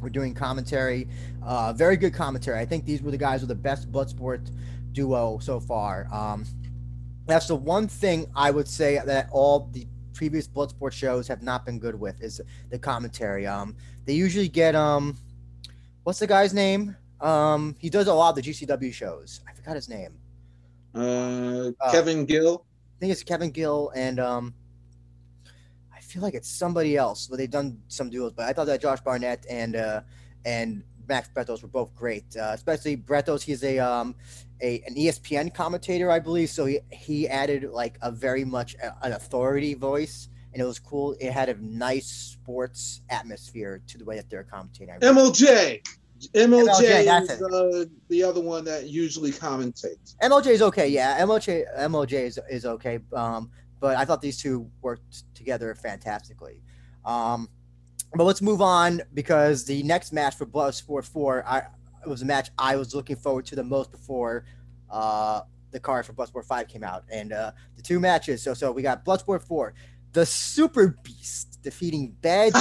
were 0.00 0.10
doing 0.10 0.34
commentary. 0.34 1.08
Uh, 1.42 1.72
very 1.72 1.96
good 1.96 2.14
commentary. 2.14 2.58
I 2.58 2.66
think 2.66 2.84
these 2.84 3.02
were 3.02 3.10
the 3.10 3.18
guys 3.18 3.40
with 3.40 3.48
the 3.48 3.54
best 3.54 3.90
Bloodsport 3.90 4.50
duo 4.92 5.38
so 5.40 5.58
far. 5.60 6.06
Um, 6.12 6.44
that's 7.26 7.48
the 7.48 7.56
one 7.56 7.88
thing 7.88 8.30
I 8.34 8.50
would 8.50 8.68
say 8.68 9.00
that 9.04 9.28
all 9.32 9.68
the 9.72 9.86
previous 10.14 10.48
Bloodsport 10.48 10.92
shows 10.92 11.28
have 11.28 11.42
not 11.42 11.64
been 11.64 11.78
good 11.78 11.98
with 11.98 12.20
is 12.22 12.40
the 12.70 12.78
commentary. 12.78 13.46
Um, 13.46 13.76
they 14.04 14.14
usually 14.14 14.48
get 14.48 14.74
um, 14.74 15.16
what's 16.08 16.20
the 16.20 16.26
guy's 16.26 16.54
name? 16.54 16.96
Um, 17.20 17.76
he 17.78 17.90
does 17.90 18.06
a 18.06 18.14
lot 18.14 18.30
of 18.30 18.36
the 18.36 18.40
GCW 18.40 18.94
shows. 18.94 19.42
I 19.46 19.52
forgot 19.52 19.74
his 19.74 19.90
name. 19.90 20.14
Uh, 20.94 21.72
uh 21.78 21.92
Kevin 21.92 22.24
Gill. 22.24 22.64
I 22.96 22.98
think 22.98 23.12
it's 23.12 23.22
Kevin 23.22 23.50
Gill, 23.50 23.92
and 23.94 24.18
um, 24.18 24.54
I 25.94 26.00
feel 26.00 26.22
like 26.22 26.32
it's 26.32 26.48
somebody 26.48 26.96
else. 26.96 27.26
But 27.26 27.36
they've 27.36 27.50
done 27.50 27.82
some 27.88 28.08
duels. 28.08 28.32
But 28.32 28.46
I 28.46 28.54
thought 28.54 28.68
that 28.68 28.80
Josh 28.80 29.02
Barnett 29.02 29.44
and 29.50 29.76
uh, 29.76 30.00
and 30.46 30.82
Max 31.06 31.28
Bretos 31.28 31.60
were 31.60 31.68
both 31.68 31.94
great. 31.94 32.24
Uh, 32.34 32.52
especially 32.54 32.96
Bretos, 32.96 33.42
he's 33.42 33.62
a 33.62 33.78
um, 33.78 34.14
a 34.62 34.80
an 34.86 34.94
ESPN 34.94 35.52
commentator, 35.52 36.10
I 36.10 36.20
believe. 36.20 36.48
So 36.48 36.64
he 36.64 36.80
he 36.90 37.28
added 37.28 37.64
like 37.64 37.98
a 38.00 38.10
very 38.10 38.46
much 38.46 38.76
a, 38.76 38.96
an 39.02 39.12
authority 39.12 39.74
voice, 39.74 40.30
and 40.58 40.64
it 40.64 40.66
was 40.66 40.80
cool. 40.80 41.14
It 41.20 41.30
had 41.30 41.48
a 41.48 41.54
nice 41.64 42.06
sports 42.08 43.02
atmosphere 43.10 43.80
to 43.86 43.96
the 43.96 44.04
way 44.04 44.16
that 44.16 44.28
they're 44.28 44.42
commentating. 44.42 44.98
MLJ. 44.98 45.86
MLJ, 46.34 47.06
MLJ 47.06 47.22
is 47.22 47.42
uh, 47.42 47.84
the 48.08 48.24
other 48.24 48.40
one 48.40 48.64
that 48.64 48.88
usually 48.88 49.30
commentates. 49.30 50.16
MLJ 50.20 50.46
is 50.46 50.62
okay, 50.62 50.88
yeah. 50.88 51.24
MLJ 51.24 51.62
MLJ 51.78 52.12
is, 52.12 52.40
is 52.50 52.66
okay, 52.66 52.98
um, 53.12 53.52
but 53.78 53.96
I 53.96 54.04
thought 54.04 54.20
these 54.20 54.36
two 54.36 54.68
worked 54.82 55.32
together 55.36 55.76
fantastically. 55.76 56.60
Um, 57.04 57.48
but 58.16 58.24
let's 58.24 58.42
move 58.42 58.60
on 58.60 59.00
because 59.14 59.64
the 59.64 59.84
next 59.84 60.12
match 60.12 60.34
for 60.34 60.44
Bloodsport 60.44 61.04
Four, 61.04 61.44
I 61.46 61.58
it 61.58 62.08
was 62.08 62.22
a 62.22 62.26
match 62.26 62.50
I 62.58 62.74
was 62.74 62.96
looking 62.96 63.14
forward 63.14 63.46
to 63.46 63.54
the 63.54 63.62
most 63.62 63.92
before 63.92 64.44
uh, 64.90 65.42
the 65.70 65.78
card 65.78 66.04
for 66.04 66.14
Bloodsport 66.14 66.46
Five 66.46 66.66
came 66.66 66.82
out, 66.82 67.04
and 67.12 67.32
uh, 67.32 67.52
the 67.76 67.82
two 67.82 68.00
matches. 68.00 68.42
So 68.42 68.54
so 68.54 68.72
we 68.72 68.82
got 68.82 69.04
Bloodsport 69.04 69.44
Four, 69.44 69.74
the 70.18 70.26
Super 70.26 70.96
Beast 71.04 71.60
defeating 71.62 72.10
Bad 72.22 72.52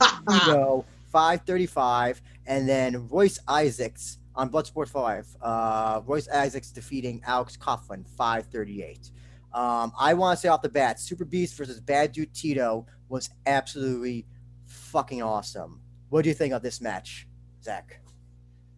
Ego 0.30 0.84
535, 1.10 2.20
and 2.44 2.68
then 2.68 3.08
Royce 3.08 3.38
Isaacs 3.48 4.18
on 4.34 4.50
Bloodsport 4.50 4.90
5. 4.90 5.26
Uh, 5.40 6.02
Royce 6.04 6.28
Isaacs 6.28 6.72
defeating 6.72 7.22
Alex 7.26 7.56
Coughlin 7.56 8.06
538. 8.18 9.12
Um, 9.54 9.92
I 9.98 10.12
want 10.12 10.36
to 10.36 10.42
say 10.42 10.50
off 10.50 10.60
the 10.60 10.68
bat, 10.68 11.00
Super 11.00 11.24
Beast 11.24 11.56
versus 11.56 11.80
Bad 11.80 12.12
Dude 12.12 12.34
Tito 12.34 12.84
was 13.08 13.30
absolutely 13.46 14.26
fucking 14.66 15.22
awesome. 15.22 15.80
What 16.10 16.20
do 16.20 16.28
you 16.28 16.34
think 16.34 16.52
of 16.52 16.60
this 16.60 16.82
match, 16.82 17.26
Zach? 17.64 17.98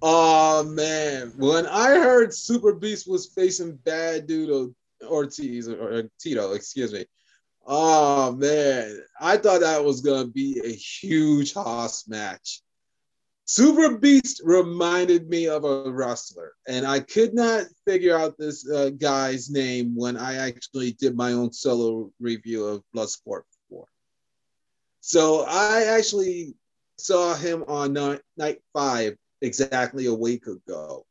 Oh 0.01 0.63
man, 0.63 1.33
when 1.39 1.67
I 1.67 1.89
heard 1.99 2.33
Super 2.33 2.73
Beast 2.73 3.09
was 3.09 3.27
facing 3.27 3.75
Bad 3.79 4.29
Dude 4.29 4.73
Ortiz 5.03 5.69
or, 5.69 5.99
or 5.99 6.03
Tito, 6.21 6.53
excuse 6.53 6.93
me. 6.93 7.05
Oh 7.71 8.33
man, 8.33 9.03
I 9.21 9.37
thought 9.37 9.61
that 9.61 9.85
was 9.85 10.01
gonna 10.01 10.27
be 10.27 10.59
a 10.65 10.71
huge 10.73 11.53
hoss 11.53 12.09
match. 12.09 12.63
Super 13.45 13.99
Beast 13.99 14.41
reminded 14.43 15.29
me 15.29 15.49
of 15.49 15.65
a 15.65 15.91
wrestler, 15.91 16.55
and 16.67 16.87
I 16.87 17.01
could 17.01 17.35
not 17.35 17.67
figure 17.87 18.17
out 18.17 18.39
this 18.39 18.67
uh, 18.71 18.91
guy's 18.91 19.51
name 19.51 19.95
when 19.95 20.17
I 20.17 20.37
actually 20.37 20.93
did 20.93 21.15
my 21.15 21.33
own 21.33 21.53
solo 21.53 22.11
review 22.21 22.65
of 22.65 22.83
Bloodsport 22.97 23.43
before. 23.69 23.89
so 25.01 25.45
I 25.47 25.85
actually 25.85 26.55
saw 26.97 27.35
him 27.35 27.65
on 27.69 27.93
night 28.39 28.63
five 28.73 29.17
exactly 29.43 30.07
a 30.07 30.15
week 30.15 30.47
ago 30.47 31.05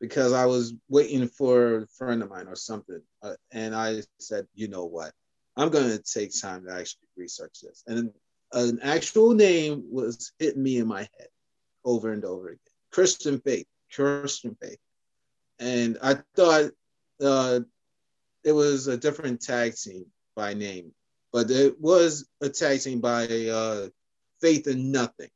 because 0.00 0.34
I 0.34 0.44
was 0.44 0.74
waiting 0.90 1.28
for 1.28 1.78
a 1.78 1.86
friend 1.86 2.22
of 2.22 2.28
mine 2.28 2.46
or 2.46 2.56
something. 2.56 3.00
Uh, 3.22 3.36
and 3.52 3.74
I 3.74 4.02
said, 4.18 4.46
you 4.54 4.68
know 4.68 4.84
what? 4.84 5.12
I'm 5.56 5.70
going 5.70 5.90
to 5.90 6.02
take 6.02 6.38
time 6.38 6.64
to 6.64 6.72
actually 6.72 7.08
research 7.16 7.60
this. 7.62 7.82
And 7.86 8.10
an 8.52 8.80
actual 8.82 9.34
name 9.34 9.84
was 9.90 10.32
hitting 10.38 10.62
me 10.62 10.78
in 10.78 10.86
my 10.86 11.00
head 11.00 11.28
over 11.84 12.12
and 12.12 12.24
over 12.24 12.48
again 12.48 12.58
Christian 12.90 13.40
Faith, 13.40 13.66
Christian 13.92 14.56
Faith. 14.60 14.78
And 15.58 15.98
I 16.02 16.18
thought 16.34 16.70
uh, 17.22 17.60
it 18.44 18.52
was 18.52 18.86
a 18.86 18.96
different 18.96 19.40
tag 19.40 19.74
team 19.76 20.06
by 20.36 20.54
name 20.54 20.92
but 21.34 21.50
it 21.50 21.80
was 21.80 22.28
a 22.40 22.48
tag 22.48 22.80
team 22.80 23.00
by 23.00 23.26
uh, 23.48 23.88
Faith 24.40 24.68
in 24.68 24.92
Nothing. 24.92 25.30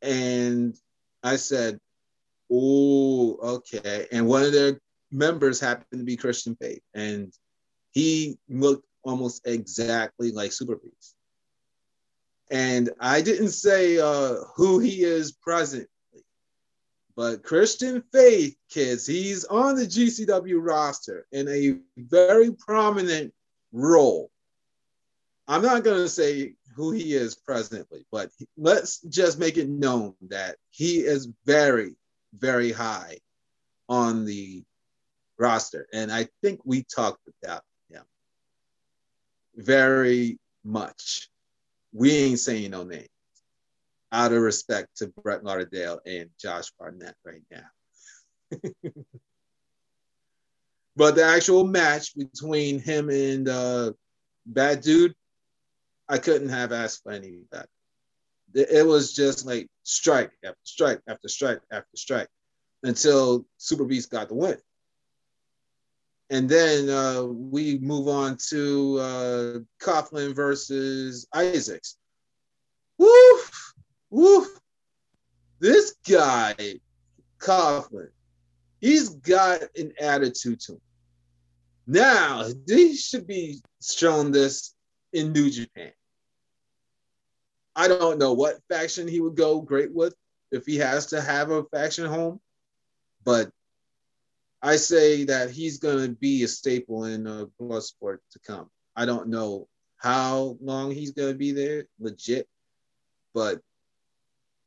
And 0.00 0.74
I 1.22 1.36
said, 1.36 1.78
oh, 2.50 3.36
okay. 3.58 4.06
And 4.10 4.26
one 4.26 4.42
of 4.42 4.52
their 4.52 4.80
members 5.12 5.60
happened 5.60 6.00
to 6.00 6.04
be 6.04 6.16
Christian 6.16 6.56
Faith. 6.56 6.80
And 6.94 7.30
he 7.90 8.38
looked 8.48 8.86
almost 9.02 9.46
exactly 9.46 10.32
like 10.32 10.52
Super 10.52 10.76
Beast. 10.76 11.14
And 12.50 12.90
I 12.98 13.20
didn't 13.20 13.50
say 13.50 13.98
uh, 13.98 14.36
who 14.56 14.80
he 14.80 15.04
is 15.04 15.32
presently, 15.32 15.88
but 17.16 17.42
Christian 17.44 18.02
Faith, 18.12 18.56
kids, 18.68 19.06
he's 19.06 19.44
on 19.44 19.76
the 19.76 19.86
GCW 19.86 20.58
roster 20.60 21.26
in 21.32 21.48
a 21.48 21.76
very 21.96 22.52
prominent 22.52 23.32
role. 23.72 24.30
I'm 25.46 25.62
not 25.62 25.84
going 25.84 26.02
to 26.02 26.08
say 26.08 26.54
who 26.74 26.92
he 26.92 27.14
is 27.14 27.34
presently, 27.34 28.06
but 28.10 28.30
let's 28.56 29.00
just 29.02 29.38
make 29.38 29.56
it 29.56 29.68
known 29.68 30.14
that 30.28 30.56
he 30.70 31.00
is 31.00 31.28
very, 31.44 31.94
very 32.34 32.72
high 32.72 33.18
on 33.88 34.24
the 34.24 34.62
roster. 35.38 35.86
And 35.92 36.12
I 36.12 36.28
think 36.42 36.60
we 36.64 36.84
talked 36.84 37.28
about 37.42 37.62
very 39.56 40.38
much. 40.64 41.28
We 41.92 42.12
ain't 42.12 42.38
saying 42.38 42.70
no 42.70 42.84
names 42.84 43.08
out 44.12 44.32
of 44.32 44.42
respect 44.42 44.96
to 44.96 45.12
Brett 45.22 45.44
Lauderdale 45.44 46.00
and 46.04 46.30
Josh 46.40 46.72
Barnett 46.78 47.14
right 47.24 47.42
now. 47.50 47.66
but 50.96 51.14
the 51.14 51.24
actual 51.24 51.64
match 51.64 52.16
between 52.16 52.80
him 52.80 53.08
and 53.08 53.48
uh, 53.48 53.92
Bad 54.46 54.80
Dude 54.80 55.14
I 56.10 56.18
couldn't 56.18 56.48
have 56.48 56.72
asked 56.72 57.04
for 57.04 57.12
any 57.12 57.38
better. 57.52 57.68
It 58.52 58.84
was 58.84 59.12
just 59.12 59.46
like 59.46 59.68
strike 59.84 60.32
after 60.44 60.58
strike 60.64 61.00
after 61.06 61.28
strike 61.28 61.60
after 61.70 61.96
strike 61.96 62.28
until 62.82 63.46
Super 63.58 63.84
Beast 63.84 64.10
got 64.10 64.28
the 64.28 64.34
win. 64.34 64.58
And 66.30 66.48
then 66.48 66.88
uh, 66.88 67.24
we 67.24 67.78
move 67.78 68.06
on 68.06 68.36
to 68.50 68.98
uh, 69.00 69.58
Coughlin 69.82 70.32
versus 70.32 71.26
Isaacs. 71.34 71.96
Woof, 72.98 73.74
woof. 74.10 74.46
This 75.58 75.96
guy, 76.08 76.54
Coughlin, 77.38 78.10
he's 78.80 79.08
got 79.08 79.62
an 79.76 79.92
attitude 80.00 80.60
to 80.60 80.74
him. 80.74 80.80
Now, 81.86 82.44
he 82.68 82.94
should 82.94 83.26
be 83.26 83.60
shown 83.82 84.30
this 84.30 84.74
in 85.12 85.32
New 85.32 85.50
Japan. 85.50 85.92
I 87.74 87.88
don't 87.88 88.18
know 88.18 88.32
what 88.34 88.60
faction 88.68 89.08
he 89.08 89.20
would 89.20 89.34
go 89.34 89.60
great 89.60 89.92
with 89.92 90.14
if 90.52 90.64
he 90.66 90.76
has 90.76 91.06
to 91.06 91.20
have 91.20 91.50
a 91.50 91.64
faction 91.64 92.06
home, 92.06 92.40
but 93.24 93.50
I 94.62 94.76
say 94.76 95.24
that 95.24 95.50
he's 95.50 95.78
going 95.78 96.06
to 96.06 96.14
be 96.14 96.42
a 96.42 96.48
staple 96.48 97.04
in 97.04 97.26
uh, 97.26 97.46
Bloodsport 97.60 98.18
to 98.32 98.38
come. 98.46 98.68
I 98.94 99.06
don't 99.06 99.28
know 99.28 99.68
how 99.96 100.56
long 100.60 100.90
he's 100.90 101.12
going 101.12 101.32
to 101.32 101.38
be 101.38 101.52
there, 101.52 101.84
legit, 101.98 102.48
but 103.32 103.60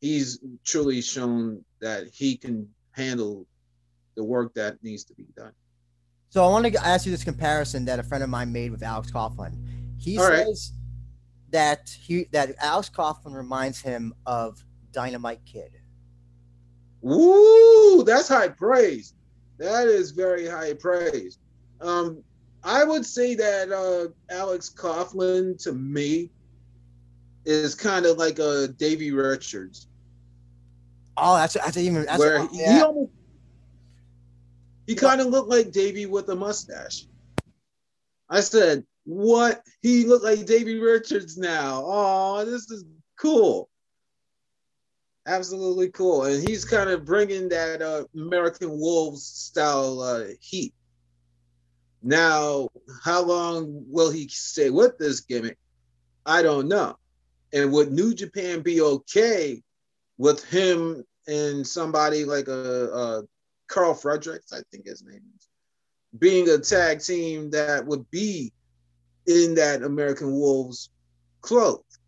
he's 0.02 0.40
truly 0.64 1.02
shown 1.02 1.64
that 1.82 2.08
he 2.12 2.38
can 2.38 2.70
handle 2.92 3.46
the 4.16 4.24
work 4.24 4.54
that 4.56 4.84
needs 4.84 5.04
to 5.06 5.14
be 5.14 5.28
done. 5.36 5.52
So 6.30 6.44
I 6.44 6.50
want 6.50 6.66
to 6.66 6.86
ask 6.86 7.06
you 7.06 7.12
this 7.12 7.24
comparison 7.24 7.86
that 7.86 8.00
a 8.00 8.04
friend 8.04 8.24
of 8.24 8.30
mine 8.30 8.52
made 8.52 8.72
with 8.72 8.82
Alex 8.82 9.12
Coughlin. 9.12 9.56
He 10.00 10.18
All 10.18 10.26
says 10.28 10.74
right 10.74 10.84
that 11.52 11.96
he 12.02 12.26
that 12.32 12.56
Alex 12.60 12.90
Coughlin 12.90 13.36
reminds 13.36 13.80
him 13.80 14.14
of 14.26 14.64
Dynamite 14.92 15.46
Kid. 15.46 15.72
Ooh, 17.06 18.04
that's 18.06 18.28
high 18.28 18.50
praise. 18.50 19.14
That 19.64 19.88
is 19.88 20.12
very 20.12 20.46
high 20.46 20.74
praise. 20.74 21.40
Um, 21.80 22.22
I 22.66 22.84
would 22.84 23.06
say 23.06 23.34
that 23.36 23.72
uh, 23.72 24.10
Alex 24.30 24.70
Coughlin 24.70 25.62
to 25.64 25.72
me 25.72 26.32
is 27.46 27.74
kind 27.74 28.06
of 28.06 28.18
like 28.18 28.40
a 28.40 28.68
Davey 28.68 29.12
Richards. 29.12 29.88
Oh, 31.16 31.38
that's 31.38 31.54
that's 31.54 31.78
even 31.78 32.04
that's 32.04 32.20
where 32.20 32.44
a, 32.44 32.50
yeah. 32.52 32.76
he 32.76 32.82
almost 32.82 33.12
He 34.86 34.96
kind 34.96 35.22
of 35.22 35.28
looked 35.28 35.50
like 35.50 35.72
Davey 35.72 36.08
with 36.08 36.28
a 36.28 36.36
mustache. 36.36 37.06
I 38.30 38.42
said, 38.42 38.84
"What? 39.06 39.64
He 39.82 40.04
looked 40.04 40.26
like 40.26 40.46
Davey 40.46 40.78
Richards 40.78 41.38
now. 41.38 41.84
Oh, 41.86 42.44
this 42.44 42.70
is 42.70 42.84
cool." 43.18 43.70
Absolutely 45.26 45.90
cool, 45.90 46.26
and 46.26 46.48
he's 46.48 46.66
kind 46.66 46.90
of 46.90 47.06
bringing 47.06 47.48
that 47.50 47.82
uh, 47.82 48.04
American 48.14 48.78
Wolves 48.78 49.24
style 49.26 50.02
uh, 50.02 50.26
heat. 50.42 50.74
Now, 52.02 52.68
how 53.06 53.24
long 53.24 53.86
will 53.88 54.12
he 54.12 54.28
stay 54.28 54.70
with 54.70 54.98
this 54.98 55.22
gimmick? 55.22 55.58
I 56.26 56.42
don't 56.42 56.68
know. 56.68 56.98
And 57.54 57.72
would 57.72 57.94
New 57.94 58.14
Japan 58.14 58.62
be 58.62 58.82
okay 58.82 59.62
with 60.18 60.44
him 60.44 61.06
and 61.26 61.66
somebody 61.66 62.26
like 62.26 62.50
a, 62.50 62.90
a 62.92 63.24
Karl 63.68 63.94
Fredericks, 63.94 64.52
I 64.52 64.60
think 64.72 64.86
his 64.86 65.04
name 65.04 65.22
is, 65.38 65.48
being 66.20 66.50
a 66.50 66.58
tag 66.58 67.00
team 67.00 67.52
that 67.52 67.86
would 67.86 68.10
be 68.12 68.52
in 69.26 69.56
that 69.56 69.84
American 69.84 70.34
Wolves 70.34 70.90
clothes? 71.40 72.00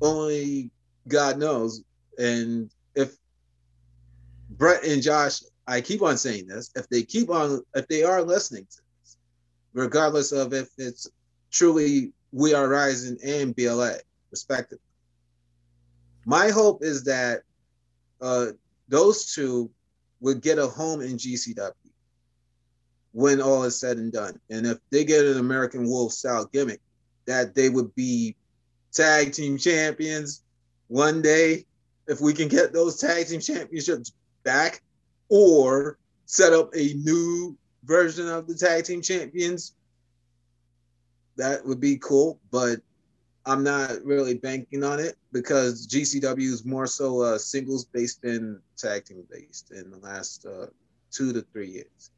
Only 0.00 0.70
God 1.08 1.38
knows. 1.38 1.82
And 2.18 2.70
if 2.94 3.16
Brett 4.50 4.84
and 4.84 5.02
Josh, 5.02 5.40
I 5.66 5.80
keep 5.80 6.02
on 6.02 6.16
saying 6.16 6.46
this, 6.46 6.70
if 6.74 6.88
they 6.88 7.02
keep 7.02 7.30
on, 7.30 7.62
if 7.74 7.86
they 7.88 8.02
are 8.02 8.22
listening 8.22 8.66
to 8.70 8.82
this, 9.00 9.16
regardless 9.72 10.32
of 10.32 10.52
if 10.52 10.68
it's 10.78 11.08
truly 11.50 12.12
We 12.32 12.54
Are 12.54 12.68
Rising 12.68 13.18
and 13.24 13.54
BLA, 13.54 13.96
respectively, 14.30 14.84
my 16.24 16.50
hope 16.50 16.82
is 16.82 17.04
that 17.04 17.42
uh, 18.20 18.46
those 18.88 19.34
two 19.34 19.70
would 20.20 20.40
get 20.40 20.58
a 20.58 20.66
home 20.66 21.00
in 21.00 21.16
GCW 21.16 21.72
when 23.12 23.40
all 23.40 23.64
is 23.64 23.78
said 23.78 23.98
and 23.98 24.12
done. 24.12 24.38
And 24.50 24.66
if 24.66 24.78
they 24.90 25.04
get 25.04 25.26
an 25.26 25.38
American 25.38 25.86
Wolf 25.86 26.12
style 26.12 26.48
gimmick, 26.52 26.80
that 27.26 27.54
they 27.54 27.68
would 27.68 27.94
be 27.94 28.36
tag 28.92 29.32
team 29.32 29.58
champions 29.58 30.41
one 30.92 31.22
day 31.22 31.64
if 32.06 32.20
we 32.20 32.34
can 32.34 32.48
get 32.48 32.74
those 32.74 33.00
tag 33.00 33.26
team 33.26 33.40
championships 33.40 34.12
back 34.44 34.82
or 35.30 35.96
set 36.26 36.52
up 36.52 36.70
a 36.76 36.92
new 36.94 37.56
version 37.84 38.28
of 38.28 38.46
the 38.46 38.54
tag 38.54 38.84
team 38.84 39.00
champions, 39.00 39.74
that 41.36 41.64
would 41.64 41.80
be 41.80 41.96
cool. 41.96 42.38
But 42.50 42.80
I'm 43.46 43.64
not 43.64 44.04
really 44.04 44.34
banking 44.34 44.84
on 44.84 45.00
it 45.00 45.16
because 45.32 45.86
GCW 45.86 46.40
is 46.40 46.66
more 46.66 46.86
so 46.86 47.22
uh, 47.22 47.38
singles 47.38 47.86
based 47.86 48.20
than 48.20 48.60
tag 48.76 49.06
team 49.06 49.24
based 49.30 49.70
in 49.70 49.90
the 49.90 49.96
last 49.96 50.44
uh, 50.44 50.66
two 51.10 51.32
to 51.32 51.40
three 51.52 51.70
years. 51.70 52.10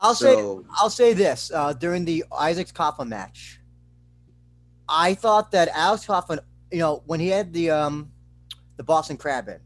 I'll 0.00 0.14
so, 0.14 0.60
say 0.62 0.68
I'll 0.78 0.90
say 0.90 1.14
this 1.14 1.50
uh, 1.52 1.72
during 1.72 2.04
the 2.04 2.24
Isaacs 2.32 2.70
Coughlin 2.70 3.08
match. 3.08 3.58
I 4.88 5.14
thought 5.14 5.50
that 5.50 5.68
Alex 5.74 6.06
Coughlin, 6.06 6.38
you 6.72 6.78
know, 6.78 7.02
when 7.06 7.20
he 7.20 7.28
had 7.28 7.52
the 7.52 7.70
um, 7.70 8.10
the 8.76 8.82
Boston 8.82 9.16
Crab 9.16 9.48
in. 9.48 9.60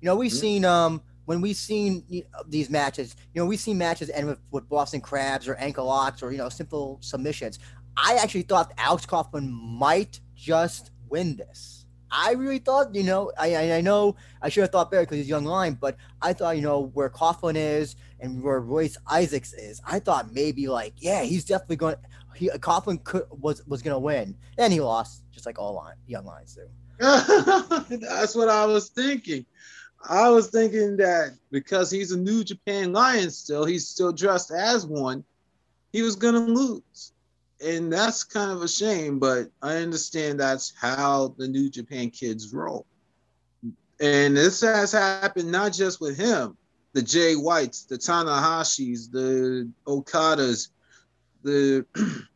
You 0.00 0.06
know, 0.06 0.16
we've 0.16 0.30
mm-hmm. 0.30 0.40
seen 0.40 0.64
um 0.64 1.02
when 1.26 1.40
we've 1.40 1.56
seen 1.56 2.04
these 2.46 2.68
matches, 2.68 3.16
you 3.32 3.40
know, 3.40 3.46
we've 3.46 3.60
seen 3.60 3.78
matches 3.78 4.10
end 4.10 4.26
with, 4.26 4.38
with 4.50 4.68
Boston 4.68 5.00
Crabs 5.00 5.48
or 5.48 5.54
ankle 5.54 5.86
locks 5.86 6.22
or 6.22 6.32
you 6.32 6.38
know 6.38 6.48
simple 6.48 6.98
submissions. 7.00 7.58
I 7.96 8.16
actually 8.16 8.42
thought 8.42 8.72
Alex 8.76 9.06
Coughlin 9.06 9.48
might 9.50 10.20
just 10.34 10.90
win 11.08 11.36
this. 11.36 11.83
I 12.14 12.32
really 12.32 12.60
thought, 12.60 12.94
you 12.94 13.02
know, 13.02 13.32
I 13.36 13.72
I 13.72 13.80
know 13.80 14.14
I 14.40 14.48
should 14.48 14.60
have 14.62 14.70
thought 14.70 14.90
better 14.90 15.02
because 15.02 15.18
he's 15.18 15.28
young 15.28 15.44
line, 15.44 15.74
but 15.74 15.96
I 16.22 16.32
thought, 16.32 16.56
you 16.56 16.62
know, 16.62 16.90
where 16.94 17.10
Coughlin 17.10 17.56
is 17.56 17.96
and 18.20 18.40
where 18.40 18.60
Royce 18.60 18.96
Isaacs 19.10 19.52
is, 19.52 19.82
I 19.84 19.98
thought 19.98 20.32
maybe 20.32 20.68
like, 20.68 20.94
yeah, 20.98 21.22
he's 21.22 21.44
definitely 21.44 21.76
going. 21.76 21.96
He 22.36 22.48
Coughlin 22.50 23.02
could 23.02 23.24
was 23.30 23.66
was 23.66 23.82
to 23.82 23.98
win, 23.98 24.36
and 24.58 24.72
he 24.72 24.80
lost, 24.80 25.24
just 25.32 25.44
like 25.44 25.58
all 25.58 25.74
line, 25.74 25.96
young 26.06 26.24
lines 26.24 26.54
do. 26.54 26.68
That's 26.98 28.36
what 28.36 28.48
I 28.48 28.64
was 28.66 28.90
thinking. 28.90 29.44
I 30.08 30.28
was 30.28 30.48
thinking 30.48 30.96
that 30.98 31.36
because 31.50 31.90
he's 31.90 32.12
a 32.12 32.18
New 32.18 32.44
Japan 32.44 32.92
Lion 32.92 33.30
still, 33.30 33.64
he's 33.64 33.88
still 33.88 34.12
dressed 34.12 34.52
as 34.52 34.86
one, 34.86 35.24
he 35.92 36.02
was 36.02 36.14
gonna 36.14 36.40
lose. 36.40 37.12
And 37.62 37.92
that's 37.92 38.24
kind 38.24 38.50
of 38.50 38.62
a 38.62 38.68
shame, 38.68 39.18
but 39.18 39.50
I 39.62 39.76
understand 39.76 40.40
that's 40.40 40.72
how 40.78 41.34
the 41.38 41.48
New 41.48 41.70
Japan 41.70 42.10
kids 42.10 42.52
roll. 42.52 42.86
And 44.00 44.36
this 44.36 44.60
has 44.60 44.92
happened 44.92 45.50
not 45.50 45.72
just 45.72 46.00
with 46.00 46.16
him, 46.16 46.56
the 46.92 47.02
Jay 47.02 47.34
Whites, 47.34 47.84
the 47.84 47.96
Tanahashis, 47.96 49.10
the 49.10 49.70
Okadas, 49.86 50.68
the 51.42 51.86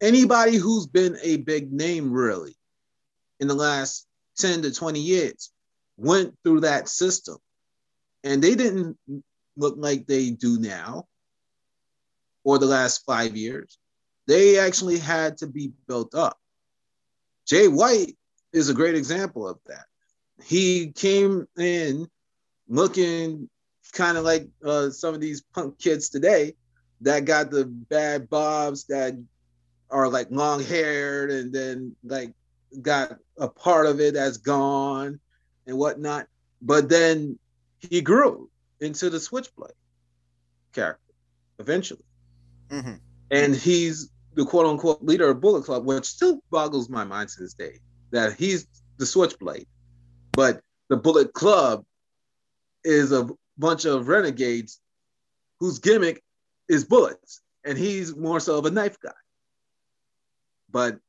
anybody 0.00 0.56
who's 0.56 0.86
been 0.86 1.16
a 1.22 1.38
big 1.38 1.72
name 1.72 2.12
really 2.12 2.56
in 3.38 3.48
the 3.48 3.54
last 3.54 4.06
10 4.38 4.62
to 4.62 4.72
20 4.72 5.00
years 5.00 5.50
went 5.96 6.34
through 6.42 6.60
that 6.60 6.88
system. 6.88 7.36
And 8.24 8.42
they 8.42 8.54
didn't 8.54 8.98
look 9.56 9.74
like 9.78 10.06
they 10.06 10.30
do 10.30 10.58
now 10.58 11.06
or 12.44 12.58
the 12.58 12.66
last 12.66 13.04
five 13.04 13.36
years. 13.36 13.78
They 14.30 14.60
actually 14.60 15.00
had 15.00 15.38
to 15.38 15.48
be 15.48 15.72
built 15.88 16.14
up. 16.14 16.38
Jay 17.48 17.66
White 17.66 18.16
is 18.52 18.68
a 18.68 18.74
great 18.74 18.94
example 18.94 19.48
of 19.48 19.58
that. 19.66 19.86
He 20.44 20.92
came 20.92 21.48
in 21.58 22.08
looking 22.68 23.50
kind 23.92 24.16
of 24.16 24.22
like 24.22 24.46
uh, 24.64 24.90
some 24.90 25.16
of 25.16 25.20
these 25.20 25.40
punk 25.40 25.80
kids 25.80 26.10
today 26.10 26.54
that 27.00 27.24
got 27.24 27.50
the 27.50 27.64
bad 27.64 28.30
bobs 28.30 28.84
that 28.84 29.20
are 29.90 30.08
like 30.08 30.28
long 30.30 30.62
haired 30.62 31.32
and 31.32 31.52
then 31.52 31.96
like 32.04 32.32
got 32.80 33.18
a 33.36 33.48
part 33.48 33.86
of 33.86 33.98
it 33.98 34.14
that's 34.14 34.36
gone 34.36 35.18
and 35.66 35.76
whatnot. 35.76 36.28
But 36.62 36.88
then 36.88 37.36
he 37.80 38.00
grew 38.00 38.48
into 38.80 39.10
the 39.10 39.18
Switchblade 39.18 39.72
character 40.72 41.14
eventually. 41.58 42.04
Mm-hmm. 42.68 42.94
And 43.32 43.56
he's 43.56 44.08
the 44.40 44.46
quote 44.46 44.64
unquote 44.64 45.02
leader 45.02 45.28
of 45.28 45.38
Bullet 45.38 45.64
Club, 45.64 45.84
which 45.84 46.06
still 46.06 46.40
boggles 46.50 46.88
my 46.88 47.04
mind 47.04 47.28
to 47.28 47.42
this 47.42 47.52
day 47.52 47.78
that 48.10 48.32
he's 48.38 48.66
the 48.96 49.04
Switchblade. 49.04 49.66
But 50.32 50.62
the 50.88 50.96
Bullet 50.96 51.34
Club 51.34 51.84
is 52.82 53.12
a 53.12 53.28
bunch 53.58 53.84
of 53.84 54.08
renegades 54.08 54.80
whose 55.58 55.78
gimmick 55.78 56.22
is 56.70 56.86
bullets, 56.86 57.42
and 57.64 57.76
he's 57.76 58.16
more 58.16 58.40
so 58.40 58.56
of 58.56 58.64
a 58.64 58.70
knife 58.70 58.98
guy. 58.98 59.12
But 60.70 61.00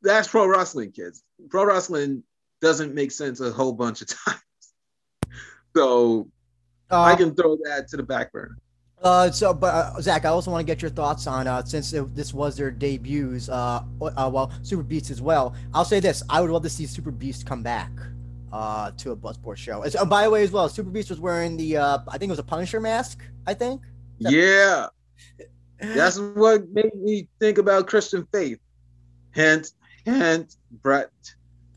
that's 0.00 0.28
pro 0.28 0.46
wrestling, 0.46 0.92
kids. 0.92 1.22
Pro 1.50 1.66
wrestling 1.66 2.22
doesn't 2.62 2.94
make 2.94 3.12
sense 3.12 3.38
a 3.40 3.52
whole 3.52 3.74
bunch 3.74 4.00
of 4.00 4.08
times. 4.24 4.40
So 5.76 6.30
uh, 6.90 7.02
I 7.02 7.16
can 7.16 7.34
throw 7.34 7.58
that 7.64 7.88
to 7.88 7.98
the 7.98 8.02
back 8.02 8.32
burner. 8.32 8.56
Uh, 9.06 9.30
so, 9.30 9.54
but 9.54 9.72
uh, 9.72 10.00
Zach, 10.00 10.24
I 10.24 10.30
also 10.30 10.50
want 10.50 10.66
to 10.66 10.66
get 10.66 10.82
your 10.82 10.90
thoughts 10.90 11.28
on 11.28 11.46
uh, 11.46 11.64
since 11.64 11.92
it, 11.92 12.12
this 12.16 12.34
was 12.34 12.56
their 12.56 12.72
debuts. 12.72 13.48
Uh, 13.48 13.84
uh, 14.02 14.30
well, 14.32 14.50
Super 14.62 14.82
Beast 14.82 15.10
as 15.10 15.22
well. 15.22 15.54
I'll 15.72 15.84
say 15.84 16.00
this: 16.00 16.24
I 16.28 16.40
would 16.40 16.50
love 16.50 16.64
to 16.64 16.68
see 16.68 16.86
Super 16.86 17.12
Beast 17.12 17.46
come 17.46 17.62
back 17.62 17.92
uh, 18.52 18.90
to 18.96 19.12
a 19.12 19.16
Bloodsport 19.16 19.58
show. 19.58 19.84
Uh, 19.84 20.04
by 20.04 20.24
the 20.24 20.30
way, 20.30 20.42
as 20.42 20.50
well, 20.50 20.68
Super 20.68 20.90
Beast 20.90 21.08
was 21.08 21.20
wearing 21.20 21.56
the 21.56 21.76
uh, 21.76 21.98
I 22.08 22.18
think 22.18 22.30
it 22.30 22.32
was 22.32 22.40
a 22.40 22.44
Punisher 22.44 22.80
mask. 22.80 23.22
I 23.46 23.54
think. 23.54 23.80
That- 24.20 24.32
yeah, 24.32 24.86
that's 25.78 26.18
what 26.18 26.68
made 26.70 26.94
me 26.96 27.28
think 27.38 27.58
about 27.58 27.86
Christian 27.86 28.26
Faith. 28.32 28.58
Hint, 29.32 29.70
hint, 30.04 30.56
Brett. 30.82 31.12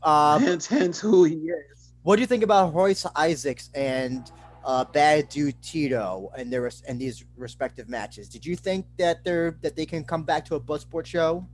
Uh, 0.02 0.38
hint, 0.38 0.64
hint, 0.64 0.96
who 0.96 1.24
he 1.24 1.34
is. 1.34 1.92
What 2.02 2.16
do 2.16 2.22
you 2.22 2.26
think 2.26 2.42
about 2.42 2.74
Royce 2.74 3.06
Isaacs 3.14 3.70
and 3.74 4.32
uh, 4.64 4.84
Bad 4.84 5.28
Dude 5.28 5.60
Tito 5.62 6.30
and 6.36 6.52
their 6.52 6.70
and 6.86 7.00
these 7.00 7.24
respective 7.36 7.88
matches? 7.88 8.28
Did 8.28 8.44
you 8.44 8.56
think 8.56 8.86
that 8.98 9.24
they're 9.24 9.58
that 9.62 9.76
they 9.76 9.86
can 9.86 10.04
come 10.04 10.24
back 10.24 10.44
to 10.46 10.54
a 10.56 10.60
Bloodsport 10.60 11.06
show? 11.06 11.46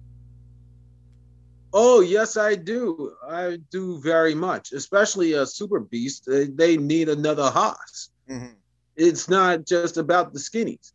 Oh 1.72 2.00
yes, 2.00 2.36
I 2.36 2.54
do. 2.54 3.12
I 3.28 3.58
do 3.70 4.00
very 4.00 4.34
much, 4.34 4.72
especially 4.72 5.34
a 5.34 5.46
Super 5.46 5.80
Beast. 5.80 6.24
They, 6.26 6.46
they 6.46 6.76
need 6.76 7.08
another 7.08 7.50
hoss. 7.50 8.10
Mm-hmm. 8.30 8.54
It's 8.96 9.28
not 9.28 9.66
just 9.66 9.96
about 9.96 10.32
the 10.32 10.38
skinnies. 10.38 10.92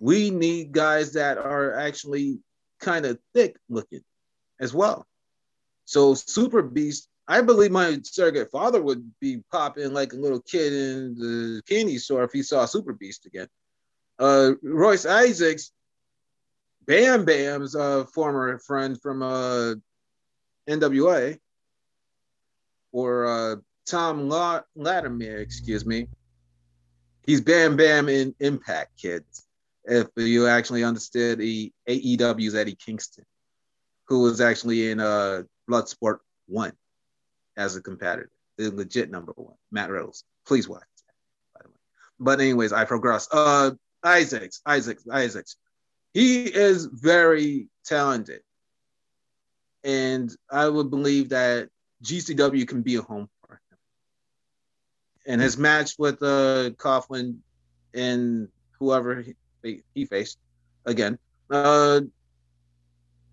We 0.00 0.30
need 0.30 0.72
guys 0.72 1.12
that 1.14 1.38
are 1.38 1.74
actually 1.74 2.38
kind 2.80 3.06
of 3.06 3.18
thick 3.34 3.56
looking 3.68 4.02
as 4.60 4.74
well. 4.74 5.06
So 5.84 6.14
Super 6.14 6.62
Beast, 6.62 7.08
I 7.30 7.42
believe 7.42 7.70
my 7.70 7.96
surrogate 8.02 8.50
father 8.50 8.82
would 8.82 9.08
be 9.20 9.44
popping 9.52 9.94
like 9.94 10.12
a 10.12 10.16
little 10.16 10.40
kid 10.40 10.72
in 10.72 11.14
the 11.14 11.62
candy 11.64 11.96
store 11.98 12.24
if 12.24 12.32
he 12.32 12.42
saw 12.42 12.64
Super 12.64 12.92
Beast 12.92 13.24
again. 13.24 13.46
Uh, 14.18 14.54
Royce 14.64 15.06
Isaacs, 15.06 15.70
Bam 16.86 17.24
Bam's 17.24 17.76
uh, 17.76 18.04
former 18.12 18.58
friend 18.58 19.00
from 19.00 19.22
uh, 19.22 19.74
NWA, 20.68 21.38
or 22.90 23.26
uh, 23.26 23.56
Tom 23.86 24.28
Latimer, 24.74 25.36
excuse 25.36 25.86
me. 25.86 26.08
He's 27.24 27.40
Bam 27.40 27.76
Bam 27.76 28.08
in 28.08 28.34
Impact, 28.40 29.00
kids. 29.00 29.46
If 29.84 30.08
you 30.16 30.48
actually 30.48 30.82
understood 30.82 31.38
the 31.38 31.72
AEW's 31.88 32.56
Eddie 32.56 32.74
Kingston, 32.74 33.24
who 34.08 34.22
was 34.22 34.40
actually 34.40 34.90
in 34.90 34.98
uh, 34.98 35.44
Bloodsport 35.70 36.18
1 36.48 36.72
as 37.56 37.76
a 37.76 37.82
competitor, 37.82 38.30
the 38.56 38.70
legit 38.70 39.10
number 39.10 39.32
one, 39.36 39.56
Matt 39.70 39.90
Riddles. 39.90 40.24
Please 40.46 40.68
watch 40.68 40.82
by 41.54 41.60
the 41.62 41.68
way. 41.68 41.74
But 42.18 42.40
anyways, 42.40 42.72
I 42.72 42.84
progress. 42.84 43.28
Uh, 43.30 43.72
Isaacs, 44.04 44.60
Isaacs, 44.66 45.04
Isaacs. 45.10 45.56
He 46.12 46.44
is 46.44 46.86
very 46.86 47.68
talented. 47.84 48.40
And 49.84 50.30
I 50.50 50.68
would 50.68 50.90
believe 50.90 51.30
that 51.30 51.68
GCW 52.04 52.66
can 52.66 52.82
be 52.82 52.96
a 52.96 53.02
home 53.02 53.28
for 53.40 53.54
him. 53.54 53.78
And 55.26 55.40
his 55.40 55.56
match 55.56 55.94
with 55.98 56.22
uh, 56.22 56.70
Coughlin 56.76 57.38
and 57.94 58.48
whoever 58.78 59.24
he, 59.62 59.82
he 59.94 60.04
faced 60.04 60.38
again, 60.84 61.18
uh, 61.50 62.00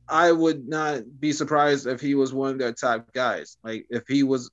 I 0.09 0.31
would 0.31 0.67
not 0.67 1.01
be 1.19 1.33
surprised 1.33 1.87
if 1.87 1.99
he 1.99 2.15
was 2.15 2.33
one 2.33 2.51
of 2.51 2.59
their 2.59 2.73
top 2.73 3.11
guys. 3.13 3.57
Like 3.63 3.85
if 3.89 4.03
he 4.07 4.23
was 4.23 4.49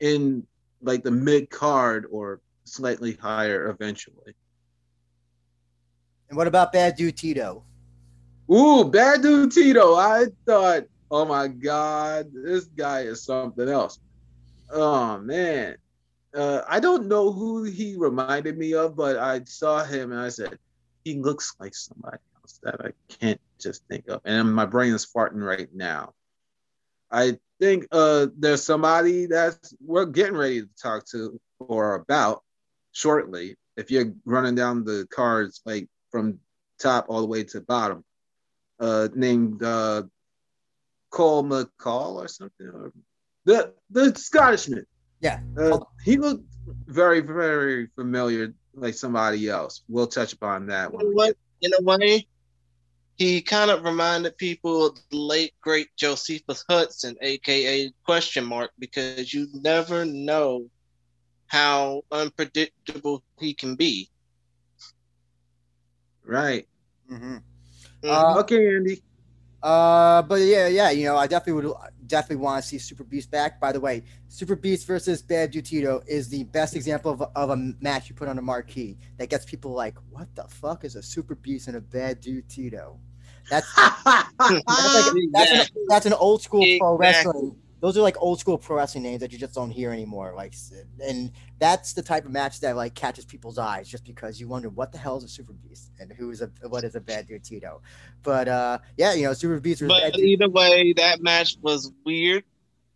in 0.00 0.46
like 0.82 1.04
the 1.04 1.10
mid 1.10 1.50
card 1.50 2.06
or 2.10 2.40
slightly 2.64 3.14
higher 3.14 3.68
eventually. 3.68 4.34
And 6.28 6.36
what 6.36 6.48
about 6.48 6.72
Bad 6.72 6.96
Dude 6.96 7.16
Tito? 7.16 7.62
Ooh, 8.52 8.84
Bad 8.84 9.22
Dude 9.22 9.52
Tito. 9.52 9.94
I 9.94 10.26
thought, 10.44 10.84
oh 11.10 11.24
my 11.24 11.48
God, 11.48 12.26
this 12.32 12.64
guy 12.64 13.02
is 13.02 13.22
something 13.22 13.68
else. 13.68 14.00
Oh 14.70 15.18
man. 15.18 15.76
Uh, 16.34 16.62
I 16.68 16.80
don't 16.80 17.06
know 17.06 17.32
who 17.32 17.62
he 17.62 17.94
reminded 17.96 18.58
me 18.58 18.74
of, 18.74 18.96
but 18.96 19.16
I 19.16 19.42
saw 19.44 19.84
him 19.84 20.12
and 20.12 20.20
I 20.20 20.28
said, 20.28 20.58
he 21.04 21.14
looks 21.14 21.54
like 21.60 21.74
somebody 21.74 22.18
else 22.42 22.58
that 22.62 22.80
I 22.84 22.90
can't 23.08 23.40
just 23.58 23.84
think 23.88 24.08
of. 24.08 24.20
And 24.24 24.52
my 24.52 24.66
brain 24.66 24.92
is 24.94 25.06
farting 25.06 25.44
right 25.44 25.68
now. 25.74 26.14
I 27.10 27.38
think 27.60 27.86
uh, 27.92 28.26
there's 28.36 28.62
somebody 28.62 29.26
that's 29.26 29.74
we're 29.80 30.06
getting 30.06 30.36
ready 30.36 30.62
to 30.62 30.68
talk 30.80 31.06
to 31.10 31.40
or 31.60 31.94
about 31.94 32.42
shortly. 32.92 33.56
If 33.76 33.90
you're 33.90 34.12
running 34.24 34.54
down 34.54 34.84
the 34.84 35.06
cards 35.10 35.60
like 35.64 35.88
from 36.10 36.38
top 36.78 37.06
all 37.08 37.20
the 37.20 37.26
way 37.26 37.44
to 37.44 37.60
bottom, 37.60 38.04
uh, 38.80 39.08
named 39.14 39.62
uh, 39.62 40.02
Cole 41.10 41.44
McCall 41.44 42.14
or 42.14 42.28
something, 42.28 42.66
or 42.66 42.92
the 43.44 43.72
the 43.90 44.14
Scottishman. 44.14 44.86
Yeah, 45.20 45.40
uh, 45.58 45.78
he 46.04 46.18
looked 46.18 46.44
very 46.86 47.20
very 47.20 47.86
familiar, 47.94 48.54
like 48.74 48.94
somebody 48.94 49.48
else. 49.48 49.82
We'll 49.88 50.06
touch 50.06 50.32
upon 50.32 50.66
that 50.66 50.92
one. 50.92 51.06
What 51.14 51.36
in 51.62 51.72
a 51.78 51.82
way, 51.82 52.26
he 53.16 53.40
kind 53.40 53.70
of 53.70 53.84
reminded 53.84 54.36
people 54.36 54.86
of 54.86 54.98
the 55.10 55.16
late 55.16 55.54
great 55.60 55.88
Josephus 55.96 56.64
Hudson, 56.68 57.16
aka 57.22 57.90
question 58.04 58.44
mark, 58.44 58.72
because 58.78 59.32
you 59.32 59.48
never 59.54 60.04
know 60.04 60.66
how 61.46 62.02
unpredictable 62.12 63.22
he 63.40 63.54
can 63.54 63.76
be. 63.76 64.10
Right. 66.24 66.66
Mm-hmm. 67.10 67.36
Mm-hmm. 68.02 68.10
Uh, 68.10 68.40
okay, 68.40 68.76
Andy. 68.76 69.02
Uh, 69.62 70.22
but 70.22 70.40
yeah, 70.40 70.66
yeah, 70.68 70.90
you 70.90 71.04
know, 71.06 71.16
I 71.16 71.26
definitely 71.26 71.62
would 71.62 71.74
definitely 72.08 72.36
want 72.36 72.62
to 72.62 72.68
see 72.68 72.78
Super 72.78 73.04
Beast 73.04 73.30
back. 73.30 73.60
By 73.60 73.72
the 73.72 73.80
way, 73.80 74.04
Super 74.28 74.56
Beast 74.56 74.86
versus 74.86 75.22
Bad 75.22 75.50
Dude 75.50 75.64
Tito 75.64 76.02
is 76.06 76.28
the 76.28 76.44
best 76.44 76.76
example 76.76 77.10
of, 77.12 77.22
of 77.34 77.50
a 77.50 77.56
match 77.80 78.08
you 78.08 78.14
put 78.14 78.28
on 78.28 78.38
a 78.38 78.42
marquee 78.42 78.98
that 79.18 79.28
gets 79.28 79.44
people 79.44 79.72
like, 79.72 79.96
what 80.10 80.34
the 80.34 80.44
fuck 80.44 80.84
is 80.84 80.96
a 80.96 81.02
Super 81.02 81.34
Beast 81.34 81.68
and 81.68 81.76
a 81.76 81.80
Bad 81.80 82.20
Dude 82.20 82.48
Tito? 82.48 82.98
That's 83.50 83.72
that's, 83.76 84.28
like, 84.38 84.64
that's, 85.32 85.50
an, 85.50 85.66
that's, 85.88 86.06
an, 86.06 86.12
old 86.14 86.42
school 86.42 86.62
exactly. 86.62 86.78
pro 86.78 86.96
wrestling. 86.96 87.56
Those 87.80 87.96
are 87.98 88.02
like 88.02 88.16
old 88.18 88.40
school 88.40 88.56
pro 88.56 88.76
wrestling 88.76 89.04
names 89.04 89.20
that 89.20 89.32
you 89.32 89.38
just 89.38 89.54
don't 89.54 89.70
hear 89.70 89.92
anymore. 89.92 90.32
Like, 90.34 90.54
and 91.06 91.30
that's 91.58 91.92
the 91.92 92.02
type 92.02 92.24
of 92.24 92.30
match 92.30 92.60
that 92.60 92.74
like 92.76 92.94
catches 92.94 93.24
people's 93.24 93.58
eyes, 93.58 93.88
just 93.88 94.04
because 94.04 94.40
you 94.40 94.48
wonder 94.48 94.68
what 94.70 94.92
the 94.92 94.98
hell 94.98 95.16
is 95.16 95.24
a 95.24 95.28
Super 95.28 95.52
Beast 95.52 95.92
and 96.00 96.12
who 96.12 96.30
is 96.30 96.40
a 96.40 96.50
what 96.68 96.84
is 96.84 96.94
a 96.94 97.00
Bad 97.00 97.26
Dude 97.26 97.44
Tito. 97.44 97.82
But 98.22 98.48
uh, 98.48 98.78
yeah, 98.96 99.12
you 99.12 99.24
know, 99.24 99.32
Super 99.34 99.60
Beast. 99.60 99.82
But 99.86 100.18
either 100.18 100.48
way, 100.48 100.94
that 100.94 101.22
match 101.22 101.56
was 101.60 101.92
weird 102.04 102.44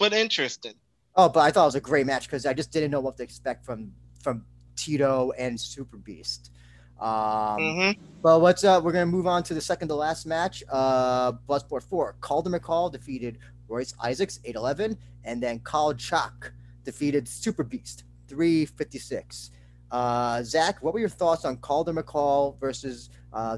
but 0.01 0.15
interesting. 0.15 0.73
Oh, 1.15 1.29
but 1.29 1.41
I 1.41 1.51
thought 1.51 1.65
it 1.65 1.67
was 1.67 1.75
a 1.75 1.81
great 1.81 2.07
match 2.07 2.27
because 2.27 2.47
I 2.47 2.55
just 2.55 2.73
didn't 2.73 2.91
know 2.91 3.01
what 3.01 3.19
to 3.19 3.23
expect 3.23 3.65
from 3.67 3.93
from 4.25 4.47
Tito 4.75 5.33
and 5.39 5.61
Super 5.61 5.99
Beast. 5.99 6.51
Um, 6.99 7.09
mm-hmm. 7.09 8.03
But 8.23 8.41
what's 8.41 8.65
up? 8.65 8.83
We're 8.83 8.93
gonna 8.93 9.07
move 9.07 9.27
on 9.27 9.43
to 9.45 9.55
the 9.55 9.61
second 9.61 9.89
to 9.89 9.95
last 9.95 10.27
match. 10.27 10.65
Uh, 10.71 11.33
Bloodsport 11.33 11.83
Four. 11.83 12.17
Calder 12.21 12.49
McCall 12.49 12.91
defeated 12.91 13.39
Royce 13.71 13.95
Isaacs 14.03 14.41
eight 14.45 14.57
eleven, 14.57 14.99
and 15.25 15.43
then 15.43 15.61
Kal 15.61 15.95
Jak 15.95 16.53
defeated 16.85 17.29
Super 17.29 17.63
Beast 17.63 18.05
three 18.29 18.67
fifty 18.67 18.99
six. 18.99 19.51
Uh, 19.91 20.43
Zach, 20.43 20.83
what 20.83 20.93
were 20.93 21.01
your 21.01 21.09
thoughts 21.09 21.45
on 21.45 21.57
Calder 21.57 21.93
McCall 21.93 22.59
versus 22.61 23.11
uh, 23.33 23.57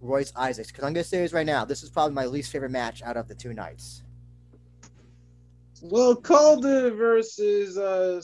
Royce 0.00 0.32
Isaacs? 0.36 0.70
Because 0.70 0.84
I'm 0.84 0.92
gonna 0.92 1.04
say 1.04 1.18
this 1.18 1.32
right 1.32 1.46
now. 1.46 1.64
This 1.64 1.82
is 1.82 1.90
probably 1.90 2.14
my 2.14 2.26
least 2.26 2.52
favorite 2.52 2.70
match 2.70 3.02
out 3.02 3.16
of 3.16 3.28
the 3.28 3.34
two 3.34 3.54
nights. 3.54 4.02
Well, 5.82 6.16
Calder 6.16 6.90
versus 6.90 7.78
uh, 7.78 8.20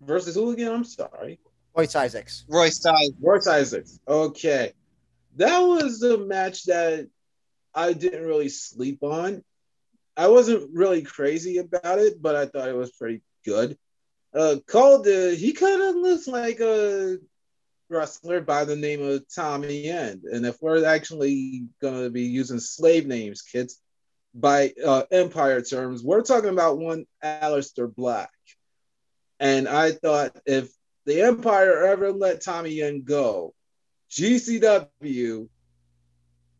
versus 0.00 0.34
who 0.34 0.50
again? 0.50 0.72
I'm 0.72 0.84
sorry. 0.84 1.38
Royce 1.74 1.94
Isaacs. 1.96 2.44
Royce 2.48 2.84
Isaacs. 2.84 3.16
Royce 3.20 3.46
Isaacs. 3.46 4.00
Okay. 4.06 4.72
That 5.36 5.60
was 5.60 6.02
a 6.02 6.18
match 6.18 6.64
that 6.64 7.08
I 7.74 7.94
didn't 7.94 8.26
really 8.26 8.50
sleep 8.50 9.02
on. 9.02 9.42
I 10.16 10.28
wasn't 10.28 10.70
really 10.72 11.02
crazy 11.02 11.58
about 11.58 11.98
it, 11.98 12.20
but 12.20 12.36
I 12.36 12.46
thought 12.46 12.68
it 12.68 12.76
was 12.76 12.92
pretty 12.92 13.22
good. 13.44 13.78
Uh 14.34 14.56
Calder, 14.66 15.34
he 15.34 15.52
kind 15.52 15.82
of 15.82 15.96
looks 15.96 16.26
like 16.26 16.60
a 16.60 17.18
wrestler 17.88 18.40
by 18.40 18.64
the 18.64 18.76
name 18.76 19.02
of 19.02 19.24
Tommy 19.34 19.88
End. 19.88 20.24
And 20.24 20.46
if 20.46 20.56
we're 20.60 20.84
actually 20.84 21.66
gonna 21.80 22.10
be 22.10 22.22
using 22.22 22.58
slave 22.58 23.06
names, 23.06 23.42
kids, 23.42 23.80
by 24.34 24.72
uh, 24.84 25.02
empire 25.10 25.60
terms, 25.60 26.02
we're 26.02 26.22
talking 26.22 26.50
about 26.50 26.78
one 26.78 27.04
Aleister 27.22 27.94
Black. 27.94 28.30
And 29.38 29.68
I 29.68 29.92
thought 29.92 30.36
if 30.46 30.70
the 31.04 31.22
Empire 31.22 31.86
ever 31.86 32.12
let 32.12 32.42
Tommy 32.42 32.70
Young 32.70 33.02
go, 33.02 33.54
GCW, 34.10 35.48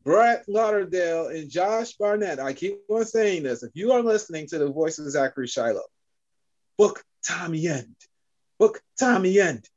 Brett 0.05 0.45
Lauderdale, 0.49 1.29
and 1.29 1.51
Josh 1.51 1.93
Barnett, 1.95 2.41
I 2.41 2.53
keep 2.53 2.79
on 2.89 3.05
saying 3.05 3.45
this. 3.45 3.63
If 3.63 3.71
you 3.75 3.93
are 3.93 4.03
listening 4.03 4.47
to 4.49 4.59
the 4.59 4.69
voice 4.69 4.99
of 4.99 5.11
Zachary 5.11 5.47
Shiloh, 5.47 5.83
book 6.77 7.05
Tommy 7.27 7.69
End. 7.69 7.95
Book 8.59 8.81
Tommy 8.99 9.39
End. 9.39 9.69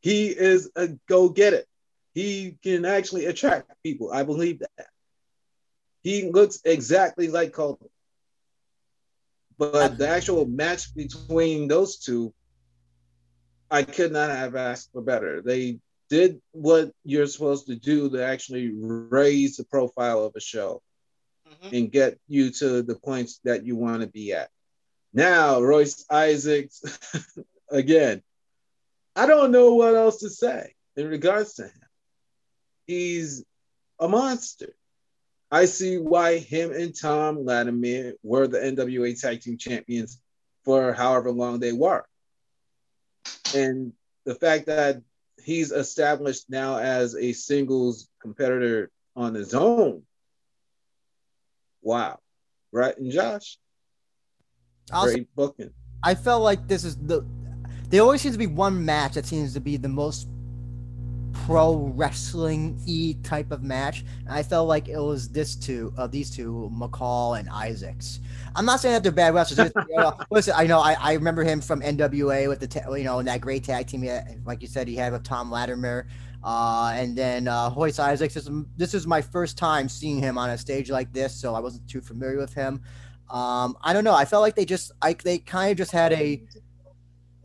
He 0.00 0.28
is 0.28 0.70
a 0.76 0.88
go 1.08 1.28
get 1.28 1.52
it. 1.54 1.66
He 2.14 2.56
can 2.62 2.84
actually 2.84 3.26
attract 3.26 3.70
people. 3.82 4.10
I 4.12 4.22
believe 4.22 4.60
that. 4.60 4.86
He 6.02 6.30
looks 6.30 6.60
exactly 6.64 7.28
like 7.28 7.52
Colton. 7.52 7.88
But 9.58 9.98
the 9.98 10.08
actual 10.08 10.46
match 10.46 10.94
between 10.94 11.68
those 11.68 11.98
two 11.98 12.34
I 13.70 13.82
could 13.82 14.12
not 14.12 14.30
have 14.30 14.54
asked 14.54 14.92
for 14.92 15.02
better. 15.02 15.42
They 15.42 15.80
did 16.10 16.40
what 16.52 16.92
you're 17.04 17.26
supposed 17.26 17.66
to 17.66 17.76
do 17.76 18.10
to 18.10 18.24
actually 18.24 18.72
raise 18.74 19.56
the 19.56 19.64
profile 19.64 20.24
of 20.24 20.32
a 20.36 20.40
show 20.40 20.82
mm-hmm. 21.48 21.74
and 21.74 21.92
get 21.92 22.18
you 22.28 22.50
to 22.50 22.82
the 22.82 22.96
points 22.96 23.40
that 23.44 23.64
you 23.64 23.76
want 23.76 24.02
to 24.02 24.08
be 24.08 24.32
at. 24.32 24.50
Now, 25.12 25.60
Royce 25.60 26.04
Isaacs, 26.10 26.82
again, 27.70 28.22
I 29.16 29.26
don't 29.26 29.52
know 29.52 29.74
what 29.74 29.94
else 29.94 30.20
to 30.20 30.30
say 30.30 30.74
in 30.96 31.08
regards 31.08 31.54
to 31.54 31.64
him. 31.64 31.88
He's 32.86 33.44
a 33.98 34.08
monster. 34.08 34.74
I 35.50 35.66
see 35.66 35.98
why 35.98 36.38
him 36.38 36.72
and 36.72 36.94
Tom 36.94 37.44
Latimer 37.44 38.14
were 38.22 38.48
the 38.48 38.58
NWA 38.58 39.18
Tag 39.18 39.40
Team 39.40 39.56
Champions 39.56 40.20
for 40.64 40.92
however 40.92 41.30
long 41.30 41.60
they 41.60 41.72
were 41.72 42.04
and 43.54 43.92
the 44.24 44.34
fact 44.34 44.66
that 44.66 45.00
he's 45.44 45.70
established 45.70 46.46
now 46.48 46.78
as 46.78 47.14
a 47.14 47.32
singles 47.32 48.08
competitor 48.20 48.90
on 49.14 49.34
his 49.34 49.54
own. 49.54 50.02
Wow. 51.82 52.18
Right. 52.72 52.96
And 52.96 53.12
Josh. 53.12 53.58
Also, 54.92 55.14
great 55.14 55.34
booking. 55.34 55.70
I 56.02 56.14
felt 56.14 56.42
like 56.42 56.66
this 56.68 56.84
is 56.84 56.96
the 56.96 57.24
there 57.88 58.02
always 58.02 58.22
seems 58.22 58.34
to 58.34 58.38
be 58.38 58.46
one 58.46 58.84
match 58.84 59.14
that 59.14 59.26
seems 59.26 59.54
to 59.54 59.60
be 59.60 59.76
the 59.76 59.88
most 59.88 60.28
pro 61.44 61.92
wrestling 61.94 62.80
e 62.86 63.14
type 63.22 63.52
of 63.52 63.62
match. 63.62 64.02
And 64.20 64.30
I 64.30 64.42
felt 64.42 64.66
like 64.66 64.88
it 64.88 64.98
was 64.98 65.28
this 65.28 65.54
two 65.54 65.92
of 65.96 65.98
uh, 65.98 66.06
these 66.06 66.30
two, 66.30 66.70
McCall 66.74 67.38
and 67.38 67.50
Isaacs. 67.50 68.20
I'm 68.56 68.64
not 68.64 68.80
saying 68.80 68.94
that 68.94 69.02
they're 69.02 69.12
bad 69.12 69.34
wrestlers. 69.34 69.70
you 69.88 69.96
know, 69.96 70.18
listen, 70.30 70.54
I 70.56 70.66
know 70.66 70.80
I, 70.80 70.96
I 70.98 71.12
remember 71.12 71.44
him 71.44 71.60
from 71.60 71.82
NWA 71.82 72.48
with 72.48 72.60
the 72.60 72.66
ta- 72.66 72.90
you 72.94 73.04
know 73.04 73.18
in 73.18 73.26
that 73.26 73.42
great 73.42 73.62
tag 73.62 73.86
team, 73.86 74.08
like 74.46 74.62
you 74.62 74.68
said, 74.68 74.88
he 74.88 74.96
had 74.96 75.12
with 75.12 75.22
Tom 75.22 75.50
Latimer. 75.50 76.06
Uh, 76.42 76.92
and 76.94 77.16
then 77.16 77.48
uh, 77.48 77.72
Royce 77.74 77.98
Isaacs. 77.98 78.34
This 78.34 78.46
is, 78.46 78.64
this 78.76 78.94
is 78.94 79.06
my 79.06 79.20
first 79.20 79.56
time 79.58 79.88
seeing 79.88 80.18
him 80.18 80.36
on 80.38 80.50
a 80.50 80.58
stage 80.58 80.90
like 80.90 81.12
this, 81.12 81.34
so 81.34 81.54
I 81.54 81.60
wasn't 81.60 81.88
too 81.88 82.00
familiar 82.00 82.38
with 82.38 82.52
him. 82.52 82.82
Um, 83.30 83.76
I 83.82 83.94
don't 83.94 84.04
know. 84.04 84.14
I 84.14 84.26
felt 84.26 84.42
like 84.42 84.54
they 84.54 84.66
just, 84.66 84.92
like, 85.02 85.22
they 85.22 85.38
kind 85.38 85.70
of 85.70 85.78
just 85.78 85.90
had 85.90 86.12
a. 86.12 86.42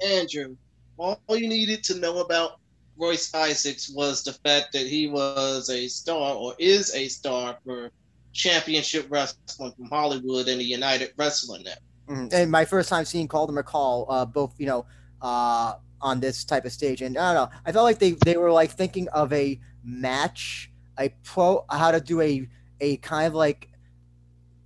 Andrew, 0.05 0.57
all 0.97 1.17
you 1.29 1.47
needed 1.47 1.81
to 1.85 1.95
know 1.95 2.19
about 2.19 2.59
Royce 2.99 3.33
Isaacs 3.33 3.89
was 3.89 4.23
the 4.23 4.33
fact 4.33 4.73
that 4.73 4.85
he 4.85 5.07
was 5.07 5.69
a 5.69 5.87
star 5.87 6.35
or 6.35 6.53
is 6.59 6.93
a 6.93 7.07
star 7.07 7.57
for 7.63 7.91
championship 8.33 9.07
wrestling 9.09 9.71
from 9.71 9.85
Hollywood 9.85 10.47
and 10.47 10.59
the 10.59 10.65
United 10.65 11.13
Wrestling 11.17 11.63
Network. 11.63 11.83
Mm-hmm. 12.09 12.27
And 12.33 12.51
my 12.51 12.65
first 12.65 12.89
time 12.89 13.05
seeing 13.05 13.27
Calder 13.27 13.53
McCall, 13.53 14.05
uh, 14.09 14.25
both, 14.25 14.53
you 14.57 14.65
know, 14.65 14.85
uh, 15.21 15.75
on 16.01 16.19
this 16.19 16.43
type 16.43 16.65
of 16.65 16.71
stage. 16.71 17.01
And 17.01 17.17
I 17.17 17.33
don't 17.33 17.49
know, 17.49 17.57
I 17.65 17.71
felt 17.71 17.85
like 17.85 17.99
they, 17.99 18.11
they 18.25 18.37
were 18.37 18.51
like 18.51 18.71
thinking 18.71 19.07
of 19.09 19.31
a 19.31 19.59
match, 19.83 20.71
a 20.97 21.09
pro, 21.23 21.65
how 21.69 21.91
to 21.91 22.01
do 22.01 22.21
a, 22.21 22.47
a 22.81 22.97
kind 22.97 23.27
of 23.27 23.33
like, 23.33 23.69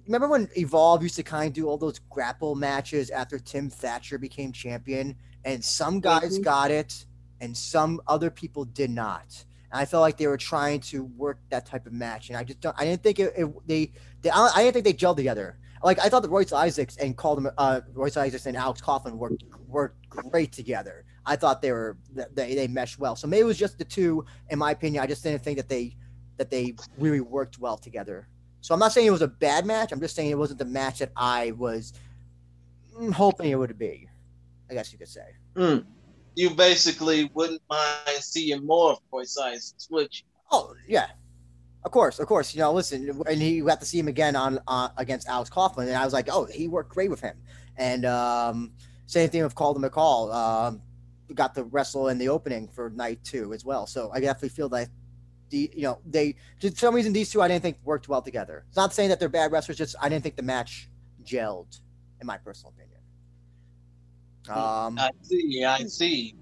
remember 0.05 0.27
when 0.27 0.49
Evolve 0.55 1.03
used 1.03 1.15
to 1.15 1.23
kind 1.23 1.47
of 1.47 1.53
do 1.53 1.67
all 1.67 1.77
those 1.77 1.99
grapple 2.09 2.55
matches 2.55 3.09
after 3.09 3.37
Tim 3.39 3.69
Thatcher 3.69 4.17
became 4.17 4.51
champion? 4.51 5.15
And 5.45 5.63
some 5.63 5.99
guys 5.99 6.35
mm-hmm. 6.35 6.43
got 6.43 6.71
it 6.71 7.05
and 7.43 7.55
some 7.55 8.01
other 8.07 8.31
people 8.31 8.63
did 8.63 8.89
not. 8.89 9.43
And 9.71 9.81
I 9.81 9.85
felt 9.85 10.01
like 10.01 10.17
they 10.17 10.27
were 10.27 10.37
trying 10.37 10.79
to 10.81 11.03
work 11.03 11.39
that 11.49 11.65
type 11.65 11.85
of 11.85 11.91
match. 11.91 12.29
And 12.29 12.37
I 12.37 12.43
just 12.43 12.61
don't, 12.61 12.75
I 12.79 12.85
didn't 12.85 13.03
think 13.03 13.19
it, 13.19 13.33
it 13.35 13.67
they, 13.67 13.91
they, 14.21 14.29
I 14.29 14.63
didn't 14.63 14.73
think 14.73 14.85
they 14.85 14.93
gelled 14.93 15.17
together. 15.17 15.57
Like 15.83 15.99
I 15.99 16.07
thought 16.07 16.21
that 16.21 16.29
Royce 16.29 16.53
Isaacs 16.53 16.95
and 16.97 17.17
called 17.17 17.39
him, 17.39 17.49
uh, 17.57 17.81
Royce 17.93 18.15
Isaacs 18.15 18.45
and 18.45 18.55
Alex 18.55 18.79
Coughlin 18.81 19.13
worked, 19.15 19.43
worked 19.67 20.07
great 20.07 20.53
together. 20.53 21.03
I 21.25 21.35
thought 21.35 21.61
they 21.61 21.71
were 21.71 21.97
they 22.33 22.53
they 22.53 22.67
meshed 22.67 22.99
well. 22.99 23.15
So 23.15 23.27
maybe 23.27 23.41
it 23.41 23.45
was 23.45 23.57
just 23.57 23.77
the 23.77 23.85
two. 23.85 24.25
In 24.49 24.59
my 24.59 24.71
opinion, 24.71 25.03
I 25.03 25.07
just 25.07 25.23
didn't 25.23 25.41
think 25.41 25.57
that 25.57 25.69
they 25.69 25.95
that 26.37 26.49
they 26.49 26.75
really 26.97 27.21
worked 27.21 27.59
well 27.59 27.77
together. 27.77 28.27
So 28.59 28.73
I'm 28.73 28.79
not 28.79 28.91
saying 28.91 29.07
it 29.07 29.11
was 29.11 29.21
a 29.21 29.27
bad 29.27 29.65
match. 29.65 29.93
I'm 29.93 30.01
just 30.01 30.15
saying 30.15 30.31
it 30.31 30.37
wasn't 30.37 30.59
the 30.59 30.65
match 30.65 30.99
that 30.99 31.11
I 31.15 31.51
was 31.51 31.93
hoping 33.13 33.51
it 33.51 33.55
would 33.55 33.77
be. 33.77 34.09
I 34.69 34.73
guess 34.73 34.91
you 34.91 34.99
could 34.99 35.07
say. 35.07 35.27
Mm. 35.55 35.85
You 36.35 36.49
basically 36.51 37.29
wouldn't 37.33 37.61
mind 37.69 38.19
seeing 38.19 38.65
more 38.65 38.93
of 38.93 38.99
would 39.11 40.09
you? 40.11 40.25
Oh 40.51 40.73
yeah, 40.87 41.07
of 41.83 41.91
course, 41.91 42.19
of 42.19 42.27
course. 42.27 42.53
You 42.53 42.61
know, 42.61 42.73
listen, 42.73 43.21
and 43.27 43.41
he 43.41 43.61
got 43.61 43.79
to 43.79 43.85
see 43.85 43.99
him 43.99 44.07
again 44.07 44.35
on 44.35 44.59
uh, 44.67 44.89
against 44.97 45.27
Alex 45.27 45.49
Coughlin, 45.49 45.87
and 45.87 45.95
I 45.95 46.05
was 46.05 46.13
like, 46.13 46.29
oh, 46.31 46.45
he 46.45 46.67
worked 46.67 46.89
great 46.89 47.09
with 47.09 47.21
him. 47.21 47.37
And 47.77 48.05
um, 48.05 48.71
same 49.05 49.29
thing 49.29 49.43
with 49.43 49.55
Calder 49.55 49.79
McCall. 49.79 50.33
Um, 50.33 50.81
got 51.33 51.55
to 51.55 51.63
wrestle 51.63 52.09
in 52.09 52.17
the 52.17 52.29
opening 52.29 52.67
for 52.67 52.89
night 52.91 53.19
two 53.23 53.53
as 53.53 53.65
well. 53.65 53.87
So 53.87 54.11
I 54.13 54.19
definitely 54.19 54.49
feel 54.49 54.69
that 54.69 54.89
the 55.49 55.71
you 55.73 55.83
know 55.83 55.99
they 56.05 56.35
for 56.59 56.69
some 56.69 56.95
reason 56.95 57.13
these 57.13 57.31
two 57.31 57.41
I 57.41 57.47
didn't 57.47 57.63
think 57.63 57.77
worked 57.83 58.07
well 58.07 58.21
together. 58.21 58.65
It's 58.67 58.77
not 58.77 58.93
saying 58.93 59.09
that 59.09 59.19
they're 59.19 59.29
bad 59.29 59.51
wrestlers, 59.51 59.77
just 59.77 59.95
I 60.01 60.09
didn't 60.09 60.23
think 60.23 60.35
the 60.35 60.43
match 60.43 60.89
gelled, 61.23 61.79
in 62.21 62.27
my 62.27 62.37
personal 62.37 62.73
opinion. 62.75 62.92
Um, 64.49 64.99
I 64.99 65.11
see, 65.21 65.63
I 65.63 65.83
see. 65.85 66.35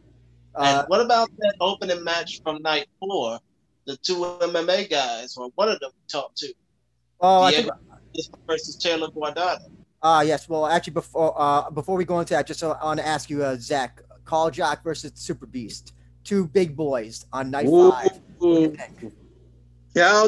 Uh, 0.56 0.80
and 0.80 0.88
what 0.88 1.02
about 1.02 1.30
that 1.38 1.56
opening 1.60 2.04
match 2.04 2.42
from 2.44 2.62
night 2.62 2.88
four? 3.00 3.40
The 3.86 3.98
two 3.98 4.16
MMA 4.16 4.90
guys, 4.90 5.38
or 5.38 5.50
one 5.56 5.70
of 5.70 5.80
them 5.80 5.92
talked 6.12 6.38
to. 6.38 6.54
Oh, 7.20 7.44
I 7.44 7.52
think 7.52 7.70
versus 8.48 8.76
Taylor 8.76 9.08
Guardado. 9.10 9.70
Ah, 10.04 10.18
uh, 10.18 10.22
yes. 10.22 10.50
Well, 10.50 10.66
actually, 10.66 10.94
before 10.94 11.34
uh, 11.40 11.70
before 11.70 11.96
we 11.96 12.06
go 12.06 12.20
into 12.20 12.34
that, 12.34 12.48
just 12.48 12.64
I 12.64 12.68
want 12.84 13.00
to 13.00 13.08
ask 13.08 13.30
you, 13.30 13.44
uh, 13.44 13.56
Zach, 13.60 14.02
Jak 14.52 14.84
versus 14.84 15.12
Super 15.16 15.46
Beast, 15.46 15.94
two 16.24 16.48
big 16.48 16.76
boys 16.76 17.26
on 17.32 17.52
night 17.52 17.68
Ooh. 17.68 17.92
five. 17.92 18.20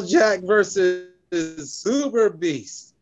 Jak 0.06 0.40
versus 0.42 1.08
Super 1.58 2.30
Beast. 2.30 2.93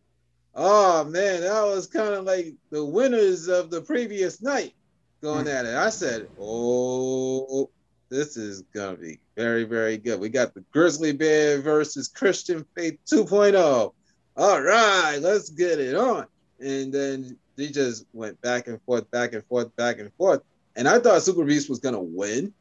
Oh 0.55 1.05
man, 1.05 1.41
that 1.41 1.63
was 1.63 1.87
kind 1.87 2.15
of 2.15 2.25
like 2.25 2.55
the 2.71 2.85
winners 2.85 3.49
of 3.49 3.71
the 3.71 3.81
previous 3.81 4.43
night 4.43 4.75
going 5.23 5.47
mm. 5.47 5.55
at 5.55 5.65
it. 5.65 5.75
I 5.75 5.89
said, 5.91 6.29
"Oh, 6.39 7.71
this 8.11 8.37
is 8.37 8.63
gonna 8.75 8.99
be 8.99 9.19
very, 9.37 9.65
very 9.65 9.97
good." 9.97 10.21
We 10.21 10.29
got 10.29 10.55
the 10.55 10.65
Grizzly 10.73 11.13
Bear 11.13 11.61
versus 11.63 12.09
Christian 12.09 12.67
Faith 12.77 12.99
2.0. 13.11 13.93
All 14.37 14.63
right, 14.63 15.19
let's 15.21 15.51
get 15.51 15.79
it 15.79 15.95
on. 15.95 16.27
And 16.61 16.93
then 16.93 17.39
they 17.57 17.69
just 17.69 18.07
went 18.13 18.41
back 18.41 18.67
and 18.67 18.81
forth, 18.83 19.11
back 19.11 19.35
and 19.35 19.45
forth, 19.47 19.75
back 19.77 19.99
and 19.99 20.13
forth. 20.15 20.43
And 20.77 20.89
I 20.89 20.99
thought 20.99 21.23
Super 21.23 21.45
Beast 21.45 21.69
was 21.69 21.81
going 21.81 21.95
to 21.95 22.01
win, 22.01 22.55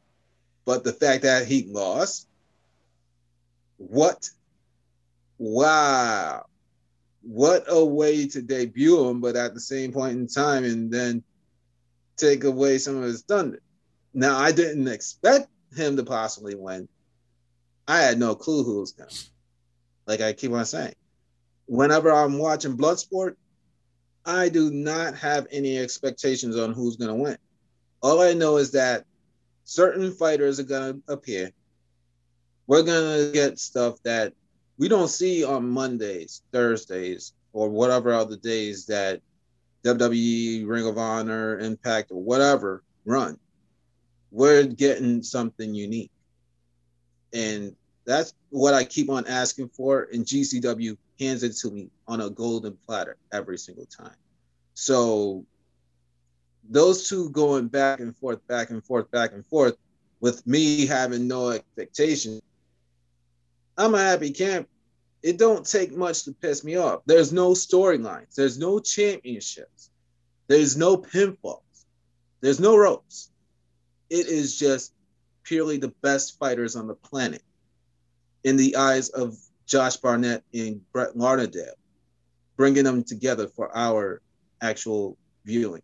but 0.64 0.84
the 0.84 0.92
fact 0.92 1.22
that 1.22 1.46
he 1.46 1.66
lost, 1.66 2.28
what? 3.78 4.28
Wow. 5.38 6.44
What 7.22 7.64
a 7.68 7.84
way 7.84 8.26
to 8.28 8.42
debut 8.42 9.08
him, 9.08 9.20
but 9.20 9.36
at 9.36 9.54
the 9.54 9.60
same 9.60 9.92
point 9.92 10.18
in 10.18 10.26
time, 10.26 10.64
and 10.64 10.90
then 10.90 11.22
take 12.16 12.44
away 12.44 12.78
some 12.78 12.96
of 12.96 13.04
his 13.04 13.22
thunder. 13.22 13.60
Now, 14.12 14.38
I 14.38 14.52
didn't 14.52 14.88
expect 14.88 15.48
him 15.74 15.96
to 15.96 16.04
possibly 16.04 16.54
win. 16.54 16.88
I 17.86 18.00
had 18.00 18.18
no 18.18 18.34
clue 18.34 18.64
who 18.64 18.80
was 18.80 18.92
to. 18.92 19.06
Like 20.06 20.20
I 20.20 20.32
keep 20.32 20.52
on 20.52 20.64
saying, 20.64 20.94
whenever 21.66 22.12
I'm 22.12 22.38
watching 22.38 22.76
Bloodsport, 22.76 23.34
I 24.24 24.48
do 24.48 24.70
not 24.70 25.16
have 25.16 25.46
any 25.50 25.78
expectations 25.78 26.56
on 26.56 26.72
who's 26.72 26.96
going 26.96 27.16
to 27.16 27.22
win. 27.22 27.38
All 28.02 28.20
I 28.20 28.34
know 28.34 28.56
is 28.56 28.72
that 28.72 29.04
certain 29.64 30.12
fighters 30.12 30.60
are 30.60 30.64
going 30.64 31.02
to 31.06 31.12
appear. 31.12 31.50
We're 32.66 32.82
going 32.82 33.26
to 33.26 33.32
get 33.32 33.58
stuff 33.58 33.96
that 34.04 34.32
we 34.78 34.88
don't 34.88 35.08
see 35.08 35.44
on 35.44 35.68
Mondays, 35.68 36.42
Thursdays, 36.52 37.32
or 37.52 37.68
whatever 37.68 38.12
other 38.12 38.36
days 38.36 38.86
that 38.86 39.20
WWE, 39.84 40.66
Ring 40.66 40.86
of 40.86 40.98
Honor, 40.98 41.58
Impact, 41.58 42.10
or 42.10 42.22
whatever 42.22 42.82
run. 43.04 43.38
We're 44.30 44.64
getting 44.64 45.22
something 45.22 45.74
unique. 45.74 46.10
And 47.34 47.74
that's 48.04 48.34
what 48.50 48.74
I 48.74 48.84
keep 48.84 49.10
on 49.10 49.26
asking 49.26 49.68
for. 49.70 50.08
And 50.12 50.24
GCW 50.24 50.96
hands 51.20 51.42
it 51.42 51.56
to 51.58 51.70
me 51.70 51.90
on 52.08 52.20
a 52.20 52.30
golden 52.30 52.76
platter 52.86 53.16
every 53.32 53.58
single 53.58 53.86
time. 53.86 54.16
So 54.74 55.44
those 56.68 57.08
two 57.08 57.30
going 57.30 57.68
back 57.68 58.00
and 58.00 58.16
forth, 58.16 58.46
back 58.46 58.70
and 58.70 58.84
forth, 58.84 59.10
back 59.10 59.32
and 59.32 59.44
forth, 59.46 59.76
with 60.20 60.46
me 60.46 60.86
having 60.86 61.26
no 61.26 61.50
expectation, 61.50 62.40
I'm 63.76 63.94
a 63.94 63.98
happy 63.98 64.30
camp. 64.30 64.68
It 65.22 65.38
don't 65.38 65.64
take 65.64 65.96
much 65.96 66.24
to 66.24 66.32
piss 66.32 66.64
me 66.64 66.76
off. 66.76 67.02
There's 67.06 67.32
no 67.32 67.52
storylines. 67.52 68.34
There's 68.34 68.58
no 68.58 68.80
championships. 68.80 69.90
There's 70.48 70.76
no 70.76 70.96
pinfalls. 70.96 71.60
There's 72.40 72.60
no 72.60 72.76
ropes. 72.76 73.30
It 74.10 74.26
is 74.26 74.58
just 74.58 74.92
purely 75.44 75.76
the 75.76 75.94
best 76.02 76.38
fighters 76.38 76.76
on 76.76 76.86
the 76.86 76.94
planet 76.94 77.42
in 78.44 78.56
the 78.56 78.76
eyes 78.76 79.08
of 79.10 79.36
Josh 79.66 79.96
Barnett 79.96 80.42
and 80.52 80.80
Brett 80.92 81.16
Lauderdale, 81.16 81.74
bringing 82.56 82.84
them 82.84 83.04
together 83.04 83.46
for 83.46 83.74
our 83.76 84.20
actual 84.60 85.16
viewing 85.44 85.82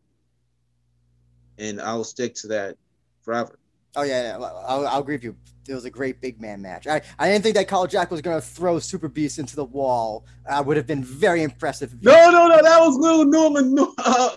and 1.59 1.81
I'll 1.81 2.05
stick 2.05 2.35
to 2.37 2.49
that 2.49 2.77
forever. 3.23 3.59
Oh 3.99 4.03
yeah, 4.03 4.39
I'll, 4.39 4.87
I'll 4.87 5.01
agree 5.01 5.17
with 5.17 5.25
you. 5.25 5.37
It 5.67 5.75
was 5.75 5.85
a 5.85 5.91
great 5.91 6.21
big 6.21 6.41
man 6.41 6.63
match. 6.63 6.87
I, 6.87 7.03
I 7.19 7.29
didn't 7.29 7.43
think 7.43 7.57
that 7.57 7.67
Kal 7.67 7.89
Jak 7.89 8.13
was 8.13 8.21
going 8.23 8.41
to 8.41 8.47
throw 8.47 8.79
Super 8.79 9.09
Beast 9.09 9.41
into 9.41 9.57
the 9.57 9.65
wall. 9.65 10.25
I 10.49 10.61
would 10.61 10.77
have 10.77 10.87
been 10.87 11.03
very 11.03 11.43
impressive. 11.43 12.01
No, 12.01 12.31
no, 12.31 12.47
no, 12.47 12.63
that 12.63 12.79
was 12.79 12.97
little 12.97 13.25
Norman, 13.25 13.77
uh, 13.99 14.37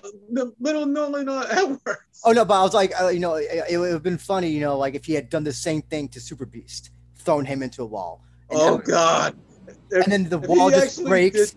little 0.59 0.87
Norman 0.87 1.29
uh, 1.29 1.45
Edwards. 1.51 2.21
Oh 2.25 2.31
no, 2.31 2.43
but 2.43 2.59
I 2.59 2.63
was 2.63 2.73
like, 2.73 2.91
uh, 2.99 3.09
you 3.09 3.19
know, 3.19 3.35
it, 3.35 3.65
it, 3.69 3.77
would 3.77 3.91
have 3.91 4.01
been 4.01 4.17
funny, 4.17 4.49
you 4.49 4.61
know, 4.61 4.75
like 4.79 4.95
if 4.95 5.05
he 5.05 5.13
had 5.13 5.29
done 5.29 5.43
the 5.43 5.53
same 5.53 5.83
thing 5.83 6.07
to 6.09 6.19
Super 6.19 6.47
Beast, 6.47 6.89
thrown 7.17 7.45
him 7.45 7.61
into 7.61 7.83
a 7.83 7.85
wall. 7.85 8.23
And 8.49 8.59
oh 8.59 8.77
God! 8.79 9.37
If, 9.67 10.03
and 10.03 10.11
then 10.11 10.27
the 10.27 10.39
wall 10.39 10.71
just 10.71 11.05
breaks. 11.05 11.53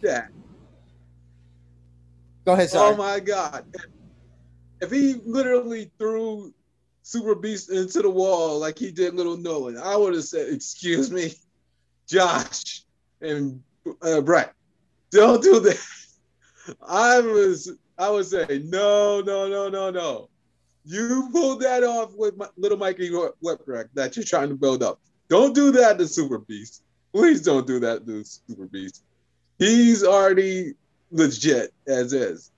Go 2.44 2.52
ahead, 2.52 2.68
sorry. 2.68 2.94
Oh 2.94 2.97
my 2.98 3.18
God! 3.18 3.64
if 4.82 4.90
he 4.90 5.14
literally 5.24 5.90
threw 5.98 6.52
Super 7.05 7.35
Beast 7.35 7.70
into 7.70 8.01
the 8.01 8.09
wall 8.10 8.59
like 8.59 8.78
he 8.78 8.90
did 8.90 9.14
Little 9.14 9.36
Nolan, 9.36 9.76
I 9.76 9.94
would 9.94 10.14
have 10.14 10.24
said, 10.24 10.48
"Excuse 10.48 11.10
me, 11.10 11.35
Josh 12.09 12.82
and 13.20 13.62
uh, 14.02 14.22
Brett, 14.22 14.55
don't 15.10 15.43
do 15.43 15.60
that." 15.60 15.78
I 16.89 17.20
was, 17.20 17.70
I 17.98 18.09
would 18.09 18.24
say, 18.24 18.62
no, 18.64 19.20
no, 19.20 19.48
no, 19.48 19.68
no, 19.68 19.90
no. 19.90 20.31
You 20.86 21.28
pulled 21.31 21.60
that 21.60 21.85
off 21.85 22.14
with 22.14 22.39
my, 22.39 22.48
Little 22.56 22.78
Mikey 22.78 23.10
Whipwreck 23.10 23.89
that 23.93 24.16
you're 24.16 24.24
trying 24.24 24.48
to 24.48 24.55
build 24.55 24.82
up. 24.82 24.98
Don't 25.28 25.55
do 25.55 25.70
that 25.72 25.98
to 25.98 26.09
Super 26.09 26.39
Beast. 26.39 26.85
Please 27.12 27.43
don't 27.43 27.66
do 27.66 27.78
that 27.81 28.06
to 28.06 28.24
Super 28.24 28.64
Beast. 28.64 29.05
He's 29.59 30.02
already 30.05 30.72
legit 31.10 31.74
as 31.86 32.14
is. 32.14 32.51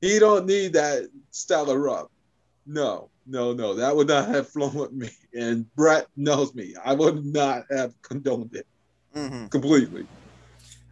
He 0.00 0.20
don't 0.20 0.46
need 0.46 0.74
that 0.74 1.08
style 1.32 1.68
of 1.70 1.78
rub. 1.78 2.08
No, 2.66 3.10
no, 3.26 3.52
no. 3.52 3.74
That 3.74 3.94
would 3.94 4.08
not 4.08 4.28
have 4.28 4.48
flown 4.48 4.74
with 4.74 4.92
me. 4.92 5.10
And 5.34 5.72
Brett 5.74 6.06
knows 6.16 6.54
me. 6.54 6.74
I 6.84 6.94
would 6.94 7.24
not 7.24 7.64
have 7.70 8.00
condoned 8.02 8.54
it 8.54 8.66
mm-hmm. 9.14 9.46
completely. 9.46 10.06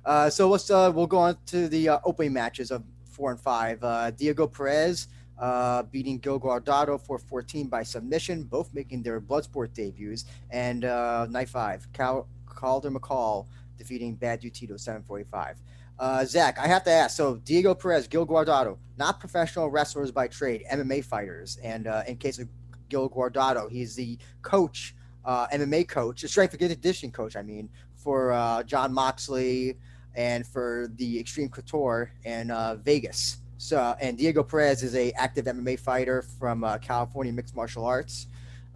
Uh, 0.04 0.28
so 0.28 0.48
let's 0.48 0.68
uh, 0.70 0.90
we'll 0.94 1.06
go 1.06 1.18
on 1.18 1.36
to 1.46 1.68
the 1.68 1.88
uh, 1.88 1.98
opening 2.04 2.32
matches 2.32 2.70
of 2.70 2.82
four 3.04 3.30
and 3.30 3.40
five. 3.40 3.82
Uh, 3.84 4.10
Diego 4.10 4.46
Perez 4.46 5.08
uh, 5.38 5.82
beating 5.84 6.18
Gil 6.18 6.40
Guardado 6.40 7.00
for 7.00 7.18
14 7.18 7.68
by 7.68 7.82
submission, 7.82 8.44
both 8.44 8.72
making 8.74 9.02
their 9.02 9.20
Bloodsport 9.20 9.74
debuts. 9.74 10.24
And 10.50 10.84
uh, 10.84 11.26
night 11.30 11.48
five, 11.48 11.86
Cal- 11.92 12.28
Calder 12.46 12.90
McCall 12.90 13.46
defeating 13.76 14.14
Bad 14.14 14.40
Tito 14.40 14.76
745. 14.76 15.56
Uh, 16.02 16.24
Zach, 16.24 16.58
I 16.58 16.66
have 16.66 16.82
to 16.82 16.90
ask. 16.90 17.16
So 17.16 17.36
Diego 17.36 17.76
Perez, 17.76 18.08
Gil 18.08 18.26
Guardado, 18.26 18.76
not 18.98 19.20
professional 19.20 19.70
wrestlers 19.70 20.10
by 20.10 20.26
trade, 20.26 20.64
MMA 20.68 21.04
fighters. 21.04 21.58
And 21.62 21.86
uh, 21.86 22.02
in 22.08 22.16
case 22.16 22.40
of 22.40 22.48
Gil 22.88 23.08
Guardado, 23.08 23.70
he's 23.70 23.94
the 23.94 24.18
coach, 24.42 24.96
uh, 25.24 25.46
MMA 25.54 25.86
coach, 25.86 26.22
the 26.22 26.28
strength 26.28 26.54
and 26.54 26.70
conditioning 26.72 27.12
coach. 27.12 27.36
I 27.36 27.42
mean, 27.42 27.68
for 27.94 28.32
uh, 28.32 28.64
Jon 28.64 28.92
Moxley 28.92 29.76
and 30.16 30.44
for 30.44 30.88
the 30.96 31.20
Extreme 31.20 31.50
Couture 31.50 32.10
in 32.24 32.50
uh, 32.50 32.74
Vegas. 32.82 33.36
So, 33.58 33.94
and 34.00 34.18
Diego 34.18 34.42
Perez 34.42 34.82
is 34.82 34.96
a 34.96 35.12
active 35.12 35.44
MMA 35.44 35.78
fighter 35.78 36.22
from 36.22 36.64
uh, 36.64 36.78
California 36.78 37.32
Mixed 37.32 37.54
Martial 37.54 37.84
Arts. 37.84 38.26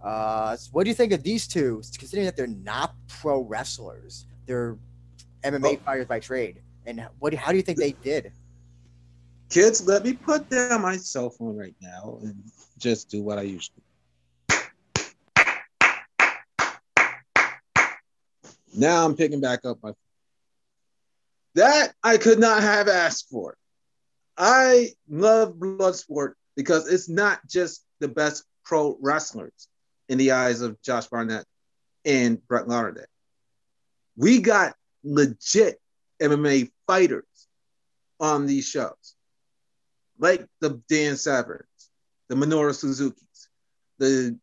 Uh, 0.01 0.55
so 0.55 0.69
what 0.71 0.85
do 0.85 0.89
you 0.89 0.95
think 0.95 1.11
of 1.11 1.23
these 1.23 1.45
two, 1.45 1.81
considering 1.97 2.25
that 2.25 2.37
they're 2.37 2.47
not 2.47 2.95
pro 3.09 3.41
wrestlers? 3.41 4.27
They're 4.45 4.77
MMA 5.43 5.73
oh. 5.73 5.83
fighters 5.83 6.05
by 6.05 6.21
trade. 6.21 6.61
And 6.87 7.05
what? 7.19 7.33
How 7.33 7.51
do 7.51 7.57
you 7.57 7.63
think 7.63 7.77
they 7.77 7.91
did? 7.91 8.31
Kids, 9.49 9.85
let 9.85 10.05
me 10.05 10.13
put 10.13 10.49
down 10.49 10.81
my 10.81 10.95
cell 10.95 11.29
phone 11.29 11.57
right 11.57 11.75
now 11.81 12.17
and 12.21 12.41
just 12.77 13.09
do 13.09 13.21
what 13.21 13.37
I 13.37 13.41
usually. 13.41 13.83
to. 14.49 14.57
Now 18.75 19.05
I'm 19.05 19.15
picking 19.15 19.41
back 19.41 19.65
up 19.65 19.79
my 19.83 19.91
that 21.55 21.93
I 22.03 22.17
could 22.17 22.39
not 22.39 22.61
have 22.61 22.87
asked 22.87 23.29
for. 23.29 23.57
I 24.37 24.91
love 25.09 25.55
Bloodsport 25.55 26.33
because 26.55 26.87
it's 26.87 27.09
not 27.09 27.39
just 27.47 27.83
the 27.99 28.07
best 28.07 28.45
pro 28.63 28.97
wrestlers 29.01 29.67
in 30.07 30.17
the 30.19 30.31
eyes 30.31 30.61
of 30.61 30.81
Josh 30.83 31.07
Barnett 31.07 31.45
and 32.05 32.45
Brett 32.47 32.67
Lauderdale. 32.67 33.05
We 34.15 34.39
got 34.39 34.75
legit 35.03 35.79
MMA 36.21 36.69
fighters 36.87 37.47
on 38.19 38.45
these 38.45 38.67
shows, 38.67 39.15
like 40.19 40.45
the 40.59 40.81
Dan 40.89 41.15
Severns, 41.17 41.89
the 42.29 42.35
Minoru 42.35 42.73
Suzuki's, 42.73 43.49
the 43.99 44.37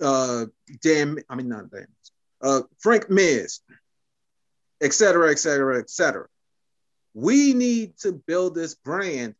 uh, 0.00 0.46
Dan, 0.82 1.18
I 1.28 1.34
mean, 1.36 1.48
not 1.48 1.70
Dan, 1.70 1.86
uh, 2.42 2.62
Frank 2.78 3.08
Mir, 3.10 3.46
et 4.80 4.92
cetera, 4.92 5.30
et 5.30 5.38
cetera, 5.38 5.78
et 5.78 5.90
cetera. 5.90 6.26
We 7.14 7.54
need 7.54 7.98
to 7.98 8.12
build 8.12 8.54
this 8.54 8.74
brand 8.74 9.34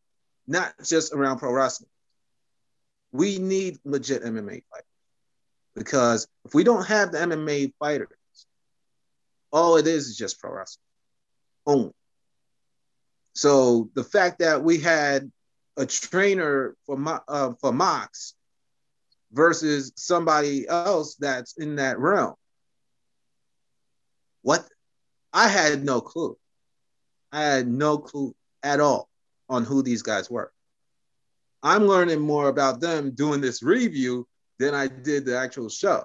not 0.46 0.72
just 0.84 1.12
around 1.12 1.38
pro 1.38 1.52
wrestling. 1.52 1.88
We 3.12 3.38
need 3.38 3.78
legit 3.84 4.22
MMA 4.22 4.62
fighters 4.70 4.86
because 5.74 6.28
if 6.44 6.54
we 6.54 6.64
don't 6.64 6.86
have 6.86 7.12
the 7.12 7.18
MMA 7.18 7.72
fighters, 7.78 8.08
all 9.52 9.76
it 9.76 9.86
is 9.86 10.08
is 10.08 10.16
just 10.16 10.40
pro 10.40 10.52
wrestling 10.52 10.84
So 13.34 13.90
the 13.94 14.04
fact 14.04 14.40
that 14.40 14.62
we 14.62 14.78
had 14.78 15.30
a 15.76 15.86
trainer 15.86 16.76
for 16.84 17.22
uh, 17.28 17.52
for 17.60 17.72
Mox 17.72 18.34
versus 19.32 19.92
somebody 19.96 20.68
else 20.68 21.14
that's 21.14 21.56
in 21.56 21.76
that 21.76 21.98
realm, 21.98 22.34
what 24.42 24.68
I 25.32 25.48
had 25.48 25.84
no 25.84 26.00
clue. 26.00 26.36
I 27.32 27.42
had 27.42 27.68
no 27.68 27.98
clue 27.98 28.34
at 28.62 28.80
all 28.80 29.08
on 29.48 29.64
who 29.64 29.82
these 29.82 30.02
guys 30.02 30.28
were. 30.28 30.52
I'm 31.62 31.86
learning 31.86 32.20
more 32.20 32.48
about 32.48 32.80
them 32.80 33.12
doing 33.12 33.40
this 33.40 33.62
review 33.62 34.26
than 34.58 34.74
I 34.74 34.88
did 34.88 35.24
the 35.24 35.38
actual 35.38 35.68
show. 35.68 36.04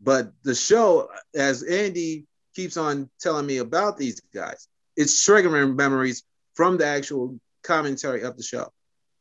But 0.00 0.32
the 0.42 0.54
show, 0.54 1.08
as 1.34 1.62
Andy 1.62 2.26
keeps 2.54 2.76
on 2.76 3.10
telling 3.20 3.46
me 3.46 3.58
about 3.58 3.98
these 3.98 4.20
guys, 4.34 4.68
it's 4.96 5.26
triggering 5.26 5.76
memories 5.76 6.22
from 6.54 6.78
the 6.78 6.86
actual 6.86 7.38
commentary 7.62 8.22
of 8.22 8.36
the 8.36 8.42
show. 8.42 8.72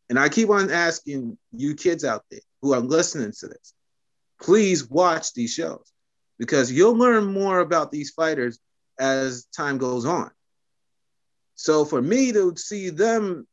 And 0.10 0.20
I 0.20 0.30
keep 0.30 0.50
on 0.50 0.72
asking 0.72 1.38
you 1.52 1.76
kids 1.76 2.04
out 2.04 2.24
there 2.30 2.42
who 2.62 2.74
are 2.74 2.80
listening 2.80 3.34
to 3.40 3.48
this, 3.48 3.74
please 4.42 4.90
watch 4.90 5.34
these 5.34 5.54
shows 5.54 5.92
because 6.38 6.72
you'll 6.72 6.96
learn 6.96 7.26
more 7.26 7.60
about 7.60 7.92
these 7.92 8.12
fighters 8.12 8.60
as 9.00 9.46
time 9.46 9.78
goes 9.78 10.06
on. 10.06 10.32
So 11.56 11.86
for 11.86 12.02
me 12.02 12.32
to 12.34 12.56
see 12.56 12.90
them 12.90 13.48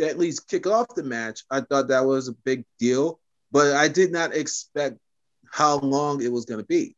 at 0.00 0.18
least 0.18 0.48
kick 0.48 0.66
off 0.66 0.94
the 0.94 1.02
match, 1.02 1.42
I 1.50 1.60
thought 1.60 1.88
that 1.88 2.06
was 2.06 2.28
a 2.28 2.32
big 2.32 2.64
deal, 2.78 3.20
but 3.50 3.74
I 3.74 3.88
did 3.88 4.12
not 4.12 4.34
expect 4.34 4.98
how 5.50 5.78
long 5.78 6.22
it 6.22 6.32
was 6.32 6.44
going 6.44 6.60
to 6.60 6.66
be. 6.66 6.96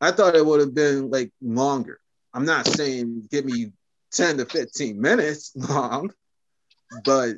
I 0.00 0.10
thought 0.10 0.36
it 0.36 0.44
would 0.44 0.60
have 0.60 0.74
been 0.74 1.10
like 1.10 1.30
longer. 1.40 2.00
I'm 2.34 2.44
not 2.44 2.66
saying 2.66 3.28
give 3.30 3.44
me 3.44 3.72
10 4.16 4.38
to 4.38 4.46
15 4.46 5.00
minutes 5.00 5.52
long, 5.70 6.12
but 7.04 7.36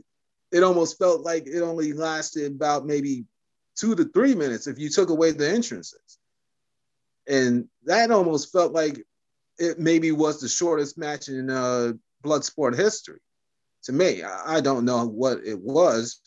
it 0.53 0.63
almost 0.63 0.99
felt 0.99 1.23
like 1.23 1.47
it 1.47 1.61
only 1.61 1.93
lasted 1.93 2.53
about 2.53 2.87
maybe 2.87 3.25
two 3.77 3.95
to 3.95 4.05
three 4.05 4.35
minutes 4.35 4.67
if 4.67 4.79
you 4.79 4.89
took 4.89 5.11
away 5.11 5.31
the 5.31 5.49
entrances. 5.49 6.19
And 7.27 7.69
that 7.85 8.11
almost 8.11 8.51
felt 8.51 8.73
like 8.73 9.05
it 9.59 9.79
maybe 9.79 10.13
was 10.13 10.41
the 10.41 10.49
shortest 10.49 10.97
match 10.97 11.29
in 11.29 11.51
uh, 11.51 11.93
Bloodsport 12.25 12.77
history. 12.77 13.21
To 13.85 13.93
me, 13.93 14.23
I, 14.23 14.57
I 14.57 14.61
don't 14.61 14.85
know 14.85 15.07
what 15.07 15.39
it 15.45 15.59
was 15.61 16.21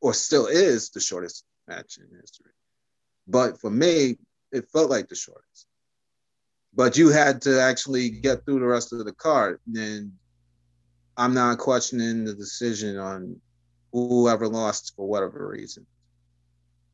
or 0.00 0.12
still 0.12 0.46
is 0.46 0.90
the 0.90 1.00
shortest 1.00 1.44
match 1.68 1.98
in 1.98 2.20
history. 2.20 2.52
But 3.26 3.60
for 3.60 3.70
me, 3.70 4.18
it 4.50 4.68
felt 4.70 4.90
like 4.90 5.08
the 5.08 5.14
shortest. 5.14 5.66
But 6.74 6.96
you 6.96 7.10
had 7.10 7.42
to 7.42 7.60
actually 7.60 8.08
get 8.08 8.44
through 8.44 8.60
the 8.60 8.66
rest 8.66 8.92
of 8.92 9.04
the 9.04 9.12
card. 9.12 9.60
And 9.74 10.12
I'm 11.16 11.34
not 11.34 11.58
questioning 11.58 12.24
the 12.24 12.34
decision 12.34 12.98
on 12.98 13.40
whoever 13.92 14.48
lost 14.48 14.94
for 14.96 15.06
whatever 15.06 15.48
reason. 15.48 15.86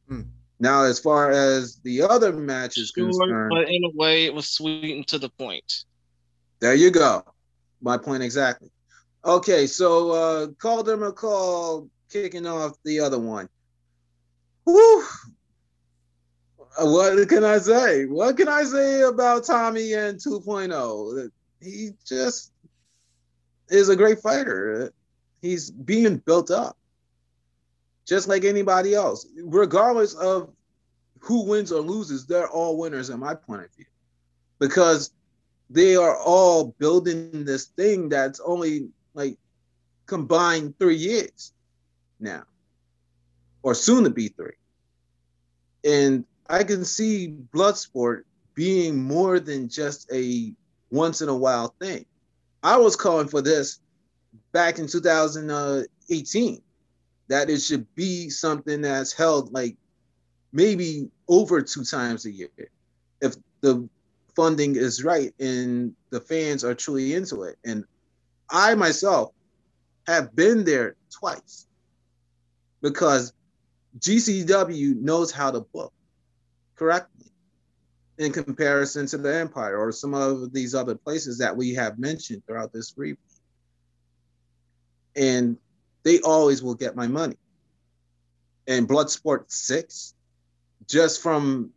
Hmm. 0.08 0.22
Now, 0.60 0.82
as 0.82 0.98
far 0.98 1.30
as 1.30 1.76
the 1.84 2.02
other 2.02 2.32
matches 2.32 2.92
sure, 2.94 3.06
concerned, 3.06 3.50
but 3.50 3.68
in 3.68 3.84
a 3.84 3.90
way, 3.94 4.24
it 4.24 4.34
was 4.34 4.48
sweetened 4.48 5.06
to 5.08 5.18
the 5.18 5.28
point. 5.28 5.84
There 6.60 6.74
you 6.74 6.90
go. 6.90 7.22
My 7.80 7.96
point 7.96 8.24
exactly. 8.24 8.70
Okay, 9.24 9.66
so 9.66 10.10
uh 10.10 10.46
Calder 10.58 10.96
McCall 10.96 11.88
kicking 12.10 12.46
off 12.46 12.72
the 12.84 13.00
other 13.00 13.18
one. 13.18 13.48
Whew. 14.64 15.06
What 16.76 17.28
can 17.28 17.44
I 17.44 17.58
say? 17.58 18.04
What 18.06 18.36
can 18.36 18.48
I 18.48 18.64
say 18.64 19.02
about 19.02 19.44
Tommy 19.44 19.94
and 19.94 20.18
2.0? 20.18 21.30
He 21.60 21.90
just 22.06 22.52
is 23.68 23.88
a 23.88 23.96
great 23.96 24.20
fighter. 24.20 24.92
He's 25.42 25.70
being 25.70 26.18
built 26.18 26.50
up 26.50 26.76
just 28.06 28.26
like 28.28 28.44
anybody 28.44 28.94
else. 28.94 29.26
Regardless 29.44 30.14
of 30.14 30.50
who 31.20 31.44
wins 31.44 31.72
or 31.72 31.80
loses, 31.80 32.26
they're 32.26 32.48
all 32.48 32.78
winners 32.78 33.10
in 33.10 33.20
my 33.20 33.34
point 33.34 33.64
of 33.64 33.70
view. 33.76 33.84
Because 34.58 35.10
they 35.70 35.96
are 35.96 36.16
all 36.16 36.74
building 36.78 37.44
this 37.44 37.66
thing 37.66 38.08
that's 38.08 38.40
only 38.40 38.88
like 39.14 39.36
combined 40.06 40.78
three 40.78 40.96
years 40.96 41.52
now, 42.18 42.44
or 43.62 43.74
soon 43.74 44.04
to 44.04 44.10
be 44.10 44.28
three. 44.28 44.54
And 45.84 46.24
I 46.48 46.64
can 46.64 46.84
see 46.84 47.34
Bloodsport 47.54 48.22
being 48.54 49.02
more 49.02 49.38
than 49.38 49.68
just 49.68 50.10
a 50.12 50.54
once 50.90 51.20
in 51.20 51.28
a 51.28 51.36
while 51.36 51.74
thing. 51.80 52.06
I 52.62 52.76
was 52.78 52.96
calling 52.96 53.28
for 53.28 53.42
this 53.42 53.80
back 54.52 54.78
in 54.78 54.86
2018 54.86 56.62
that 57.28 57.50
it 57.50 57.60
should 57.60 57.86
be 57.94 58.30
something 58.30 58.80
that's 58.80 59.12
held 59.12 59.52
like 59.52 59.76
maybe 60.52 61.10
over 61.28 61.60
two 61.60 61.84
times 61.84 62.24
a 62.24 62.30
year 62.30 62.48
if 63.20 63.36
the 63.60 63.88
funding 64.34 64.76
is 64.76 65.04
right 65.04 65.34
and 65.38 65.94
the 66.10 66.20
fans 66.20 66.64
are 66.64 66.74
truly 66.74 67.14
into 67.14 67.42
it. 67.42 67.56
And 67.64 67.84
I 68.50 68.74
myself 68.74 69.32
have 70.06 70.34
been 70.34 70.64
there 70.64 70.96
twice 71.10 71.66
because 72.80 73.34
GCW 73.98 74.96
knows 74.96 75.30
how 75.30 75.50
to 75.50 75.60
book 75.60 75.92
correctly. 76.78 77.26
in 78.18 78.32
comparison 78.32 79.06
to 79.06 79.18
the 79.18 79.32
Empire 79.32 79.78
or 79.78 79.92
some 79.92 80.12
of 80.12 80.52
these 80.52 80.74
other 80.74 80.96
places 80.96 81.38
that 81.38 81.56
we 81.56 81.72
have 81.74 81.98
mentioned 82.00 82.42
throughout 82.46 82.72
this 82.72 82.90
brief. 82.90 83.16
And 85.14 85.56
they 86.02 86.18
always 86.20 86.62
will 86.62 86.74
get 86.74 86.96
my 86.96 87.06
money. 87.06 87.36
And 88.66 88.88
Bloodsport 88.88 89.44
6, 89.46 90.14
just 90.88 91.22
from 91.22 91.70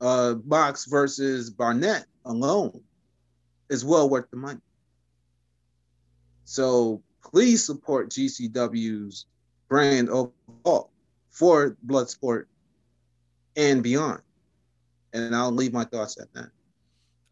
uh, 0.00 0.34
Mox 0.44 0.86
versus 0.86 1.48
Barnett 1.50 2.06
alone, 2.24 2.80
is 3.68 3.84
well 3.84 4.10
worth 4.10 4.28
the 4.30 4.36
money. 4.36 4.60
So 6.44 7.02
please 7.22 7.64
support 7.64 8.10
GCW's 8.10 9.26
brand 9.68 10.08
overall 10.08 10.90
for 11.30 11.76
Bloodsport 11.86 12.46
and 13.56 13.82
beyond. 13.82 14.20
And 15.14 15.34
I'll 15.34 15.52
leave 15.52 15.72
my 15.72 15.84
thoughts 15.84 16.20
at 16.20 16.32
that. 16.34 16.50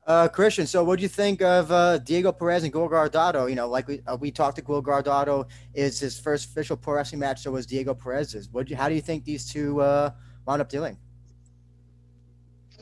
Uh, 0.05 0.27
Christian, 0.29 0.67
so 0.67 0.83
what 0.83 0.97
do 0.97 1.03
you 1.03 1.09
think 1.09 1.43
of 1.43 1.71
uh, 1.71 1.99
Diego 1.99 2.33
Perez 2.33 2.65
and 2.65 2.73
Gil 2.73 2.89
Guardado? 2.89 3.49
You 3.49 3.55
know, 3.55 3.69
like 3.69 3.87
we 3.87 4.01
uh, 4.07 4.17
we 4.17 4.33
talked 4.33 4.57
to 4.57 4.63
Gil 4.63 4.83
Guardado, 4.83 5.47
is 5.75 6.01
his 6.01 6.19
first 6.19 6.49
official 6.49 6.77
pro 6.77 6.95
wrestling 6.95 7.21
match. 7.21 7.43
So 7.43 7.53
was 7.53 7.67
Diego 7.67 7.95
Perez's. 7.95 8.49
What? 8.49 8.67
Do 8.67 8.71
you, 8.71 8.77
how 8.77 8.89
do 8.89 8.97
you 8.97 9.01
think 9.01 9.25
these 9.25 9.47
two 9.47 9.81
uh, 9.81 10.11
wound 10.45 10.61
up 10.61 10.69
doing? 10.69 10.97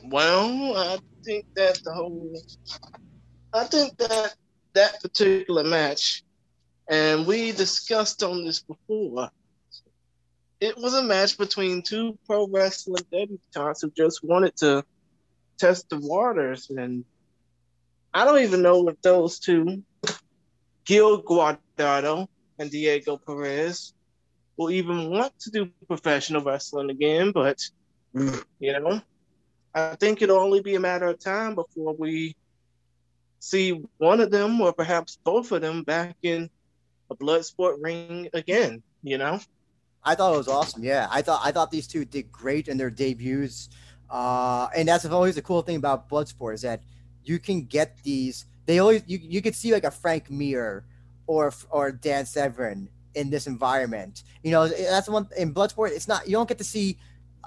Well, 0.05 0.75
I 0.75 0.97
think 1.23 1.45
that 1.53 1.79
the 1.83 1.93
whole, 1.93 2.35
I 3.53 3.65
think 3.65 3.97
that 3.97 4.35
that 4.73 4.99
particular 5.01 5.63
match, 5.63 6.23
and 6.89 7.27
we 7.27 7.51
discussed 7.51 8.23
on 8.23 8.43
this 8.43 8.61
before. 8.61 9.29
It 10.61 10.77
was 10.77 10.93
a 10.93 11.01
match 11.01 11.39
between 11.39 11.81
two 11.81 12.19
pro 12.27 12.47
wrestling 12.47 13.03
debutantes 13.11 13.81
who 13.81 13.91
just 13.97 14.23
wanted 14.23 14.55
to 14.57 14.85
test 15.57 15.89
the 15.89 15.99
waters. 15.99 16.69
And 16.69 17.03
I 18.13 18.25
don't 18.25 18.43
even 18.43 18.61
know 18.61 18.87
if 18.87 19.01
those 19.01 19.39
two, 19.39 19.81
Gil 20.85 21.23
Guardado 21.23 22.27
and 22.59 22.69
Diego 22.69 23.17
Perez, 23.17 23.95
will 24.55 24.69
even 24.69 25.09
want 25.09 25.33
to 25.39 25.49
do 25.49 25.71
professional 25.87 26.43
wrestling 26.43 26.91
again. 26.91 27.31
But, 27.31 27.59
you 28.13 28.79
know, 28.79 29.01
I 29.73 29.95
think 29.95 30.21
it'll 30.21 30.37
only 30.37 30.61
be 30.61 30.75
a 30.75 30.79
matter 30.79 31.07
of 31.07 31.19
time 31.19 31.55
before 31.55 31.95
we 31.95 32.35
see 33.39 33.81
one 33.97 34.19
of 34.19 34.29
them 34.29 34.61
or 34.61 34.73
perhaps 34.73 35.17
both 35.23 35.51
of 35.51 35.61
them 35.61 35.81
back 35.81 36.17
in 36.21 36.51
a 37.09 37.15
Bloodsport 37.15 37.77
ring 37.81 38.29
again, 38.33 38.83
you 39.01 39.17
know? 39.17 39.39
I 40.03 40.15
thought 40.15 40.33
it 40.33 40.37
was 40.37 40.47
awesome. 40.47 40.83
Yeah, 40.83 41.07
I 41.11 41.21
thought 41.21 41.41
I 41.43 41.51
thought 41.51 41.71
these 41.71 41.87
two 41.87 42.05
did 42.05 42.31
great 42.31 42.67
in 42.67 42.77
their 42.77 42.89
debuts. 42.89 43.69
Uh, 44.09 44.67
and 44.75 44.87
that's 44.87 45.05
always 45.05 45.35
the 45.35 45.41
cool 45.41 45.61
thing 45.61 45.77
about 45.77 46.09
Bloodsport 46.09 46.55
is 46.55 46.61
that 46.63 46.81
you 47.23 47.39
can 47.39 47.63
get 47.63 47.97
these. 48.03 48.45
They 48.65 48.79
always 48.79 49.03
you, 49.05 49.19
you 49.21 49.41
could 49.41 49.55
see 49.55 49.71
like 49.71 49.83
a 49.83 49.91
Frank 49.91 50.29
Mir 50.29 50.85
or 51.27 51.53
or 51.69 51.91
Dan 51.91 52.25
Severn 52.25 52.89
in 53.15 53.29
this 53.29 53.47
environment. 53.47 54.23
You 54.43 54.51
know, 54.51 54.67
that's 54.67 55.07
one 55.07 55.27
in 55.37 55.53
Bloodsport. 55.53 55.91
It's 55.91 56.07
not 56.07 56.25
you 56.27 56.33
don't 56.33 56.47
get 56.47 56.57
to 56.57 56.63
see 56.63 56.97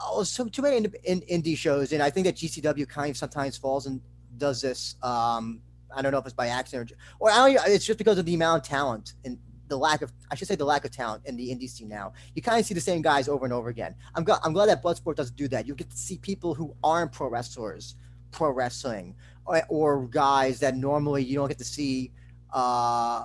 oh 0.00 0.22
so 0.22 0.46
too 0.46 0.62
many 0.62 0.76
in, 0.76 0.92
in, 1.04 1.20
indie 1.22 1.56
shows, 1.56 1.92
and 1.92 2.02
I 2.02 2.10
think 2.10 2.26
that 2.26 2.36
GCW 2.36 2.88
kind 2.88 3.10
of 3.10 3.16
sometimes 3.16 3.56
falls 3.56 3.86
and 3.86 4.00
does 4.38 4.62
this. 4.62 4.96
Um, 5.02 5.60
I 5.94 6.02
don't 6.02 6.12
know 6.12 6.18
if 6.18 6.24
it's 6.24 6.34
by 6.34 6.48
accident 6.48 6.92
or, 6.92 7.28
or 7.28 7.30
I 7.30 7.52
don't. 7.52 7.68
It's 7.68 7.84
just 7.84 7.98
because 7.98 8.18
of 8.18 8.24
the 8.24 8.34
amount 8.34 8.62
of 8.62 8.68
talent 8.68 9.14
and 9.24 9.38
the 9.68 9.76
lack 9.76 10.02
of 10.02 10.12
I 10.30 10.34
should 10.34 10.48
say 10.48 10.56
the 10.56 10.64
lack 10.64 10.84
of 10.84 10.90
talent 10.90 11.22
in 11.26 11.36
the 11.36 11.48
indie 11.48 11.68
scene 11.68 11.88
now. 11.88 12.12
You 12.34 12.42
kind 12.42 12.60
of 12.60 12.66
see 12.66 12.74
the 12.74 12.80
same 12.80 13.02
guys 13.02 13.28
over 13.28 13.44
and 13.44 13.52
over 13.52 13.68
again. 13.68 13.94
I'm 14.14 14.24
glad 14.24 14.40
I'm 14.44 14.52
glad 14.52 14.66
that 14.66 14.82
Bloodsport 14.82 15.16
doesn't 15.16 15.36
do 15.36 15.48
that. 15.48 15.66
You 15.66 15.74
get 15.74 15.90
to 15.90 15.96
see 15.96 16.18
people 16.18 16.54
who 16.54 16.74
aren't 16.82 17.12
pro 17.12 17.28
wrestlers, 17.28 17.96
pro 18.30 18.50
wrestling, 18.50 19.14
or, 19.46 19.62
or 19.68 20.06
guys 20.06 20.60
that 20.60 20.76
normally 20.76 21.24
you 21.24 21.36
don't 21.36 21.48
get 21.48 21.58
to 21.58 21.64
see 21.64 22.10
uh, 22.52 23.24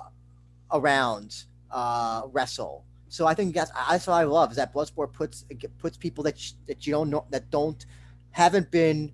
around 0.72 1.44
uh, 1.70 2.22
wrestle. 2.32 2.84
So 3.08 3.26
I 3.26 3.34
think 3.34 3.54
that's 3.54 3.72
that's 3.88 4.06
what 4.06 4.14
I 4.14 4.24
love 4.24 4.50
is 4.50 4.56
that 4.56 4.72
Bloodsport 4.72 5.12
puts 5.12 5.44
puts 5.78 5.96
people 5.96 6.24
that 6.24 6.40
that 6.66 6.86
you 6.86 6.92
don't 6.92 7.10
know 7.10 7.26
that 7.30 7.50
don't 7.50 7.84
haven't 8.30 8.70
been 8.70 9.12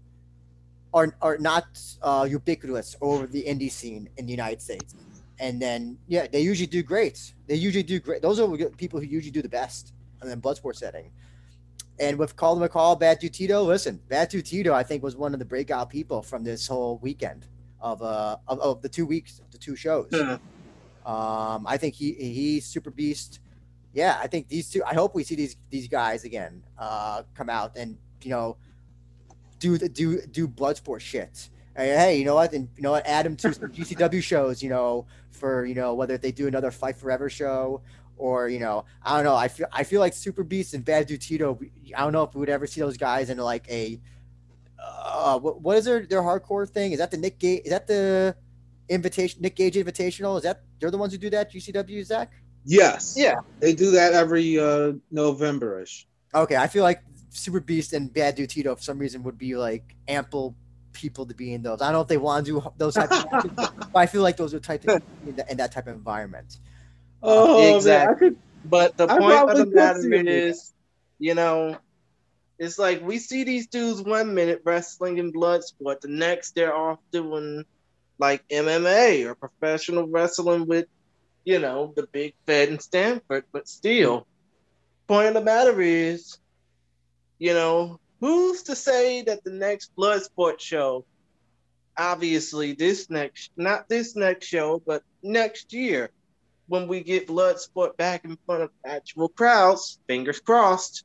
are 0.92 1.14
are 1.20 1.38
not 1.38 1.66
uh, 2.02 2.26
ubiquitous 2.28 2.96
over 3.00 3.26
the 3.26 3.42
indie 3.42 3.70
scene 3.70 4.08
in 4.16 4.26
the 4.26 4.32
United 4.32 4.60
States 4.60 4.94
and 5.38 5.60
then 5.60 5.98
yeah, 6.06 6.26
they 6.26 6.40
usually 6.40 6.66
do 6.66 6.82
great. 6.82 7.34
They 7.46 7.56
usually 7.56 7.82
do 7.82 8.00
great. 8.00 8.22
Those 8.22 8.40
are 8.40 8.48
people 8.70 9.00
who 9.00 9.06
usually 9.06 9.30
do 9.30 9.42
the 9.42 9.48
best 9.48 9.92
in 10.22 10.28
the 10.28 10.36
Bloodsport 10.36 10.76
setting. 10.76 11.10
And 11.98 12.18
with 12.18 12.36
Calder 12.36 12.68
McCall, 12.68 12.98
Bad 12.98 13.20
Dude 13.20 13.32
Tito, 13.32 13.62
listen, 13.62 14.00
Dude 14.28 14.44
Tito, 14.44 14.74
I 14.74 14.82
think 14.82 15.02
was 15.02 15.16
one 15.16 15.32
of 15.32 15.38
the 15.38 15.44
breakout 15.46 15.88
people 15.88 16.22
from 16.22 16.44
this 16.44 16.66
whole 16.66 16.98
weekend 16.98 17.46
of 17.80 18.02
uh 18.02 18.36
of, 18.48 18.58
of 18.60 18.82
the 18.82 18.88
two 18.88 19.06
weeks, 19.06 19.40
the 19.50 19.58
two 19.58 19.76
shows. 19.76 20.08
Yeah. 20.12 20.38
Um, 21.06 21.64
I 21.68 21.76
think 21.76 21.94
he 21.94 22.12
he's 22.14 22.66
super 22.66 22.90
beast. 22.90 23.38
Yeah, 23.92 24.18
I 24.20 24.26
think 24.26 24.48
these 24.48 24.68
two. 24.68 24.82
I 24.84 24.92
hope 24.94 25.14
we 25.14 25.22
see 25.22 25.36
these 25.36 25.56
these 25.70 25.88
guys 25.88 26.24
again 26.24 26.62
uh, 26.78 27.22
come 27.34 27.48
out 27.48 27.76
and 27.76 27.96
you 28.22 28.30
know 28.30 28.56
do 29.58 29.78
the 29.78 29.88
do 29.88 30.20
do 30.26 30.48
Bloodsport 30.48 31.00
shit 31.00 31.48
hey, 31.76 32.18
you 32.18 32.24
know 32.24 32.34
what? 32.34 32.52
And 32.52 32.68
you 32.76 32.82
know 32.82 32.92
what? 32.92 33.06
Add 33.06 33.26
them 33.26 33.36
to 33.36 33.52
some 33.52 33.70
GCW 33.70 34.22
shows, 34.22 34.62
you 34.62 34.70
know, 34.70 35.06
for 35.30 35.64
you 35.64 35.74
know 35.74 35.94
whether 35.94 36.16
they 36.18 36.32
do 36.32 36.46
another 36.46 36.70
Fight 36.70 36.96
Forever 36.96 37.28
show 37.28 37.82
or 38.18 38.48
you 38.48 38.58
know, 38.58 38.84
I 39.02 39.16
don't 39.16 39.24
know. 39.24 39.36
I 39.36 39.48
feel 39.48 39.66
I 39.72 39.84
feel 39.84 40.00
like 40.00 40.14
Super 40.14 40.42
Beast 40.42 40.74
and 40.74 40.84
Bad 40.84 41.06
Dude 41.06 41.20
Tito. 41.20 41.58
I 41.96 42.00
don't 42.00 42.12
know 42.12 42.22
if 42.22 42.34
we 42.34 42.40
would 42.40 42.48
ever 42.48 42.66
see 42.66 42.80
those 42.80 42.96
guys 42.96 43.30
in 43.30 43.38
like 43.38 43.68
a 43.70 44.00
uh, 44.78 45.38
what, 45.38 45.60
what 45.60 45.76
is 45.76 45.84
their 45.84 46.06
their 46.06 46.22
hardcore 46.22 46.68
thing? 46.68 46.92
Is 46.92 46.98
that 46.98 47.10
the 47.10 47.16
Nick 47.16 47.38
Gage? 47.38 47.62
Is 47.64 47.70
that 47.70 47.86
the 47.86 48.36
invitation 48.88 49.42
Nick 49.42 49.56
Gage 49.56 49.74
Invitational? 49.74 50.36
Is 50.36 50.42
that 50.44 50.62
they're 50.80 50.90
the 50.90 50.98
ones 50.98 51.12
who 51.12 51.18
do 51.18 51.30
that? 51.30 51.52
GCW 51.52 52.04
Zach? 52.04 52.32
Yes. 52.64 53.14
Yeah. 53.16 53.36
They 53.60 53.74
do 53.74 53.90
that 53.92 54.12
every 54.12 54.58
uh 54.58 54.94
November-ish. 55.10 56.06
Okay, 56.34 56.56
I 56.56 56.66
feel 56.66 56.82
like 56.82 57.02
Super 57.30 57.60
Beast 57.60 57.92
and 57.92 58.12
Bad 58.12 58.34
Dude 58.34 58.50
Tito 58.50 58.74
for 58.74 58.82
some 58.82 58.98
reason 58.98 59.22
would 59.22 59.38
be 59.38 59.56
like 59.56 59.94
ample 60.08 60.54
people 60.96 61.26
to 61.26 61.34
be 61.34 61.52
in 61.52 61.62
those. 61.62 61.82
I 61.82 61.86
don't 61.86 61.94
know 61.94 62.00
if 62.00 62.08
they 62.08 62.16
want 62.16 62.46
to 62.46 62.52
do 62.52 62.72
those 62.76 62.94
types 62.94 63.22
of 63.22 63.32
matches, 63.32 63.50
but 63.54 63.96
I 63.96 64.06
feel 64.06 64.22
like 64.22 64.36
those 64.36 64.54
are 64.54 64.60
type 64.60 64.86
of, 64.88 65.02
in, 65.26 65.38
in, 65.48 65.56
that 65.58 65.72
type 65.72 65.86
of 65.86 65.94
environment. 65.94 66.58
Oh, 67.22 67.76
exactly. 67.76 68.30
Man, 68.30 68.38
but 68.64 68.96
the 68.96 69.06
point 69.06 69.50
of 69.50 69.56
the 69.56 69.66
matter 69.66 70.12
is, 70.12 70.72
you 71.18 71.34
know, 71.34 71.76
it's 72.58 72.78
like 72.78 73.02
we 73.02 73.18
see 73.18 73.44
these 73.44 73.66
dudes 73.66 74.02
one 74.02 74.34
minute 74.34 74.62
wrestling 74.64 75.18
in 75.18 75.32
Bloodsport, 75.32 76.00
the 76.00 76.08
next 76.08 76.54
they're 76.54 76.74
off 76.74 76.98
doing 77.12 77.64
like 78.18 78.46
MMA 78.48 79.26
or 79.26 79.34
professional 79.34 80.06
wrestling 80.06 80.66
with, 80.66 80.86
you 81.44 81.58
know, 81.58 81.92
the 81.94 82.06
big 82.06 82.34
Fed 82.46 82.70
in 82.70 82.78
Stamford. 82.78 83.44
But 83.52 83.68
still, 83.68 84.26
point 85.06 85.28
of 85.28 85.34
the 85.34 85.42
matter 85.42 85.80
is, 85.80 86.38
you 87.38 87.52
know, 87.52 88.00
who's 88.20 88.62
to 88.64 88.76
say 88.76 89.22
that 89.22 89.44
the 89.44 89.50
next 89.50 89.94
Bloodsport 89.96 90.60
show, 90.60 91.04
obviously 91.96 92.72
this 92.72 93.10
next, 93.10 93.50
not 93.56 93.88
this 93.88 94.16
next 94.16 94.46
show, 94.46 94.82
but 94.86 95.02
next 95.22 95.72
year, 95.72 96.10
when 96.68 96.88
we 96.88 97.02
get 97.02 97.28
Bloodsport 97.28 97.96
back 97.96 98.24
in 98.24 98.36
front 98.44 98.62
of 98.62 98.70
actual 98.84 99.28
crowds, 99.28 99.98
fingers 100.06 100.40
crossed, 100.40 101.04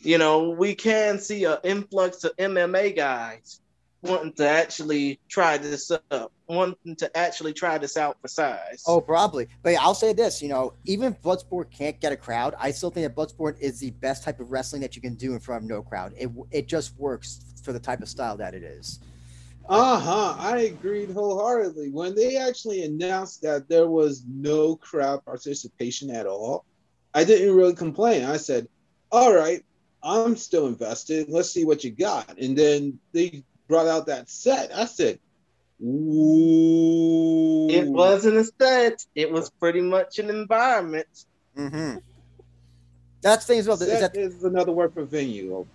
you 0.00 0.18
know, 0.18 0.50
we 0.50 0.74
can 0.74 1.18
see 1.18 1.44
an 1.44 1.58
influx 1.64 2.24
of 2.24 2.36
MMA 2.36 2.94
guys 2.96 3.60
wanting 4.04 4.32
to 4.34 4.46
actually 4.46 5.18
try 5.28 5.56
this 5.56 5.90
up, 5.90 6.32
wanting 6.46 6.94
to 6.96 7.16
actually 7.16 7.52
try 7.52 7.78
this 7.78 7.96
out 7.96 8.18
for 8.20 8.28
size. 8.28 8.84
Oh, 8.86 9.00
probably. 9.00 9.48
But 9.62 9.76
I'll 9.80 9.94
say 9.94 10.12
this, 10.12 10.42
you 10.42 10.48
know, 10.48 10.74
even 10.84 11.12
if 11.12 11.22
Bloodsport 11.22 11.70
can't 11.70 11.98
get 12.00 12.12
a 12.12 12.16
crowd, 12.16 12.54
I 12.58 12.70
still 12.70 12.90
think 12.90 13.06
that 13.06 13.16
Bloodsport 13.16 13.58
is 13.60 13.80
the 13.80 13.90
best 13.90 14.22
type 14.22 14.40
of 14.40 14.52
wrestling 14.52 14.82
that 14.82 14.94
you 14.94 15.02
can 15.02 15.14
do 15.14 15.32
in 15.32 15.40
front 15.40 15.64
of 15.64 15.68
no 15.68 15.82
crowd. 15.82 16.12
It 16.16 16.30
it 16.50 16.68
just 16.68 16.96
works 16.98 17.40
for 17.62 17.72
the 17.72 17.80
type 17.80 18.02
of 18.02 18.08
style 18.08 18.36
that 18.36 18.54
it 18.54 18.62
is. 18.62 19.00
Uh 19.66 19.98
huh. 19.98 20.34
I 20.38 20.58
agreed 20.58 21.10
wholeheartedly. 21.10 21.90
When 21.90 22.14
they 22.14 22.36
actually 22.36 22.84
announced 22.84 23.40
that 23.42 23.68
there 23.68 23.88
was 23.88 24.22
no 24.28 24.76
crowd 24.76 25.24
participation 25.24 26.10
at 26.10 26.26
all, 26.26 26.66
I 27.14 27.24
didn't 27.24 27.56
really 27.56 27.74
complain. 27.74 28.24
I 28.24 28.36
said, 28.36 28.68
"All 29.10 29.34
right, 29.34 29.64
I'm 30.02 30.36
still 30.36 30.66
invested. 30.66 31.30
Let's 31.30 31.50
see 31.50 31.64
what 31.64 31.82
you 31.82 31.92
got." 31.92 32.38
And 32.38 32.58
then 32.58 32.98
they 33.12 33.42
brought 33.74 33.88
out 33.88 34.06
that 34.06 34.30
set, 34.30 34.72
I 34.72 34.84
said, 34.84 35.18
Ooh. 35.82 37.66
It 37.68 37.88
wasn't 37.88 38.36
a 38.36 38.44
set. 38.44 39.04
It 39.16 39.32
was 39.32 39.50
pretty 39.50 39.80
much 39.80 40.20
an 40.20 40.30
environment. 40.30 41.24
Mm-hmm. 41.58 41.96
That's 43.20 43.44
things 43.46 43.66
well. 43.66 43.76
Set 43.76 43.88
is, 43.88 44.00
that... 44.00 44.16
is 44.16 44.44
another 44.44 44.70
word 44.70 44.94
for 44.94 45.02
venue. 45.02 45.66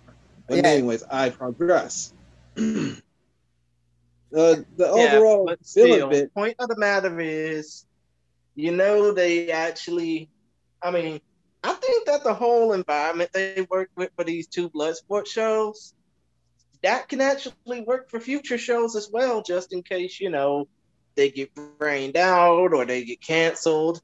But 0.48 0.58
yeah. 0.58 0.66
anyways, 0.68 1.02
I 1.10 1.28
progress. 1.28 2.14
uh, 2.56 2.62
the 4.32 4.64
yeah, 4.78 4.88
overall 4.88 5.44
but 5.44 5.62
still, 5.62 6.08
bit... 6.08 6.32
point 6.32 6.56
of 6.58 6.70
the 6.70 6.78
matter 6.78 7.20
is, 7.20 7.84
you 8.54 8.72
know, 8.72 9.12
they 9.12 9.50
actually. 9.50 10.30
I 10.82 10.90
mean, 10.90 11.20
I 11.62 11.74
think 11.74 12.06
that 12.06 12.24
the 12.24 12.32
whole 12.32 12.72
environment 12.72 13.30
they 13.34 13.66
worked 13.68 13.94
with 13.94 14.10
for 14.16 14.24
these 14.24 14.46
two 14.46 14.70
Bloodsport 14.70 15.26
shows 15.26 15.92
that 16.82 17.08
can 17.08 17.20
actually 17.20 17.82
work 17.82 18.10
for 18.10 18.20
future 18.20 18.58
shows 18.58 18.96
as 18.96 19.10
well, 19.12 19.42
just 19.42 19.72
in 19.72 19.82
case, 19.82 20.20
you 20.20 20.30
know, 20.30 20.68
they 21.14 21.30
get 21.30 21.50
rained 21.78 22.16
out 22.16 22.72
or 22.72 22.84
they 22.86 23.04
get 23.04 23.20
canceled. 23.20 24.00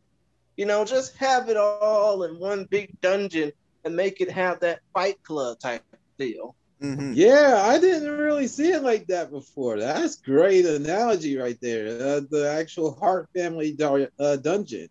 You 0.56 0.66
know, 0.66 0.84
just 0.84 1.16
have 1.16 1.48
it 1.48 1.56
all 1.56 2.22
in 2.24 2.38
one 2.38 2.64
big 2.64 3.00
dungeon 3.00 3.52
and 3.84 3.96
make 3.96 4.20
it 4.20 4.30
have 4.30 4.60
that 4.60 4.80
fight 4.92 5.22
club 5.22 5.58
type 5.58 5.82
deal. 6.18 6.54
Mm-hmm. 6.82 7.12
Yeah, 7.14 7.62
I 7.64 7.78
didn't 7.78 8.18
really 8.18 8.46
see 8.46 8.70
it 8.72 8.82
like 8.82 9.06
that 9.06 9.30
before. 9.30 9.78
That's 9.78 10.16
great 10.16 10.66
analogy 10.66 11.36
right 11.38 11.58
there. 11.62 11.86
Uh, 11.86 12.20
the 12.30 12.50
actual 12.50 12.94
Hart 12.94 13.28
family 13.34 13.76
uh, 13.80 14.36
dungeon. 14.36 14.88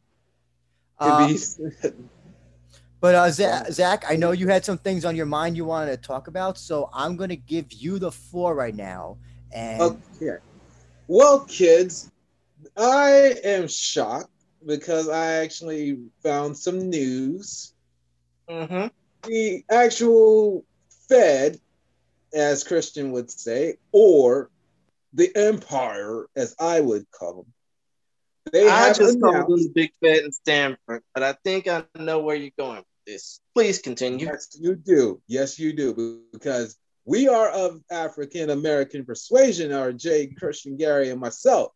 Um, 0.99 1.36
but 3.06 3.14
uh, 3.14 3.30
Zach, 3.30 4.03
I 4.10 4.15
know 4.15 4.32
you 4.32 4.48
had 4.48 4.65
some 4.65 4.80
things 4.80 5.06
on 5.06 5.15
your 5.15 5.27
mind 5.27 5.56
you 5.56 5.64
wanted 5.64 5.91
to 5.91 5.98
talk 5.98 6.27
about, 6.27 6.57
so 6.57 6.90
I'm 6.91 7.15
going 7.15 7.30
to 7.30 7.36
give 7.36 7.72
you 7.72 7.99
the 7.99 8.11
floor 8.11 8.56
right 8.56 8.73
now. 8.73 9.18
And 9.52 9.80
okay. 9.80 10.38
Well, 11.07 11.41
kids, 11.41 12.11
I 12.76 13.36
am 13.44 13.68
shocked 13.68 14.32
because 14.65 15.07
I 15.07 15.34
actually 15.34 15.99
found 16.23 16.57
some 16.57 16.90
news. 16.90 17.76
Mm-hmm. 18.49 18.88
The 19.30 19.64
actual 19.69 20.65
Fed 21.07 21.60
as 22.34 22.64
Christian 22.64 23.11
would 23.11 23.30
say, 23.30 23.76
or 23.91 24.49
the 25.14 25.32
Empire, 25.36 26.26
as 26.36 26.56
I 26.60 26.82
would 26.82 27.06
call 27.11 27.44
them. 27.44 27.53
They 28.52 28.68
I 28.68 28.94
just 28.94 29.22
call 29.22 29.45
them 29.48 29.72
Big 29.76 29.91
Fed 30.02 30.23
and 30.23 30.34
Stamford, 30.34 31.03
but 31.14 31.22
I 31.22 31.34
think 31.44 31.68
I 31.68 31.84
know 31.99 32.18
where 32.22 32.36
you're 32.36 32.49
going 32.57 32.77
with 32.77 32.86
this. 33.06 33.40
Please 33.53 33.80
continue. 33.80 34.26
Yes, 34.26 34.49
you 34.60 34.76
do. 34.76 35.22
Yes, 35.27 35.60
you 35.60 35.73
do, 35.73 36.23
because 36.34 36.77
we 37.06 37.27
are 37.27 37.49
of 37.49 37.82
African 37.91 38.49
American 38.49 39.06
persuasion, 39.06 39.72
our 39.72 39.94
Jay 39.94 40.27
Christian 40.27 40.76
Gary 40.76 41.10
and 41.10 41.19
myself, 41.19 41.72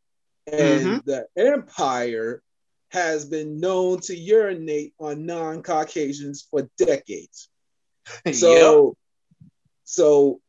and 0.52 0.82
mm-hmm. 0.82 0.98
the 1.06 1.28
Empire 1.38 2.42
has 2.90 3.26
been 3.26 3.60
known 3.60 4.00
to 4.00 4.16
urinate 4.16 4.94
on 5.00 5.26
non-Caucasians 5.26 6.48
for 6.50 6.70
decades. 6.78 7.50
So, 8.34 8.96
yep. 9.40 9.48
so 9.84 10.42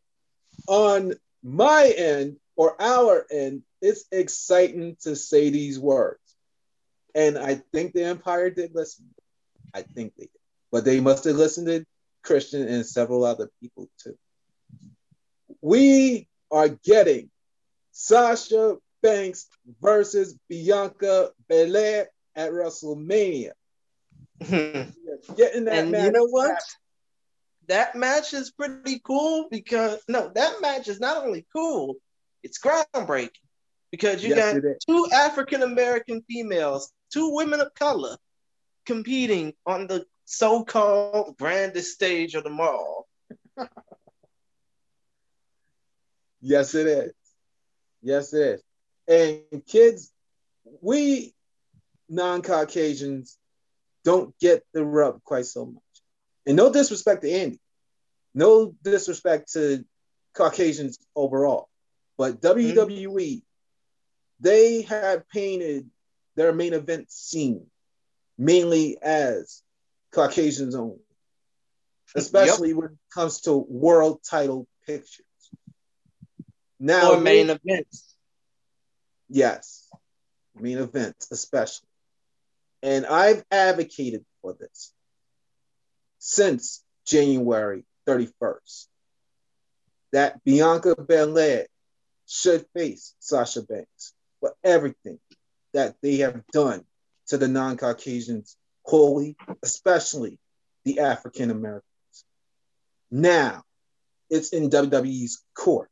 on 0.66 1.12
my 1.42 1.92
end 1.94 2.36
or 2.56 2.80
our 2.80 3.26
end, 3.30 3.64
it's 3.82 4.06
exciting 4.10 4.96
to 5.02 5.14
say 5.14 5.50
these 5.50 5.78
words. 5.78 6.20
And 7.14 7.36
I 7.36 7.60
think 7.72 7.92
the 7.92 8.04
Empire 8.04 8.48
did 8.48 8.74
listen. 8.74 9.06
I 9.74 9.82
think 9.82 10.14
they 10.16 10.24
did. 10.24 10.39
But 10.72 10.84
they 10.84 11.00
must 11.00 11.24
have 11.24 11.36
listened 11.36 11.66
to 11.66 11.84
Christian 12.22 12.66
and 12.66 12.86
several 12.86 13.24
other 13.24 13.50
people 13.60 13.88
too. 14.02 14.16
We 15.60 16.28
are 16.50 16.68
getting 16.68 17.30
Sasha 17.92 18.76
Banks 19.02 19.46
versus 19.80 20.36
Bianca 20.48 21.30
Belair 21.48 22.08
at 22.36 22.52
WrestleMania. 22.52 23.52
Hmm. 24.42 24.82
getting 25.36 25.64
that 25.64 25.74
and 25.74 25.90
match. 25.90 26.04
You 26.04 26.12
know 26.12 26.26
what? 26.26 26.62
that 27.70 27.94
match 27.94 28.34
is 28.34 28.50
pretty 28.50 29.00
cool 29.04 29.46
because 29.48 30.02
no, 30.08 30.30
that 30.34 30.60
match 30.60 30.88
is 30.88 30.98
not 31.00 31.24
only 31.24 31.46
cool, 31.54 31.94
it's 32.42 32.58
groundbreaking 32.58 33.30
because 33.92 34.22
you 34.24 34.34
yes, 34.34 34.58
got 34.58 34.72
two 34.86 35.06
African 35.12 35.62
American 35.62 36.20
females, 36.28 36.92
two 37.12 37.32
women 37.32 37.60
of 37.60 37.72
color 37.74 38.16
competing 38.86 39.54
on 39.66 39.86
the 39.86 40.04
so-called 40.30 41.36
grandest 41.38 41.92
stage 41.92 42.36
of 42.36 42.44
them 42.44 42.60
all. 42.60 43.08
yes, 46.40 46.76
it 46.76 46.86
is. 46.86 47.12
Yes, 48.00 48.32
it 48.32 48.62
is. 49.08 49.42
And 49.52 49.66
kids, 49.66 50.12
we 50.80 51.34
non-Caucasians 52.08 53.36
don't 54.04 54.32
get 54.38 54.64
the 54.72 54.84
rub 54.84 55.24
quite 55.24 55.46
so 55.46 55.66
much. 55.66 55.82
And 56.46 56.56
no 56.56 56.72
disrespect 56.72 57.22
to 57.22 57.30
Andy, 57.30 57.60
no 58.32 58.72
disrespect 58.84 59.52
to 59.54 59.84
Caucasians 60.34 60.96
overall, 61.16 61.68
but 62.16 62.40
WWE, 62.40 63.08
mm-hmm. 63.08 63.38
they 64.38 64.82
have 64.82 65.28
painted 65.28 65.90
their 66.36 66.52
main 66.52 66.72
event 66.72 67.10
scene 67.10 67.66
mainly 68.38 68.96
as 69.02 69.62
Caucasians 70.12 70.74
only, 70.74 70.98
especially 72.14 72.68
yep. 72.68 72.76
when 72.76 72.86
it 72.86 72.98
comes 73.12 73.42
to 73.42 73.56
world 73.56 74.20
title 74.28 74.66
pictures. 74.86 75.24
Now, 76.78 77.12
or 77.12 77.20
main 77.20 77.50
events. 77.50 78.16
Yes, 79.28 79.88
main 80.54 80.78
events, 80.78 81.30
especially. 81.30 81.86
And 82.82 83.04
I've 83.04 83.44
advocated 83.50 84.24
for 84.40 84.54
this 84.54 84.92
since 86.18 86.82
January 87.06 87.84
31st 88.08 88.86
that 90.12 90.42
Bianca 90.44 90.96
Belair 90.96 91.66
should 92.26 92.64
face 92.74 93.14
Sasha 93.18 93.62
Banks 93.62 94.14
for 94.40 94.54
everything 94.64 95.18
that 95.72 95.96
they 96.02 96.18
have 96.18 96.42
done 96.52 96.84
to 97.28 97.38
the 97.38 97.48
non 97.48 97.76
Caucasians, 97.76 98.56
especially 99.62 100.38
the 100.84 101.00
African 101.00 101.50
Americans. 101.50 101.84
Now, 103.10 103.62
it's 104.28 104.50
in 104.50 104.70
WWE's 104.70 105.42
court 105.54 105.90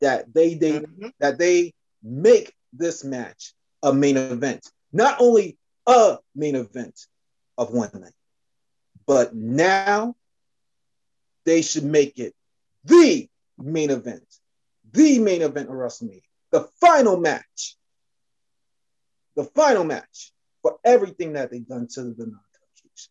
that 0.00 0.32
they, 0.32 0.54
they 0.54 0.80
mm-hmm. 0.80 1.08
that 1.18 1.38
they 1.38 1.74
make 2.02 2.54
this 2.72 3.04
match 3.04 3.54
a 3.82 3.92
main 3.92 4.16
event, 4.16 4.68
not 4.92 5.20
only 5.20 5.58
a 5.86 6.18
main 6.34 6.54
event 6.54 6.98
of 7.56 7.70
one 7.72 7.90
night, 7.94 8.12
but 9.06 9.34
now 9.34 10.14
they 11.44 11.62
should 11.62 11.84
make 11.84 12.18
it 12.18 12.34
the 12.84 13.28
main 13.58 13.90
event, 13.90 14.24
the 14.92 15.18
main 15.18 15.42
event 15.42 15.68
of 15.68 15.74
WrestleMania, 15.74 16.22
the 16.50 16.68
final 16.80 17.16
match, 17.18 17.76
the 19.34 19.44
final 19.44 19.84
match 19.84 20.32
for 20.62 20.78
everything 20.84 21.34
that 21.34 21.50
they've 21.50 21.66
done 21.66 21.86
to 21.88 22.02
the 22.02 22.26
non-Caucasians 22.26 23.10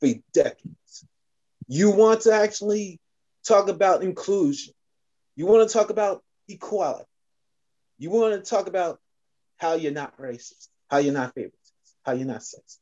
for 0.00 0.22
decades. 0.32 1.06
You 1.68 1.90
want 1.90 2.22
to 2.22 2.32
actually 2.32 3.00
talk 3.46 3.68
about 3.68 4.02
inclusion. 4.02 4.74
You 5.34 5.46
want 5.46 5.68
to 5.68 5.72
talk 5.72 5.90
about 5.90 6.22
equality. 6.48 7.08
You 7.98 8.10
want 8.10 8.34
to 8.34 8.48
talk 8.48 8.68
about 8.68 9.00
how 9.56 9.74
you're 9.74 9.92
not 9.92 10.18
racist, 10.18 10.68
how 10.88 10.98
you're 10.98 11.14
not 11.14 11.34
favorite, 11.34 11.54
how 12.04 12.12
you're 12.12 12.26
not 12.26 12.40
sexist. 12.40 12.78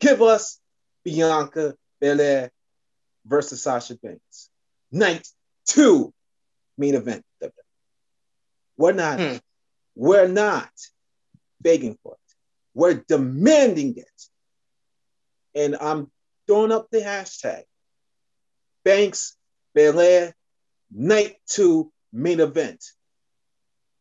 Give 0.00 0.22
us 0.22 0.60
Bianca 1.04 1.74
Belair 2.00 2.50
versus 3.26 3.62
Sasha 3.62 3.96
Banks. 3.96 4.50
Night 4.92 5.26
two, 5.66 6.12
main 6.78 6.94
event. 6.94 7.24
We're 8.76 8.92
not, 8.92 9.20
hmm. 9.20 9.36
we're 9.94 10.28
not 10.28 10.70
begging 11.60 11.96
for 12.02 12.14
it. 12.14 12.23
We're 12.74 13.04
demanding 13.06 13.96
it. 13.96 14.22
And 15.54 15.76
I'm 15.80 16.10
throwing 16.46 16.72
up 16.72 16.88
the 16.90 16.98
hashtag. 16.98 17.62
Banks, 18.84 19.36
Belair, 19.74 20.34
night 20.92 21.36
two, 21.48 21.92
main 22.12 22.40
event. 22.40 22.84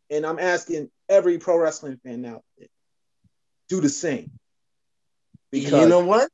And 0.09 0.25
I'm 0.25 0.39
asking 0.39 0.89
every 1.07 1.37
pro 1.37 1.57
wrestling 1.57 1.99
fan 2.03 2.25
out 2.25 2.43
there, 2.57 2.67
do 3.69 3.81
the 3.81 3.89
same. 3.89 4.31
Because 5.51 5.71
you 5.71 5.87
know 5.87 6.05
what? 6.05 6.29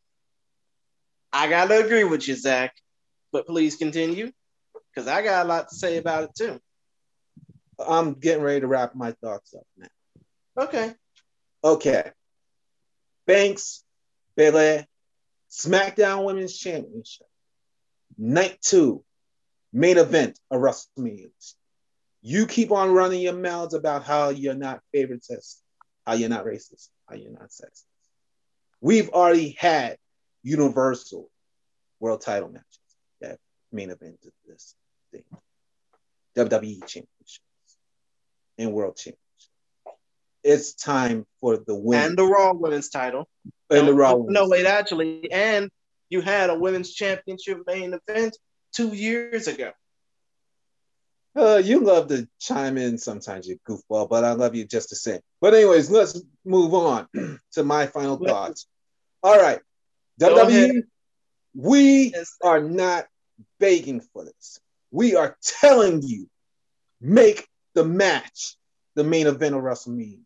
I 1.31 1.49
gotta 1.49 1.83
agree 1.83 2.05
with 2.05 2.27
you, 2.27 2.35
Zach. 2.35 2.73
But 3.31 3.45
please 3.45 3.75
continue, 3.75 4.31
because 4.89 5.07
I 5.07 5.21
got 5.21 5.45
a 5.45 5.47
lot 5.47 5.69
to 5.69 5.75
say 5.75 5.97
about 5.97 6.23
it 6.23 6.35
too. 6.35 6.59
I'm 7.79 8.13
getting 8.13 8.43
ready 8.43 8.61
to 8.61 8.67
wrap 8.67 8.95
my 8.95 9.11
thoughts 9.11 9.53
up 9.53 9.67
now. 9.77 10.63
Okay. 10.63 10.93
Okay. 11.63 12.11
Banks, 13.29 13.83
Belair, 14.35 14.87
SmackDown 15.51 16.25
Women's 16.25 16.57
Championship, 16.57 17.27
Night 18.17 18.57
Two, 18.59 19.03
main 19.71 19.99
event 19.99 20.39
of 20.49 20.59
WrestleMania. 20.59 21.29
You 22.23 22.47
keep 22.47 22.71
on 22.71 22.91
running 22.91 23.21
your 23.21 23.33
mouths 23.33 23.75
about 23.75 24.03
how 24.03 24.29
you're 24.29 24.55
not 24.55 24.81
favoritist, 24.95 25.57
how 26.07 26.13
you're 26.13 26.27
not 26.27 26.43
racist, 26.43 26.89
how 27.07 27.17
you're 27.17 27.31
not 27.31 27.49
sexist. 27.49 27.83
We've 28.81 29.09
already 29.09 29.51
had 29.59 29.97
universal 30.41 31.29
world 31.99 32.21
title 32.21 32.49
matches 32.49 32.79
that 33.21 33.37
main 33.71 33.91
event 33.91 34.17
of 34.25 34.31
this 34.47 34.73
thing. 35.11 35.23
WWE 36.35 36.79
championships 36.87 37.41
and 38.57 38.73
world 38.73 38.97
championships. 38.97 39.28
It's 40.43 40.73
time 40.73 41.25
for 41.41 41.57
the 41.57 41.75
win. 41.75 41.99
And 41.99 42.17
the 42.17 42.25
Raw 42.25 42.53
women's 42.53 42.89
title. 42.89 43.27
And 43.69 43.81
no, 43.81 43.85
the 43.85 43.93
Raw 43.93 44.15
No, 44.27 44.47
wait, 44.47 44.65
actually. 44.65 45.31
And 45.31 45.69
you 46.09 46.21
had 46.21 46.49
a 46.49 46.57
women's 46.57 46.93
championship 46.93 47.59
main 47.67 47.93
event 47.93 48.37
two 48.73 48.89
years 48.89 49.47
ago. 49.47 49.71
Uh, 51.35 51.61
you 51.63 51.79
love 51.81 52.07
to 52.07 52.27
chime 52.39 52.77
in 52.77 52.97
sometimes, 52.97 53.47
you 53.47 53.57
goofball, 53.67 54.09
but 54.09 54.23
I 54.23 54.33
love 54.33 54.55
you 54.55 54.65
just 54.65 54.89
the 54.89 54.95
same. 54.95 55.19
But 55.39 55.53
anyways, 55.53 55.89
let's 55.89 56.19
move 56.43 56.73
on 56.73 57.07
to 57.53 57.63
my 57.63 57.85
final 57.85 58.17
thoughts. 58.17 58.67
All 59.21 59.39
right, 59.39 59.59
WWE, 60.19 60.83
we 61.55 62.13
are 62.43 62.61
not 62.61 63.05
begging 63.59 64.01
for 64.01 64.25
this. 64.25 64.59
We 64.91 65.15
are 65.15 65.37
telling 65.41 66.01
you, 66.01 66.27
make 66.99 67.47
the 67.75 67.85
match 67.85 68.55
the 68.95 69.03
main 69.03 69.27
event 69.27 69.55
of 69.55 69.61
WrestleMania. 69.61 70.21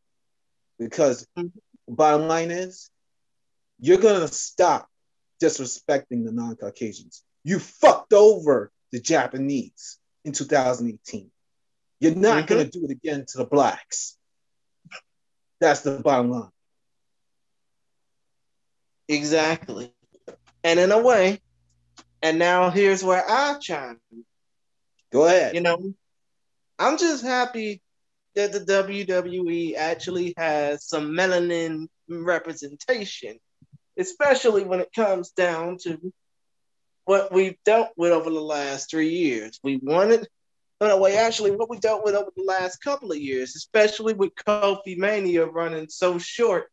Because 0.83 1.27
mm-hmm. 1.37 1.47
bottom 1.93 2.27
line 2.27 2.51
is, 2.51 2.89
you're 3.79 3.97
gonna 3.97 4.27
stop 4.27 4.87
disrespecting 5.41 6.25
the 6.25 6.31
non-Caucasians. 6.31 7.23
You 7.43 7.59
fucked 7.59 8.13
over 8.13 8.71
the 8.91 8.99
Japanese 8.99 9.97
in 10.23 10.31
2018. 10.31 11.29
You're 11.99 12.15
not 12.15 12.37
mm-hmm. 12.37 12.45
gonna 12.47 12.69
do 12.69 12.85
it 12.85 12.91
again 12.91 13.25
to 13.29 13.37
the 13.39 13.45
blacks. 13.45 14.17
That's 15.59 15.81
the 15.81 15.99
bottom 15.99 16.29
line. 16.29 16.49
Exactly. 19.07 19.93
And 20.63 20.79
in 20.79 20.91
a 20.91 21.01
way, 21.01 21.39
and 22.21 22.39
now 22.39 22.69
here's 22.69 23.03
where 23.03 23.23
I 23.27 23.57
chime. 23.59 23.99
Go 25.11 25.25
ahead. 25.25 25.55
You 25.55 25.61
know, 25.61 25.93
I'm 26.79 26.97
just 26.97 27.23
happy 27.23 27.81
that 28.35 28.51
the 28.51 28.59
WWE 28.59 29.75
actually 29.75 30.33
has 30.37 30.85
some 30.85 31.11
melanin 31.11 31.87
representation, 32.09 33.39
especially 33.97 34.63
when 34.63 34.79
it 34.79 34.89
comes 34.95 35.31
down 35.31 35.77
to 35.83 36.13
what 37.05 37.31
we've 37.31 37.57
dealt 37.65 37.89
with 37.95 38.11
over 38.11 38.29
the 38.29 38.41
last 38.41 38.89
three 38.89 39.09
years. 39.09 39.59
We 39.63 39.77
wanted, 39.77 40.27
no, 40.81 40.97
way, 40.97 41.17
actually, 41.17 41.51
what 41.51 41.69
we 41.69 41.77
dealt 41.77 42.03
with 42.03 42.15
over 42.15 42.31
the 42.35 42.43
last 42.43 42.77
couple 42.77 43.11
of 43.11 43.17
years, 43.17 43.55
especially 43.55 44.13
with 44.13 44.35
Kofi 44.35 44.97
Mania 44.97 45.45
running 45.45 45.89
so 45.89 46.17
short, 46.17 46.71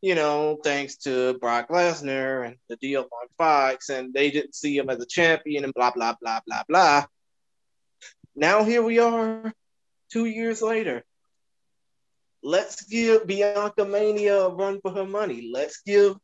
you 0.00 0.14
know, 0.14 0.58
thanks 0.64 0.96
to 0.96 1.38
Brock 1.38 1.68
Lesnar 1.68 2.46
and 2.46 2.56
the 2.68 2.76
deal 2.76 3.02
on 3.02 3.28
Fox, 3.36 3.90
and 3.90 4.12
they 4.14 4.30
didn't 4.30 4.54
see 4.54 4.76
him 4.76 4.88
as 4.88 5.00
a 5.00 5.06
champion 5.06 5.64
and 5.64 5.74
blah, 5.74 5.90
blah, 5.90 6.14
blah, 6.20 6.40
blah, 6.46 6.62
blah. 6.68 7.04
Now 8.34 8.64
here 8.64 8.82
we 8.82 8.98
are 8.98 9.52
two 10.10 10.26
years 10.26 10.62
later. 10.62 11.04
Let's 12.42 12.84
give 12.84 13.26
Bianca 13.26 13.84
Mania 13.84 14.40
a 14.40 14.54
run 14.54 14.80
for 14.80 14.92
her 14.92 15.06
money. 15.06 15.50
Let's 15.52 15.82
give 15.86 16.16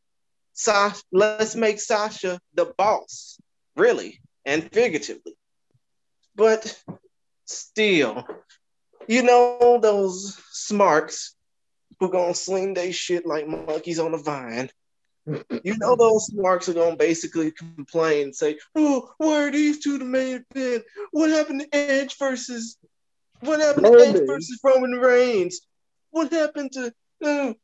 Sasha, 0.52 1.02
let's 1.12 1.54
make 1.54 1.78
Sasha 1.78 2.40
the 2.54 2.72
boss, 2.78 3.38
really 3.76 4.20
and 4.46 4.72
figuratively. 4.72 5.36
But 6.34 6.82
still, 7.44 8.26
you 9.06 9.22
know 9.22 9.78
those 9.80 10.40
smarks 10.50 11.34
who 12.00 12.10
gonna 12.10 12.34
sling 12.34 12.74
they 12.74 12.92
shit 12.92 13.26
like 13.26 13.46
monkeys 13.46 13.98
on 13.98 14.14
a 14.14 14.18
vine. 14.18 14.70
You 15.26 15.76
know 15.78 15.96
those 15.96 16.26
smarks 16.26 16.68
are 16.68 16.74
gonna 16.74 16.96
basically 16.96 17.50
complain, 17.50 18.32
say, 18.32 18.58
"Oh, 18.74 19.12
why 19.18 19.44
are 19.44 19.50
these 19.50 19.80
two 19.80 19.98
the 19.98 20.04
main 20.04 20.44
event? 20.54 20.84
What 21.10 21.30
happened 21.30 21.60
to 21.60 21.74
Edge 21.74 22.16
versus 22.16 22.78
what 23.40 23.60
happened 23.60 23.86
to 23.86 23.98
Edge 24.00 24.26
versus 24.26 24.60
Roman 24.62 24.92
Reigns? 24.92 25.60
What 26.10 26.32
happened 26.32 26.72
to? 26.72 26.92
Uh, 27.24 27.54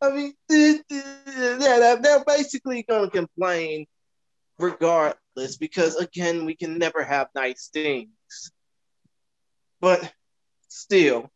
I 0.00 0.10
mean, 0.10 0.34
yeah, 0.50 1.96
they're 2.00 2.24
basically 2.24 2.84
going 2.88 3.04
to 3.04 3.10
complain 3.10 3.86
regardless 4.58 5.56
because 5.58 5.96
again, 5.96 6.44
we 6.44 6.54
can 6.54 6.78
never 6.78 7.02
have 7.02 7.28
nice 7.34 7.70
things. 7.72 8.08
But 9.80 10.12
still, 10.68 11.30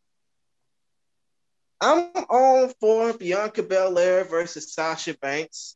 I'm 1.81 2.09
all 2.29 2.69
for 2.79 3.13
Bianca 3.13 3.63
Belair 3.63 4.23
versus 4.23 4.73
Sasha 4.73 5.15
Banks 5.17 5.75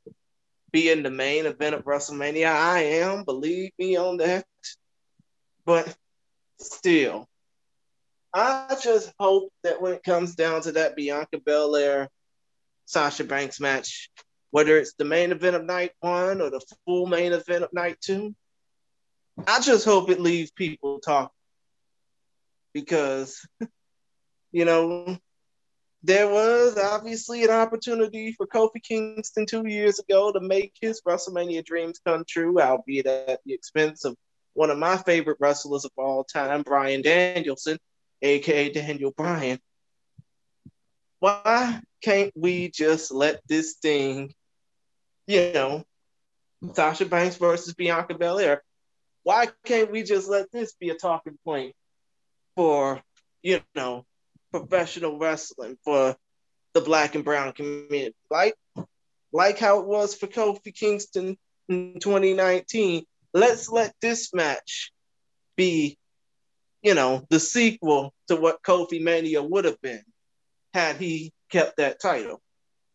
being 0.71 1.03
the 1.03 1.11
main 1.11 1.45
event 1.45 1.75
of 1.75 1.83
WrestleMania. 1.83 2.47
I 2.47 2.79
am, 2.79 3.23
believe 3.23 3.71
me 3.77 3.97
on 3.97 4.17
that. 4.17 4.45
But 5.65 5.95
still, 6.59 7.27
I 8.33 8.77
just 8.81 9.11
hope 9.19 9.51
that 9.63 9.81
when 9.81 9.93
it 9.93 10.03
comes 10.03 10.35
down 10.35 10.61
to 10.61 10.73
that 10.73 10.95
Bianca 10.95 11.39
Belair 11.39 12.09
Sasha 12.85 13.23
Banks 13.23 13.59
match, 13.59 14.09
whether 14.51 14.77
it's 14.77 14.93
the 14.93 15.05
main 15.05 15.31
event 15.31 15.55
of 15.55 15.65
night 15.65 15.91
one 15.99 16.41
or 16.41 16.49
the 16.49 16.61
full 16.85 17.07
main 17.07 17.33
event 17.33 17.63
of 17.63 17.73
night 17.73 17.97
two, 18.01 18.33
I 19.47 19.59
just 19.59 19.85
hope 19.85 20.09
it 20.09 20.19
leaves 20.19 20.51
people 20.51 20.99
talking. 20.99 21.29
Because, 22.73 23.45
you 24.51 24.63
know, 24.63 25.17
there 26.03 26.29
was 26.29 26.77
obviously 26.77 27.43
an 27.43 27.51
opportunity 27.51 28.31
for 28.31 28.47
Kofi 28.47 28.81
Kingston 28.81 29.45
two 29.45 29.67
years 29.67 29.99
ago 29.99 30.31
to 30.31 30.39
make 30.39 30.73
his 30.79 31.01
WrestleMania 31.01 31.65
dreams 31.65 31.99
come 32.05 32.23
true, 32.27 32.59
albeit 32.61 33.07
at 33.07 33.41
the 33.45 33.53
expense 33.53 34.05
of 34.05 34.15
one 34.53 34.69
of 34.69 34.77
my 34.77 34.97
favorite 34.97 35.37
wrestlers 35.39 35.85
of 35.85 35.91
all 35.97 36.23
time, 36.23 36.63
Bryan 36.63 37.01
Danielson 37.01 37.77
aka 38.21 38.69
Daniel 38.71 39.11
Bryan. 39.11 39.59
Why 41.19 41.81
can't 42.01 42.31
we 42.35 42.69
just 42.71 43.11
let 43.11 43.41
this 43.47 43.75
thing, 43.81 44.33
you 45.27 45.51
know, 45.53 45.83
Sasha 46.73 47.05
Banks 47.05 47.35
versus 47.37 47.73
Bianca 47.73 48.15
Belair? 48.15 48.63
Why 49.23 49.49
can't 49.65 49.91
we 49.91 50.03
just 50.03 50.27
let 50.27 50.51
this 50.51 50.73
be 50.73 50.89
a 50.89 50.95
talking 50.95 51.37
point 51.45 51.75
for, 52.55 53.01
you 53.43 53.61
know, 53.75 54.05
professional 54.51 55.19
wrestling 55.19 55.77
for 55.83 56.15
the 56.73 56.81
black 56.81 57.13
and 57.13 57.23
brown 57.23 57.53
community? 57.53 58.15
Like, 58.29 58.55
like 59.31 59.59
how 59.59 59.79
it 59.79 59.85
was 59.85 60.15
for 60.15 60.27
Kofi 60.27 60.73
Kingston 60.73 61.37
in 61.69 61.99
2019. 61.99 63.05
Let's 63.33 63.69
let 63.69 63.93
this 64.01 64.33
match 64.33 64.91
be 65.55 65.97
you 66.81 66.95
know, 66.95 67.25
the 67.29 67.39
sequel 67.39 68.13
to 68.27 68.35
what 68.35 68.63
Kofi 68.63 69.01
Mania 69.01 69.41
would 69.41 69.65
have 69.65 69.79
been 69.81 70.03
had 70.73 70.97
he 70.97 71.31
kept 71.49 71.77
that 71.77 71.99
title, 71.99 72.41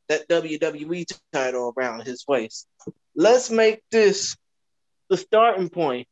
that 0.08 0.28
WWE 0.28 1.06
title 1.32 1.72
around 1.76 2.02
his 2.02 2.24
waist. 2.26 2.66
Let's 3.14 3.50
make 3.50 3.82
this 3.90 4.36
the 5.08 5.16
starting 5.16 5.68
point 5.68 6.08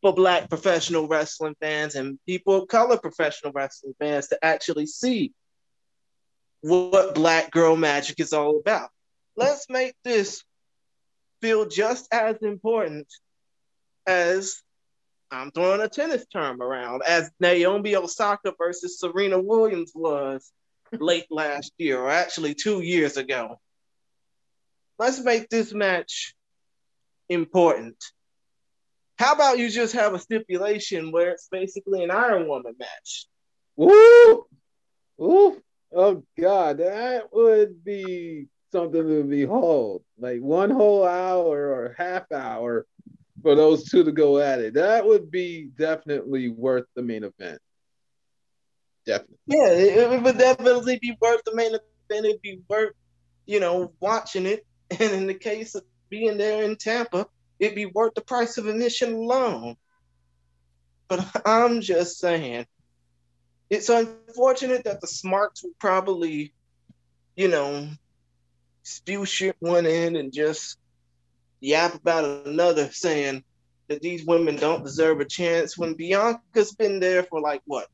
for 0.00 0.12
Black 0.12 0.48
professional 0.48 1.06
wrestling 1.06 1.54
fans 1.60 1.94
and 1.94 2.18
people 2.26 2.62
of 2.62 2.68
color 2.68 2.98
professional 2.98 3.52
wrestling 3.52 3.94
fans 4.00 4.28
to 4.28 4.38
actually 4.44 4.86
see 4.86 5.32
what 6.60 7.14
Black 7.14 7.50
Girl 7.50 7.76
Magic 7.76 8.18
is 8.20 8.32
all 8.32 8.58
about. 8.58 8.90
Let's 9.36 9.66
make 9.68 9.94
this 10.04 10.42
feel 11.40 11.66
just 11.66 12.12
as 12.12 12.36
important 12.42 13.06
as 14.06 14.60
I'm 15.32 15.50
throwing 15.50 15.80
a 15.80 15.88
tennis 15.88 16.26
term 16.26 16.60
around 16.60 17.02
as 17.06 17.30
Naomi 17.40 17.96
Osaka 17.96 18.52
versus 18.58 18.98
Serena 18.98 19.40
Williams 19.40 19.92
was 19.94 20.52
late 20.92 21.26
last 21.30 21.72
year, 21.78 22.00
or 22.00 22.10
actually 22.10 22.54
two 22.54 22.80
years 22.80 23.16
ago. 23.16 23.58
Let's 24.98 25.20
make 25.24 25.48
this 25.48 25.72
match 25.72 26.34
important. 27.28 27.96
How 29.18 29.32
about 29.34 29.58
you 29.58 29.70
just 29.70 29.94
have 29.94 30.14
a 30.14 30.18
stipulation 30.18 31.12
where 31.12 31.30
it's 31.30 31.48
basically 31.50 32.02
an 32.04 32.10
Iron 32.10 32.48
Woman 32.48 32.74
match? 32.78 33.26
Woo! 33.76 34.46
Woo! 35.16 35.62
Oh 35.94 36.22
God, 36.38 36.78
that 36.78 37.32
would 37.32 37.84
be 37.84 38.48
something 38.72 39.06
to 39.06 39.22
behold. 39.22 40.02
Like 40.18 40.40
one 40.40 40.70
whole 40.70 41.06
hour 41.06 41.72
or 41.72 41.94
half 41.96 42.30
hour 42.32 42.86
for 43.42 43.54
those 43.54 43.88
two 43.90 44.04
to 44.04 44.12
go 44.12 44.38
at 44.38 44.60
it. 44.60 44.74
That 44.74 45.04
would 45.04 45.30
be 45.30 45.68
definitely 45.76 46.48
worth 46.48 46.86
the 46.94 47.02
main 47.02 47.24
event. 47.24 47.58
Definitely. 49.04 49.38
Yeah, 49.46 49.68
it, 49.70 50.22
would 50.22 50.38
definitely 50.38 50.98
be 51.00 51.16
worth 51.20 51.42
the 51.44 51.54
main 51.54 51.68
event. 51.74 52.26
It'd 52.26 52.42
be 52.42 52.60
worth, 52.68 52.94
you 53.46 53.60
know, 53.60 53.92
watching 54.00 54.46
it. 54.46 54.66
And 55.00 55.10
in 55.14 55.26
the 55.26 55.34
case 55.34 55.74
of 55.74 55.84
being 56.10 56.36
there 56.36 56.64
in 56.64 56.76
Tampa, 56.76 57.26
it'd 57.58 57.74
be 57.74 57.86
worth 57.86 58.12
the 58.14 58.20
price 58.20 58.58
of 58.58 58.66
admission 58.66 59.14
alone. 59.14 59.76
But 61.08 61.26
I'm 61.46 61.80
just 61.80 62.18
saying, 62.18 62.66
it's 63.70 63.88
unfortunate 63.88 64.84
that 64.84 65.00
the 65.00 65.06
smarks 65.06 65.62
will 65.62 65.72
probably, 65.78 66.52
you 67.36 67.48
know, 67.48 67.88
spew 68.82 69.24
shit 69.24 69.56
one 69.60 69.86
in 69.86 70.16
and 70.16 70.30
just 70.30 70.76
yap 71.62 71.94
about 71.94 72.46
another 72.46 72.90
saying 72.90 73.44
that 73.88 74.02
these 74.02 74.24
women 74.24 74.56
don't 74.56 74.84
deserve 74.84 75.20
a 75.20 75.24
chance 75.24 75.78
when 75.78 75.94
Bianca's 75.94 76.74
been 76.74 77.00
there 77.00 77.22
for 77.22 77.40
like 77.40 77.62
what 77.64 77.88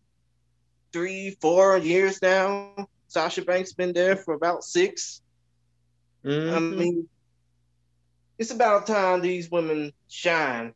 three, 0.92 1.36
four 1.40 1.76
years 1.78 2.20
now. 2.22 2.88
Sasha 3.08 3.42
Banks 3.42 3.72
been 3.72 3.92
there 3.92 4.16
for 4.16 4.34
about 4.34 4.64
6 4.64 5.22
mm-hmm. 6.24 6.54
I 6.54 6.58
mean, 6.58 7.08
it's 8.38 8.50
about 8.50 8.86
time 8.86 9.20
these 9.20 9.50
women 9.50 9.92
shine 10.08 10.74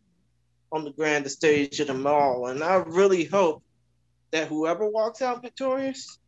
on 0.70 0.84
the 0.84 0.92
grandest 0.92 1.36
stage 1.36 1.78
of 1.80 1.86
them 1.86 2.06
all. 2.06 2.46
And 2.46 2.62
I 2.62 2.76
really 2.76 3.24
hope 3.24 3.62
that 4.30 4.48
whoever 4.48 4.88
walks 4.88 5.20
out 5.20 5.42
victorious, 5.42 6.18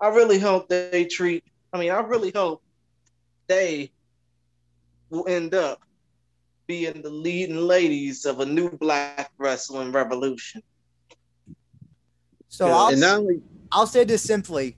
I 0.00 0.08
really 0.08 0.38
hope 0.38 0.68
they 0.68 1.06
treat, 1.06 1.44
I 1.72 1.78
mean, 1.78 1.90
I 1.90 2.00
really 2.00 2.32
hope 2.34 2.62
they 3.46 3.92
will 5.12 5.28
end 5.28 5.54
up 5.54 5.78
being 6.66 7.02
the 7.02 7.10
leading 7.10 7.56
ladies 7.56 8.24
of 8.24 8.40
a 8.40 8.46
new 8.46 8.70
black 8.70 9.30
wrestling 9.36 9.92
revolution. 9.92 10.62
So 12.48 12.68
I'll, 12.68 12.88
and 12.88 13.00
not 13.00 13.18
only, 13.18 13.42
I'll 13.70 13.86
say 13.86 14.04
this 14.04 14.22
simply. 14.22 14.76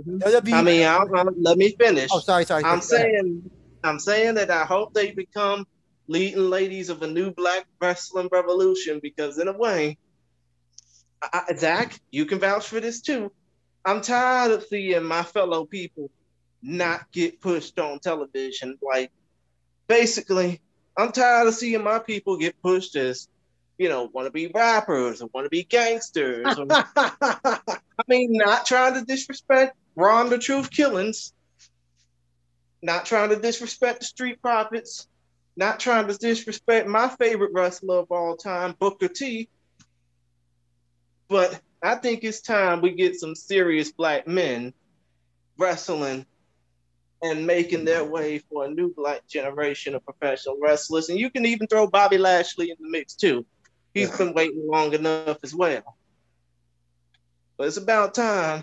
Mm-hmm. 0.00 0.18
WWE, 0.18 0.52
I 0.54 0.62
mean, 0.62 0.86
I'll, 0.86 1.16
I'll, 1.16 1.34
let 1.36 1.58
me 1.58 1.76
finish. 1.78 2.08
Oh, 2.12 2.18
sorry, 2.20 2.44
sorry. 2.46 2.64
I'm 2.64 2.80
saying, 2.80 3.50
I'm 3.84 3.98
saying 4.00 4.34
that 4.36 4.50
I 4.50 4.64
hope 4.64 4.94
they 4.94 5.10
become 5.10 5.66
leading 6.06 6.50
ladies 6.50 6.88
of 6.88 7.02
a 7.02 7.06
new 7.06 7.30
black 7.30 7.66
wrestling 7.80 8.28
revolution 8.32 9.00
because, 9.02 9.38
in 9.38 9.48
a 9.48 9.52
way, 9.52 9.98
I, 11.22 11.54
Zach, 11.56 12.00
you 12.10 12.24
can 12.24 12.38
vouch 12.38 12.68
for 12.68 12.80
this 12.80 13.00
too. 13.02 13.30
I'm 13.84 14.00
tired 14.00 14.50
of 14.50 14.64
seeing 14.64 15.04
my 15.04 15.22
fellow 15.22 15.66
people 15.66 16.10
not 16.62 17.10
get 17.12 17.40
pushed 17.40 17.78
on 17.78 17.98
television. 17.98 18.78
Like, 18.82 19.12
basically, 19.86 20.60
I'm 20.96 21.12
tired 21.12 21.48
of 21.48 21.54
seeing 21.54 21.82
my 21.82 21.98
people 21.98 22.36
get 22.36 22.60
pushed 22.62 22.96
as, 22.96 23.28
you 23.78 23.88
know, 23.88 24.04
want 24.12 24.26
to 24.26 24.30
be 24.30 24.46
rappers 24.48 25.22
or 25.22 25.28
want 25.32 25.44
to 25.44 25.50
be 25.50 25.64
gangsters. 25.64 26.58
Or, 26.58 26.66
I 26.70 27.68
mean, 28.08 28.32
not 28.32 28.66
trying 28.66 28.94
to 28.94 29.02
disrespect 29.02 29.76
Ron 29.96 30.30
the 30.30 30.38
Truth 30.38 30.70
Killings, 30.70 31.32
not 32.82 33.06
trying 33.06 33.30
to 33.30 33.36
disrespect 33.36 34.00
the 34.00 34.06
Street 34.06 34.40
Profits, 34.40 35.08
not 35.56 35.80
trying 35.80 36.08
to 36.08 36.14
disrespect 36.14 36.88
my 36.88 37.08
favorite 37.08 37.52
wrestler 37.52 37.98
of 37.98 38.10
all 38.10 38.36
time, 38.36 38.74
Booker 38.78 39.08
T. 39.08 39.48
But 41.28 41.60
I 41.82 41.96
think 41.96 42.24
it's 42.24 42.40
time 42.40 42.80
we 42.80 42.92
get 42.92 43.16
some 43.16 43.34
serious 43.34 43.92
black 43.92 44.26
men 44.26 44.74
wrestling 45.58 46.26
and 47.24 47.46
making 47.46 47.86
their 47.86 48.04
way 48.04 48.38
for 48.38 48.66
a 48.66 48.70
new 48.70 48.92
black 48.92 49.26
generation 49.26 49.94
of 49.94 50.04
professional 50.04 50.58
wrestlers. 50.60 51.08
And 51.08 51.18
you 51.18 51.30
can 51.30 51.46
even 51.46 51.66
throw 51.66 51.86
Bobby 51.86 52.18
Lashley 52.18 52.68
in 52.70 52.76
the 52.78 52.90
mix 52.90 53.14
too. 53.14 53.46
He's 53.94 54.10
yeah. 54.10 54.16
been 54.18 54.34
waiting 54.34 54.68
long 54.70 54.92
enough 54.92 55.38
as 55.42 55.54
well. 55.54 55.96
But 57.56 57.68
it's 57.68 57.78
about 57.78 58.12
time 58.12 58.62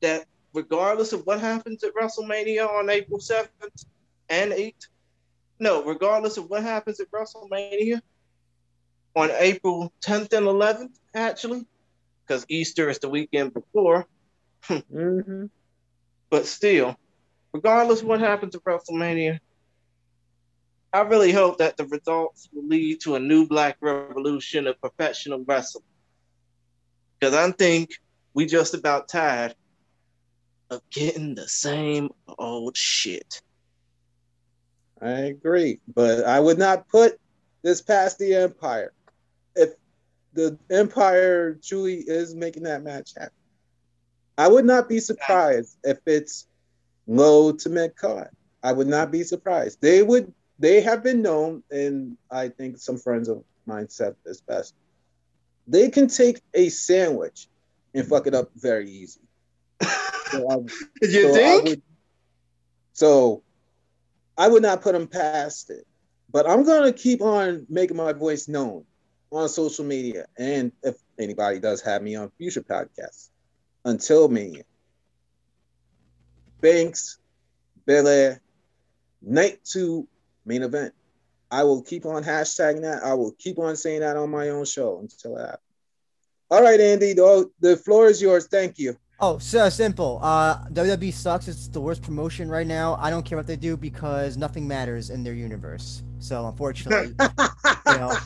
that 0.00 0.26
regardless 0.52 1.14
of 1.14 1.22
what 1.24 1.40
happens 1.40 1.82
at 1.82 1.94
WrestleMania 1.94 2.68
on 2.68 2.90
April 2.90 3.18
7th 3.18 3.86
and 4.28 4.52
8th, 4.52 4.88
no, 5.58 5.82
regardless 5.82 6.36
of 6.36 6.50
what 6.50 6.62
happens 6.62 7.00
at 7.00 7.10
WrestleMania 7.10 8.02
on 9.16 9.30
April 9.38 9.90
10th 10.02 10.34
and 10.34 10.46
11th, 10.46 10.98
actually, 11.14 11.66
because 12.26 12.44
Easter 12.50 12.90
is 12.90 12.98
the 12.98 13.08
weekend 13.08 13.54
before. 13.54 14.06
mm-hmm. 14.68 15.46
But 16.28 16.44
still, 16.44 16.96
regardless 17.52 18.02
what 18.02 18.20
happens 18.20 18.54
at 18.54 18.64
WrestleMania, 18.64 19.38
I 20.92 21.00
really 21.02 21.32
hope 21.32 21.58
that 21.58 21.76
the 21.76 21.86
results 21.86 22.48
will 22.52 22.66
lead 22.66 23.00
to 23.02 23.14
a 23.14 23.20
new 23.20 23.46
black 23.46 23.76
revolution 23.80 24.66
of 24.66 24.80
professional 24.80 25.44
wrestling. 25.46 25.84
Because 27.18 27.34
I 27.34 27.50
think 27.52 27.90
we 28.34 28.46
just 28.46 28.74
about 28.74 29.08
tired 29.08 29.54
of 30.70 30.80
getting 30.90 31.34
the 31.34 31.48
same 31.48 32.10
old 32.38 32.76
shit. 32.76 33.42
I 35.00 35.10
agree, 35.10 35.80
but 35.94 36.24
I 36.24 36.40
would 36.40 36.58
not 36.58 36.88
put 36.88 37.18
this 37.62 37.82
past 37.82 38.18
the 38.18 38.34
Empire. 38.34 38.92
If 39.54 39.70
the 40.32 40.58
Empire 40.70 41.58
truly 41.62 41.96
is 41.96 42.34
making 42.34 42.64
that 42.64 42.82
match 42.82 43.12
happen, 43.16 43.32
I 44.36 44.48
would 44.48 44.64
not 44.64 44.88
be 44.88 45.00
surprised 45.00 45.76
if 45.84 45.98
it's 46.06 46.46
low 47.06 47.52
to 47.52 47.68
mid 47.68 47.96
card. 47.96 48.28
I 48.62 48.72
would 48.72 48.86
not 48.86 49.10
be 49.10 49.22
surprised. 49.22 49.80
They 49.80 50.02
would. 50.02 50.32
They 50.58 50.82
have 50.82 51.02
been 51.02 51.22
known, 51.22 51.62
and 51.70 52.18
I 52.30 52.48
think 52.48 52.76
some 52.78 52.98
friends 52.98 53.28
of 53.28 53.42
mine 53.64 53.88
said 53.88 54.14
this 54.24 54.42
best. 54.42 54.74
They 55.66 55.88
can 55.88 56.08
take 56.08 56.42
a 56.52 56.68
sandwich 56.68 57.48
and 57.94 58.06
fuck 58.06 58.26
it 58.26 58.34
up 58.34 58.50
very 58.54 58.90
easy. 58.90 59.20
So 60.30 60.50
I, 60.50 60.56
you 61.02 61.22
so 61.22 61.32
think? 61.32 61.62
I 61.62 61.70
would, 61.70 61.82
so 62.92 63.42
I 64.36 64.48
would 64.48 64.62
not 64.62 64.82
put 64.82 64.92
them 64.92 65.06
past 65.06 65.70
it. 65.70 65.86
But 66.30 66.48
I'm 66.48 66.64
gonna 66.64 66.92
keep 66.92 67.22
on 67.22 67.66
making 67.68 67.96
my 67.96 68.12
voice 68.12 68.46
known 68.46 68.84
on 69.32 69.48
social 69.48 69.84
media, 69.84 70.26
and 70.38 70.72
if 70.82 70.96
anybody 71.18 71.58
does 71.60 71.80
have 71.82 72.02
me 72.02 72.16
on 72.16 72.30
future 72.38 72.62
podcasts, 72.62 73.30
until 73.84 74.28
me, 74.28 74.62
Banks, 76.60 77.18
Belair, 77.86 78.40
night 79.22 79.60
two 79.64 80.06
main 80.44 80.62
event. 80.62 80.94
I 81.50 81.64
will 81.64 81.82
keep 81.82 82.06
on 82.06 82.22
hashtagging 82.22 82.82
that. 82.82 83.02
I 83.02 83.14
will 83.14 83.32
keep 83.32 83.58
on 83.58 83.76
saying 83.76 84.00
that 84.00 84.16
on 84.16 84.30
my 84.30 84.50
own 84.50 84.64
show 84.64 84.98
until 85.00 85.36
it 85.36 85.40
happens. 85.40 85.60
All 86.50 86.62
right, 86.62 86.80
Andy, 86.80 87.12
the, 87.12 87.50
the 87.60 87.76
floor 87.76 88.08
is 88.08 88.20
yours. 88.20 88.46
Thank 88.48 88.78
you. 88.78 88.96
Oh, 89.22 89.38
so 89.38 89.68
simple. 89.68 90.18
Uh, 90.22 90.64
WWE 90.68 91.12
sucks. 91.12 91.46
It's 91.46 91.68
the 91.68 91.80
worst 91.80 92.02
promotion 92.02 92.48
right 92.48 92.66
now. 92.66 92.96
I 92.98 93.10
don't 93.10 93.24
care 93.24 93.36
what 93.36 93.46
they 93.46 93.56
do 93.56 93.76
because 93.76 94.36
nothing 94.36 94.66
matters 94.66 95.10
in 95.10 95.22
their 95.22 95.34
universe. 95.34 96.02
So 96.20 96.46
unfortunately, 96.46 97.14
you 97.86 97.98
know, 97.98 98.16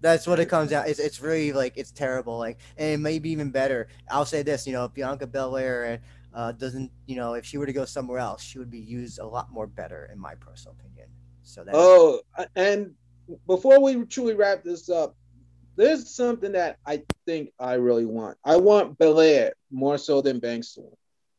that's 0.00 0.26
what 0.26 0.38
it 0.38 0.46
comes 0.46 0.72
out. 0.72 0.88
It's 0.88 1.00
it's 1.00 1.20
really 1.20 1.52
like 1.52 1.72
it's 1.76 1.90
terrible. 1.90 2.38
Like, 2.38 2.58
and 2.76 2.90
it 2.90 2.98
may 2.98 3.18
be 3.18 3.30
even 3.30 3.50
better. 3.50 3.88
I'll 4.08 4.24
say 4.24 4.42
this. 4.42 4.64
You 4.64 4.74
know, 4.74 4.86
Bianca 4.86 5.26
Belair 5.26 6.00
uh, 6.36 6.52
doesn't, 6.52 6.92
you 7.06 7.16
know, 7.16 7.32
if 7.32 7.46
she 7.46 7.56
were 7.56 7.66
to 7.66 7.72
go 7.72 7.86
somewhere 7.86 8.18
else, 8.18 8.42
she 8.42 8.58
would 8.58 8.70
be 8.70 8.78
used 8.78 9.18
a 9.18 9.26
lot 9.26 9.50
more 9.50 9.66
better, 9.66 10.08
in 10.12 10.18
my 10.20 10.34
personal 10.34 10.76
opinion. 10.78 11.08
So 11.42 11.64
that. 11.64 11.74
Oh, 11.74 12.20
and 12.54 12.92
before 13.46 13.80
we 13.80 14.04
truly 14.04 14.34
wrap 14.34 14.62
this 14.62 14.90
up, 14.90 15.16
there's 15.76 16.14
something 16.14 16.52
that 16.52 16.76
I 16.86 17.02
think 17.26 17.52
I 17.58 17.74
really 17.74 18.04
want. 18.04 18.36
I 18.44 18.56
want 18.56 18.98
Belair 18.98 19.54
more 19.70 19.96
so 19.96 20.20
than 20.20 20.38
Banks 20.38 20.78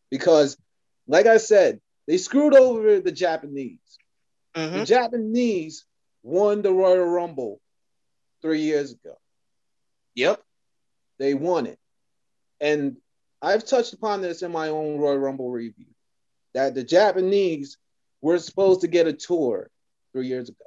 because, 0.10 0.58
like 1.08 1.28
I 1.28 1.38
said, 1.38 1.80
they 2.08 2.18
screwed 2.18 2.56
over 2.56 3.00
the 3.00 3.12
Japanese. 3.12 4.00
Mm-hmm. 4.56 4.80
The 4.80 4.86
Japanese 4.86 5.86
won 6.24 6.64
the 6.64 6.74
Royal 6.74 7.06
Rumble 7.06 7.60
three 8.42 8.62
years 8.62 8.94
ago. 8.94 9.18
Yep. 10.16 10.42
They 11.20 11.34
won 11.36 11.68
it. 11.68 11.80
And 12.60 12.98
I've 13.42 13.66
touched 13.66 13.94
upon 13.94 14.22
this 14.22 14.42
in 14.42 14.52
my 14.52 14.70
own 14.70 14.98
Royal 14.98 15.18
Rumble 15.18 15.52
review 15.52 15.86
that 16.54 16.74
the 16.74 16.84
Japanese 16.84 17.78
were 18.22 18.40
supposed 18.40 18.82
to 18.82 18.88
get 18.88 19.08
a 19.08 19.14
tour 19.14 19.70
three 20.12 20.28
years 20.28 20.50
ago. 20.50 20.66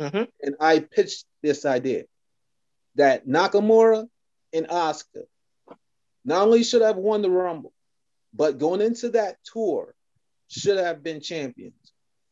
Mm-hmm. 0.00 0.24
And 0.42 0.56
I 0.58 0.80
pitched 0.80 1.24
this 1.42 1.64
idea 1.64 2.04
that 2.96 3.26
Nakamura 3.26 4.08
and 4.52 4.66
Asuka 4.68 5.24
not 6.24 6.42
only 6.42 6.64
should 6.64 6.82
have 6.82 6.96
won 6.96 7.22
the 7.22 7.30
Rumble, 7.30 7.72
but 8.32 8.58
going 8.58 8.80
into 8.80 9.10
that 9.10 9.36
tour 9.44 9.94
should 10.48 10.78
have 10.78 11.02
been 11.02 11.20
champions. 11.20 11.74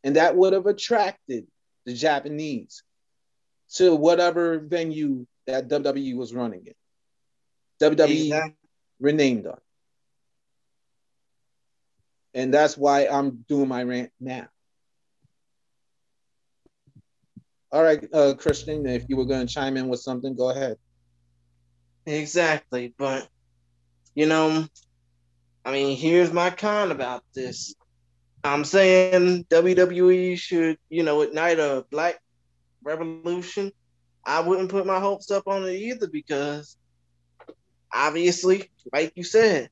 And 0.02 0.16
that 0.16 0.34
would 0.36 0.52
have 0.52 0.66
attracted 0.66 1.46
the 1.86 1.94
Japanese 1.94 2.82
to 3.74 3.94
whatever 3.94 4.58
venue 4.58 5.26
that 5.46 5.68
WWE 5.68 6.16
was 6.16 6.34
running 6.34 6.66
in. 6.66 6.74
WWE 7.80 8.24
exactly 8.24 8.61
renamed 9.02 9.46
on. 9.46 9.58
And 12.34 12.54
that's 12.54 12.78
why 12.78 13.06
I'm 13.06 13.44
doing 13.48 13.68
my 13.68 13.82
rant 13.82 14.10
now. 14.18 14.48
All 17.70 17.82
right, 17.82 18.06
uh, 18.12 18.34
Christian, 18.34 18.86
if 18.86 19.04
you 19.08 19.16
were 19.16 19.24
going 19.24 19.46
to 19.46 19.52
chime 19.52 19.76
in 19.76 19.88
with 19.88 20.00
something, 20.00 20.34
go 20.34 20.50
ahead. 20.50 20.76
Exactly. 22.06 22.94
But, 22.96 23.28
you 24.14 24.26
know, 24.26 24.66
I 25.64 25.72
mean, 25.72 25.96
here's 25.96 26.32
my 26.32 26.50
con 26.50 26.90
about 26.90 27.22
this. 27.34 27.74
I'm 28.44 28.64
saying 28.64 29.44
WWE 29.50 30.36
should, 30.38 30.78
you 30.90 31.02
know, 31.02 31.22
ignite 31.22 31.60
a 31.60 31.84
black 31.90 32.18
revolution. 32.82 33.72
I 34.24 34.40
wouldn't 34.40 34.70
put 34.70 34.86
my 34.86 35.00
hopes 35.00 35.30
up 35.30 35.46
on 35.46 35.64
it 35.64 35.74
either 35.74 36.08
because 36.08 36.76
obviously, 37.92 38.70
like 38.92 39.12
you 39.16 39.24
said, 39.24 39.70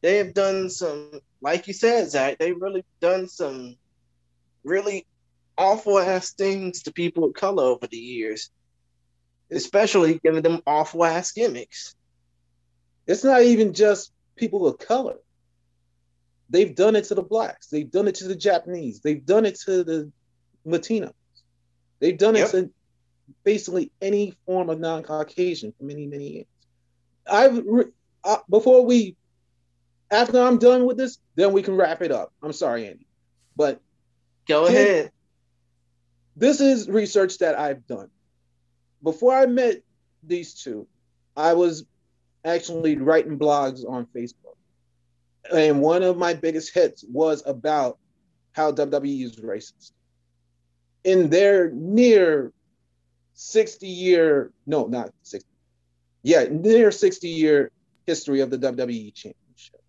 they 0.00 0.18
have 0.18 0.34
done 0.34 0.68
some, 0.68 1.20
like 1.40 1.68
you 1.68 1.74
said, 1.74 2.10
Zach, 2.10 2.38
they've 2.38 2.60
really 2.60 2.84
done 3.00 3.28
some 3.28 3.76
really 4.64 5.06
awful 5.56 5.98
ass 5.98 6.32
things 6.32 6.82
to 6.82 6.92
people 6.92 7.24
of 7.24 7.34
color 7.34 7.64
over 7.64 7.86
the 7.86 7.96
years, 7.96 8.50
especially 9.50 10.18
giving 10.22 10.42
them 10.42 10.62
awful 10.66 11.04
ass 11.04 11.32
gimmicks. 11.32 11.94
It's 13.06 13.24
not 13.24 13.42
even 13.42 13.74
just 13.74 14.12
people 14.36 14.66
of 14.66 14.78
color. 14.78 15.16
They've 16.50 16.74
done 16.74 16.96
it 16.96 17.04
to 17.04 17.14
the 17.14 17.22
blacks. 17.22 17.68
They've 17.68 17.90
done 17.90 18.08
it 18.08 18.16
to 18.16 18.28
the 18.28 18.36
Japanese. 18.36 19.00
They've 19.00 19.24
done 19.24 19.46
it 19.46 19.58
to 19.60 19.84
the 19.84 20.12
Latinos. 20.66 21.14
They've 21.98 22.18
done 22.18 22.36
yep. 22.36 22.48
it 22.48 22.50
to 22.50 22.70
basically 23.44 23.90
any 24.00 24.34
form 24.46 24.68
of 24.68 24.78
non-Caucasian 24.78 25.72
for 25.78 25.84
many 25.84 26.06
many 26.06 26.28
years. 26.28 26.46
I've 27.30 27.62
uh, 28.24 28.36
before 28.48 28.84
we 28.84 29.16
after 30.10 30.40
I'm 30.40 30.58
done 30.58 30.84
with 30.84 30.96
this, 30.96 31.18
then 31.34 31.52
we 31.52 31.62
can 31.62 31.76
wrap 31.76 32.02
it 32.02 32.12
up. 32.12 32.32
I'm 32.42 32.52
sorry, 32.52 32.86
Andy, 32.86 33.06
but 33.56 33.80
go 34.46 34.66
ahead. 34.66 35.10
This 36.36 36.60
is 36.60 36.88
research 36.88 37.38
that 37.38 37.58
I've 37.58 37.86
done. 37.86 38.08
Before 39.02 39.34
I 39.34 39.46
met 39.46 39.82
these 40.22 40.54
two, 40.54 40.86
I 41.36 41.54
was 41.54 41.84
actually 42.44 42.96
writing 42.96 43.38
blogs 43.38 43.88
on 43.88 44.06
Facebook. 44.14 44.56
And 45.52 45.80
one 45.80 46.02
of 46.02 46.16
my 46.16 46.34
biggest 46.34 46.72
hits 46.72 47.04
was 47.10 47.42
about 47.44 47.98
how 48.52 48.72
WWE 48.72 49.24
is 49.24 49.36
racist. 49.36 49.92
In 51.04 51.30
their 51.30 51.70
near 51.70 52.52
60 53.34 53.86
year, 53.86 54.52
no, 54.66 54.86
not 54.86 55.12
60, 55.22 55.48
yeah, 56.22 56.44
near 56.50 56.90
60 56.90 57.28
year 57.28 57.70
history 58.06 58.40
of 58.40 58.50
the 58.50 58.58
WWE 58.58 59.14
Championship, 59.14 59.80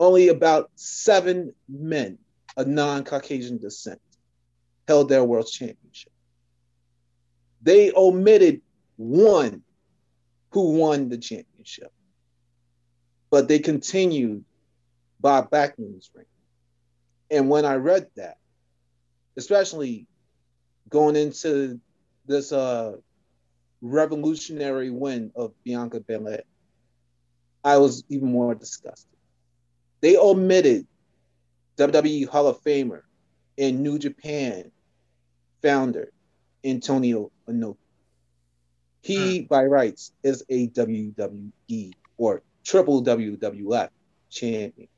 only 0.00 0.28
about 0.28 0.70
seven 0.76 1.52
men 1.68 2.18
of 2.56 2.66
non 2.66 3.04
Caucasian 3.04 3.58
descent 3.58 4.00
held 4.88 5.08
their 5.08 5.24
world 5.24 5.46
championship. 5.46 6.12
They 7.62 7.92
omitted 7.92 8.62
one 8.96 9.62
who 10.50 10.78
won 10.78 11.08
the 11.08 11.18
championship. 11.18 11.92
But 13.30 13.48
they 13.48 13.58
continued 13.58 14.44
Bob 15.20 15.50
Backlund's 15.50 16.10
reign. 16.14 16.26
And 17.30 17.50
when 17.50 17.64
I 17.64 17.74
read 17.74 18.06
that, 18.16 18.38
especially 19.36 20.06
going 20.88 21.16
into 21.16 21.80
this 22.26 22.52
uh, 22.52 22.92
revolutionary 23.86 24.90
win 24.90 25.32
of 25.34 25.52
Bianca 25.64 26.00
Belair, 26.00 26.42
I 27.64 27.78
was 27.78 28.04
even 28.08 28.30
more 28.30 28.54
disgusted. 28.54 29.16
They 30.00 30.16
omitted 30.16 30.86
WWE 31.76 32.28
Hall 32.28 32.46
of 32.46 32.62
Famer 32.62 33.02
and 33.58 33.82
New 33.82 33.98
Japan 33.98 34.70
founder 35.62 36.12
Antonio 36.64 37.30
Inoki. 37.48 37.76
He, 39.02 39.42
mm. 39.42 39.48
by 39.48 39.64
rights, 39.64 40.12
is 40.22 40.44
a 40.48 40.68
WWE 40.68 41.92
or 42.16 42.42
triple 42.64 43.04
WWF 43.04 43.88
champion. 44.30 44.88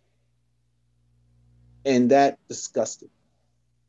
And 1.84 2.10
that 2.10 2.38
disgusted. 2.48 3.10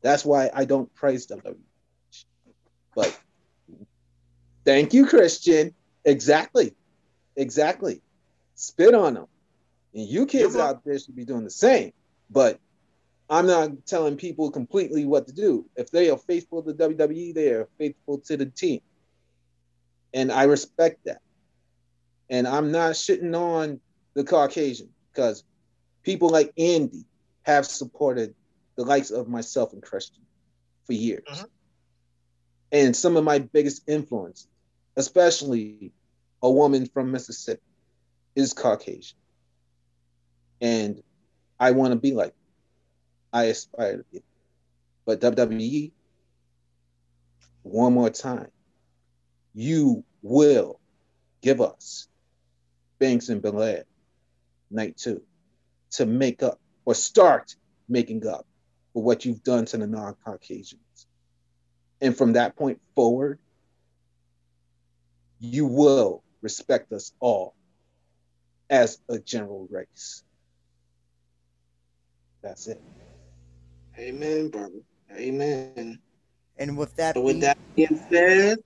That's 0.02 0.24
why 0.24 0.50
I 0.52 0.64
don't 0.64 0.92
praise 0.94 1.26
WWE. 1.26 1.56
Thank 4.64 4.94
you, 4.94 5.06
Christian. 5.06 5.74
Exactly. 6.04 6.74
Exactly. 7.36 8.02
Spit 8.54 8.94
on 8.94 9.14
them. 9.14 9.26
And 9.94 10.06
you 10.06 10.26
kids 10.26 10.56
out 10.56 10.84
there 10.84 10.98
should 10.98 11.16
be 11.16 11.24
doing 11.24 11.44
the 11.44 11.50
same. 11.50 11.92
But 12.30 12.58
I'm 13.28 13.46
not 13.46 13.86
telling 13.86 14.16
people 14.16 14.50
completely 14.50 15.04
what 15.04 15.26
to 15.26 15.32
do. 15.32 15.66
If 15.76 15.90
they 15.90 16.10
are 16.10 16.18
faithful 16.18 16.62
to 16.62 16.72
WWE, 16.72 17.34
they 17.34 17.50
are 17.50 17.68
faithful 17.78 18.18
to 18.18 18.36
the 18.36 18.46
team 18.46 18.80
and 20.12 20.32
I 20.32 20.44
respect 20.44 21.04
that. 21.04 21.20
And 22.28 22.46
I'm 22.46 22.70
not 22.70 22.92
shitting 22.92 23.34
on 23.34 23.80
the 24.14 24.24
Caucasian 24.24 24.88
because 25.12 25.44
people 26.02 26.28
like 26.28 26.52
Andy 26.56 27.04
have 27.42 27.66
supported 27.66 28.34
the 28.76 28.84
likes 28.84 29.10
of 29.10 29.28
myself 29.28 29.72
and 29.72 29.82
Christian 29.82 30.22
for 30.84 30.92
years. 30.92 31.24
Mm-hmm. 31.30 31.44
And 32.72 32.96
some 32.96 33.16
of 33.16 33.24
my 33.24 33.40
biggest 33.40 33.88
influence, 33.88 34.46
especially 35.00 35.92
a 36.42 36.50
woman 36.50 36.86
from 36.86 37.10
Mississippi, 37.10 37.62
is 38.36 38.52
Caucasian. 38.52 39.18
And 40.60 41.02
I 41.58 41.72
want 41.72 41.92
to 41.92 41.96
be 41.96 42.12
like, 42.12 42.34
I 43.32 43.44
aspire 43.44 43.98
to 43.98 44.04
be. 44.12 44.22
But 45.06 45.20
WWE, 45.20 45.92
one 47.62 47.94
more 47.94 48.10
time, 48.10 48.48
you 49.54 50.04
will 50.22 50.78
give 51.40 51.60
us 51.60 52.08
Banks 52.98 53.28
and 53.30 53.42
Belair 53.42 53.84
night 54.70 54.96
two 54.96 55.22
to 55.92 56.06
make 56.06 56.42
up 56.42 56.60
or 56.84 56.94
start 56.94 57.56
making 57.88 58.26
up 58.26 58.46
for 58.92 59.02
what 59.02 59.24
you've 59.24 59.42
done 59.42 59.64
to 59.66 59.78
the 59.78 59.86
non 59.86 60.14
Caucasians. 60.24 61.06
And 62.00 62.16
from 62.16 62.34
that 62.34 62.56
point 62.56 62.80
forward, 62.94 63.38
you 65.40 65.66
will 65.66 66.22
respect 66.42 66.92
us 66.92 67.12
all 67.18 67.54
as 68.68 68.98
a 69.08 69.18
general 69.18 69.66
race. 69.70 70.22
That's 72.42 72.68
it. 72.68 72.80
Amen, 73.98 74.48
brother. 74.48 74.80
Amen. 75.14 75.98
And 76.58 76.76
with 76.76 76.94
that, 76.96 77.14
so 77.14 77.22
with 77.22 77.40
that 77.40 77.58
being 77.74 78.00
said, 78.10 78.58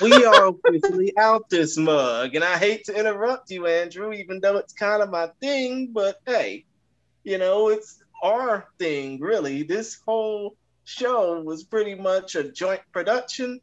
we 0.00 0.24
are 0.24 0.48
officially 0.48 1.12
out 1.18 1.48
this 1.50 1.76
mug. 1.76 2.34
And 2.34 2.44
I 2.44 2.56
hate 2.56 2.84
to 2.84 2.98
interrupt 2.98 3.50
you, 3.50 3.66
Andrew, 3.66 4.12
even 4.12 4.40
though 4.40 4.56
it's 4.56 4.72
kind 4.72 5.02
of 5.02 5.10
my 5.10 5.28
thing, 5.40 5.88
but 5.92 6.18
hey, 6.26 6.64
you 7.24 7.38
know, 7.38 7.68
it's 7.68 8.02
our 8.22 8.68
thing, 8.78 9.20
really. 9.20 9.62
This 9.62 9.98
whole 10.06 10.56
show 10.84 11.40
was 11.40 11.64
pretty 11.64 11.94
much 11.94 12.34
a 12.34 12.50
joint 12.50 12.80
production. 12.92 13.60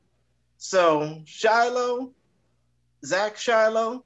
So, 0.62 1.22
Shiloh, 1.26 2.12
Zach 3.06 3.38
Shiloh, 3.38 4.04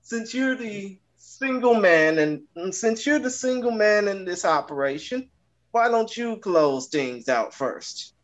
since 0.00 0.32
you're 0.32 0.56
the 0.56 0.98
single 1.18 1.74
man 1.74 2.18
and, 2.18 2.40
and 2.56 2.74
since 2.74 3.06
you're 3.06 3.18
the 3.18 3.30
single 3.30 3.70
man 3.70 4.08
in 4.08 4.24
this 4.24 4.46
operation, 4.46 5.28
why 5.72 5.88
don't 5.88 6.16
you 6.16 6.38
close 6.38 6.88
things 6.88 7.28
out 7.28 7.52
first? 7.52 8.14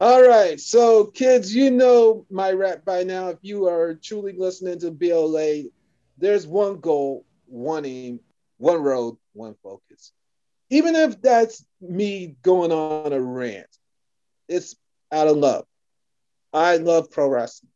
All 0.00 0.26
right, 0.26 0.58
so 0.58 1.06
kids, 1.06 1.54
you 1.54 1.70
know 1.70 2.26
my 2.28 2.50
rap 2.50 2.84
by 2.84 3.04
now. 3.04 3.28
If 3.28 3.38
you 3.42 3.68
are 3.68 3.94
truly 3.94 4.32
listening 4.36 4.80
to 4.80 4.90
BLA, 4.90 5.70
there's 6.18 6.48
one 6.48 6.80
goal, 6.80 7.24
one 7.46 7.86
aim, 7.86 8.18
one 8.58 8.82
road, 8.82 9.16
one 9.34 9.54
focus. 9.62 10.10
Even 10.68 10.96
if 10.96 11.22
that's 11.22 11.64
me 11.80 12.34
going 12.42 12.72
on 12.72 13.12
a 13.12 13.20
rant, 13.20 13.68
it's 14.48 14.74
out 15.12 15.28
of 15.28 15.36
love. 15.36 15.64
I 16.52 16.76
love 16.78 17.10
pro 17.10 17.28
wrestling, 17.28 17.70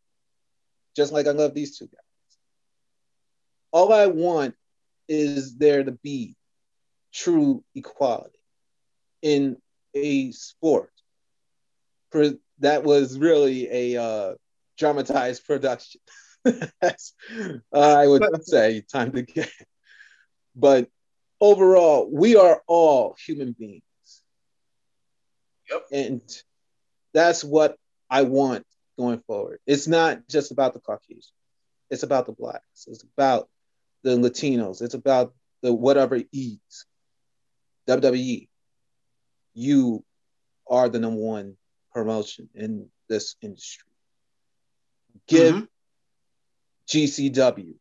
just 0.96 1.12
like 1.12 1.26
I 1.26 1.30
love 1.30 1.54
these 1.54 1.78
two 1.78 1.86
guys. 1.86 2.38
All 3.72 3.92
I 3.92 4.06
want 4.06 4.54
is 5.08 5.56
there 5.56 5.84
to 5.84 5.92
be 5.92 6.36
true 7.12 7.62
equality 7.74 8.38
in 9.22 9.56
a 9.94 10.32
sport 10.32 10.90
For 12.10 12.32
that 12.60 12.84
was 12.84 13.18
really 13.18 13.94
a 13.94 14.02
uh, 14.02 14.34
dramatized 14.78 15.46
production. 15.46 16.00
I 17.72 18.06
would 18.06 18.44
say 18.44 18.82
time 18.92 19.12
to 19.12 19.22
get. 19.22 19.50
But 20.54 20.88
overall, 21.40 22.08
we 22.10 22.36
are 22.36 22.62
all 22.66 23.16
human 23.24 23.52
beings. 23.52 23.82
Yep. 25.70 25.86
And 25.92 26.42
that's 27.12 27.42
what 27.42 27.76
I 28.10 28.22
want 28.22 28.64
going 28.98 29.20
forward. 29.26 29.58
It's 29.66 29.86
not 29.88 30.28
just 30.28 30.52
about 30.52 30.74
the 30.74 30.80
Caucasians. 30.80 31.32
It's 31.90 32.02
about 32.02 32.26
the 32.26 32.32
blacks. 32.32 32.86
It's 32.86 33.02
about 33.02 33.48
the 34.02 34.10
Latinos. 34.10 34.82
It's 34.82 34.94
about 34.94 35.34
the 35.62 35.72
whatever 35.72 36.20
E's. 36.32 36.86
WWE, 37.88 38.48
you 39.54 40.04
are 40.68 40.88
the 40.88 40.98
number 40.98 41.20
one 41.20 41.56
promotion 41.92 42.48
in 42.54 42.88
this 43.08 43.36
industry. 43.42 43.90
Give 45.26 45.54
mm-hmm. 45.54 45.64
GCW, 46.88 47.74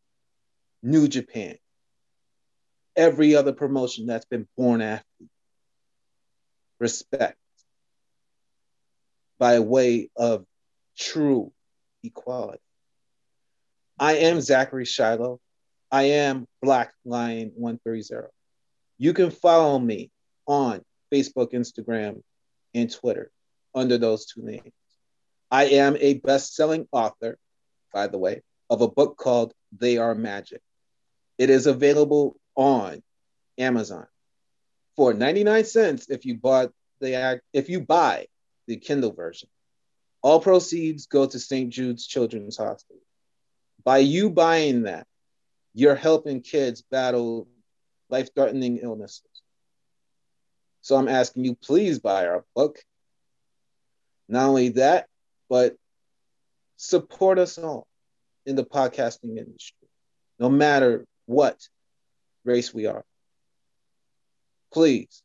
New 0.82 1.08
Japan, 1.08 1.58
every 2.96 3.36
other 3.36 3.54
promotion 3.54 4.06
that's 4.06 4.26
been 4.26 4.48
born 4.58 4.82
after 4.82 5.06
respect 6.80 7.38
by 9.44 9.60
way 9.60 10.10
of 10.16 10.46
true 10.98 11.52
equality. 12.02 12.64
I 14.00 14.14
am 14.20 14.40
Zachary 14.40 14.86
Shiloh. 14.86 15.42
I 15.92 16.04
am 16.04 16.48
Black 16.62 16.94
Lion 17.04 17.52
130. 17.54 18.30
You 19.00 19.12
can 19.12 19.32
follow 19.32 19.78
me 19.78 20.12
on 20.48 20.82
Facebook, 21.14 21.52
Instagram, 21.52 22.22
and 22.74 22.90
Twitter 22.90 23.32
under 23.76 23.98
those 23.98 24.28
two 24.28 24.44
names. 24.44 24.72
I 25.52 25.66
am 25.66 25.98
a 26.00 26.14
best 26.20 26.56
selling 26.56 26.88
author, 26.94 27.38
by 27.94 28.08
the 28.08 28.18
way, 28.18 28.44
of 28.70 28.80
a 28.80 28.88
book 28.88 29.18
called 29.18 29.54
They 29.78 29.98
Are 29.98 30.16
Magic. 30.16 30.62
It 31.38 31.50
is 31.50 31.68
available 31.68 32.38
on 32.56 33.04
Amazon 33.58 34.08
for 34.96 35.14
99 35.14 35.66
cents 35.66 36.06
if 36.10 36.24
you 36.24 36.38
bought 36.38 36.72
the 37.02 37.42
if 37.52 37.68
you 37.68 37.82
buy 37.82 38.28
the 38.68 38.78
Kindle 38.78 39.14
version. 39.14 39.50
All 40.22 40.40
proceeds 40.40 41.08
go 41.08 41.26
to 41.26 41.40
St. 41.40 41.70
Jude's 41.70 42.08
Children's 42.08 42.58
Hospital. 42.58 43.02
By 43.84 43.98
you 44.00 44.30
buying 44.30 44.84
that, 44.84 45.06
you're 45.74 45.96
helping 45.96 46.42
kids 46.42 46.82
battle 46.82 47.48
life 48.10 48.30
threatening 48.34 48.78
illnesses. 48.78 49.24
So 50.82 50.96
I'm 50.96 51.10
asking 51.10 51.46
you, 51.46 51.56
please 51.56 52.00
buy 52.00 52.28
our 52.28 52.46
book. 52.56 52.80
Not 54.30 54.48
only 54.48 54.70
that, 54.70 55.08
but 55.50 55.76
support 56.78 57.40
us 57.40 57.58
all 57.58 57.88
in 58.46 58.56
the 58.56 58.64
podcasting 58.64 59.38
industry, 59.38 59.88
no 60.40 60.50
matter 60.50 61.06
what 61.26 61.58
race 62.46 62.74
we 62.74 62.86
are. 62.86 63.04
Please, 64.72 65.22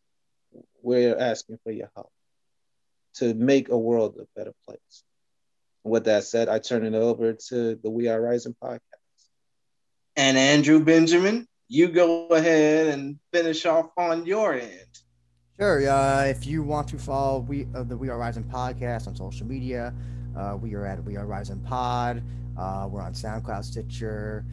we're 0.82 1.16
asking 1.18 1.58
for 1.64 1.72
your 1.72 1.90
help 1.94 2.10
to 3.18 3.34
make 3.34 3.68
a 3.68 3.78
world 3.78 4.16
a 4.20 4.26
better 4.38 4.54
place. 4.66 5.04
with 5.84 6.04
that 6.04 6.24
said, 6.24 6.48
I 6.48 6.58
turn 6.58 6.84
it 6.84 6.94
over 6.94 7.32
to 7.48 7.76
the 7.76 7.90
We 7.90 8.08
Are 8.08 8.20
Rising 8.20 8.54
podcast. 8.62 8.80
And 10.16 10.36
Andrew 10.36 10.84
Benjamin, 10.84 11.46
you 11.68 11.88
go 11.88 12.26
ahead 12.28 12.88
and 12.88 13.18
finish 13.32 13.64
off 13.66 13.90
on 13.96 14.26
your 14.26 14.54
end. 14.54 14.98
Sure. 15.58 15.88
Uh, 15.88 16.24
if 16.24 16.46
you 16.46 16.62
want 16.62 16.88
to 16.88 16.98
follow 16.98 17.40
we 17.40 17.66
uh, 17.74 17.82
the 17.82 17.96
We 17.96 18.08
Are 18.08 18.18
Rising 18.18 18.44
podcast 18.44 19.06
on 19.08 19.16
social 19.16 19.46
media, 19.46 19.94
uh, 20.36 20.56
we 20.60 20.74
are 20.74 20.86
at 20.86 21.02
We 21.02 21.16
Are 21.16 21.26
Rising 21.26 21.60
Pod. 21.60 22.22
Uh, 22.56 22.88
we're 22.90 23.02
on 23.02 23.12
SoundCloud, 23.12 23.64
Stitcher, 23.64 24.44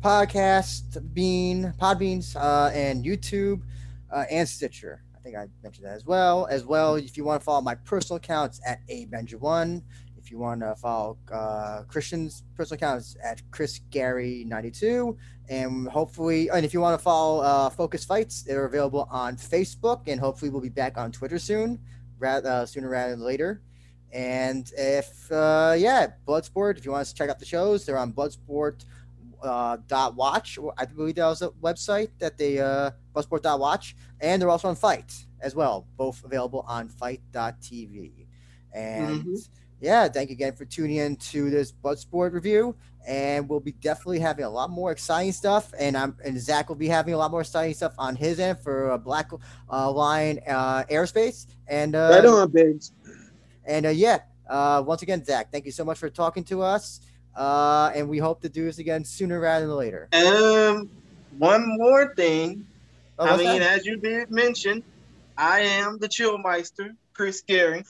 Podcast 0.00 1.14
Bean, 1.14 1.74
Podbeans, 1.80 2.36
uh, 2.36 2.70
and 2.74 3.04
YouTube, 3.04 3.62
uh, 4.10 4.24
and 4.30 4.48
Stitcher 4.48 5.03
think 5.24 5.36
I 5.36 5.46
mentioned 5.62 5.86
that 5.86 5.94
as 5.94 6.04
well. 6.04 6.46
As 6.46 6.64
well, 6.64 6.96
if 6.96 7.16
you 7.16 7.24
want 7.24 7.40
to 7.40 7.44
follow 7.44 7.62
my 7.62 7.74
personal 7.74 8.18
accounts 8.18 8.60
at 8.66 8.80
a 8.88 9.06
Benja 9.06 9.40
one. 9.40 9.82
If 10.16 10.30
you 10.30 10.38
want 10.38 10.60
to 10.60 10.74
follow 10.76 11.18
uh, 11.32 11.82
Christian's 11.86 12.44
personal 12.56 12.76
accounts 12.76 13.16
at 13.22 13.42
Chris 13.50 13.80
Gary 13.90 14.44
ninety 14.46 14.70
two, 14.70 15.18
and 15.50 15.88
hopefully, 15.88 16.48
and 16.48 16.64
if 16.64 16.72
you 16.72 16.80
want 16.80 16.98
to 16.98 17.02
follow 17.02 17.42
uh, 17.42 17.68
Focus 17.68 18.04
Fights, 18.04 18.42
they're 18.42 18.64
available 18.64 19.06
on 19.10 19.36
Facebook, 19.36 20.02
and 20.06 20.18
hopefully 20.18 20.50
we'll 20.50 20.62
be 20.62 20.70
back 20.70 20.96
on 20.96 21.12
Twitter 21.12 21.38
soon, 21.38 21.78
rather 22.18 22.48
uh, 22.48 22.66
sooner 22.66 22.88
rather 22.88 23.10
than 23.10 23.20
later. 23.20 23.60
And 24.12 24.70
if 24.78 25.30
uh, 25.30 25.74
yeah, 25.76 26.12
Bloodsport, 26.26 26.78
if 26.78 26.86
you 26.86 26.92
want 26.92 27.06
to 27.06 27.14
check 27.14 27.28
out 27.28 27.38
the 27.38 27.44
shows, 27.44 27.84
they're 27.84 27.98
on 27.98 28.12
Bloodsport 28.12 28.84
uh, 29.44 29.76
dot 29.86 30.16
watch. 30.16 30.58
I 30.76 30.84
believe 30.86 31.16
that 31.16 31.26
was 31.26 31.42
a 31.42 31.50
website 31.50 32.10
that 32.18 32.38
they 32.38 32.58
uh, 32.58 32.90
Bloodsport 33.14 33.42
dot 33.42 33.60
watch, 33.60 33.94
and 34.20 34.40
they're 34.40 34.50
also 34.50 34.68
on 34.68 34.76
FITE 34.76 35.26
as 35.40 35.54
well, 35.54 35.86
both 35.96 36.24
available 36.24 36.64
on 36.66 36.88
FITE.tv. 36.88 38.26
And 38.72 39.20
mm-hmm. 39.20 39.34
yeah, 39.80 40.08
thank 40.08 40.30
you 40.30 40.34
again 40.34 40.54
for 40.54 40.64
tuning 40.64 40.96
in 40.96 41.16
to 41.16 41.50
this 41.50 41.72
Bloodsport 41.72 42.32
review. 42.32 42.74
And 43.06 43.46
we'll 43.48 43.60
be 43.60 43.72
definitely 43.72 44.18
having 44.18 44.46
a 44.46 44.50
lot 44.50 44.70
more 44.70 44.90
exciting 44.90 45.32
stuff. 45.32 45.74
And 45.78 45.94
I'm 45.94 46.16
and 46.24 46.40
Zach 46.40 46.70
will 46.70 46.76
be 46.76 46.88
having 46.88 47.12
a 47.12 47.18
lot 47.18 47.30
more 47.30 47.42
exciting 47.42 47.74
stuff 47.74 47.92
on 47.98 48.16
his 48.16 48.40
end 48.40 48.60
for 48.60 48.92
uh, 48.92 48.98
Black 48.98 49.30
uh, 49.70 49.90
Line 49.92 50.40
uh, 50.48 50.84
Aerospace. 50.84 51.46
And 51.68 51.94
uh, 51.94 52.08
right 52.10 52.24
on, 52.24 52.50
babes. 52.50 52.92
And 53.66 53.84
uh, 53.84 53.90
yeah, 53.90 54.20
uh, 54.48 54.82
once 54.86 55.02
again, 55.02 55.22
Zach, 55.22 55.52
thank 55.52 55.66
you 55.66 55.72
so 55.72 55.84
much 55.84 55.98
for 55.98 56.08
talking 56.08 56.44
to 56.44 56.62
us. 56.62 57.00
Uh, 57.36 57.90
and 57.94 58.08
we 58.08 58.18
hope 58.18 58.42
to 58.42 58.48
do 58.48 58.64
this 58.64 58.78
again 58.78 59.04
sooner 59.04 59.40
rather 59.40 59.66
than 59.66 59.76
later. 59.76 60.08
Um, 60.12 60.88
one 61.38 61.64
more 61.78 62.14
thing. 62.14 62.66
Oh, 63.18 63.26
I 63.26 63.36
mean, 63.36 63.60
that? 63.60 63.78
as 63.78 63.86
you 63.86 63.96
did 63.96 64.30
mention, 64.30 64.82
I 65.36 65.60
am 65.60 65.98
the 65.98 66.08
Chillmeister, 66.08 66.94
Chris 67.12 67.42
Gary, 67.42 67.84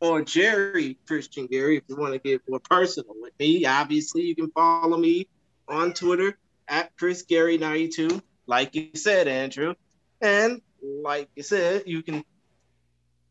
or 0.00 0.22
Jerry 0.22 0.98
Christian 1.06 1.46
Gary, 1.46 1.76
if 1.76 1.84
you 1.88 1.96
want 1.96 2.12
to 2.12 2.18
get 2.18 2.42
more 2.48 2.60
personal 2.60 3.14
with 3.20 3.32
me. 3.38 3.64
Obviously, 3.66 4.22
you 4.22 4.34
can 4.34 4.50
follow 4.50 4.96
me 4.96 5.28
on 5.68 5.92
Twitter 5.92 6.36
at 6.68 6.96
Chris 6.96 7.22
Gary 7.22 7.58
92 7.58 8.20
like 8.46 8.74
you 8.74 8.90
said, 8.94 9.28
Andrew. 9.28 9.74
And 10.20 10.60
like 10.82 11.28
you 11.34 11.42
said, 11.42 11.84
you 11.86 12.02
can, 12.02 12.24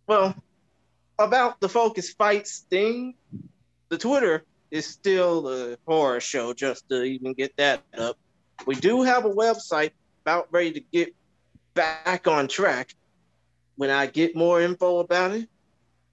well, 0.07 0.35
about 1.19 1.59
the 1.59 1.69
Focus 1.69 2.11
Fights 2.11 2.65
thing, 2.69 3.15
the 3.89 3.97
Twitter 3.97 4.43
is 4.72 4.88
still 4.88 5.48
a 5.49 5.77
horror 5.85 6.22
show 6.22 6.53
just 6.53 6.88
to 6.89 7.03
even 7.03 7.34
get 7.34 7.56
that 7.57 7.84
up. 7.98 8.18
We 8.65 8.76
do 8.76 9.03
have 9.03 9.26
a 9.26 9.30
website 9.30 9.91
about 10.23 10.48
ready 10.52 10.72
to 10.72 10.80
get 10.80 11.14
back 11.73 12.27
on 12.27 12.48
track. 12.48 12.95
When 13.76 13.89
I 13.89 14.06
get 14.07 14.35
more 14.35 14.61
info 14.61 14.99
about 14.99 15.31
it, 15.31 15.49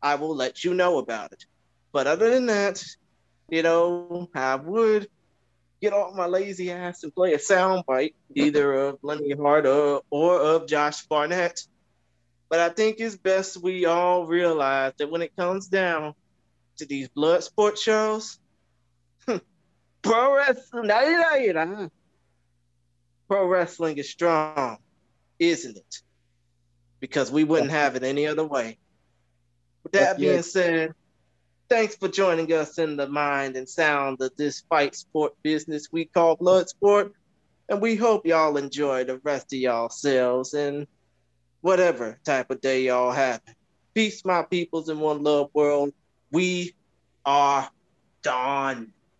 I 0.02 0.16
will 0.16 0.34
let 0.34 0.64
you 0.64 0.74
know 0.74 0.98
about 0.98 1.32
it. 1.32 1.44
But 1.92 2.06
other 2.06 2.30
than 2.30 2.46
that, 2.46 2.84
you 3.48 3.62
know, 3.62 4.28
I 4.34 4.56
would 4.56 5.08
get 5.80 5.92
off 5.92 6.14
my 6.14 6.26
lazy 6.26 6.70
ass 6.70 7.04
and 7.04 7.14
play 7.14 7.34
a 7.34 7.38
soundbite, 7.38 8.14
either 8.34 8.72
of 8.72 8.98
Lenny 9.02 9.32
Hart 9.32 9.66
or, 9.66 10.02
or 10.10 10.40
of 10.40 10.66
Josh 10.66 11.06
Barnett. 11.06 11.62
But 12.48 12.60
I 12.60 12.70
think 12.70 12.96
it's 12.98 13.16
best 13.16 13.62
we 13.62 13.84
all 13.84 14.26
realize 14.26 14.92
that 14.98 15.10
when 15.10 15.22
it 15.22 15.36
comes 15.36 15.68
down 15.68 16.14
to 16.78 16.86
these 16.86 17.08
Bloodsport 17.08 17.76
shows, 17.76 18.38
pro 20.08 20.36
wrestling, 20.36 20.86
now 20.86 21.02
you 21.02 21.18
know, 21.18 21.34
you 21.34 21.52
know. 21.52 21.90
pro 23.28 23.46
wrestling 23.46 23.98
is 23.98 24.10
strong, 24.10 24.78
isn't 25.38 25.76
it? 25.76 26.02
because 27.00 27.30
we 27.30 27.44
wouldn't 27.44 27.70
have 27.70 27.96
it 27.96 28.02
any 28.02 28.26
other 28.26 28.44
way. 28.44 28.78
With 29.82 29.92
that 29.92 30.18
being 30.18 30.42
said, 30.42 30.92
thanks 31.68 31.96
for 31.96 32.08
joining 32.08 32.52
us 32.52 32.78
in 32.78 32.96
the 32.96 33.08
mind 33.08 33.56
and 33.56 33.68
sound 33.68 34.20
of 34.20 34.32
this 34.36 34.62
fight 34.68 34.94
sport 34.94 35.34
business 35.42 35.88
we 35.92 36.06
call 36.06 36.36
Bloodsport. 36.36 37.12
And 37.68 37.80
we 37.82 37.96
hope 37.96 38.26
y'all 38.26 38.56
enjoy 38.56 39.04
the 39.04 39.18
rest 39.18 39.52
of 39.52 39.58
y'all 39.58 39.90
selves 39.90 40.54
and 40.54 40.86
whatever 41.60 42.18
type 42.24 42.50
of 42.50 42.60
day 42.60 42.84
y'all 42.84 43.12
have. 43.12 43.42
Peace, 43.94 44.24
my 44.24 44.42
peoples 44.42 44.88
in 44.88 44.98
one 45.00 45.22
love 45.22 45.50
world. 45.52 45.92
We 46.32 46.74
are 47.26 47.68
done. 48.22 48.92